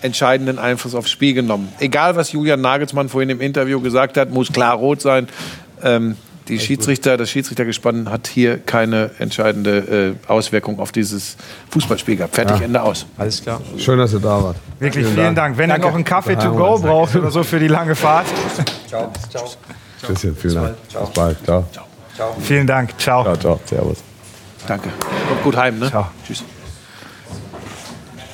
entscheidenden 0.00 0.58
Einfluss 0.58 0.94
aufs 0.94 1.10
Spiel 1.10 1.32
genommen. 1.34 1.68
Egal, 1.78 2.16
was 2.16 2.32
Julian 2.32 2.60
Nagelsmann 2.60 3.08
vorhin 3.08 3.30
im 3.30 3.40
Interview 3.40 3.80
gesagt 3.80 4.16
hat, 4.16 4.30
muss 4.30 4.52
klar 4.52 4.74
rot 4.74 5.00
sein. 5.00 5.28
Ähm, 5.82 6.16
die 6.48 6.58
Schiedsrichter, 6.58 7.16
das 7.16 7.30
Schiedsrichtergespann 7.30 8.10
hat 8.10 8.26
hier 8.26 8.58
keine 8.58 9.12
entscheidende 9.20 10.16
äh, 10.26 10.28
Auswirkung 10.28 10.80
auf 10.80 10.90
dieses 10.90 11.36
Fußballspiel 11.70 12.16
gehabt. 12.16 12.34
Fertig, 12.34 12.60
Ende 12.62 12.82
aus. 12.82 13.06
Alles 13.16 13.40
klar. 13.42 13.60
Schön, 13.78 13.96
dass 13.98 14.12
ihr 14.12 14.18
da 14.18 14.42
wart. 14.42 14.56
Wirklich 14.80 15.06
vielen, 15.06 15.36
Dank. 15.36 15.56
Wenn 15.56 15.70
ihr 15.70 15.78
noch 15.78 15.94
einen 15.94 16.02
Kaffee 16.04 16.34
to 16.34 16.50
go 16.50 16.80
braucht 16.80 17.14
oder 17.14 17.30
so 17.30 17.44
für 17.44 17.60
die 17.60 17.68
lange 17.68 17.94
Fahrt, 17.94 18.26
Bisschen, 20.06 20.36
vielen 20.36 20.54
Dank. 20.54 20.76
Bis 20.88 21.10
bald. 21.10 21.36
Ciao. 21.44 21.64
vielen 22.40 22.66
Dank. 22.66 22.98
Ciao. 22.98 23.22
Ciao, 23.24 23.36
ciao. 23.36 23.60
Servus. 23.64 23.98
Danke. 24.66 24.90
Kommt 25.28 25.42
gut 25.42 25.56
heim, 25.56 25.78
ne? 25.78 25.90
Ciao. 25.90 26.08
Tschüss. 26.26 26.44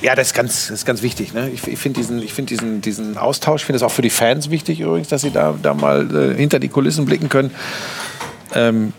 Ja, 0.01 0.15
das 0.15 0.27
ist 0.27 0.33
ganz, 0.33 0.67
das 0.67 0.79
ist 0.79 0.85
ganz 0.85 1.01
wichtig. 1.01 1.33
Ne? 1.33 1.49
Ich, 1.49 1.67
ich 1.67 1.77
finde 1.77 1.99
diesen, 1.99 2.21
ich 2.21 2.33
find 2.33 2.49
diesen, 2.49 2.81
diesen 2.81 3.17
Austausch, 3.17 3.61
ich 3.61 3.65
finde 3.65 3.77
es 3.77 3.83
auch 3.83 3.91
für 3.91 4.01
die 4.01 4.09
Fans 4.09 4.49
wichtig 4.49 4.79
übrigens, 4.79 5.09
dass 5.09 5.21
sie 5.21 5.31
da, 5.31 5.55
da 5.61 5.73
mal 5.73 6.09
äh, 6.15 6.35
hinter 6.35 6.59
die 6.59 6.69
Kulissen 6.69 7.05
blicken 7.05 7.27
können. 7.27 7.51
Ähm, 8.53 8.93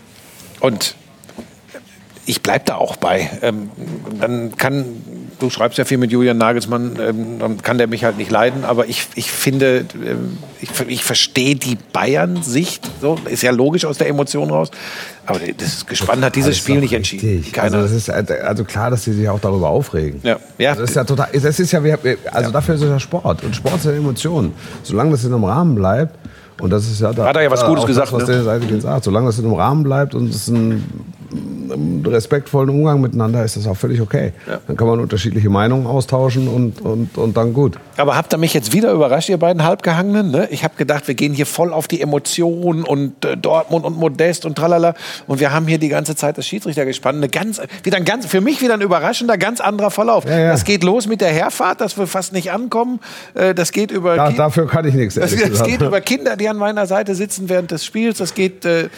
und 0.59 0.95
ich 2.25 2.41
bleibe 2.43 2.65
da 2.65 2.75
auch 2.75 2.95
bei. 2.95 3.29
Ähm, 3.41 3.69
dann 4.19 4.55
kann, 4.55 4.85
du 5.39 5.49
schreibst 5.49 5.77
ja 5.77 5.85
viel 5.85 5.97
mit 5.97 6.11
Julian 6.11 6.37
Nagelsmann, 6.37 6.97
ähm, 7.01 7.39
dann 7.39 7.61
kann 7.61 7.77
der 7.77 7.87
mich 7.87 8.03
halt 8.03 8.17
nicht 8.17 8.29
leiden, 8.29 8.63
aber 8.63 8.87
ich, 8.87 9.07
ich 9.15 9.31
finde, 9.31 9.85
ähm, 10.05 10.37
ich, 10.59 10.69
ich 10.87 11.03
verstehe 11.03 11.55
die 11.55 11.77
Bayern-Sicht, 11.93 12.89
so, 13.01 13.17
ist 13.29 13.41
ja 13.43 13.51
logisch 13.51 13.85
aus 13.85 13.97
der 13.97 14.07
Emotion 14.07 14.51
raus, 14.51 14.69
aber 15.25 15.39
das 15.57 15.85
Gespann 15.85 16.23
hat 16.23 16.35
dieses 16.35 16.57
Spiel 16.57 16.79
nicht 16.79 16.93
entschieden. 16.93 17.27
richtig. 17.27 17.53
Keiner. 17.53 17.77
Also, 17.77 17.95
das 17.95 18.07
ist, 18.07 18.31
also 18.31 18.63
klar, 18.65 18.91
dass 18.91 19.03
sie 19.03 19.13
sich 19.13 19.27
auch 19.27 19.39
darüber 19.39 19.69
aufregen. 19.69 20.19
Ja. 20.23 20.37
Ja. 20.57 20.75
Das 20.75 20.89
ist 20.89 20.95
ja 20.95 21.03
total. 21.03 21.29
Das 21.33 21.59
ist 21.59 21.71
ja, 21.71 21.81
also 22.31 22.51
dafür 22.51 22.75
ist 22.75 22.81
es 22.81 22.89
ja 22.89 22.99
Sport. 22.99 23.43
Und 23.43 23.55
Sport 23.55 23.81
sind 23.81 23.95
Emotionen. 23.95 24.53
Solange 24.83 25.11
das 25.11 25.23
in 25.23 25.33
einem 25.33 25.43
Rahmen 25.43 25.75
bleibt, 25.75 26.17
und 26.59 26.69
das 26.69 26.85
ist 26.85 27.01
ja 27.01 27.11
da, 27.11 27.25
Hat 27.25 27.35
er 27.35 27.43
ja 27.43 27.51
was 27.51 27.65
Gutes 27.65 27.85
gesagt, 27.85 28.07
Das, 28.07 28.13
was 28.13 28.27
ne? 28.27 28.35
der 28.35 28.43
Seite 28.43 28.81
sagt. 28.81 29.03
Solange 29.03 29.27
das 29.27 29.39
in 29.39 29.45
einem 29.45 29.55
Rahmen 29.55 29.83
bleibt 29.83 30.13
und 30.13 30.29
es 30.29 30.47
ein 30.47 30.83
respektvollen 32.05 32.69
Umgang 32.69 33.01
miteinander 33.01 33.43
ist 33.43 33.55
das 33.55 33.67
auch 33.67 33.77
völlig 33.77 34.01
okay. 34.01 34.33
Dann 34.67 34.75
kann 34.75 34.87
man 34.87 34.99
unterschiedliche 34.99 35.49
Meinungen 35.49 35.87
austauschen 35.87 36.47
und, 36.47 36.81
und, 36.81 37.17
und 37.17 37.37
dann 37.37 37.53
gut. 37.53 37.77
Aber 37.97 38.15
habt 38.15 38.33
ihr 38.33 38.37
mich 38.37 38.53
jetzt 38.53 38.73
wieder 38.73 38.91
überrascht, 38.91 39.29
ihr 39.29 39.37
beiden 39.37 39.63
Halbgehangenen? 39.63 40.31
Ne? 40.31 40.47
Ich 40.51 40.63
habe 40.63 40.75
gedacht, 40.75 41.07
wir 41.07 41.15
gehen 41.15 41.33
hier 41.33 41.45
voll 41.45 41.73
auf 41.73 41.87
die 41.87 42.01
Emotionen 42.01 42.83
und 42.83 43.23
äh, 43.25 43.37
Dortmund 43.37 43.85
und 43.85 43.97
Modest 43.97 44.45
und 44.45 44.55
tralala. 44.55 44.93
Und 45.27 45.39
wir 45.39 45.51
haben 45.51 45.67
hier 45.67 45.77
die 45.77 45.89
ganze 45.89 46.15
Zeit 46.15 46.37
das 46.37 46.47
Schiedsrichtergespann. 46.47 47.17
Eine 47.17 47.29
ganz, 47.29 47.61
wieder 47.83 47.97
ein 47.97 48.05
ganz, 48.05 48.25
für 48.25 48.41
mich 48.41 48.61
wieder 48.61 48.73
ein 48.73 48.81
überraschender, 48.81 49.37
ganz 49.37 49.61
anderer 49.61 49.91
Verlauf. 49.91 50.25
Ja, 50.25 50.39
ja. 50.39 50.51
Das 50.51 50.63
geht 50.63 50.83
los 50.83 51.07
mit 51.07 51.21
der 51.21 51.29
Herfahrt, 51.29 51.81
dass 51.81 51.97
wir 51.97 52.07
fast 52.07 52.33
nicht 52.33 52.51
ankommen. 52.51 52.99
Äh, 53.33 53.53
das 53.53 53.71
geht 53.71 53.91
über. 53.91 54.15
Da, 54.15 54.31
dafür 54.31 54.67
kann 54.67 54.85
ich 54.85 54.93
nichts. 54.93 55.15
das, 55.15 55.35
das 55.35 55.63
geht 55.63 55.81
über 55.81 56.01
Kinder, 56.01 56.35
die 56.35 56.49
an 56.49 56.57
meiner 56.57 56.85
Seite 56.85 57.15
sitzen 57.15 57.49
während 57.49 57.71
des 57.71 57.85
Spiels. 57.85 58.17
Das 58.17 58.33
geht. 58.33 58.65
Äh, 58.65 58.89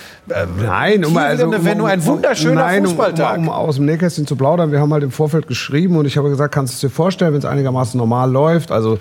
Nein, 0.62 1.06
um, 1.06 1.16
also, 1.18 1.54
wenn 1.64 1.78
nur 1.78 1.90
ein 1.90 2.02
wunderschöner 2.24 2.62
nein, 2.62 2.86
Fußballtag. 2.86 3.38
Um, 3.38 3.48
um 3.48 3.54
aus 3.54 3.76
dem 3.76 3.86
Nähkästchen 3.86 4.26
zu 4.28 4.36
plaudern, 4.36 4.72
wir 4.72 4.80
haben 4.80 4.94
halt 4.94 5.04
im 5.04 5.12
Vorfeld 5.12 5.48
geschrieben 5.48 5.98
und 5.98 6.06
ich 6.06 6.18
habe 6.18 6.30
gesagt, 6.30 6.54
kannst 6.54 6.74
du 6.74 6.76
es 6.76 6.82
dir 6.82 6.90
vorstellen, 6.90 7.34
wenn 7.34 7.40
es 7.40 7.46
einigermaßen 7.46 7.98
normal 7.98 8.32
läuft? 8.32 8.72
Also 8.72 8.98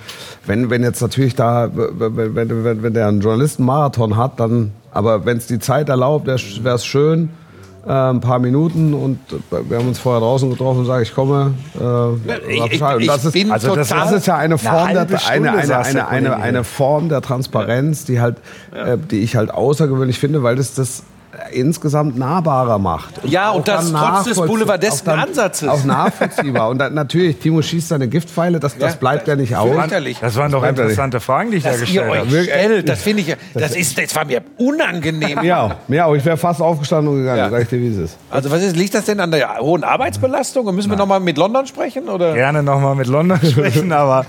wenn, 0.47 0.71
wenn 0.71 0.83
jetzt 0.83 1.01
natürlich 1.01 1.35
da, 1.35 1.71
wenn, 1.73 2.35
wenn, 2.35 2.65
wenn, 2.65 2.83
wenn 2.83 2.95
der 2.95 3.09
einen 3.09 3.21
Journalistenmarathon 3.21 4.17
hat, 4.17 4.41
dann, 4.41 4.73
aber 4.93 5.25
wenn 5.25 5.37
es 5.37 5.47
die 5.47 5.59
Zeit 5.59 5.89
erlaubt, 5.89 6.27
wäre 6.27 6.75
es 6.75 6.85
schön. 6.85 7.31
Äh, 7.85 7.91
ein 7.91 8.21
paar 8.21 8.39
Minuten 8.39 8.95
und 8.95 9.19
wir 9.51 9.77
haben 9.77 9.89
uns 9.89 9.99
vorher 9.99 10.21
draußen 10.21 10.49
getroffen 10.49 10.81
und 10.81 10.87
sage 10.87 11.03
ich 11.03 11.13
komme. 11.13 11.55
Äh, 11.75 12.55
Ich-. 12.55 12.81
Und 12.81 13.01
ich 13.01 13.09
das 13.09 13.25
ist, 13.25 13.51
also 13.51 13.75
das, 13.75 13.89
total- 13.89 14.05
das 14.05 14.13
ist 14.13 14.27
ja 14.27 14.37
eine 14.37 14.57
Form 14.57 14.93
der, 14.93 15.01
eine, 15.29 15.51
eine, 15.53 15.67
der 15.67 15.81
eine, 15.85 16.07
eine, 16.07 16.37
eine 16.37 16.59
hier. 16.59 16.65
Form 16.65 17.09
der 17.09 17.23
Transparenz, 17.23 18.05
die 18.05 18.21
halt, 18.21 18.37
äh, 18.73 18.97
die 18.97 19.19
ich 19.23 19.35
halt 19.35 19.51
außergewöhnlich 19.51 20.21
finde, 20.21 20.45
weil 20.45 20.55
das 20.55 20.75
das 20.75 21.03
insgesamt 21.53 22.19
nahbarer 22.19 22.79
macht. 22.79 23.21
Ja, 23.25 23.51
und 23.51 23.69
das 23.69 23.93
dann 23.93 24.15
trotz 24.15 24.25
des 24.25 24.37
boulevardesken 24.41 25.13
auch 25.13 25.17
dann- 25.17 25.29
Ansatzes. 25.29 25.69
Auch 25.69 25.85
nachvollziehbar. 25.85 26.69
und 26.69 26.79
dann, 26.79 26.95
natürlich, 26.95 27.39
Timo 27.39 27.63
schießt 27.63 27.89
seine 27.89 28.09
Giftpfeile, 28.09 28.61
das, 28.61 28.77
das 28.79 28.97
bleibt 28.97 29.29
ja 29.29 29.37
nicht 29.37 29.57
aus. 29.57 29.71
Das 30.21 30.37
waren 30.37 30.51
doch 30.53 30.63
ja 30.63 30.69
interessante 30.71 31.21
Fragen, 31.21 31.51
die 31.51 31.59
ich 31.59 31.65
da 31.65 31.77
gestellt 31.77 32.11
euch 32.11 32.19
habe. 32.21 32.43
stellt, 32.45 32.89
das 32.89 33.03
finde 33.03 33.23
ich, 33.23 33.29
ja- 33.29 33.37
das 33.55 33.75
ist, 33.77 33.97
das 33.99 34.15
war 34.17 34.25
mir 34.25 34.43
unangenehm. 34.59 35.43
Ja, 35.43 35.77
ja, 35.89 36.13
ich 36.15 36.25
wäre 36.25 36.37
fast 36.37 36.61
aufgestanden 36.61 37.13
und 37.13 37.21
gegangen, 37.21 37.39
Ja. 37.39 37.51
sag 37.51 37.63
ich 37.63 37.69
dir, 37.69 37.79
wie 37.81 37.89
es 37.89 37.97
ist. 37.99 38.19
Also 38.31 38.51
was 38.51 38.63
ist, 38.63 38.77
liegt 38.77 38.95
das 38.95 39.05
denn 39.05 39.21
an 39.21 39.31
der 39.31 39.59
hohen 39.59 39.85
Arbeitsbelastung? 39.85 40.67
Und 40.67 40.75
müssen 40.75 40.91
wir 40.91 40.97
nochmal 40.97 41.21
mit 41.21 41.37
London 41.39 41.67
sprechen? 41.67 42.09
Oder? 42.09 42.35
Gerne 42.35 42.63
nochmal 42.63 42.95
mit 42.95 43.07
London 43.07 43.39
sprechen, 43.51 43.93
aber 43.93 44.27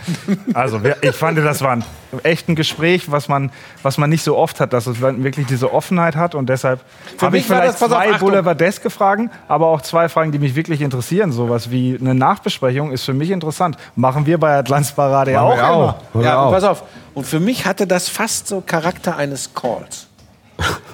also 0.53 0.79
ich 1.01 1.11
fand, 1.15 1.37
das 1.37 1.61
war 1.61 1.71
ein 1.71 1.83
echt 2.21 2.47
ein 2.47 2.55
Gespräch, 2.55 3.09
was 3.11 3.27
man, 3.27 3.51
was 3.81 3.97
man 3.97 4.07
nicht 4.09 4.23
so 4.23 4.37
oft 4.37 4.59
hat, 4.59 4.71
dass 4.71 4.85
es 4.85 5.01
wirklich 5.01 5.47
diese 5.47 5.73
Offenheit 5.73 6.15
hat 6.15 6.35
und 6.35 6.47
deshalb 6.47 6.79
habe 7.21 7.31
mich 7.31 7.45
ich 7.45 7.49
war 7.49 7.61
vielleicht 7.61 7.81
das- 7.81 7.89
zwei. 7.89 8.13
Boulevardeske 8.17 8.89
Fragen, 8.89 9.29
aber 9.47 9.67
auch 9.67 9.81
zwei 9.81 10.09
Fragen, 10.09 10.31
die 10.31 10.39
mich 10.39 10.55
wirklich 10.55 10.81
interessieren. 10.81 11.31
Sowas 11.31 11.69
wie 11.71 11.97
eine 11.99 12.13
Nachbesprechung 12.15 12.91
ist 12.91 13.03
für 13.05 13.13
mich 13.13 13.29
interessant. 13.31 13.77
Machen 13.95 14.25
wir 14.25 14.37
bei 14.39 14.57
Atlantis 14.57 14.91
Parade 14.91 15.31
ja 15.31 15.41
auch, 15.41 15.51
auch. 15.61 15.95
immer. 16.13 16.23
Ja, 16.23 16.41
und 16.41 16.47
auch. 16.47 16.51
pass 16.51 16.63
auf. 16.63 16.83
Und 17.13 17.25
für 17.25 17.39
mich 17.39 17.65
hatte 17.65 17.85
das 17.87 18.09
fast 18.09 18.47
so 18.47 18.61
Charakter 18.65 19.15
eines 19.17 19.53
Calls. 19.53 20.02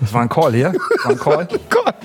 Das 0.01 0.13
war 0.13 0.21
ein 0.21 0.29
Call 0.29 0.53
hier. 0.53 0.71
Das 0.71 1.05
war 1.05 1.11
ein 1.11 1.19
Call. 1.19 1.47
Gott, 1.69 1.95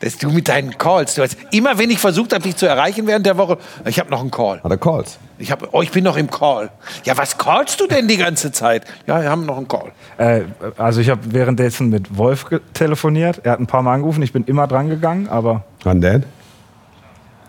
dass 0.00 0.18
du 0.18 0.30
mit 0.30 0.48
deinen 0.48 0.76
Calls, 0.78 1.14
du 1.14 1.22
hast, 1.22 1.36
immer 1.50 1.78
wenn 1.78 1.90
ich 1.90 1.98
versucht 1.98 2.32
habe, 2.32 2.42
dich 2.42 2.56
zu 2.56 2.66
erreichen 2.66 3.06
während 3.06 3.26
der 3.26 3.36
Woche, 3.36 3.58
ich 3.84 3.98
habe 3.98 4.10
noch 4.10 4.20
einen 4.20 4.30
Call. 4.30 4.62
Hat 4.62 4.70
er 4.70 4.78
Calls? 4.78 5.18
Ich, 5.38 5.52
hab, 5.52 5.68
oh, 5.72 5.82
ich 5.82 5.90
bin 5.90 6.04
noch 6.04 6.16
im 6.16 6.30
Call. 6.30 6.70
Ja, 7.04 7.16
was 7.18 7.36
callst 7.36 7.80
du 7.80 7.86
denn 7.86 8.08
die 8.08 8.16
ganze 8.16 8.52
Zeit? 8.52 8.84
Ja, 9.06 9.20
wir 9.20 9.30
haben 9.30 9.44
noch 9.44 9.58
einen 9.58 9.68
Call. 9.68 9.92
Äh, 10.16 10.42
also 10.78 11.00
ich 11.00 11.10
habe 11.10 11.20
währenddessen 11.26 11.90
mit 11.90 12.16
Wolf 12.16 12.46
telefoniert. 12.72 13.40
Er 13.44 13.52
hat 13.52 13.60
ein 13.60 13.66
paar 13.66 13.82
Mal 13.82 13.94
angerufen. 13.94 14.22
Ich 14.22 14.32
bin 14.32 14.44
immer 14.44 14.66
dran 14.66 14.88
gegangen, 14.88 15.28
aber 15.28 15.64
Wann 15.84 16.00
denn? 16.00 16.24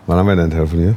Wann 0.06 0.18
haben 0.18 0.26
wir 0.26 0.36
denn 0.36 0.50
telefoniert? 0.50 0.96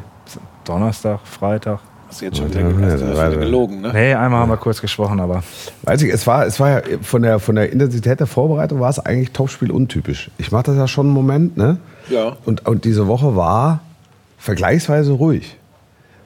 Donnerstag, 0.66 1.20
Freitag. 1.24 1.80
Hast 2.12 2.20
du 2.20 2.26
jetzt 2.26 2.38
schon 2.40 2.52
Ja, 2.52 2.58
wieder, 2.58 2.88
ja, 2.88 2.92
hast 2.92 3.02
du 3.02 3.06
ja, 3.06 3.32
wieder 3.32 3.38
gelogen, 3.38 3.80
ne? 3.80 3.92
Nee, 3.94 4.14
einmal 4.14 4.42
haben 4.42 4.50
wir 4.50 4.58
kurz 4.58 4.82
gesprochen, 4.82 5.22
aber 5.22 5.44
Weiß 5.84 6.02
ich, 6.02 6.12
es 6.12 6.28
war, 6.28 6.46
es 6.46 6.60
war 6.60 6.70
ja 6.70 6.82
von 7.02 7.22
der, 7.22 7.40
von 7.40 7.56
der 7.56 7.72
Intensität 7.72 8.20
der 8.20 8.28
Vorbereitung 8.28 8.82
war 8.82 8.90
es 8.90 9.00
eigentlich 9.00 9.32
Topspiel 9.32 9.72
untypisch. 9.72 10.30
Ich 10.38 10.52
mache 10.52 10.64
das 10.64 10.76
ja 10.76 10.90
schon 10.90 11.06
einen 11.06 11.14
Moment, 11.16 11.56
ne? 11.56 11.78
Ja. 12.10 12.36
Und, 12.44 12.68
und 12.68 12.84
diese 12.84 13.08
Woche 13.08 13.38
war 13.38 13.80
vergleichsweise 14.38 15.14
ruhig. 15.14 15.56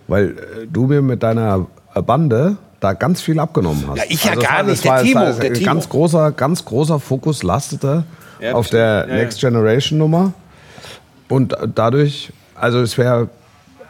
Weil 0.07 0.29
äh, 0.29 0.33
du 0.71 0.87
mir 0.87 1.03
mit 1.03 1.21
deiner 1.21 1.67
Bande 1.93 2.57
da 2.79 2.93
ganz 2.93 3.21
viel 3.21 3.39
abgenommen 3.39 3.83
hast. 3.87 3.97
Ja, 3.99 4.03
ich 4.09 4.23
ja 4.23 4.33
es 4.33 4.39
gar 4.39 4.57
war- 4.57 4.63
nicht, 4.63 4.83
der 4.83 4.91
war, 4.91 5.01
Timo, 5.03 5.19
der 5.39 5.53
Timo. 5.53 5.65
Ganz 5.67 5.87
großer, 5.87 6.31
ganz 6.31 6.65
großer 6.65 6.99
Fokus 6.99 7.43
lastete 7.43 8.05
Ja, 8.41 8.53
auf 8.53 8.69
der 8.69 9.05
ja. 9.07 9.15
Next 9.17 9.39
Generation 9.39 9.99
Nummer. 9.99 10.33
Und 11.29 11.53
äh, 11.53 11.67
dadurch, 11.73 12.33
also 12.55 12.79
es 12.81 12.97
wäre 12.97 13.29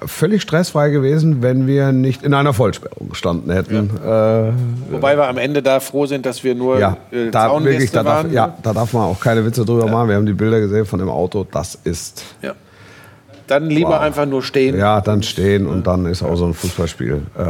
völlig 0.06 0.41
stressfrei 0.41 0.89
gewesen, 0.89 1.41
wenn 1.41 1.68
wir 1.68 1.91
nicht 1.91 2.24
in 2.24 2.34
einer 2.34 2.54
Vollsperrung 2.54 3.10
gestanden 3.10 3.52
hätten. 3.52 3.89
Äh, 4.04 4.52
Wobei 4.91 5.18
wir 5.18 5.28
am 5.28 5.38
Ende 5.38 5.62
da 5.62 5.80
froh 5.80 6.06
sind, 6.06 6.26
dass 6.26 6.43
wir 6.43 6.56
nur 6.56 6.80
ja, 6.80 6.98
äh, 7.12 7.30
da, 7.32 7.48
Zaungäste 7.48 7.72
wirklich, 7.72 7.91
da, 7.91 8.04
darf, 8.04 8.24
waren. 8.24 8.34
ja, 8.34 8.58
da 8.62 8.74
darf 8.74 8.93
man 8.93 9.04
auch 9.04 9.20
keine 9.20 9.46
Witze 9.46 9.66
drüber 9.66 9.88
machen. 9.88 10.10
Wir 10.10 10.16
haben 10.16 10.26
die 10.26 10.34
Bilder 10.34 10.60
gesehen 10.60 10.86
von 10.86 11.00
dem 11.00 11.10
Auto. 11.10 11.46
Das 11.50 11.76
ist, 11.84 12.24
Ja. 12.41 12.54
Dann 13.48 13.70
lieber 13.70 13.89
Wow. 13.91 14.00
einfach 14.02 14.26
nur 14.26 14.41
stehen. 14.41 14.78
ja, 14.78 15.02
dann 15.02 15.22
stehen 15.22 15.68
und 15.68 15.86
dann 15.86 16.06
ist 16.08 16.24
auch 16.24 16.36
so 16.36 16.46
ein 16.48 16.54
Fußballspiel 16.56 17.22
äh, 17.38 17.43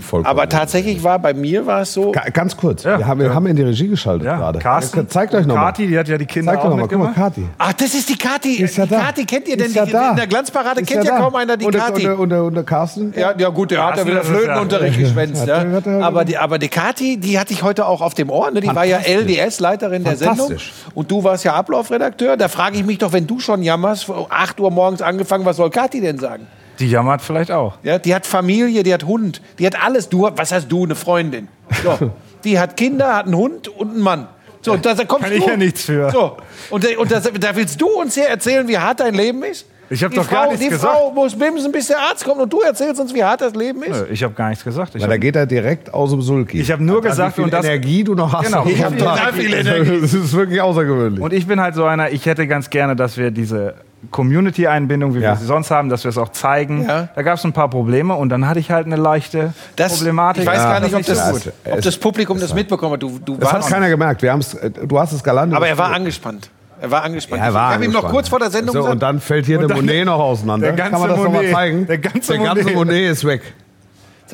vollkommen. 0.00 0.26
Aber 0.26 0.48
tatsächlich 0.48 1.02
war 1.02 1.18
bei 1.18 1.34
mir 1.34 1.66
war 1.66 1.82
es 1.82 1.92
so. 1.92 2.12
Ga- 2.12 2.28
Ganz 2.32 2.56
kurz, 2.56 2.84
Ja, 2.84 2.98
wir, 2.98 3.06
haben, 3.06 3.18
wir 3.20 3.26
ja. 3.26 3.34
haben 3.34 3.46
in 3.46 3.56
die 3.56 3.62
Regie 3.62 3.88
geschaltet 3.88 4.26
ja, 4.26 4.36
gerade. 4.36 4.58
Carsten, 4.60 5.08
Zeigt 5.08 5.34
euch 5.34 5.46
nochmal. 5.46 5.66
Kathi, 5.66 5.88
die 5.88 5.98
hat 5.98 6.06
ja 6.08 6.16
die 6.18 6.26
Kinder 6.26 6.52
Zeigt 6.52 6.62
auch 6.64 6.66
euch 6.66 6.76
nochmal. 6.76 6.88
Guck 6.88 6.98
mal. 6.98 7.12
Kathi. 7.14 7.46
Ach, 7.58 7.72
das 7.72 7.94
ist 7.94 8.08
die 8.08 8.16
Kati. 8.16 8.62
Ist 8.62 8.76
ja 8.76 8.84
die 8.84 8.90
da. 8.90 9.00
Kati 9.00 9.24
kennt 9.24 9.48
ihr 9.48 9.56
denn? 9.56 9.66
Ist 9.66 9.74
ja 9.74 9.84
die, 9.86 9.92
da. 9.92 10.10
In 10.10 10.16
der 10.16 10.26
Glanzparade 10.28 10.80
Ist 10.82 10.88
kennt 10.88 11.04
ja, 11.04 11.18
kaum 11.18 11.34
einer 11.34 11.56
die 11.56 11.64
und 11.66 11.74
Kati. 11.74 11.92
Und 11.92 12.02
der, 12.02 12.18
und 12.20 12.28
der, 12.30 12.44
und 12.44 12.54
der 12.54 12.64
Carsten? 12.64 13.12
Ja, 13.16 13.34
ja 13.36 13.48
gut, 13.48 13.70
der 13.72 13.78
hat 13.84 13.96
ja 13.96 14.04
Carsten, 14.04 14.10
wieder 14.12 14.22
Flötenunterricht 14.24 14.98
geschwänzt. 15.00 15.48
Er- 15.48 15.66
er- 15.84 16.04
Aber, 16.04 16.24
die, 16.24 16.38
aber 16.38 16.58
die 16.58 16.68
Kati, 16.68 17.16
die 17.18 17.38
hatte 17.40 17.52
ich 17.52 17.62
heute 17.64 17.86
auch 17.86 18.00
auf 18.02 18.14
dem 18.14 18.30
Ohr. 18.30 18.50
Ne? 18.52 18.60
Die 18.60 18.68
war 18.68 18.84
ja. 18.84 18.98
LDS-Leiterin 18.98 20.04
der 20.04 20.16
Sendung. 20.16 20.54
Und 20.94 21.10
du 21.10 21.24
warst 21.24 21.44
ja 21.44 21.54
Ablaufredakteur. 21.54 22.36
Da 22.36 22.48
frage 22.48 22.76
ich 22.76 22.84
mich 22.84 22.98
doch, 22.98 23.12
wenn 23.12 23.26
du 23.26 23.40
schon 23.40 23.62
jammerst, 23.62 24.04
vor 24.04 24.26
8 24.30 24.60
Uhr 24.60 24.70
morgens 24.70 25.02
angefangen, 25.02 25.39
was 25.44 25.56
soll 25.56 25.70
Kati 25.70 26.00
denn 26.00 26.18
sagen? 26.18 26.46
Die 26.78 26.88
jammert 26.90 27.20
vielleicht 27.22 27.50
auch. 27.50 27.74
Ja, 27.82 27.98
die 27.98 28.14
hat 28.14 28.26
Familie, 28.26 28.82
die 28.82 28.94
hat 28.94 29.04
Hund, 29.04 29.42
die 29.58 29.66
hat 29.66 29.82
alles. 29.84 30.08
Du, 30.08 30.28
was 30.34 30.50
hast 30.52 30.68
du, 30.72 30.84
eine 30.84 30.94
Freundin? 30.94 31.48
So. 31.84 32.10
Die 32.42 32.58
hat 32.58 32.74
Kinder, 32.78 33.16
hat 33.16 33.26
einen 33.26 33.36
Hund 33.36 33.68
und 33.68 33.90
einen 33.90 34.00
Mann. 34.00 34.26
So, 34.62 34.74
da 34.74 34.94
kommst 35.04 35.24
Kann 35.24 35.30
du. 35.30 35.36
ich 35.36 35.44
ja 35.46 35.56
nichts 35.58 35.84
für. 35.84 36.10
So. 36.10 36.38
Und, 36.70 36.82
da- 36.84 36.98
und 36.98 37.10
das, 37.12 37.24
da 37.38 37.54
willst 37.54 37.78
du 37.78 37.86
uns 38.00 38.14
hier 38.14 38.28
erzählen, 38.28 38.66
wie 38.66 38.78
hart 38.78 39.00
dein 39.00 39.12
Leben 39.12 39.42
ist? 39.42 39.66
Ich 39.90 40.02
hab 40.02 40.10
Die 40.10 40.16
doch 40.16 40.24
Frau, 40.24 40.34
gar 40.36 40.46
nichts 40.46 40.60
Die 40.62 40.68
gesagt. 40.70 40.96
Frau 40.96 41.10
muss 41.10 41.36
bimsen, 41.38 41.70
bis 41.70 41.88
der 41.88 41.98
Arzt 41.98 42.24
kommt 42.24 42.40
und 42.40 42.50
du 42.50 42.60
erzählst 42.60 42.98
uns, 42.98 43.12
wie 43.12 43.22
hart 43.22 43.42
das 43.42 43.54
Leben 43.54 43.82
ist. 43.82 43.90
Nö, 43.90 44.06
Ich 44.10 44.22
habe 44.22 44.32
gar 44.32 44.48
nichts 44.48 44.64
gesagt. 44.64 44.94
Ich 44.94 45.02
Weil 45.02 45.08
da 45.10 45.16
geht 45.18 45.36
er 45.36 45.44
direkt 45.44 45.92
aus 45.92 46.12
dem 46.12 46.22
Sulki. 46.22 46.60
Ich 46.62 46.70
hab 46.72 46.80
nur 46.80 47.02
gesagt, 47.02 47.32
wie 47.32 47.42
viel 47.42 47.44
und 47.44 47.52
das- 47.52 47.66
Energie 47.66 48.04
du 48.04 48.14
noch 48.14 48.32
hast. 48.32 48.46
Genau. 48.46 48.64
Ich 48.66 48.82
hab 48.82 48.96
Tag. 48.96 49.16
total 49.18 49.32
viel 49.34 49.52
Energie. 49.66 50.00
Das 50.00 50.14
ist 50.14 50.32
wirklich 50.32 50.62
außergewöhnlich. 50.62 51.20
und 51.22 51.32
ich 51.34 51.46
bin 51.46 51.60
halt 51.60 51.74
so 51.74 51.84
einer, 51.84 52.10
ich 52.10 52.24
hätte 52.24 52.46
ganz 52.46 52.70
gerne, 52.70 52.96
dass 52.96 53.18
wir 53.18 53.30
diese 53.30 53.74
Community-Einbindung, 54.10 55.14
wie 55.14 55.18
Ja. 55.20 55.32
wir 55.32 55.36
sie 55.36 55.44
sonst 55.46 55.70
haben, 55.70 55.88
dass 55.88 56.04
wir 56.04 56.08
es 56.08 56.18
auch 56.18 56.30
zeigen. 56.30 56.86
Ja. 56.88 57.08
Da 57.14 57.22
gab 57.22 57.36
es 57.38 57.44
ein 57.44 57.52
paar 57.52 57.68
Probleme 57.68 58.14
und 58.14 58.28
dann 58.30 58.48
hatte 58.48 58.58
ich 58.60 58.70
halt 58.70 58.86
eine 58.86 58.96
leichte 58.96 59.52
Das, 59.76 59.96
Problematik. 59.96 60.42
Ich 60.42 60.48
weiß 60.48 60.56
gar 60.58 60.80
nicht, 60.80 60.92
ob 60.92 60.98
nicht 60.98 61.08
das, 61.10 61.42
so 61.42 61.50
ob 61.64 61.76
Es- 61.78 61.84
das 61.84 61.96
Publikum 61.96 62.40
das 62.40 62.54
mitbekommen 62.54 62.94
hat. 62.94 63.02
Du, 63.02 63.18
du 63.18 63.36
das 63.36 63.52
hat 63.52 63.66
keiner 63.68 63.88
gemerkt. 63.88 64.22
Wir 64.22 64.32
haben's, 64.32 64.56
du 64.86 64.98
hast 64.98 65.12
es 65.12 65.22
galant. 65.22 65.52
aber 65.54 65.68
er 65.68 65.76
war 65.78 65.92
angespannt. 65.92 66.50
Er 66.80 66.90
war 66.90 67.02
angespannt. 67.02 67.40
Ja, 67.42 67.48
er 67.48 67.54
war 67.54 67.68
ich 67.70 67.74
habe 67.74 67.84
ihm 67.84 67.92
noch 67.92 68.08
kurz 68.08 68.28
vor 68.30 68.38
der 68.38 68.50
Sendung 68.50 68.72
so, 68.72 68.78
gesagt, 68.80 68.94
Und 68.94 69.02
dann 69.02 69.20
fällt 69.20 69.44
hier 69.44 69.58
der 69.58 69.76
Monet 69.76 70.06
noch 70.06 70.18
auseinander. 70.18 70.68
der 70.68 70.76
ganze 70.76 70.92
Kann 70.92 71.00
man 71.00 71.08
das 71.10 71.18
nochmal 71.18 71.34
Monet. 71.42 71.54
zeigen? 71.54 71.86
Der 71.86 71.98
ganze 71.98 72.32
der 72.32 72.42
ganze 72.42 72.62
Monet. 72.64 72.74
Monet 72.76 73.10
ist 73.12 73.24
weg. 73.26 73.42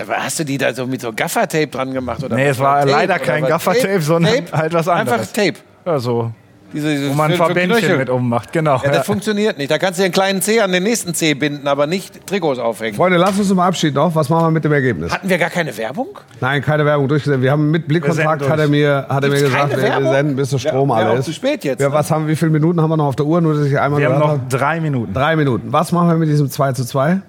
Hast 0.08 0.38
du 0.38 0.44
die 0.44 0.58
da 0.58 0.72
so 0.74 0.86
mit 0.86 1.00
so 1.00 1.12
Gaffertape 1.12 1.68
dran 1.68 1.92
gemacht? 1.92 2.22
Oder 2.22 2.36
Nee, 2.36 2.48
es 2.48 2.58
war 2.60 2.80
Tape 2.80 2.90
leider 2.92 3.14
oder 3.14 3.24
kein? 3.24 3.44
Gaffertape, 3.46 4.00
sondern 4.02 4.32
halt 4.52 4.72
was 4.74 4.86
anderes. 4.86 5.20
Einfach 5.20 5.32
Tape. 5.32 5.54
Ja, 5.86 5.98
so, 5.98 6.30
Diese, 6.76 6.90
diese 6.90 7.10
wo 7.10 7.14
man 7.14 7.26
ein 7.26 7.30
für- 7.32 7.36
für 7.38 7.44
Verbändchen 7.46 7.78
Knöchel. 7.80 7.98
mit 7.98 8.10
ummacht. 8.10 8.52
Genau. 8.52 8.80
Ja, 8.84 8.90
das 8.90 9.06
funktioniert 9.06 9.58
nicht. 9.58 9.70
Da 9.70 9.78
kannst 9.78 9.98
du 9.98 10.02
den 10.04 10.12
kleinen 10.12 10.42
Zeh 10.42 10.60
an 10.60 10.70
den 10.72 10.82
nächsten 10.82 11.14
Zeh 11.14 11.34
binden, 11.34 11.66
aber 11.66 11.86
nicht 11.86 12.26
Trikots 12.26 12.58
aufhängen. 12.60 12.94
Freunde, 12.96 13.16
lasst 13.18 13.38
uns 13.38 13.48
zum 13.48 13.58
Abschied 13.58 13.94
noch. 13.94 14.14
Was 14.14 14.28
machen 14.28 14.46
wir 14.46 14.50
mit 14.50 14.64
dem 14.64 14.72
Ergebnis? 14.72 15.10
Hatten 15.12 15.28
wir 15.28 15.38
gar 15.38 15.50
keine 15.50 15.76
Werbung? 15.76 16.08
Nein, 16.40 16.62
keine 16.62 16.84
Werbung 16.84 17.08
durchgesetzt. 17.08 17.40
Wir 17.42 17.50
haben 17.50 17.70
mit 17.70 17.88
Blickkontakt, 17.88 18.48
hat 18.48 18.58
er 18.58 18.68
mir, 18.68 19.06
hat 19.08 19.24
er 19.24 19.30
mir 19.30 19.40
gesagt, 19.40 19.70
wir, 19.76 20.08
senden, 20.10 20.36
bis 20.36 20.50
der 20.50 20.58
Strom 20.58 20.90
Ja, 20.90 20.94
alle 20.96 21.12
ja, 21.14 21.18
ist. 21.18 21.24
zu 21.24 21.32
spät 21.32 21.64
jetzt, 21.64 21.80
Ja, 21.80 21.88
ne? 21.88 21.94
was 21.94 22.10
haben, 22.10 22.28
wie 22.28 22.36
viele 22.36 22.50
Minuten 22.50 22.80
haben 22.80 22.90
wir 22.90 22.96
noch 22.96 23.06
auf 23.06 23.16
der 23.16 23.26
Uhr? 23.26 23.40
Nur, 23.40 23.54
dass 23.54 23.66
ich 23.66 23.78
einmal 23.80 24.00
wir 24.00 24.08
haben 24.10 24.18
noch 24.18 24.38
drei 24.48 24.80
Minuten. 24.80 25.12
Drei 25.14 25.34
Minuten. 25.36 25.72
Was 25.72 25.92
machen 25.92 26.08
wir 26.10 26.16
mit 26.16 26.28
diesem 26.28 26.50
2 26.50 26.72
zu 26.72 26.84
2? 26.84 27.20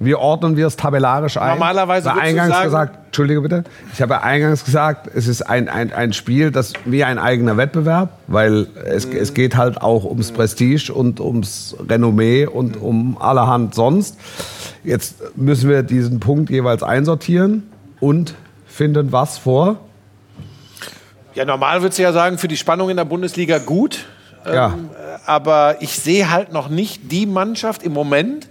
Wie 0.00 0.14
ordnen 0.14 0.56
wir 0.56 0.66
es 0.68 0.76
tabellarisch 0.76 1.36
ein? 1.38 1.48
Normalerweise 1.50 2.08
Ich 2.08 2.14
habe 2.14 2.20
eingangs 2.22 2.50
sagen- 2.54 2.64
gesagt, 2.66 2.98
Entschuldige 3.06 3.40
bitte, 3.40 3.64
ich 3.92 4.00
habe 4.00 4.22
eingangs 4.22 4.64
gesagt, 4.64 5.08
es 5.12 5.26
ist 5.26 5.42
ein, 5.42 5.68
ein, 5.68 5.92
ein 5.92 6.12
Spiel, 6.12 6.52
das 6.52 6.72
wie 6.84 7.02
ein 7.02 7.18
eigener 7.18 7.56
Wettbewerb, 7.56 8.10
weil 8.28 8.68
es, 8.84 9.06
Mhm. 9.08 9.16
es 9.16 9.34
geht 9.34 9.56
halt 9.56 9.82
auch 9.82 10.04
ums 10.04 10.30
Prestige 10.30 10.92
und 10.94 11.18
ums 11.20 11.76
Renommee 11.88 12.46
und 12.46 12.76
um 12.80 13.18
allerhand 13.20 13.74
sonst. 13.74 14.16
Jetzt 14.84 15.36
müssen 15.36 15.68
wir 15.68 15.82
diesen 15.82 16.20
Punkt 16.20 16.48
jeweils 16.50 16.84
einsortieren 16.84 17.64
und 17.98 18.34
finden 18.66 19.10
was 19.10 19.36
vor. 19.38 19.78
Ja, 21.34 21.44
normal 21.44 21.82
würdest 21.82 21.98
du 21.98 22.02
ja 22.04 22.12
sagen, 22.12 22.38
für 22.38 22.48
die 22.48 22.56
Spannung 22.56 22.88
in 22.90 22.96
der 22.96 23.04
Bundesliga 23.04 23.58
gut. 23.58 24.06
Ja. 24.46 24.68
Ähm, 24.68 24.90
aber 25.26 25.76
ich 25.80 25.98
sehe 25.98 26.30
halt 26.30 26.52
noch 26.52 26.68
nicht 26.68 27.10
die 27.10 27.26
Mannschaft 27.26 27.82
im 27.82 27.92
Moment, 27.92 28.48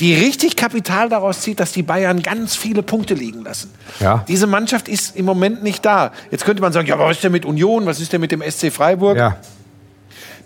die 0.00 0.14
richtig 0.14 0.56
Kapital 0.56 1.08
daraus 1.08 1.40
zieht, 1.40 1.60
dass 1.60 1.72
die 1.72 1.82
Bayern 1.82 2.22
ganz 2.22 2.56
viele 2.56 2.82
Punkte 2.82 3.14
liegen 3.14 3.42
lassen. 3.42 3.70
Ja. 4.00 4.24
Diese 4.28 4.46
Mannschaft 4.46 4.88
ist 4.88 5.16
im 5.16 5.24
Moment 5.24 5.62
nicht 5.62 5.84
da. 5.84 6.12
Jetzt 6.30 6.44
könnte 6.44 6.62
man 6.62 6.72
sagen, 6.72 6.86
ja, 6.86 6.94
aber 6.94 7.06
was 7.06 7.16
ist 7.16 7.24
denn 7.24 7.32
mit 7.32 7.44
Union? 7.44 7.86
Was 7.86 8.00
ist 8.00 8.12
denn 8.12 8.20
mit 8.20 8.32
dem 8.32 8.42
SC 8.42 8.72
Freiburg? 8.72 9.16
Ja. 9.16 9.36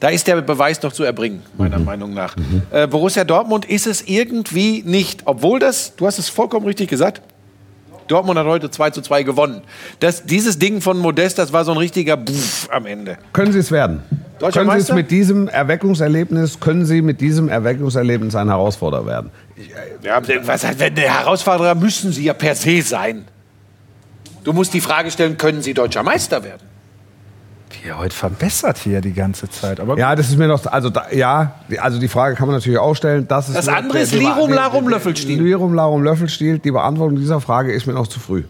Da 0.01 0.09
ist 0.11 0.27
der 0.27 0.41
Beweis 0.43 0.81
noch 0.83 0.93
zu 0.93 1.03
erbringen, 1.03 1.43
meiner 1.57 1.79
Meinung 1.79 2.15
nach. 2.15 2.37
Äh, 2.71 2.87
Borussia 2.87 3.25
Dortmund 3.25 3.65
ist 3.65 3.87
es 3.87 4.03
irgendwie 4.07 4.83
nicht, 4.87 5.23
obwohl 5.25 5.59
das, 5.59 5.97
du 5.97 6.07
hast 6.07 6.19
es 6.19 6.29
vollkommen 6.29 6.67
richtig 6.67 6.89
gesagt, 6.89 7.21
Dortmund 8.09 8.39
hat 8.39 8.47
heute 8.47 8.71
2 8.71 8.91
zu 8.91 9.03
2 9.03 9.23
gewonnen. 9.23 9.63
Das, 10.01 10.25
dieses 10.25 10.59
Ding 10.59 10.81
von 10.81 10.99
Modest, 10.99 11.39
das 11.39 11.53
war 11.53 11.65
so 11.65 11.73
ein 11.73 11.79
richtiger 11.79 12.17
Buff 12.17 12.69
am 12.71 12.87
Ende. 12.87 13.19
Können 13.33 13.53
Sie 13.53 13.59
es 13.59 13.71
werden? 13.71 14.03
Deutscher 14.39 14.61
können 14.61 14.81
Sie 14.81 14.91
es 14.91 14.93
mit 14.93 15.11
diesem 15.11 15.49
Erweckungserlebnis, 15.49 16.61
können 16.61 16.85
Sie 16.85 17.03
mit 17.03 17.21
diesem 17.21 17.49
Erweckungserlebnis 17.49 18.35
ein 18.35 18.49
Herausforderer 18.49 19.07
werden? 19.07 19.31
Ja, 20.03 20.23
was, 20.43 20.65
wenn 20.79 20.95
der 20.95 21.19
Herausforderer 21.19 21.75
müssen 21.75 22.13
sie 22.13 22.25
ja 22.25 22.35
per 22.35 22.55
se 22.55 22.83
sein. 22.83 23.25
Du 24.45 24.53
musst 24.53 24.73
die 24.73 24.81
Frage 24.81 25.11
stellen, 25.11 25.37
können 25.37 25.63
sie 25.63 25.75
deutscher 25.75 26.03
Meister 26.03 26.45
werden? 26.45 26.68
Wie 27.71 27.89
er 27.89 27.99
heute 27.99 28.15
verbessert 28.15 28.79
hier 28.79 29.01
die 29.01 29.13
ganze 29.13 29.49
Zeit. 29.51 29.81
Aber 29.81 29.99
Ja, 29.99 30.15
das 30.17 30.29
ist 30.29 30.39
mir 30.39 30.49
noch, 30.49 30.65
also 30.67 30.91
da, 30.91 31.07
ja, 31.13 31.53
die- 31.71 31.79
also 31.81 31.99
die 31.99 32.09
Frage 32.09 32.35
kann 32.35 32.47
man 32.49 32.57
natürlich 32.57 32.79
auch 32.79 32.95
stellen. 32.95 33.27
Das, 33.29 33.49
ist 33.49 33.57
Das 33.57 33.69
andere 33.69 33.99
ist 34.01 34.15
Lirum, 34.15 34.49
die- 34.49 34.55
Larum, 34.55 34.89
Löffelstiel. 34.89 35.43
Lirum, 35.43 35.75
Larum, 35.75 36.03
Löffelstiel. 36.03 36.59
Die 36.59 36.71
Beantwortung 36.71 37.19
dieser 37.19 37.41
Frage 37.41 37.73
ist 37.73 37.87
mir 37.87 37.93
noch 37.95 38.07
zu 38.07 38.21
früh. 38.21 38.45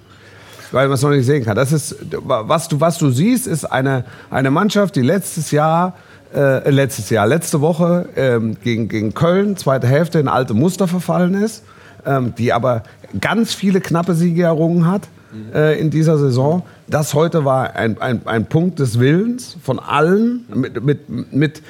Weil 0.71 0.87
man 0.89 0.95
es 0.97 1.03
noch 1.03 1.11
nicht 1.11 1.25
sehen 1.25 1.45
kann. 1.45 1.57
Das 1.57 1.73
ist, 1.73 1.97
was 2.13 2.69
du, 2.69 2.79
was 2.81 2.99
du 2.99 3.11
siehst, 3.11 3.47
ist 3.47 3.65
eine, 3.65 4.05
eine 4.31 4.51
Mannschaft, 4.51 4.97
die 4.97 5.03
letztes 5.03 5.51
Jahr 5.51 5.95
äh, 6.35 6.69
letztes 6.69 7.09
Jahr, 7.09 7.27
letzte 7.27 7.63
Woche 7.63 8.07
ähm, 8.15 8.59
gegen, 8.63 8.89
gegen 8.89 9.15
Köln, 9.15 9.57
zweite 9.57 9.87
Hälfte, 9.87 10.19
in 10.19 10.29
alte 10.29 10.53
Muster 10.53 10.87
verfallen 10.87 11.33
ist, 11.33 11.65
ähm, 12.05 12.35
die 12.37 12.53
aber 12.53 12.83
ganz 13.19 13.55
viele 13.55 13.81
knappe 13.81 14.15
Siege 14.15 14.43
errungen 14.43 14.87
hat 14.87 15.09
äh, 15.55 15.79
in 15.81 15.91
dieser 15.91 16.19
Saison. 16.19 16.63
Das 16.87 17.15
heute 17.15 17.45
war 17.45 17.77
ein, 17.77 18.01
ein, 18.01 18.23
ein 18.27 18.47
Punkt 18.47 18.79
des 18.79 18.99
Willens 18.99 19.57
von 19.63 19.79
allen 19.79 20.45
mit, 20.55 20.83
mit, 20.83 21.33
mit 21.33 21.63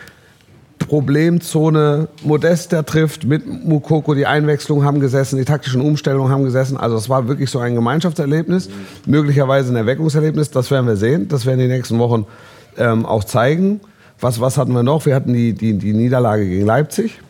Problemzone 0.79 2.09
Modest, 2.23 2.73
der 2.73 2.87
trifft, 2.87 3.25
mit 3.25 3.47
Mukoko, 3.47 4.15
die 4.15 4.27
Einwechslung 4.27 4.85
haben 4.85 5.01
gesessen, 5.01 5.37
die 5.37 5.45
taktischen 5.45 5.81
Umstellungen 5.81 6.31
haben 6.33 6.45
gesessen. 6.45 6.77
Also 6.77 6.97
es 6.97 7.09
war 7.09 7.29
wirklich 7.29 7.51
so 7.51 7.59
ein 7.59 7.75
Gemeinschaftserlebnis, 7.75 8.71
möglicherweise 9.07 9.73
ein 9.73 9.77
Erweckungserlebnis. 9.77 10.51
Das 10.51 10.71
werden 10.71 10.87
wir 10.87 10.97
sehen, 10.97 11.29
das 11.29 11.47
werden 11.47 11.59
die 11.59 11.67
nächsten 11.67 11.99
Wochen 11.99 12.27
ähm, 12.77 13.05
auch 13.05 13.25
zeigen. 13.25 13.81
Was, 14.21 14.41
was 14.41 14.57
hatten 14.57 14.73
wir 14.73 14.83
noch? 14.83 15.05
Wir 15.05 15.15
hatten 15.15 15.33
die, 15.33 15.53
die, 15.53 15.75
die 15.75 15.93
Niederlage 15.93 16.49
gegen 16.49 16.67
Leipzig. 16.67 17.21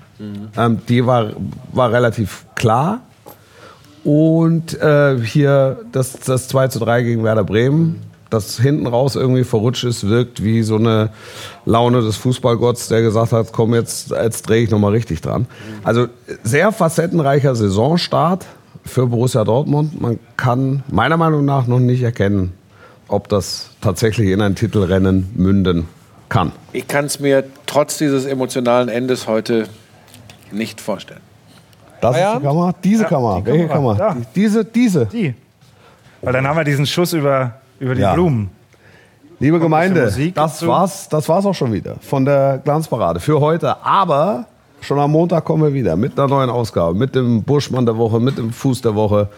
Ähm, 0.56 0.78
die 0.88 1.06
war, 1.06 1.32
war 1.72 1.92
relativ 1.92 2.46
klar. 2.54 3.02
Und 4.08 4.80
äh, 4.80 5.18
hier 5.20 5.80
das, 5.92 6.12
das 6.12 6.48
2 6.48 6.68
zu 6.68 6.78
3 6.78 7.02
gegen 7.02 7.24
Werder 7.24 7.44
Bremen, 7.44 8.00
das 8.30 8.58
hinten 8.58 8.86
raus 8.86 9.16
irgendwie 9.16 9.44
verrutscht 9.44 9.84
ist, 9.84 10.08
wirkt 10.08 10.42
wie 10.42 10.62
so 10.62 10.76
eine 10.76 11.10
Laune 11.66 12.00
des 12.00 12.16
Fußballgotts, 12.16 12.88
der 12.88 13.02
gesagt 13.02 13.32
hat, 13.32 13.52
komm, 13.52 13.74
jetzt, 13.74 14.10
jetzt 14.10 14.48
drehe 14.48 14.62
ich 14.62 14.70
nochmal 14.70 14.92
richtig 14.92 15.20
dran. 15.20 15.46
Also 15.84 16.06
sehr 16.42 16.72
facettenreicher 16.72 17.54
Saisonstart 17.54 18.46
für 18.82 19.08
Borussia 19.08 19.44
Dortmund. 19.44 20.00
Man 20.00 20.18
kann 20.38 20.84
meiner 20.90 21.18
Meinung 21.18 21.44
nach 21.44 21.66
noch 21.66 21.78
nicht 21.78 22.00
erkennen, 22.00 22.54
ob 23.08 23.28
das 23.28 23.68
tatsächlich 23.82 24.30
in 24.30 24.40
ein 24.40 24.54
Titelrennen 24.54 25.32
münden 25.34 25.86
kann. 26.30 26.52
Ich 26.72 26.88
kann 26.88 27.04
es 27.04 27.20
mir 27.20 27.44
trotz 27.66 27.98
dieses 27.98 28.24
emotionalen 28.24 28.88
Endes 28.88 29.28
heute 29.28 29.68
nicht 30.50 30.80
vorstellen. 30.80 31.27
Das 32.00 32.16
ist 32.16 32.22
die? 32.38 32.42
Kamera? 32.44 32.74
Diese 32.84 33.02
Ja, 33.04 33.08
Kamera. 33.08 33.40
die 33.40 33.46
Welche? 33.46 33.68
Da. 33.98 34.14
Die- 34.14 34.24
Diese, 34.34 34.64
diese. 34.64 35.06
Die. 35.06 35.34
Weil 36.22 36.32
dann 36.32 36.46
haben 36.46 36.56
wir 36.56 36.64
diesen 36.64 36.86
Schuss 36.86 37.12
über, 37.12 37.52
über 37.78 37.94
die 37.94 38.00
Ja. 38.02 38.14
Blumen. 38.14 38.50
Liebe 39.40 39.60
Gemeinde, 39.60 40.12
das 40.34 40.66
war's, 40.66 41.08
das 41.08 41.28
war's 41.28 41.46
auch 41.46 41.54
schon 41.54 41.72
wieder 41.72 41.94
von 42.00 42.24
der 42.24 42.60
Glanzparade 42.64 43.20
für 43.20 43.38
heute. 43.40 43.76
Aber 43.84 44.46
schon 44.80 44.98
am 44.98 45.12
Montag 45.12 45.44
kommen 45.44 45.62
wir 45.62 45.72
wieder 45.72 45.94
mit 45.94 46.18
einer 46.18 46.26
neuen 46.28 46.50
Ausgabe, 46.50 46.94
mit 46.98 47.14
dem 47.14 47.44
Buschmann 47.44 47.86
der 47.86 47.96
Woche, 47.96 48.18
mit 48.18 48.36
dem 48.36 48.52
Fuß 48.52 48.80
der 48.82 48.96
Woche. 48.96 49.28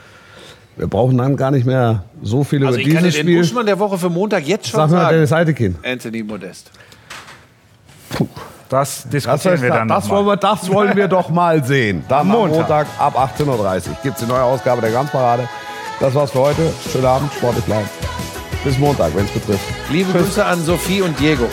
Wir 0.76 0.86
brauchen 0.86 1.18
dann 1.18 1.36
gar 1.36 1.50
nicht 1.50 1.66
mehr 1.66 2.04
so 2.22 2.44
viel 2.44 2.64
Also 2.64 2.78
über 2.78 2.88
ich 2.88 2.94
kann 2.94 3.02
dir 3.04 3.08
dieses 3.10 3.20
den 3.20 3.26
Spiel. 3.26 3.38
Buschmann 3.40 3.66
der 3.66 3.78
Woche 3.78 3.98
für 3.98 4.08
Montag 4.08 4.46
jetzt 4.46 4.68
schon 4.68 4.80
Sag 4.80 4.90
mal, 4.90 5.02
sagen. 5.02 5.14
Dennis 5.16 5.32
Eitekin. 5.34 5.76
Anthony 5.84 6.22
Modest. 6.22 6.70
Das 8.70 9.02
Das, 9.02 9.10
diskutieren 9.10 9.62
wir 9.62 9.70
dann 9.70 9.88
das, 9.88 10.04
noch 10.04 10.14
wollen 10.14 10.26
wir, 10.26 10.36
das 10.36 10.72
wollen 10.72 10.96
wir 10.96 11.08
doch 11.08 11.28
mal 11.28 11.62
sehen. 11.64 12.04
Dann 12.08 12.20
am 12.20 12.28
Montag. 12.28 12.58
Montag, 12.58 12.86
ab 12.98 13.32
18.30 13.38 13.48
Uhr 13.48 13.96
gibt 14.02 14.14
es 14.16 14.24
die 14.24 14.30
neue 14.30 14.42
Ausgabe 14.42 14.80
der 14.80 14.90
Glanzparade. 14.90 15.48
Das 15.98 16.14
war's 16.14 16.30
für 16.30 16.38
heute. 16.38 16.72
Schönen 16.90 17.04
Abend, 17.04 17.32
sportlich 17.34 17.64
bleiben. 17.64 17.88
Bis 18.62 18.78
Montag, 18.78 19.14
wenn 19.16 19.24
es 19.24 19.32
betrifft. 19.32 19.64
Liebe 19.90 20.12
Grüße 20.12 20.44
an 20.44 20.62
Sophie 20.62 21.02
und 21.02 21.18
Diego. 21.18 21.46